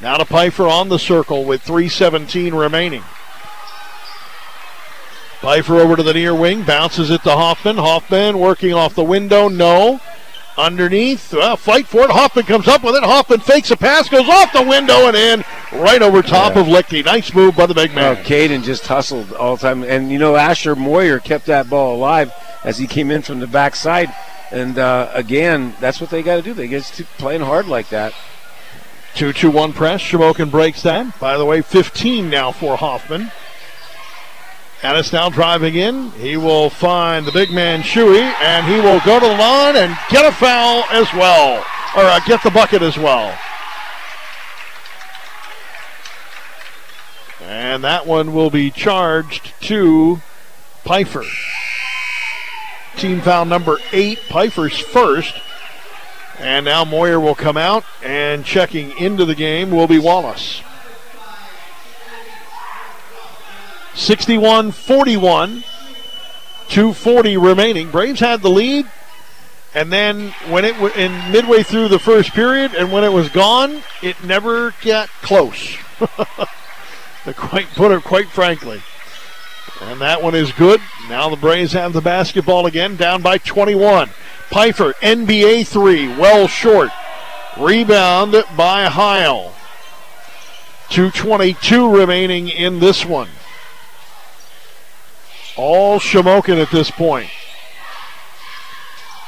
Now 0.01 0.17
to 0.19 0.25
Pfeiffer 0.25 0.67
on 0.67 0.89
the 0.89 0.99
circle 0.99 1.45
with 1.45 1.65
3.17 1.65 2.59
remaining. 2.59 3.03
Pfeiffer 5.41 5.77
over 5.77 5.97
to 5.97 6.03
the 6.03 6.15
near 6.15 6.35
wing, 6.35 6.65
bounces 6.65 7.11
it 7.11 7.23
to 7.23 7.31
Hoffman. 7.31 7.77
Hoffman 7.77 8.39
working 8.39 8.75
off 8.75 8.95
the 8.95 9.05
window, 9.05 9.49
no. 9.49 10.01
Underneath, 10.59 11.35
well, 11.35 11.57
fight 11.57 11.87
for 11.87 12.03
it. 12.03 12.11
Hoffman 12.11 12.47
comes 12.47 12.67
up 12.67 12.83
with 12.83 12.95
it. 12.95 13.03
Hoffman 13.03 13.41
fakes 13.41 13.71
a 13.71 13.77
pass, 13.77 14.09
goes 14.09 14.27
off 14.29 14.53
the 14.55 14.63
window 14.63 15.07
and 15.07 15.15
in, 15.17 15.45
right 15.73 16.01
over 16.01 16.23
top 16.23 16.55
Yeah. 16.55 16.63
of 16.63 16.67
Lichty. 16.67 17.05
Nice 17.05 17.35
move 17.35 17.57
by 17.57 17.67
the 17.67 17.75
big 17.75 17.95
man. 17.95 18.17
Oh, 18.17 18.23
Caden 18.23 18.63
just 18.65 18.87
hustled 18.87 19.33
all 19.35 19.57
the 19.57 19.63
time, 19.63 19.83
and 19.85 20.11
you 20.11 20.19
know 20.19 20.35
Asher 20.35 20.75
Moyer 20.75 21.19
kept 21.19 21.47
that 21.47 21.69
ball 21.69 21.95
alive 21.97 22.33
as 22.65 22.79
he 22.79 22.87
came 22.87 23.11
in 23.11 23.21
from 23.21 23.41
the 23.41 23.47
backside. 23.47 24.15
And 24.51 24.79
uh, 24.79 25.11
again, 25.13 25.75
that's 25.79 26.01
what 26.01 26.09
they 26.09 26.23
got 26.23 26.37
to 26.37 26.43
do. 26.43 26.55
They 26.55 26.69
get 26.69 26.85
to 26.85 27.05
playing 27.19 27.43
hard 27.43 27.67
like 27.67 27.91
that. 27.91 28.15
2 29.17 29.33
2 29.35 29.51
1 29.51 29.73
press. 29.75 30.01
Shamokin 30.01 30.51
breaks 30.51 30.83
that. 30.83 31.19
By 31.21 31.37
the 31.37 31.45
way, 31.45 31.61
15 31.63 32.31
now 32.31 32.53
for 32.53 32.77
Hoffman. 32.77 33.31
Addis 34.83 35.13
now 35.13 35.31
driving 35.31 35.75
in. 35.75 36.11
He 36.13 36.37
will 36.37 36.69
find 36.69 37.27
the 37.27 37.33
big 37.33 37.51
man 37.51 37.83
Shuey, 37.83 38.33
and 38.43 38.67
he 38.67 38.75
will 38.75 39.01
go 39.01 39.19
to 39.19 39.27
the 39.27 39.33
line 39.33 39.77
and 39.77 39.97
get 40.11 40.25
a 40.25 40.33
foul 40.33 40.85
as 40.91 41.11
well, 41.15 41.65
or 41.97 42.03
uh, 42.03 42.21
get 42.27 42.43
the 42.43 42.51
bucket 42.51 42.83
as 42.83 42.99
well. 42.99 43.37
And 47.41 47.85
that 47.85 48.07
one 48.07 48.35
will 48.35 48.51
be 48.51 48.71
charged 48.71 49.53
to 49.63 50.21
Pfeiffer. 50.85 51.25
Team 52.97 53.21
foul 53.21 53.45
number 53.45 53.79
eight, 53.93 54.19
Pfeiffer's 54.21 54.79
first. 54.79 55.35
And 56.39 56.67
now 56.67 56.85
Moyer 56.85 57.19
will 57.19 57.35
come 57.35 57.57
out, 57.57 57.85
and 58.03 58.45
checking 58.45 58.97
into 58.99 59.25
the 59.25 59.35
game 59.35 59.71
will 59.71 59.87
be 59.87 59.99
Wallace. 59.99 60.61
61 63.97 64.73
41, 64.73 65.65
240 66.69 67.37
remaining. 67.39 67.91
Braves 67.91 68.21
had 68.21 68.43
the 68.43 68.51
lead, 68.51 68.87
and 69.75 69.93
then 69.93 70.33
when 70.49 70.65
it 70.65 70.75
w- 70.75 70.93
in 70.95 71.33
midway 71.33 71.63
through 71.63 71.89
the 71.89 71.99
first 71.99 72.33
period, 72.33 72.75
and 72.75 72.93
when 72.93 73.05
it 73.05 73.13
was 73.13 73.29
gone, 73.31 73.83
it 74.03 74.23
never 74.23 74.75
got 74.85 75.09
close. 75.23 75.77
to 77.25 77.35
quite 77.35 77.67
put 77.69 77.91
it 77.91 78.05
quite 78.05 78.29
frankly. 78.29 78.83
And 79.81 80.01
that 80.01 80.23
one 80.23 80.35
is 80.35 80.53
good. 80.53 80.81
Now 81.09 81.29
the 81.29 81.37
Braves 81.37 81.73
have 81.73 81.93
the 81.93 82.01
basketball 82.01 82.67
again, 82.67 82.97
down 82.97 83.23
by 83.23 83.39
21. 83.39 84.11
Pfeiffer, 84.49 84.93
NBA 84.95 85.67
three, 85.67 86.09
well 86.09 86.47
short. 86.47 86.91
Rebound 87.59 88.45
by 88.57 88.85
Heil. 88.85 89.55
222 90.91 91.97
remaining 91.97 92.49
in 92.49 92.79
this 92.79 93.05
one. 93.05 93.29
All 95.57 95.99
Shamokin 95.99 96.61
at 96.61 96.71
this 96.71 96.91
point. 96.91 97.31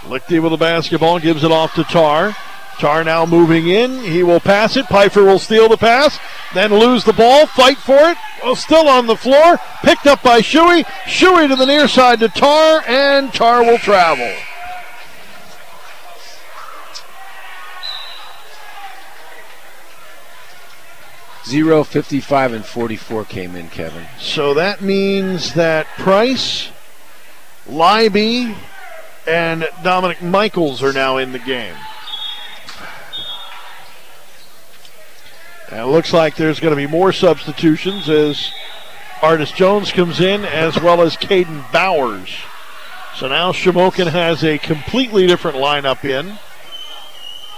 Lichty 0.02 0.42
with 0.42 0.52
the 0.52 0.58
basketball, 0.58 1.18
gives 1.18 1.44
it 1.44 1.50
off 1.50 1.74
to 1.74 1.84
Tar. 1.84 2.36
Tar 2.78 3.02
now 3.02 3.26
moving 3.26 3.68
in. 3.68 3.98
He 3.98 4.22
will 4.22 4.40
pass 4.40 4.76
it. 4.76 4.86
Pfeiffer 4.86 5.24
will 5.24 5.40
steal 5.40 5.68
the 5.68 5.76
pass, 5.76 6.18
then 6.54 6.72
lose 6.72 7.04
the 7.04 7.12
ball, 7.12 7.46
fight 7.46 7.78
for 7.78 7.98
it. 8.10 8.16
Oh, 8.42 8.54
still 8.54 8.88
on 8.88 9.06
the 9.06 9.16
floor. 9.16 9.58
Picked 9.82 10.06
up 10.06 10.22
by 10.22 10.40
Shuey. 10.40 10.84
Shuey 11.04 11.48
to 11.48 11.56
the 11.56 11.66
near 11.66 11.88
side 11.88 12.20
to 12.20 12.28
Tar, 12.28 12.84
and 12.86 13.32
Tar 13.32 13.64
will 13.64 13.78
travel. 13.78 14.32
Zero, 21.48 21.82
55, 21.82 22.52
and 22.52 22.64
44 22.64 23.24
came 23.24 23.56
in, 23.56 23.68
Kevin. 23.68 24.04
So 24.18 24.52
that 24.52 24.82
means 24.82 25.54
that 25.54 25.86
Price, 25.96 26.68
Libby, 27.66 28.54
and 29.26 29.66
Dominic 29.82 30.20
Michaels 30.20 30.82
are 30.82 30.92
now 30.92 31.16
in 31.16 31.32
the 31.32 31.38
game. 31.38 31.74
And 35.70 35.80
it 35.80 35.86
looks 35.86 36.12
like 36.12 36.36
there's 36.36 36.60
going 36.60 36.72
to 36.72 36.76
be 36.76 36.86
more 36.86 37.12
substitutions 37.12 38.10
as 38.10 38.52
Artis 39.22 39.50
Jones 39.50 39.90
comes 39.90 40.20
in, 40.20 40.44
as 40.44 40.78
well 40.78 41.00
as 41.00 41.16
Caden 41.16 41.72
Bowers. 41.72 42.28
So 43.16 43.26
now 43.26 43.52
Shamokin 43.52 44.08
has 44.08 44.44
a 44.44 44.58
completely 44.58 45.26
different 45.26 45.56
lineup 45.56 46.04
in. 46.04 46.38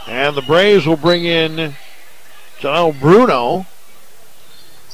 And 0.06 0.36
the 0.36 0.42
Braves 0.42 0.86
will 0.86 0.96
bring 0.96 1.24
in 1.24 1.74
Janelle 2.60 2.98
Bruno. 2.98 3.66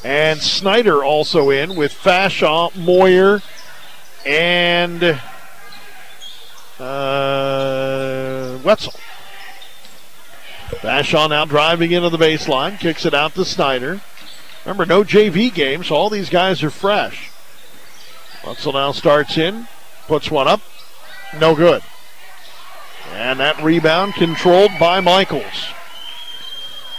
And 0.04 0.40
Snyder 0.40 1.02
also 1.02 1.50
in 1.50 1.74
with 1.74 1.92
Fashaw, 1.92 2.74
Moyer, 2.76 3.42
and 4.24 5.02
uh, 6.78 8.58
Wetzel. 8.62 8.94
Fashaw 10.68 11.28
now 11.28 11.44
driving 11.44 11.92
into 11.92 12.10
the 12.10 12.18
baseline, 12.18 12.78
kicks 12.78 13.06
it 13.06 13.14
out 13.14 13.34
to 13.34 13.44
Snyder. 13.44 14.00
Remember, 14.64 14.84
no 14.84 15.04
JV 15.04 15.52
game, 15.52 15.84
so 15.84 15.94
all 15.94 16.10
these 16.10 16.28
guys 16.28 16.62
are 16.62 16.70
fresh. 16.70 17.30
Wetzel 18.44 18.72
now 18.72 18.92
starts 18.92 19.38
in, 19.38 19.68
puts 20.06 20.30
one 20.30 20.48
up, 20.48 20.60
no 21.38 21.54
good. 21.54 21.82
And 23.12 23.40
that 23.40 23.62
rebound 23.62 24.14
controlled 24.14 24.72
by 24.78 25.00
Michaels. 25.00 25.68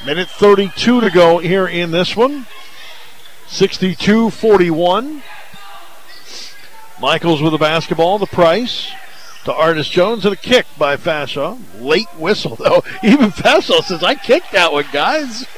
Minute 0.05 0.29
32 0.29 1.01
to 1.01 1.09
go 1.09 1.39
here 1.39 1.67
in 1.67 1.91
this 1.91 2.15
one. 2.15 2.47
62 3.47 4.29
41. 4.29 5.23
Michaels 6.99 7.41
with 7.41 7.51
the 7.51 7.57
basketball, 7.57 8.17
the 8.17 8.25
price. 8.25 8.91
to 9.45 9.53
Artis 9.53 9.87
Jones 9.87 10.25
and 10.25 10.33
a 10.33 10.37
kick 10.37 10.65
by 10.77 10.97
Fashaw. 10.97 11.57
Late 11.79 12.07
whistle, 12.17 12.55
though. 12.59 12.83
Even 13.03 13.31
Fashaw 13.31 13.81
says, 13.83 14.03
I 14.03 14.15
kicked 14.15 14.51
that 14.51 14.71
one, 14.73 14.85
guys. 14.91 15.45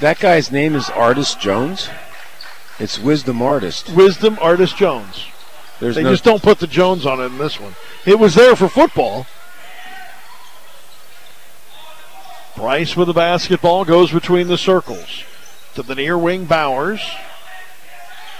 That 0.00 0.18
guy's 0.18 0.52
name 0.52 0.74
is 0.74 0.90
Artis 0.90 1.34
Jones. 1.36 1.88
It's 2.78 2.98
Wisdom 2.98 3.40
Artis. 3.40 3.88
Wisdom 3.88 4.36
Artis 4.42 4.74
Jones. 4.74 5.24
There's 5.80 5.94
they 5.94 6.02
no- 6.02 6.10
just 6.10 6.22
don't 6.22 6.42
put 6.42 6.58
the 6.58 6.66
Jones 6.66 7.06
on 7.06 7.18
it 7.18 7.24
in 7.24 7.38
this 7.38 7.58
one. 7.58 7.74
It 8.04 8.18
was 8.18 8.34
there 8.34 8.54
for 8.54 8.68
football. 8.68 9.26
Bryce 12.56 12.94
with 12.94 13.06
the 13.08 13.14
basketball 13.14 13.86
goes 13.86 14.12
between 14.12 14.48
the 14.48 14.58
circles. 14.58 15.24
To 15.76 15.82
the 15.82 15.94
near 15.94 16.16
wing, 16.16 16.46
Bowers. 16.46 17.06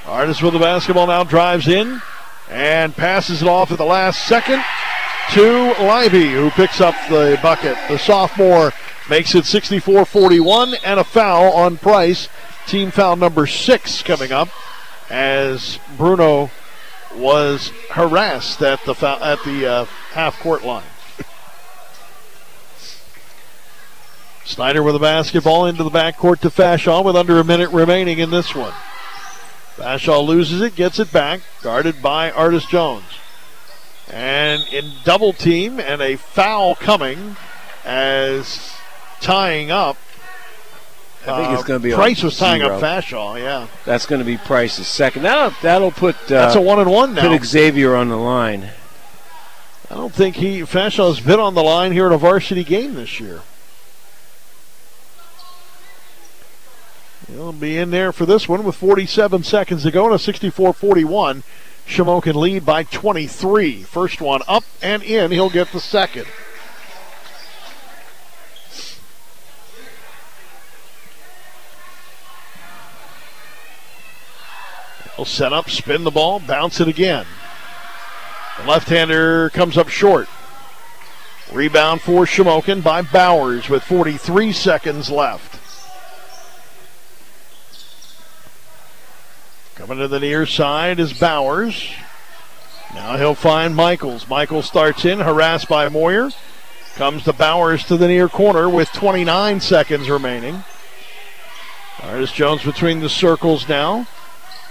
Artis 0.07 0.41
with 0.41 0.55
the 0.55 0.59
basketball 0.59 1.07
now 1.07 1.23
drives 1.23 1.69
in 1.69 2.01
and 2.49 2.97
passes 2.97 3.43
it 3.43 3.49
off 3.49 3.71
at 3.71 3.77
the 3.77 3.85
last 3.85 4.27
second 4.27 4.65
to 5.33 5.75
Libby, 5.79 6.31
who 6.33 6.49
picks 6.53 6.81
up 6.81 6.95
the 7.11 7.39
bucket. 7.43 7.77
The 7.91 7.99
sophomore 7.99 8.73
makes 9.11 9.35
it 9.35 9.45
64 9.45 10.07
41 10.07 10.77
and 10.83 10.99
a 10.99 11.05
foul 11.05 11.53
on 11.53 11.77
Price. 11.77 12.31
Team 12.67 12.91
foul 12.91 13.17
number 13.17 13.47
six 13.47 14.03
coming 14.03 14.33
up 14.33 14.49
as 15.11 15.79
Bruno 15.99 16.51
was 17.17 17.69
harassed 17.91 18.63
at 18.63 18.83
the 18.87 18.95
foul, 18.95 19.23
at 19.23 19.45
the 19.45 19.67
uh, 19.67 19.85
half 20.13 20.41
court 20.41 20.65
line. 20.65 20.85
Snyder 24.47 24.81
with 24.81 24.95
a 24.95 25.01
basketball 25.01 25.67
into 25.67 25.83
the 25.83 25.91
backcourt 25.91 26.39
to 26.41 26.51
Fashaw 26.51 27.05
with 27.05 27.17
under 27.17 27.41
a 27.41 27.45
minute 27.45 27.71
remaining 27.71 28.21
in 28.21 28.31
this 28.31 28.55
one. 28.55 28.73
Fashaw 29.75 30.25
loses 30.25 30.63
it, 30.63 30.77
gets 30.77 31.01
it 31.01 31.13
back, 31.13 31.41
guarded 31.63 32.01
by 32.01 32.31
Artis 32.31 32.65
Jones. 32.65 33.05
And 34.09 34.63
in 34.73 34.93
double 35.05 35.33
team 35.33 35.81
and 35.81 36.01
a 36.01 36.15
foul 36.15 36.77
coming 36.77 37.37
as 37.85 38.73
tying 39.21 39.73
up. 39.73 39.97
I 41.27 41.43
think 41.43 41.53
it's 41.55 41.63
uh, 41.63 41.67
going 41.67 41.81
to 41.81 41.89
be 41.89 41.93
Price 41.93 42.23
was 42.23 42.39
tying 42.39 42.63
up. 42.63 42.81
Fashaw, 42.81 43.41
yeah. 43.41 43.67
That's 43.85 44.07
going 44.07 44.21
to 44.21 44.25
be 44.25 44.37
Price's 44.37 44.87
second. 44.87 45.23
That'll 45.23 45.51
that'll 45.61 45.91
put 45.91 46.15
uh, 46.27 46.29
That's 46.29 46.55
a 46.55 46.61
one 46.61 46.79
and 46.79 46.89
one 46.89 47.15
now. 47.15 47.29
Put 47.29 47.45
Xavier 47.45 47.97
on 47.97 48.09
the 48.09 48.17
line. 48.17 48.71
I 49.91 49.95
don't 49.95 50.15
think 50.15 50.37
he 50.37 50.61
Fashaw's 50.61 51.19
been 51.19 51.41
on 51.41 51.55
the 51.55 51.65
line 51.65 51.91
here 51.91 52.07
in 52.07 52.13
a 52.13 52.19
varsity 52.19 52.63
game 52.63 52.95
this 52.95 53.19
year. 53.19 53.41
He'll 57.29 57.53
be 57.53 57.77
in 57.77 57.91
there 57.91 58.13
for 58.13 58.25
this 58.25 58.49
one 58.49 58.63
with 58.63 58.77
47 58.77 59.43
seconds 59.43 59.83
to 59.83 59.91
go 59.91 60.05
and 60.05 60.15
a 60.15 60.19
64-41. 60.19 61.43
Shamokin 61.87 62.35
lead 62.35 62.65
by 62.65 62.85
23. 62.85 63.83
First 63.83 64.21
one 64.21 64.43
up 64.47 64.65
and 64.81 65.03
in. 65.03 65.33
He'll 65.33 65.51
get 65.51 65.73
the 65.73 65.81
second. 65.81 66.27
He'll 75.17 75.25
set 75.25 75.53
up, 75.53 75.71
spin 75.71 76.05
the 76.05 76.11
ball, 76.11 76.41
bounce 76.41 76.81
it 76.81 76.89
again. 76.89 77.27
The 78.61 78.69
left-hander 78.69 79.51
comes 79.51 79.79
up 79.79 79.89
short. 79.89 80.29
Rebound 81.53 82.03
for 82.03 82.25
Shamokin 82.25 82.83
by 82.83 83.03
Bowers 83.03 83.69
with 83.69 83.83
43 83.83 84.53
seconds 84.53 85.11
left. 85.11 85.56
Coming 89.77 89.99
to 89.99 90.09
the 90.09 90.21
near 90.21 90.47
side 90.47 90.99
is 90.99 91.13
Bowers. 91.13 91.93
Now 92.95 93.19
he'll 93.19 93.35
find 93.35 93.77
Michaels. 93.77 94.27
Michaels 94.27 94.65
starts 94.65 95.05
in, 95.05 95.21
harassed 95.21 95.69
by 95.69 95.91
Moyer. 95.91 96.31
Comes 96.95 97.25
to 97.25 97.35
Bowers 97.35 97.85
to 97.85 97.99
the 97.99 98.09
near 98.09 98.27
corner 98.27 98.71
with 98.71 98.91
29 98.93 99.61
seconds 99.61 100.09
remaining. 100.09 100.65
Artis 102.03 102.33
Jones 102.33 102.65
between 102.65 103.01
the 103.01 103.11
circles 103.11 103.69
now. 103.69 104.07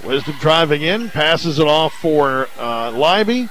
Wisdom 0.04 0.38
driving 0.40 0.82
in, 0.82 1.12
passes 1.12 1.60
it 1.60 1.68
off 1.68 1.94
for 1.94 2.50
uh, 2.58 2.90
Libby. 2.90 3.48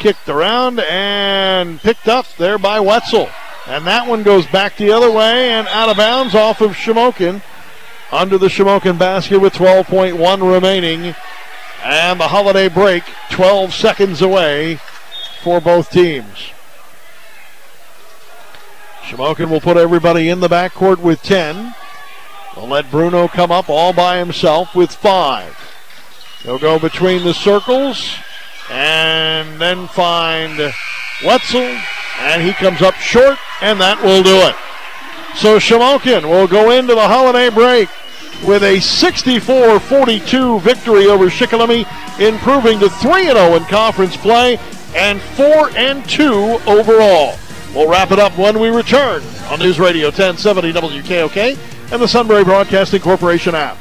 Kicked 0.00 0.28
around 0.28 0.78
and 0.78 1.80
picked 1.80 2.06
up 2.06 2.26
there 2.36 2.58
by 2.58 2.80
Wetzel. 2.80 3.30
And 3.66 3.86
that 3.86 4.06
one 4.06 4.24
goes 4.24 4.46
back 4.48 4.76
the 4.76 4.90
other 4.90 5.10
way 5.10 5.52
and 5.52 5.66
out 5.68 5.88
of 5.88 5.96
bounds 5.96 6.34
off 6.34 6.60
of 6.60 6.72
Shamokin. 6.72 7.40
Under 8.10 8.38
the 8.38 8.46
Shamokin 8.46 8.98
basket 8.98 9.38
with 9.38 9.54
12.1 9.54 10.52
remaining. 10.52 11.14
And 11.84 12.20
the 12.20 12.28
holiday 12.28 12.68
break 12.68 13.04
12 13.30 13.72
seconds 13.72 14.22
away 14.22 14.80
for 15.42 15.60
both 15.60 15.90
teams. 15.90 16.52
Shamokin 19.02 19.48
will 19.48 19.60
put 19.60 19.76
everybody 19.76 20.28
in 20.28 20.40
the 20.40 20.48
backcourt 20.48 20.98
with 20.98 21.22
10. 21.22 21.74
They'll 22.54 22.66
let 22.66 22.90
Bruno 22.90 23.28
come 23.28 23.50
up 23.50 23.70
all 23.70 23.92
by 23.92 24.18
himself 24.18 24.74
with 24.74 24.92
five. 24.92 25.56
He'll 26.42 26.58
go 26.58 26.78
between 26.78 27.24
the 27.24 27.34
circles 27.34 28.14
and 28.70 29.60
then 29.60 29.88
find 29.88 30.58
Wetzel, 31.24 31.78
and 32.20 32.42
he 32.42 32.52
comes 32.52 32.82
up 32.82 32.94
short, 32.96 33.38
and 33.60 33.80
that 33.80 34.02
will 34.02 34.22
do 34.22 34.36
it. 34.36 34.54
So 35.36 35.58
Shamokin 35.58 36.24
will 36.24 36.48
go 36.48 36.70
into 36.70 36.94
the 36.94 37.06
holiday 37.06 37.48
break 37.48 37.88
with 38.46 38.62
a 38.62 38.76
64-42 38.76 40.60
victory 40.60 41.06
over 41.06 41.26
Shikellamy, 41.26 41.86
improving 42.20 42.78
to 42.80 42.86
3-0 42.86 43.56
in 43.56 43.64
conference 43.64 44.16
play 44.16 44.58
and 44.94 45.20
4-2 45.20 46.66
overall. 46.66 47.36
We'll 47.74 47.90
wrap 47.90 48.10
it 48.10 48.18
up 48.18 48.36
when 48.38 48.58
we 48.58 48.68
return 48.68 49.22
on 49.50 49.58
News 49.58 49.78
Radio 49.78 50.06
1070 50.06 50.72
WKOK 50.72 51.58
and 51.92 52.02
the 52.02 52.08
Sunbury 52.08 52.44
Broadcasting 52.44 53.00
Corporation 53.00 53.54
app. 53.54 53.78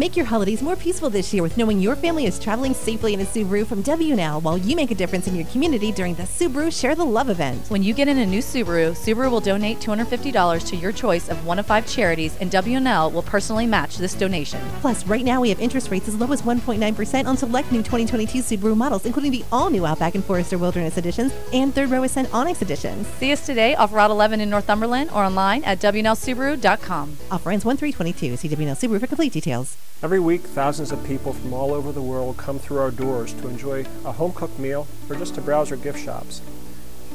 Make 0.00 0.16
your 0.16 0.24
holidays 0.24 0.62
more 0.62 0.76
peaceful 0.76 1.10
this 1.10 1.34
year 1.34 1.42
with 1.42 1.58
knowing 1.58 1.78
your 1.78 1.94
family 1.94 2.24
is 2.24 2.38
traveling 2.38 2.72
safely 2.72 3.12
in 3.12 3.20
a 3.20 3.24
Subaru 3.24 3.66
from 3.66 3.82
WNL 3.82 4.42
while 4.42 4.56
you 4.56 4.74
make 4.74 4.90
a 4.90 4.94
difference 4.94 5.26
in 5.26 5.36
your 5.36 5.44
community 5.48 5.92
during 5.92 6.14
the 6.14 6.22
Subaru 6.22 6.72
Share 6.72 6.94
the 6.94 7.04
Love 7.04 7.28
event. 7.28 7.66
When 7.68 7.82
you 7.82 7.92
get 7.92 8.08
in 8.08 8.16
a 8.16 8.24
new 8.24 8.38
Subaru, 8.38 8.92
Subaru 8.92 9.30
will 9.30 9.42
donate 9.42 9.78
$250 9.78 10.66
to 10.68 10.76
your 10.76 10.90
choice 10.90 11.28
of 11.28 11.44
one 11.44 11.58
of 11.58 11.66
five 11.66 11.86
charities, 11.86 12.34
and 12.40 12.50
WNL 12.50 13.12
will 13.12 13.20
personally 13.24 13.66
match 13.66 13.98
this 13.98 14.14
donation. 14.14 14.62
Plus, 14.80 15.06
right 15.06 15.22
now 15.22 15.42
we 15.42 15.50
have 15.50 15.60
interest 15.60 15.90
rates 15.90 16.08
as 16.08 16.14
low 16.14 16.32
as 16.32 16.40
1.9% 16.40 17.26
on 17.26 17.36
select 17.36 17.70
new 17.70 17.82
2022 17.82 18.38
Subaru 18.38 18.74
models, 18.74 19.04
including 19.04 19.32
the 19.32 19.44
all-new 19.52 19.84
Outback 19.84 20.14
and 20.14 20.24
Forester 20.24 20.56
Wilderness 20.56 20.96
editions 20.96 21.30
and 21.52 21.74
third 21.74 21.90
row 21.90 22.04
Ascent 22.04 22.32
Onyx 22.32 22.62
editions. 22.62 23.06
See 23.18 23.32
us 23.32 23.44
today 23.44 23.74
off 23.74 23.92
Route 23.92 24.10
11 24.10 24.40
in 24.40 24.48
Northumberland 24.48 25.10
or 25.10 25.24
online 25.24 25.62
at 25.64 25.78
WNLSubaru.com. 25.78 27.18
Offer 27.30 27.50
ends 27.50 27.66
1322. 27.66 28.38
See 28.38 28.48
WNL 28.48 28.78
Subaru 28.78 28.98
for 28.98 29.06
complete 29.06 29.34
details. 29.34 29.76
Every 30.02 30.20
week, 30.20 30.40
thousands 30.42 30.92
of 30.92 31.04
people 31.04 31.34
from 31.34 31.52
all 31.52 31.74
over 31.74 31.92
the 31.92 32.00
world 32.00 32.38
come 32.38 32.58
through 32.58 32.78
our 32.78 32.90
doors 32.90 33.34
to 33.34 33.48
enjoy 33.48 33.84
a 34.04 34.12
home 34.12 34.32
cooked 34.32 34.58
meal 34.58 34.86
or 35.10 35.16
just 35.16 35.34
to 35.34 35.42
browse 35.42 35.70
our 35.70 35.76
gift 35.76 36.02
shops. 36.02 36.40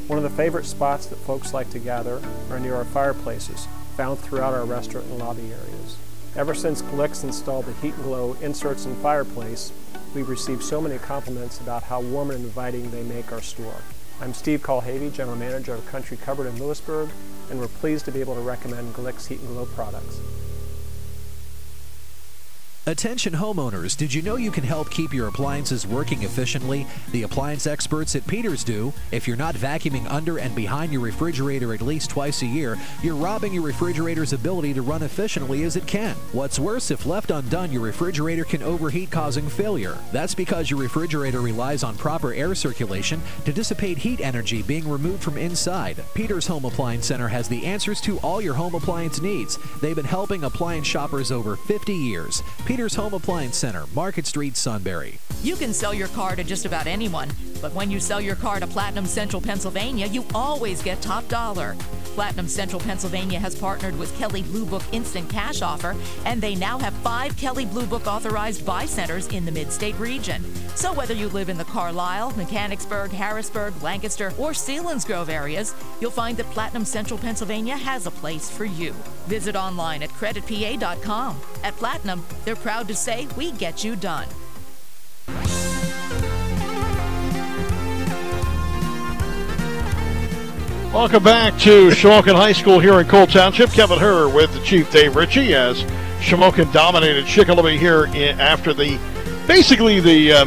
One 0.08 0.18
of 0.18 0.24
the 0.24 0.30
favorite 0.30 0.66
spots 0.66 1.08
that 1.08 1.16
folks 1.16 1.52
like 1.52 1.72
to 1.72 1.80
gather 1.80 2.22
are 2.52 2.60
near 2.60 2.76
our 2.76 2.86
fireplaces, 2.86 3.68
found 3.98 4.20
throughout 4.20 4.54
our 4.54 4.66
restaurant 4.66 5.08
and 5.08 5.18
lobby 5.18 5.52
areas. 5.52 5.98
Ever 6.36 6.54
since 6.54 6.84
Glick's 6.84 7.24
installed 7.24 7.66
the 7.66 7.74
Heat 7.74 7.96
and 7.96 8.04
Glow 8.04 8.38
inserts 8.42 8.86
in 8.86 8.96
fireplace, 8.98 9.72
we've 10.14 10.30
received 10.30 10.62
so 10.62 10.80
many 10.80 11.00
compliments 11.00 11.60
about 11.60 11.84
how 11.84 12.02
warm 12.02 12.30
and 12.30 12.44
inviting 12.44 12.92
they 12.92 13.04
make 13.04 13.32
our 13.32 13.42
store. 13.42 13.82
I'm 14.22 14.34
Steve 14.34 14.62
Colhavy, 14.62 15.12
General 15.12 15.38
Manager 15.38 15.74
of 15.74 15.86
Country 15.88 16.18
Cupboard 16.18 16.48
in 16.48 16.60
Lewisburg, 16.60 17.10
and 17.50 17.60
we're 17.60 17.68
pleased 17.68 18.06
to 18.06 18.12
be 18.12 18.22
able 18.22 18.36
to 18.36 18.42
recommend 18.42 18.94
Glick's 18.94 19.26
Heat 19.26 19.40
and 19.40 19.48
Glow 19.48 19.66
products. 19.66 20.20
Attention 22.88 23.34
homeowners, 23.34 23.98
did 23.98 24.14
you 24.14 24.22
know 24.22 24.36
you 24.36 24.52
can 24.52 24.64
help 24.64 24.91
keep 24.91 25.12
your 25.12 25.28
appliances 25.28 25.88
working 25.88 26.22
efficiently? 26.22 26.86
The 27.14 27.24
appliance 27.24 27.66
experts 27.66 28.16
at 28.16 28.28
Peters 28.28 28.64
do. 28.64 28.94
If 29.12 29.28
you're 29.28 29.36
not 29.36 29.56
vacuuming 29.56 30.06
under 30.07 30.38
and 30.38 30.53
behind 30.53 30.94
your 30.94 31.02
refrigerator 31.02 31.74
at 31.74 31.82
least 31.82 32.12
twice 32.12 32.44
a 32.44 32.45
year, 32.45 32.78
you're 33.02 33.16
robbing 33.16 33.53
your 33.56 33.64
refrigerator's 33.64 34.34
ability 34.34 34.76
to 34.76 34.84
run 34.84 35.02
efficiently 35.02 35.64
as 35.64 35.76
it 35.76 35.88
can. 35.88 36.14
What's 36.32 36.60
worse, 36.60 36.91
if 36.91 37.07
left 37.07 37.32
undone, 37.32 37.72
your 37.72 37.82
refrigerator 37.82 38.44
can 38.44 38.62
overheat, 38.62 39.10
causing 39.10 39.49
failure. 39.49 39.98
That's 40.12 40.36
because 40.36 40.70
your 40.70 40.80
refrigerator 40.80 41.41
relies 41.41 41.84
on 41.84 41.98
proper 41.98 42.36
air 42.36 42.53
circulation 42.53 43.20
to 43.45 43.52
dissipate 43.52 43.98
heat 43.98 44.22
energy 44.22 44.62
being 44.62 44.88
removed 44.88 45.24
from 45.24 45.40
inside. 45.40 46.03
Peters 46.14 46.45
Home 46.45 46.66
Appliance 46.66 47.07
Center 47.07 47.30
has 47.30 47.49
the 47.49 47.66
answers 47.66 47.99
to 48.02 48.20
all 48.20 48.44
your 48.44 48.53
home 48.53 48.76
appliance 48.76 49.24
needs. 49.24 49.57
They've 49.82 49.95
been 49.95 50.06
helping 50.06 50.44
appliance 50.44 50.86
shoppers 50.86 51.32
over 51.32 51.56
50 51.56 51.91
years. 51.91 52.44
Peters 52.60 52.75
Home 52.76 53.14
Appliance 53.14 53.56
Center, 53.56 53.86
Market 53.96 54.26
Street, 54.26 54.58
Sunbury. 54.58 55.18
You 55.44 55.56
can 55.56 55.74
sell 55.74 55.94
your 55.94 56.10
car 56.10 56.36
to 56.36 56.44
just 56.44 56.66
about 56.66 56.88
anyone, 56.88 57.30
but 57.62 57.74
when 57.74 57.90
you 57.90 58.02
sell 58.02 58.20
your 58.20 58.36
car 58.36 58.60
to 58.60 58.68
Platinum 58.68 59.06
Central 59.06 59.42
Pennsylvania, 59.42 60.08
you 60.08 60.26
always 60.34 60.84
get 60.84 61.02
top 61.02 61.26
dollar. 61.30 61.78
Platinum 62.16 62.48
Central 62.48 62.80
Pennsylvania 62.80 63.38
has 63.38 63.60
partnered 63.60 64.00
with 64.00 64.18
Kelley 64.18 64.42
Blue 64.42 64.66
Book 64.66 64.84
Instant 64.94 65.30
Cash 65.30 65.62
Offer, 65.62 65.98
and 66.24 66.42
they 66.42 66.56
now 66.56 66.80
have 66.80 66.94
five 66.94 67.36
Kelley 67.36 67.66
Blue 67.66 67.86
Book 67.86 68.08
authorized 68.08 68.66
buy 68.66 68.86
centers 68.86 69.28
in 69.28 69.44
the 69.44 69.52
mid 69.52 69.70
state 69.70 70.00
region. 70.00 70.42
So 70.76 70.94
whether 70.94 71.14
you 71.14 71.28
live 71.28 71.50
in 71.50 71.58
the 71.58 71.66
Carlisle, 71.66 72.32
Mechanicsburg, 72.38 73.12
Harrisburg, 73.12 73.74
Lancaster, 73.84 74.28
or 74.40 74.52
Selinsgrove 74.52 75.28
areas, 75.28 75.76
you'll 76.00 76.10
find 76.10 76.38
that 76.38 76.50
Platinum 76.52 76.86
Central 76.86 77.20
Pennsylvania 77.20 77.76
has 77.76 78.08
a 78.08 78.12
place 78.12 78.50
for 78.50 78.64
you. 78.64 78.94
Visit 79.28 79.58
online 79.58 80.02
at 80.02 80.10
creditpa.com. 80.12 81.42
At 81.66 81.76
Platinum, 81.76 82.26
they're 82.46 82.56
proud 82.56 82.88
to 82.88 82.96
say 82.96 83.28
we 83.36 83.52
get 83.52 83.84
you 83.84 83.98
done. 83.98 84.28
Welcome 90.96 91.24
back 91.24 91.60
to 91.60 91.90
Shamokin 91.90 92.36
High 92.36 92.54
School 92.54 92.80
here 92.80 93.02
in 93.02 93.08
Coal 93.08 93.28
Township. 93.28 93.70
Kevin 93.72 94.00
Herr 94.00 94.30
with 94.30 94.54
the 94.54 94.62
Chief 94.62 94.90
Dave 94.94 95.18
Ritchie 95.18 95.54
as 95.54 95.84
Shamokin 96.22 96.72
dominated 96.72 97.26
Shikellamy 97.26 97.78
here 97.78 98.06
in, 98.06 98.40
after 98.40 98.74
the 98.74 98.98
basically 99.46 100.00
the 100.00 100.32
uh, 100.32 100.46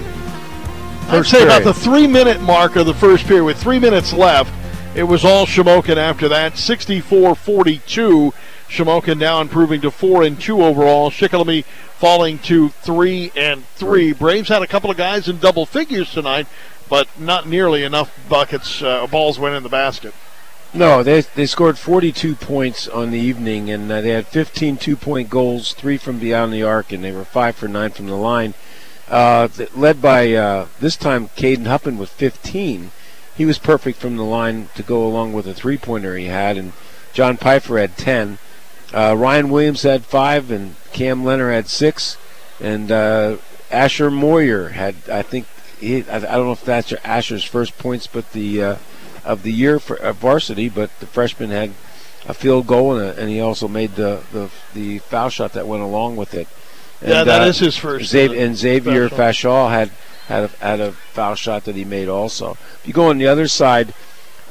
I'd 1.11 1.27
say 1.27 1.43
about 1.43 1.65
the 1.65 1.75
three 1.75 2.07
minute 2.07 2.41
mark 2.41 2.77
of 2.77 2.87
the 2.87 2.95
first 2.95 3.27
period 3.27 3.45
with 3.45 3.59
three 3.59 3.79
minutes 3.79 4.15
left. 4.15 4.51
It 4.97 5.03
was 5.03 5.23
all 5.23 5.45
Shamokin 5.45 5.99
after 5.99 6.31
that, 6.31 6.55
64-42. 6.55 8.33
Shamokin 8.70 9.19
now 9.19 9.43
improving 9.43 9.83
to 9.83 9.91
four 9.91 10.23
and 10.23 10.41
two 10.41 10.65
overall. 10.65 11.11
Shikellamy 11.11 11.66
falling 11.99 12.39
to 12.39 12.70
three 12.70 13.33
and 13.37 13.66
three. 13.75 14.15
Braves 14.15 14.49
had 14.49 14.62
a 14.62 14.66
couple 14.66 14.91
of 14.91 14.97
guys 14.97 15.29
in 15.29 15.41
double 15.41 15.66
figures 15.66 16.11
tonight, 16.11 16.47
but 16.89 17.07
not 17.20 17.47
nearly 17.47 17.85
enough 17.85 18.11
buckets, 18.31 18.81
uh, 18.81 19.07
balls 19.09 19.39
went 19.39 19.55
in 19.55 19.62
the 19.62 19.69
basket. 19.69 20.15
No, 20.74 21.03
they 21.03 21.23
they 21.23 21.47
scored 21.47 21.78
42 21.78 22.35
points 22.35 22.86
on 22.86 23.11
the 23.11 23.19
evening, 23.19 23.70
and 23.70 23.90
uh, 23.90 24.01
they 24.01 24.11
had 24.11 24.27
15 24.27 24.77
two-point 24.77 25.31
goals, 25.31 25.73
three 25.73 25.97
from 25.97 26.19
beyond 26.19 26.53
the 26.53 26.62
arc, 26.62 26.93
and 26.93 27.03
they 27.03 27.12
were 27.12 27.24
five 27.24 27.57
for 27.57 27.69
nine 27.69 27.90
from 27.90 28.07
the 28.07 28.16
line. 28.16 28.55
Uh, 29.09 29.49
led 29.74 30.03
by 30.03 30.35
uh, 30.35 30.66
this 30.81 30.97
time 30.97 31.28
Caden 31.28 31.66
Hoffman 31.66 31.97
with 31.97 32.11
15. 32.11 32.90
He 33.35 33.47
was 33.47 33.59
perfect 33.59 33.99
from 33.99 34.16
the 34.16 34.24
line 34.24 34.69
to 34.74 34.82
go 34.82 35.07
along 35.07 35.32
with 35.32 35.47
a 35.47 35.55
three-pointer 35.55 36.16
he 36.16 36.27
had, 36.27 36.59
and 36.59 36.73
John 37.15 37.39
Pfeiffer 37.39 37.78
had 37.78 37.97
10. 37.97 38.39
Uh, 38.93 39.15
Ryan 39.16 39.49
Williams 39.49 39.82
had 39.82 40.05
five, 40.05 40.51
and 40.51 40.74
Cam 40.93 41.24
Leonard 41.24 41.55
had 41.55 41.69
six, 41.69 42.19
and 42.61 42.93
uh, 42.93 43.36
Asher 43.70 44.11
Moyer 44.11 44.70
had 44.70 44.97
I 45.11 45.23
think 45.23 45.47
he, 45.78 46.05
I, 46.09 46.16
I 46.16 46.20
don't 46.20 46.47
know 46.47 46.53
if 46.53 46.65
that's 46.65 46.93
Asher's 47.05 47.45
first 47.45 47.78
points, 47.78 48.07
but 48.07 48.32
the 48.32 48.62
uh, 48.62 48.77
of 49.29 49.43
the 49.43 49.53
year 49.53 49.79
for 49.79 49.97
uh, 49.99 50.13
varsity, 50.13 50.69
but 50.69 50.91
the 50.99 51.07
freshman 51.07 51.51
had 51.51 51.71
a 52.27 52.35
field 52.35 52.67
goal 52.67 52.97
and, 52.97 53.07
a, 53.07 53.21
and 53.21 53.31
he 53.31 53.41
also 53.41 53.69
made 53.69 53.95
the, 53.95 54.23
the 54.33 54.51
the 54.75 54.99
foul 54.99 55.29
shot 55.29 55.53
that 55.53 55.69
went 55.69 55.83
along 55.83 56.17
with 56.17 56.35
it. 56.35 56.49
And, 57.01 57.11
Yeah, 57.11 57.25
that 57.25 57.47
is 57.47 57.59
his 57.59 57.77
first, 57.77 58.13
uh, 58.15 58.19
and 58.19 58.57
Xavier 58.57 59.09
Fashaw 59.09 59.71
had 59.71 59.91
had 60.27 60.45
a, 60.45 60.49
had 60.59 60.81
a 60.81 60.93
foul 60.93 61.35
shot 61.37 61.65
that 61.65 61.77
he 61.77 61.85
made 61.85 62.09
also. 62.09 62.53
If 62.53 62.83
you 62.87 62.93
go 62.93 63.09
on 63.09 63.19
the 63.19 63.29
other 63.29 63.47
side, 63.47 63.95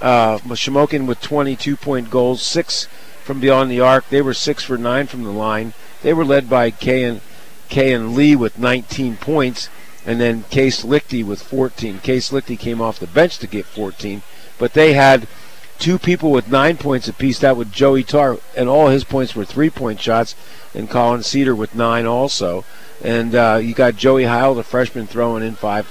uh, 0.02 0.38
Shamokin 0.38 1.08
with 1.08 1.20
22 1.22 1.76
point 1.76 2.10
goals, 2.10 2.42
six 2.42 2.88
from 3.24 3.40
beyond 3.42 3.70
the 3.70 3.82
arc. 3.82 4.08
They 4.10 4.22
were 4.22 4.34
six 4.34 4.64
for 4.64 4.78
nine 4.78 5.08
from 5.08 5.24
the 5.24 5.32
line. 5.32 5.74
They 6.02 6.14
were 6.14 6.24
led 6.24 6.50
by 6.50 6.72
Kayan 6.72 7.22
Kay 7.68 7.92
and 7.92 8.16
Lee 8.16 8.36
with 8.36 8.58
19 8.58 9.18
points, 9.18 9.70
and 10.06 10.22
then 10.22 10.44
Case 10.44 10.84
Lichty 10.84 11.26
with 11.26 11.42
14. 11.42 12.00
Case 12.00 12.32
Lichty 12.32 12.58
came 12.58 12.80
off 12.80 13.00
the 13.00 13.08
bench 13.08 13.38
to 13.40 13.48
get 13.48 13.66
14, 13.66 14.22
but 14.58 14.74
they 14.74 14.94
had 14.94 15.28
two 15.80 16.00
people 16.00 16.32
with 16.32 16.50
nine 16.50 16.78
points 16.78 17.08
apiece. 17.08 17.40
That 17.40 17.58
was 17.58 17.70
Joey 17.70 18.04
Tar, 18.04 18.38
and 18.56 18.68
all 18.70 18.88
his 18.88 19.04
points 19.04 19.36
were 19.36 19.46
three-point 19.46 20.00
shots, 20.00 20.36
and 20.74 20.90
Colin 20.90 21.24
Cedar 21.24 21.56
with 21.56 21.76
nine 21.76 22.06
also. 22.06 22.66
And 23.04 23.36
uh, 23.36 23.60
you 23.62 23.74
got 23.74 23.96
Joey 23.96 24.24
Heil, 24.24 24.56
the 24.56 24.64
freshman, 24.64 25.08
throwing 25.08 25.44
in 25.44 25.56
five 25.56 25.88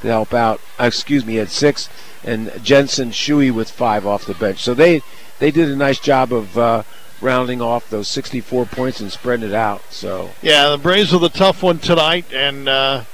to 0.00 0.08
help 0.08 0.34
out. 0.34 0.60
Uh, 0.78 0.84
excuse 0.84 1.24
me, 1.24 1.36
had 1.36 1.50
six, 1.50 1.88
and 2.24 2.52
Jensen 2.62 3.10
Shuey 3.10 3.52
with 3.52 3.70
five 3.70 4.06
off 4.06 4.24
the 4.26 4.34
bench. 4.34 4.58
So 4.62 4.74
they 4.74 5.02
they 5.38 5.50
did 5.50 5.70
a 5.70 5.76
nice 5.76 6.00
job 6.00 6.32
of 6.32 6.58
uh, 6.58 6.82
rounding 7.20 7.60
off 7.60 7.90
those 7.90 8.08
64 8.08 8.66
points 8.66 9.00
and 9.00 9.10
spreading 9.10 9.48
it 9.48 9.54
out. 9.54 9.82
So 9.90 10.30
Yeah, 10.42 10.70
the 10.70 10.78
Braves 10.78 11.12
with 11.12 11.24
a 11.24 11.28
tough 11.28 11.62
one 11.62 11.78
tonight, 11.78 12.26
and 12.32 12.68
uh, 12.68 13.04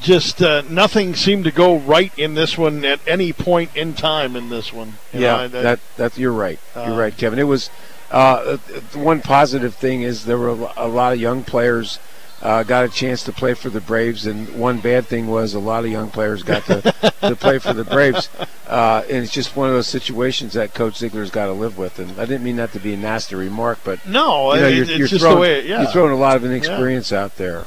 just 0.00 0.42
uh, 0.42 0.62
nothing 0.68 1.14
seemed 1.14 1.44
to 1.44 1.50
go 1.50 1.76
right 1.78 2.16
in 2.18 2.34
this 2.34 2.58
one 2.58 2.84
at 2.84 3.00
any 3.06 3.32
point 3.32 3.74
in 3.76 3.94
time 3.94 4.36
in 4.36 4.48
this 4.48 4.72
one. 4.72 4.94
You 5.12 5.20
yeah, 5.20 5.36
know, 5.36 5.44
I- 5.44 5.46
that 5.48 5.80
that 5.96 6.18
you're 6.18 6.32
right. 6.32 6.58
Uh, 6.76 6.84
you're 6.88 6.96
right, 6.98 7.16
Kevin. 7.16 7.38
It 7.38 7.44
was 7.44 7.70
uh, 8.10 8.58
one 8.94 9.20
positive 9.20 9.74
thing 9.74 10.02
is 10.02 10.24
there 10.26 10.38
were 10.38 10.68
a 10.76 10.86
lot 10.88 11.12
of 11.14 11.20
young 11.20 11.42
players 11.44 11.98
uh, 12.42 12.62
got 12.64 12.84
a 12.84 12.88
chance 12.88 13.22
to 13.22 13.32
play 13.32 13.54
for 13.54 13.70
the 13.70 13.80
Braves, 13.80 14.26
and 14.26 14.48
one 14.58 14.80
bad 14.80 15.06
thing 15.06 15.28
was 15.28 15.54
a 15.54 15.60
lot 15.60 15.84
of 15.84 15.90
young 15.90 16.10
players 16.10 16.42
got 16.42 16.64
to, 16.64 16.82
to 17.20 17.36
play 17.36 17.58
for 17.60 17.72
the 17.72 17.84
Braves, 17.84 18.28
uh, 18.66 19.02
and 19.08 19.18
it's 19.18 19.32
just 19.32 19.54
one 19.54 19.68
of 19.68 19.74
those 19.74 19.86
situations 19.86 20.54
that 20.54 20.74
Coach 20.74 20.96
Ziegler's 20.98 21.30
got 21.30 21.46
to 21.46 21.52
live 21.52 21.78
with. 21.78 22.00
And 22.00 22.10
I 22.20 22.24
didn't 22.26 22.42
mean 22.42 22.56
that 22.56 22.72
to 22.72 22.80
be 22.80 22.94
a 22.94 22.96
nasty 22.96 23.36
remark, 23.36 23.78
but 23.84 24.04
No, 24.06 24.52
you 24.54 24.60
know, 24.60 24.66
it- 24.66 24.74
you're, 24.74 24.82
it's 24.82 24.90
you're 24.90 24.98
just 25.08 25.12
the 25.12 25.18
throwing, 25.30 25.38
way- 25.40 25.66
yeah. 25.68 25.82
you're 25.82 25.90
throwing 25.92 26.10
a 26.12 26.16
lot 26.16 26.34
of 26.36 26.44
inexperience 26.44 27.12
out 27.12 27.36
there. 27.36 27.64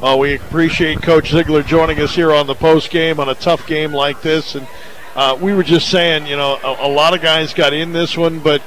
Well, 0.00 0.18
we 0.18 0.34
appreciate 0.34 1.02
Coach 1.02 1.30
Ziegler 1.30 1.62
joining 1.62 2.00
us 2.00 2.14
here 2.14 2.32
on 2.32 2.46
the 2.46 2.54
post 2.54 2.90
game 2.90 3.20
on 3.20 3.28
a 3.28 3.34
tough 3.34 3.66
game 3.66 3.92
like 3.92 4.20
this, 4.22 4.54
and 4.54 4.66
uh, 5.14 5.38
we 5.40 5.54
were 5.54 5.62
just 5.62 5.88
saying, 5.88 6.26
you 6.26 6.36
know, 6.36 6.58
a, 6.62 6.86
a 6.86 6.88
lot 6.88 7.14
of 7.14 7.22
guys 7.22 7.54
got 7.54 7.72
in 7.72 7.92
this 7.92 8.16
one, 8.16 8.40
but 8.40 8.60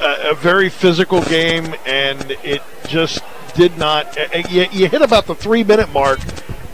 a, 0.00 0.30
a 0.30 0.34
very 0.34 0.70
physical 0.70 1.22
game, 1.22 1.74
and 1.86 2.30
it 2.42 2.62
just 2.88 3.22
did 3.54 3.76
not. 3.78 4.16
uh, 4.18 4.42
You, 4.48 4.66
you 4.72 4.88
hit 4.88 5.02
about 5.02 5.26
the 5.26 5.34
three 5.34 5.62
minute 5.64 5.92
mark, 5.92 6.18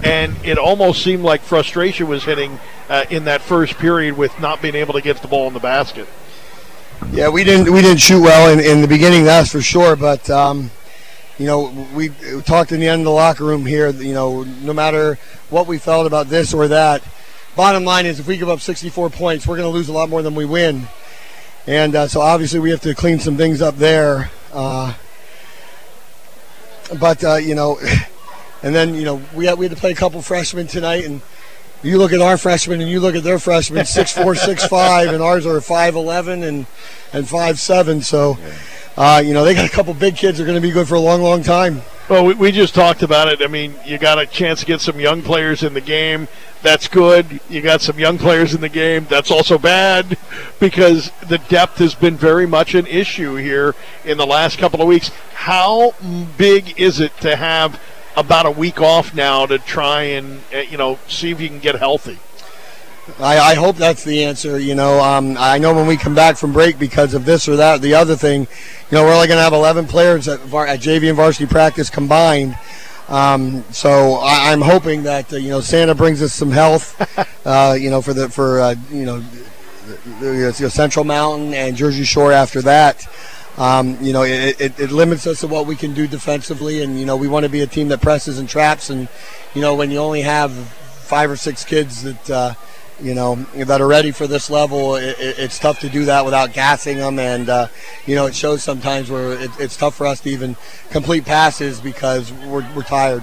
and 0.05 0.37
it 0.45 0.57
almost 0.57 1.03
seemed 1.03 1.25
like 1.25 1.41
frustration 1.43 2.07
was 2.09 2.25
hitting 2.25 2.61
uh, 2.89 3.05
in 3.11 3.25
that 3.25 3.43
first 3.43 3.77
period 3.77 4.17
with 4.17 4.39
not 4.41 4.63
being 4.63 4.77
able 4.77 4.95
to 4.95 5.03
get 5.03 5.21
the 5.21 5.29
ball 5.29 5.49
in 5.49 5.53
the 5.53 5.61
basket. 5.61 6.09
Yeah, 7.11 7.29
we 7.29 7.43
didn't 7.45 7.73
we 7.73 7.83
didn't 7.83 8.01
shoot 8.01 8.21
well 8.23 8.53
in, 8.53 8.61
in 8.61 8.83
the 8.83 8.89
beginning, 8.89 9.25
that's 9.25 9.51
for 9.51 9.61
sure. 9.61 9.97
But 9.97 10.31
um, 10.31 10.71
you 11.41 11.47
know, 11.47 11.73
we, 11.95 12.11
talked 12.43 12.71
in 12.71 12.81
the 12.81 12.89
end 12.89 13.01
of 13.01 13.05
the 13.07 13.11
locker 13.11 13.45
room 13.45 13.65
here. 13.65 13.89
You 13.89 14.13
know, 14.13 14.43
no 14.43 14.75
matter 14.75 15.19
what 15.49 15.67
we 15.67 15.79
felt 15.79 16.07
about 16.07 16.29
this 16.29 16.53
or 16.53 16.69
that, 16.69 17.03
bottom 17.57 17.83
line 17.83 18.05
is 18.05 18.21
if 18.21 18.27
we 18.27 18.37
give 18.37 18.51
up 18.51 18.61
64 18.61 19.09
points, 19.09 19.47
we're 19.47 19.57
going 19.57 19.67
to 19.67 19.75
lose 19.75 19.89
a 19.89 19.93
lot 19.95 20.11
more 20.11 20.21
than 20.21 20.35
we 20.35 20.45
win. 20.45 20.87
And 21.67 21.97
uh, 21.97 22.09
so 22.09 22.21
obviously 22.21 22.61
we 22.61 22.69
have 22.69 22.83
to 22.83 22.95
clean 22.95 23.21
some 23.21 23.39
things 23.39 23.63
up 23.63 23.77
there. 23.77 24.31
Uh, 24.53 24.93
but 27.01 27.25
uh, 27.25 27.37
you 27.37 27.55
know, 27.55 27.79
and 28.63 28.75
then 28.75 28.95
you 28.95 29.05
know 29.05 29.23
we 29.35 29.47
had, 29.47 29.59
we 29.59 29.65
had 29.65 29.75
to 29.75 29.81
play 29.81 29.93
a 29.93 29.95
couple 29.95 30.21
freshmen 30.21 30.67
tonight, 30.67 31.07
and 31.07 31.23
you 31.83 31.97
look 31.97 32.13
at 32.13 32.21
our 32.21 32.37
freshmen 32.37 32.83
and 32.83 32.91
you 32.91 33.01
look 33.01 33.15
at 33.15 33.23
their 33.23 33.39
freshmen, 33.39 33.87
six 33.87 34.13
four, 34.13 34.35
six 34.35 34.67
five, 34.67 35.09
and 35.09 35.23
ours 35.23 35.47
are 35.47 35.59
five 35.63 35.95
eleven 35.95 36.43
and 36.43 36.67
and 37.15 37.27
five 37.27 37.59
seven. 37.59 38.03
So, 38.03 38.37
uh, 39.01 39.19
you 39.19 39.33
know, 39.33 39.47
they 39.47 39.55
got 39.55 39.65
a 39.65 39.73
couple 39.73 39.95
big 39.95 40.15
kids 40.15 40.37
that 40.37 40.45
are 40.45 40.47
going 40.47 40.61
to 40.61 40.67
be 40.67 40.71
good 40.71 40.87
for 40.87 40.95
a 40.95 41.01
long, 41.01 41.23
long 41.23 41.43
time. 41.43 41.81
Well, 42.11 42.27
we, 42.27 42.35
we 42.35 42.53
just 42.53 42.75
talked 42.75 43.03
about 43.03 43.29
it. 43.29 43.41
I 43.41 43.47
mean, 43.47 43.75
you 43.87 43.97
got 43.97 44.19
a 44.19 44.27
chance 44.27 44.61
to 44.61 44.67
get 44.67 44.83
some 44.83 45.01
young 45.01 45.23
players 45.23 45.63
in 45.63 45.73
the 45.73 45.81
game. 45.81 46.29
That's 46.61 46.87
good. 46.87 47.41
You 47.49 47.63
got 47.63 47.81
some 47.81 47.99
young 47.99 48.19
players 48.19 48.53
in 48.53 48.61
the 48.61 48.69
game. 48.69 49.07
That's 49.09 49.31
also 49.31 49.57
bad 49.57 50.19
because 50.59 51.13
the 51.27 51.39
depth 51.39 51.79
has 51.79 51.95
been 51.95 52.19
very 52.19 52.47
much 52.47 52.75
an 52.75 52.87
issue 52.87 53.37
here 53.37 53.75
in 54.05 54.19
the 54.19 54.27
last 54.27 54.59
couple 54.59 54.83
of 54.83 54.87
weeks. 54.87 55.09
How 55.33 55.95
big 56.37 56.79
is 56.79 57.01
it 57.01 57.17
to 57.21 57.37
have 57.37 57.81
about 58.19 58.45
a 58.45 58.51
week 58.51 58.83
off 58.83 59.15
now 59.15 59.47
to 59.47 59.59
try 59.59 60.03
and 60.03 60.43
uh, 60.55 60.59
you 60.59 60.77
know 60.77 60.99
see 61.09 61.31
if 61.31 61.41
you 61.41 61.49
can 61.49 61.61
get 61.61 61.77
healthy? 61.77 62.19
I, 63.19 63.39
I 63.39 63.55
hope 63.55 63.77
that's 63.77 64.05
the 64.05 64.25
answer. 64.25 64.59
You 64.59 64.75
know, 64.75 65.01
um, 65.01 65.37
I 65.39 65.59
know 65.59 65.75
when 65.75 65.87
we 65.87 65.97
come 65.97 66.15
back 66.15 66.37
from 66.37 66.53
break 66.53 66.79
because 66.79 67.15
of 67.15 67.25
this 67.25 67.49
or 67.49 67.57
that, 67.57 67.77
or 67.77 67.79
the 67.79 67.95
other 67.95 68.17
thing, 68.17 68.43
you 68.43 68.97
know, 68.97 69.05
we're 69.05 69.15
only 69.15 69.27
going 69.27 69.39
to 69.39 69.43
have 69.43 69.53
11 69.53 69.87
players 69.87 70.29
at, 70.29 70.41
var- 70.41 70.67
at 70.67 70.81
JV 70.81 71.09
and 71.09 71.17
varsity 71.17 71.47
practice 71.47 71.91
combined. 71.91 72.57
Um, 73.09 73.65
so 73.73 74.15
I, 74.15 74.53
I'm 74.53 74.61
hoping 74.61 75.03
that 75.03 75.33
uh, 75.33 75.37
you 75.37 75.51
know 75.51 75.61
Santa 75.61 75.97
brings 75.97 76.23
us 76.23 76.33
some 76.33 76.53
health. 76.53 76.97
uh, 77.47 77.77
you 77.79 77.91
know, 77.91 78.01
for 78.01 78.15
the 78.15 78.29
for 78.29 78.61
uh, 78.61 78.75
you 78.91 79.05
know, 79.05 79.21
the, 80.21 80.55
the 80.57 80.71
Central 80.71 81.05
Mountain 81.05 81.53
and 81.53 81.77
Jersey 81.77 82.05
Shore 82.05 82.33
after 82.33 82.63
that. 82.63 83.05
Um, 83.59 83.99
you 84.01 84.13
know, 84.13 84.23
it, 84.23 84.61
it, 84.61 84.79
it 84.79 84.93
limits 84.93 85.27
us 85.27 85.41
to 85.41 85.49
what 85.49 85.67
we 85.67 85.75
can 85.75 85.93
do 85.93 86.07
defensively, 86.07 86.83
and 86.83 86.99
you 86.99 87.05
know, 87.05 87.17
we 87.17 87.27
want 87.27 87.43
to 87.45 87.51
be 87.51 87.61
a 87.61 87.67
team 87.67 87.89
that 87.89 88.01
presses 88.01 88.39
and 88.39 88.49
traps. 88.49 88.91
And 88.91 89.09
you 89.55 89.61
know, 89.61 89.75
when 89.75 89.91
you 89.91 89.99
only 89.99 90.23
have 90.23 90.53
five 90.53 91.31
or 91.31 91.37
six 91.37 91.65
kids 91.65 92.05
that 92.05 92.31
uh, 92.31 92.55
you 93.03 93.15
know 93.15 93.37
that 93.55 93.81
are 93.81 93.87
ready 93.87 94.11
for 94.11 94.27
this 94.27 94.51
level, 94.51 94.97
it, 94.97 95.19
it, 95.19 95.39
it's 95.39 95.59
tough 95.59 95.81
to 95.81 95.89
do 95.89 96.05
that 96.07 96.25
without 96.25 96.53
gassing 96.53 96.99
them. 96.99 97.19
And 97.19 97.49
uh, 97.49 97.69
you 98.07 98.15
know, 98.15 98.27
it 98.27 98.35
shows 98.35 98.63
sometimes 98.63 99.11
where 99.11 99.33
it, 99.33 99.51
it's 99.59 99.77
tough 99.77 99.95
for 99.95 100.07
us 100.07 100.21
to 100.21 100.31
even 100.31 100.57
complete 100.91 101.25
passes 101.25 101.81
because 101.81 102.33
we're, 102.33 102.67
we're 102.75 102.83
tired. 102.83 103.23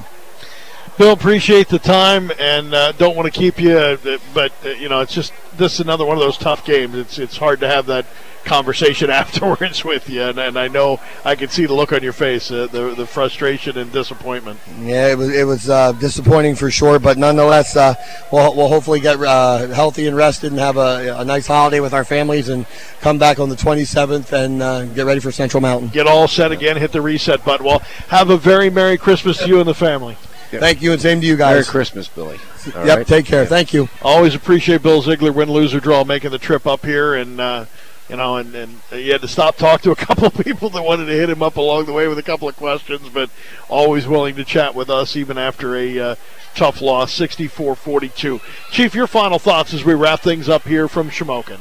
Bill, 0.97 1.11
appreciate 1.11 1.69
the 1.69 1.77
time 1.77 2.31
and 2.39 2.73
uh, 2.73 2.91
don't 2.93 3.15
want 3.15 3.31
to 3.31 3.39
keep 3.39 3.59
you, 3.59 3.77
uh, 3.77 4.17
but 4.33 4.51
uh, 4.65 4.69
you 4.69 4.89
know 4.89 5.01
it's 5.01 5.13
just 5.13 5.31
this 5.55 5.75
is 5.75 5.79
another 5.81 6.03
one 6.03 6.17
of 6.17 6.23
those 6.23 6.39
tough 6.39 6.65
games. 6.65 6.95
It's 6.95 7.19
it's 7.19 7.37
hard 7.37 7.59
to 7.59 7.67
have 7.67 7.85
that 7.85 8.07
conversation 8.45 9.09
afterwards 9.11 9.85
with 9.85 10.09
you, 10.09 10.23
and, 10.23 10.39
and 10.39 10.57
I 10.57 10.67
know 10.69 10.99
I 11.23 11.35
can 11.35 11.49
see 11.49 11.67
the 11.67 11.75
look 11.75 11.93
on 11.93 12.01
your 12.01 12.13
face, 12.13 12.49
uh, 12.49 12.65
the 12.65 12.95
the 12.95 13.05
frustration 13.05 13.77
and 13.77 13.91
disappointment. 13.91 14.59
Yeah, 14.81 15.09
it 15.09 15.19
was 15.19 15.29
it 15.29 15.43
was 15.43 15.69
uh, 15.69 15.91
disappointing 15.91 16.55
for 16.55 16.71
sure, 16.71 16.97
but 16.97 17.19
nonetheless, 17.19 17.75
uh, 17.75 17.93
we'll, 18.31 18.55
we'll 18.55 18.69
hopefully 18.69 18.99
get 18.99 19.19
uh, 19.19 19.67
healthy 19.67 20.07
and 20.07 20.17
rested 20.17 20.51
and 20.51 20.59
have 20.59 20.77
a, 20.77 21.17
a 21.19 21.23
nice 21.23 21.45
holiday 21.45 21.79
with 21.79 21.93
our 21.93 22.05
families 22.05 22.49
and 22.49 22.65
come 23.01 23.19
back 23.19 23.37
on 23.37 23.49
the 23.49 23.55
27th 23.55 24.33
and 24.33 24.63
uh, 24.63 24.85
get 24.85 25.05
ready 25.05 25.19
for 25.19 25.31
Central 25.31 25.61
Mountain. 25.61 25.89
Get 25.89 26.07
all 26.07 26.27
set 26.27 26.51
again, 26.51 26.75
hit 26.75 26.91
the 26.91 27.01
reset 27.03 27.45
button. 27.45 27.67
Well, 27.67 27.83
have 28.07 28.31
a 28.31 28.37
very 28.37 28.71
merry 28.71 28.97
Christmas 28.97 29.37
to 29.37 29.47
you 29.47 29.59
and 29.59 29.69
the 29.69 29.75
family. 29.75 30.17
Thank 30.49 30.81
you, 30.81 30.93
and 30.93 31.01
same 31.01 31.21
to 31.21 31.27
you 31.27 31.35
guys. 31.35 31.53
Merry 31.53 31.65
Christmas, 31.65 32.07
Billy. 32.07 32.39
All 32.75 32.85
yep, 32.85 32.97
right? 32.99 33.07
take 33.07 33.25
care. 33.25 33.45
Thank 33.45 33.73
you. 33.73 33.89
Always 34.01 34.33
appreciate 34.33 34.81
Bill 34.81 35.01
Ziegler, 35.01 35.31
win, 35.31 35.51
lose, 35.51 35.73
or 35.73 35.79
draw, 35.79 36.03
making 36.03 36.31
the 36.31 36.37
trip 36.37 36.65
up 36.65 36.85
here. 36.85 37.15
And, 37.15 37.39
uh, 37.39 37.65
you 38.09 38.15
know, 38.15 38.37
and, 38.37 38.55
and 38.55 38.79
he 38.89 39.09
had 39.09 39.21
to 39.21 39.27
stop 39.27 39.57
talk 39.57 39.81
to 39.81 39.91
a 39.91 39.95
couple 40.07 40.25
of 40.25 40.33
people 40.35 40.69
that 40.69 40.81
wanted 40.81 41.05
to 41.05 41.13
hit 41.13 41.29
him 41.29 41.43
up 41.43 41.57
along 41.57 41.85
the 41.85 41.93
way 41.93 42.07
with 42.07 42.17
a 42.17 42.23
couple 42.23 42.47
of 42.47 42.55
questions, 42.55 43.09
but 43.09 43.29
always 43.67 44.07
willing 44.07 44.35
to 44.35 44.45
chat 44.45 44.73
with 44.73 44.89
us 44.89 45.15
even 45.15 45.37
after 45.37 45.75
a 45.75 45.99
uh, 45.99 46.15
tough 46.55 46.81
loss, 46.81 47.13
64 47.13 47.75
42. 47.75 48.39
Chief, 48.71 48.95
your 48.95 49.07
final 49.07 49.39
thoughts 49.39 49.73
as 49.73 49.83
we 49.83 49.93
wrap 49.93 50.21
things 50.21 50.47
up 50.47 50.63
here 50.63 50.87
from 50.87 51.09
Shamokin. 51.09 51.59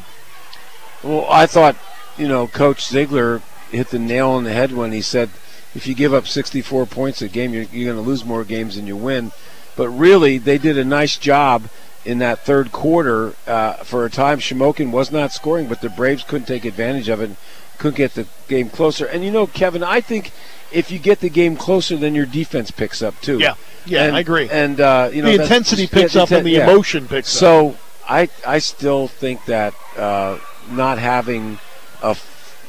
Well, 1.02 1.26
I 1.28 1.46
thought, 1.46 1.76
you 2.16 2.28
know, 2.28 2.46
Coach 2.46 2.86
Ziegler 2.86 3.42
hit 3.70 3.88
the 3.88 3.98
nail 3.98 4.30
on 4.30 4.44
the 4.44 4.52
head 4.52 4.72
when 4.72 4.92
he 4.92 5.02
said, 5.02 5.30
if 5.76 5.86
you 5.86 5.94
give 5.94 6.14
up 6.14 6.26
64 6.26 6.86
points 6.86 7.20
a 7.20 7.28
game, 7.28 7.52
you're, 7.52 7.64
you're 7.64 7.92
going 7.92 8.02
to 8.02 8.08
lose 8.08 8.24
more 8.24 8.44
games 8.44 8.76
than 8.76 8.86
you 8.86 8.96
win. 8.96 9.30
But 9.76 9.90
really, 9.90 10.38
they 10.38 10.56
did 10.56 10.78
a 10.78 10.84
nice 10.84 11.18
job 11.18 11.68
in 12.02 12.18
that 12.18 12.38
third 12.38 12.72
quarter. 12.72 13.34
Uh, 13.46 13.74
for 13.84 14.06
a 14.06 14.10
time, 14.10 14.38
Shamokin 14.38 14.90
was 14.90 15.12
not 15.12 15.32
scoring, 15.32 15.68
but 15.68 15.82
the 15.82 15.90
Braves 15.90 16.24
couldn't 16.24 16.46
take 16.46 16.64
advantage 16.64 17.10
of 17.10 17.20
it, 17.20 17.32
couldn't 17.76 17.98
get 17.98 18.14
the 18.14 18.26
game 18.48 18.70
closer. 18.70 19.04
And 19.04 19.22
you 19.22 19.30
know, 19.30 19.46
Kevin, 19.46 19.82
I 19.82 20.00
think 20.00 20.32
if 20.72 20.90
you 20.90 20.98
get 20.98 21.20
the 21.20 21.28
game 21.28 21.56
closer, 21.56 21.94
then 21.98 22.14
your 22.14 22.24
defense 22.24 22.70
picks 22.70 23.02
up 23.02 23.20
too. 23.20 23.38
Yeah, 23.38 23.54
yeah, 23.84 24.04
And- 24.04 24.16
I 24.16 24.20
agree. 24.20 24.48
And 24.50 24.80
uh, 24.80 25.10
you 25.12 25.20
know, 25.20 25.36
the 25.36 25.42
intensity 25.42 25.82
yeah, 25.82 25.88
picks 25.92 26.16
up 26.16 26.30
and 26.30 26.46
the 26.46 26.52
yeah. 26.52 26.70
emotion 26.70 27.06
picks 27.06 27.36
up. 27.36 27.38
So 27.38 27.76
I 28.08 28.30
I 28.46 28.60
still 28.60 29.08
think 29.08 29.44
that 29.44 29.74
uh, 29.98 30.38
not 30.70 30.96
having 30.96 31.58
a, 32.02 32.16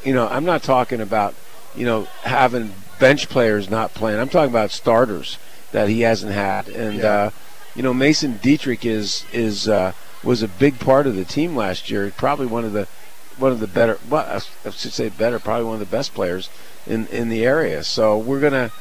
you 0.04 0.14
know, 0.14 0.28
I'm 0.28 0.44
not 0.44 0.62
talking 0.62 1.00
about 1.00 1.36
you 1.74 1.86
know 1.86 2.04
having 2.24 2.74
bench 3.00 3.30
players 3.30 3.70
not 3.70 3.94
playing. 3.94 4.20
I'm 4.20 4.30
talking 4.30 4.52
about 4.52 4.72
starters 4.72 5.38
that 5.72 5.90
he 5.90 6.02
hasn't 6.02 6.32
had, 6.34 6.68
and 6.70 7.00
Yeah. 7.00 7.08
uh, 7.08 7.30
you 7.76 7.84
know 7.84 7.94
Mason 7.94 8.40
Dietrich 8.42 8.86
is 8.86 9.26
is 9.32 9.68
uh, 9.68 9.94
was 10.24 10.42
a 10.42 10.48
big 10.48 10.80
part 10.80 11.08
of 11.08 11.16
the 11.16 11.26
team 11.26 11.56
last 11.56 11.90
year. 11.92 12.12
Probably 12.16 12.46
one 12.48 12.66
of 12.66 12.74
the 12.74 12.88
one 13.38 13.52
of 13.52 13.60
the 13.60 13.68
better. 13.68 14.00
Well, 14.10 14.42
I 14.66 14.70
should 14.72 14.94
say 14.94 15.10
better. 15.10 15.40
Probably 15.40 15.66
one 15.66 15.76
of 15.76 15.80
the 15.80 15.86
best 15.98 16.14
players 16.14 16.50
in 16.88 17.08
in 17.08 17.30
the 17.30 17.46
area. 17.46 17.84
So 17.84 18.18
we're 18.18 18.40
gonna 18.40 18.72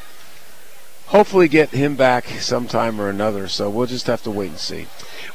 hopefully 1.06 1.46
get 1.48 1.70
him 1.70 1.94
back 1.94 2.26
sometime 2.40 3.00
or 3.00 3.08
another. 3.08 3.48
So 3.48 3.70
we'll 3.70 3.86
just 3.86 4.06
have 4.06 4.22
to 4.24 4.30
wait 4.30 4.50
and 4.50 4.58
see. 4.58 4.86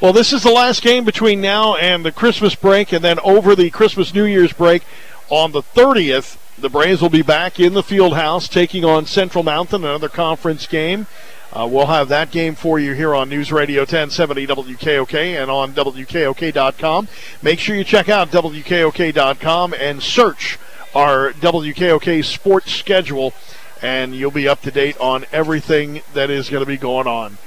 Well, 0.01 0.13
this 0.13 0.33
is 0.33 0.43
the 0.43 0.51
last 0.51 0.81
game 0.81 1.05
between 1.05 1.39
now 1.41 1.75
and 1.75 2.03
the 2.03 2.11
Christmas 2.11 2.55
break, 2.55 2.91
and 2.91 3.03
then 3.03 3.19
over 3.19 3.55
the 3.55 3.69
Christmas 3.69 4.13
New 4.13 4.25
Year's 4.25 4.53
break 4.53 4.83
on 5.29 5.51
the 5.51 5.61
30th, 5.61 6.37
the 6.61 6.69
Braves 6.69 7.01
will 7.01 7.09
be 7.09 7.23
back 7.23 7.59
in 7.59 7.73
the 7.73 7.81
field 7.81 8.13
house 8.13 8.47
taking 8.47 8.85
on 8.85 9.07
Central 9.07 9.43
Mountain, 9.43 9.83
another 9.83 10.09
conference 10.09 10.67
game. 10.67 11.07
Uh, 11.51 11.67
we'll 11.69 11.87
have 11.87 12.07
that 12.09 12.29
game 12.29 12.53
for 12.53 12.79
you 12.79 12.93
here 12.93 13.15
on 13.15 13.27
News 13.29 13.51
Radio 13.51 13.81
1070 13.81 14.45
WKOK 14.45 15.41
and 15.41 15.49
on 15.49 15.73
WKOK.com. 15.73 17.07
Make 17.41 17.59
sure 17.59 17.75
you 17.75 17.83
check 17.83 18.09
out 18.09 18.29
WKOK.com 18.29 19.73
and 19.73 20.03
search 20.03 20.59
our 20.93 21.31
WKOK 21.33 22.23
sports 22.23 22.71
schedule, 22.71 23.33
and 23.81 24.15
you'll 24.15 24.29
be 24.29 24.47
up 24.47 24.61
to 24.61 24.71
date 24.71 24.97
on 24.99 25.25
everything 25.31 26.03
that 26.13 26.29
is 26.29 26.47
going 26.47 26.61
to 26.61 26.67
be 26.67 26.77
going 26.77 27.07
on. 27.07 27.39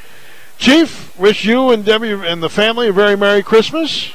Chief, 0.59 1.17
wish 1.17 1.45
you 1.45 1.71
and 1.71 1.85
Debbie 1.85 2.13
and 2.13 2.43
the 2.43 2.51
family 2.51 2.89
a 2.89 2.93
very 2.93 3.17
Merry 3.17 3.45
Christmas. 3.45 4.13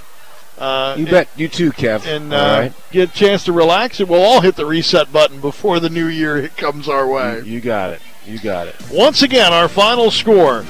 Uh, 0.60 0.96
You 0.98 1.06
bet. 1.06 1.30
You 1.36 1.48
too, 1.48 1.72
Kev. 1.72 2.06
And 2.06 2.34
uh, 2.34 2.36
right. 2.36 2.74
get 2.92 3.10
a 3.10 3.14
chance 3.14 3.46
to 3.46 3.54
relax, 3.54 4.00
and 4.00 4.10
we'll 4.10 4.22
all 4.22 4.42
hit 4.42 4.56
the 4.56 4.66
reset 4.66 5.12
button 5.12 5.40
before 5.40 5.80
the 5.80 5.90
new 5.90 6.08
year 6.08 6.48
comes 6.58 6.90
our 6.90 7.08
way. 7.08 7.42
You 7.42 7.62
got 7.62 7.94
it. 7.94 8.02
You 8.26 8.40
got 8.40 8.68
it. 8.68 8.76
Once 8.92 9.24
again, 9.24 9.54
our 9.54 9.68
final 9.68 10.12
score 10.12 10.66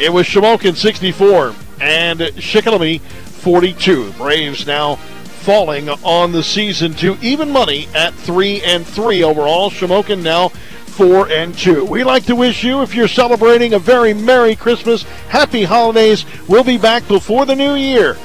it 0.00 0.12
was 0.12 0.26
Shamokin 0.26 0.76
64 0.76 1.54
and 1.80 2.20
Shikellamy 2.20 3.00
42. 3.00 4.12
Braves 4.12 4.66
now 4.66 4.96
falling 4.96 5.88
on 5.88 6.32
the 6.32 6.42
season 6.42 6.94
to 6.94 7.16
even 7.20 7.50
money 7.50 7.88
at 7.94 8.14
3 8.14 8.62
and 8.62 8.86
3 8.86 9.22
overall. 9.22 9.70
Shamokin 9.70 10.22
now 10.22 10.48
4 10.48 11.30
and 11.30 11.56
2. 11.56 11.84
We 11.84 12.04
like 12.04 12.24
to 12.26 12.36
wish 12.36 12.64
you, 12.64 12.82
if 12.82 12.94
you're 12.94 13.08
celebrating, 13.08 13.74
a 13.74 13.78
very 13.78 14.14
Merry 14.14 14.56
Christmas, 14.56 15.02
Happy 15.28 15.64
Holidays. 15.64 16.24
We'll 16.48 16.64
be 16.64 16.78
back 16.78 17.06
before 17.06 17.44
the 17.44 17.56
new 17.56 17.74
year. 17.74 18.16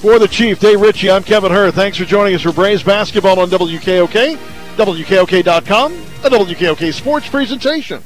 For 0.00 0.20
the 0.20 0.28
Chief, 0.28 0.60
Dave 0.60 0.80
Ritchie, 0.80 1.10
I'm 1.10 1.24
Kevin 1.24 1.50
Herr. 1.50 1.72
Thanks 1.72 1.98
for 1.98 2.04
joining 2.04 2.32
us 2.36 2.42
for 2.42 2.52
Braves 2.52 2.84
basketball 2.84 3.40
on 3.40 3.50
WKOK, 3.50 4.36
WKOK.com, 4.76 5.92
a 5.92 6.30
WKOK 6.30 6.94
sports 6.94 7.28
presentation. 7.28 8.04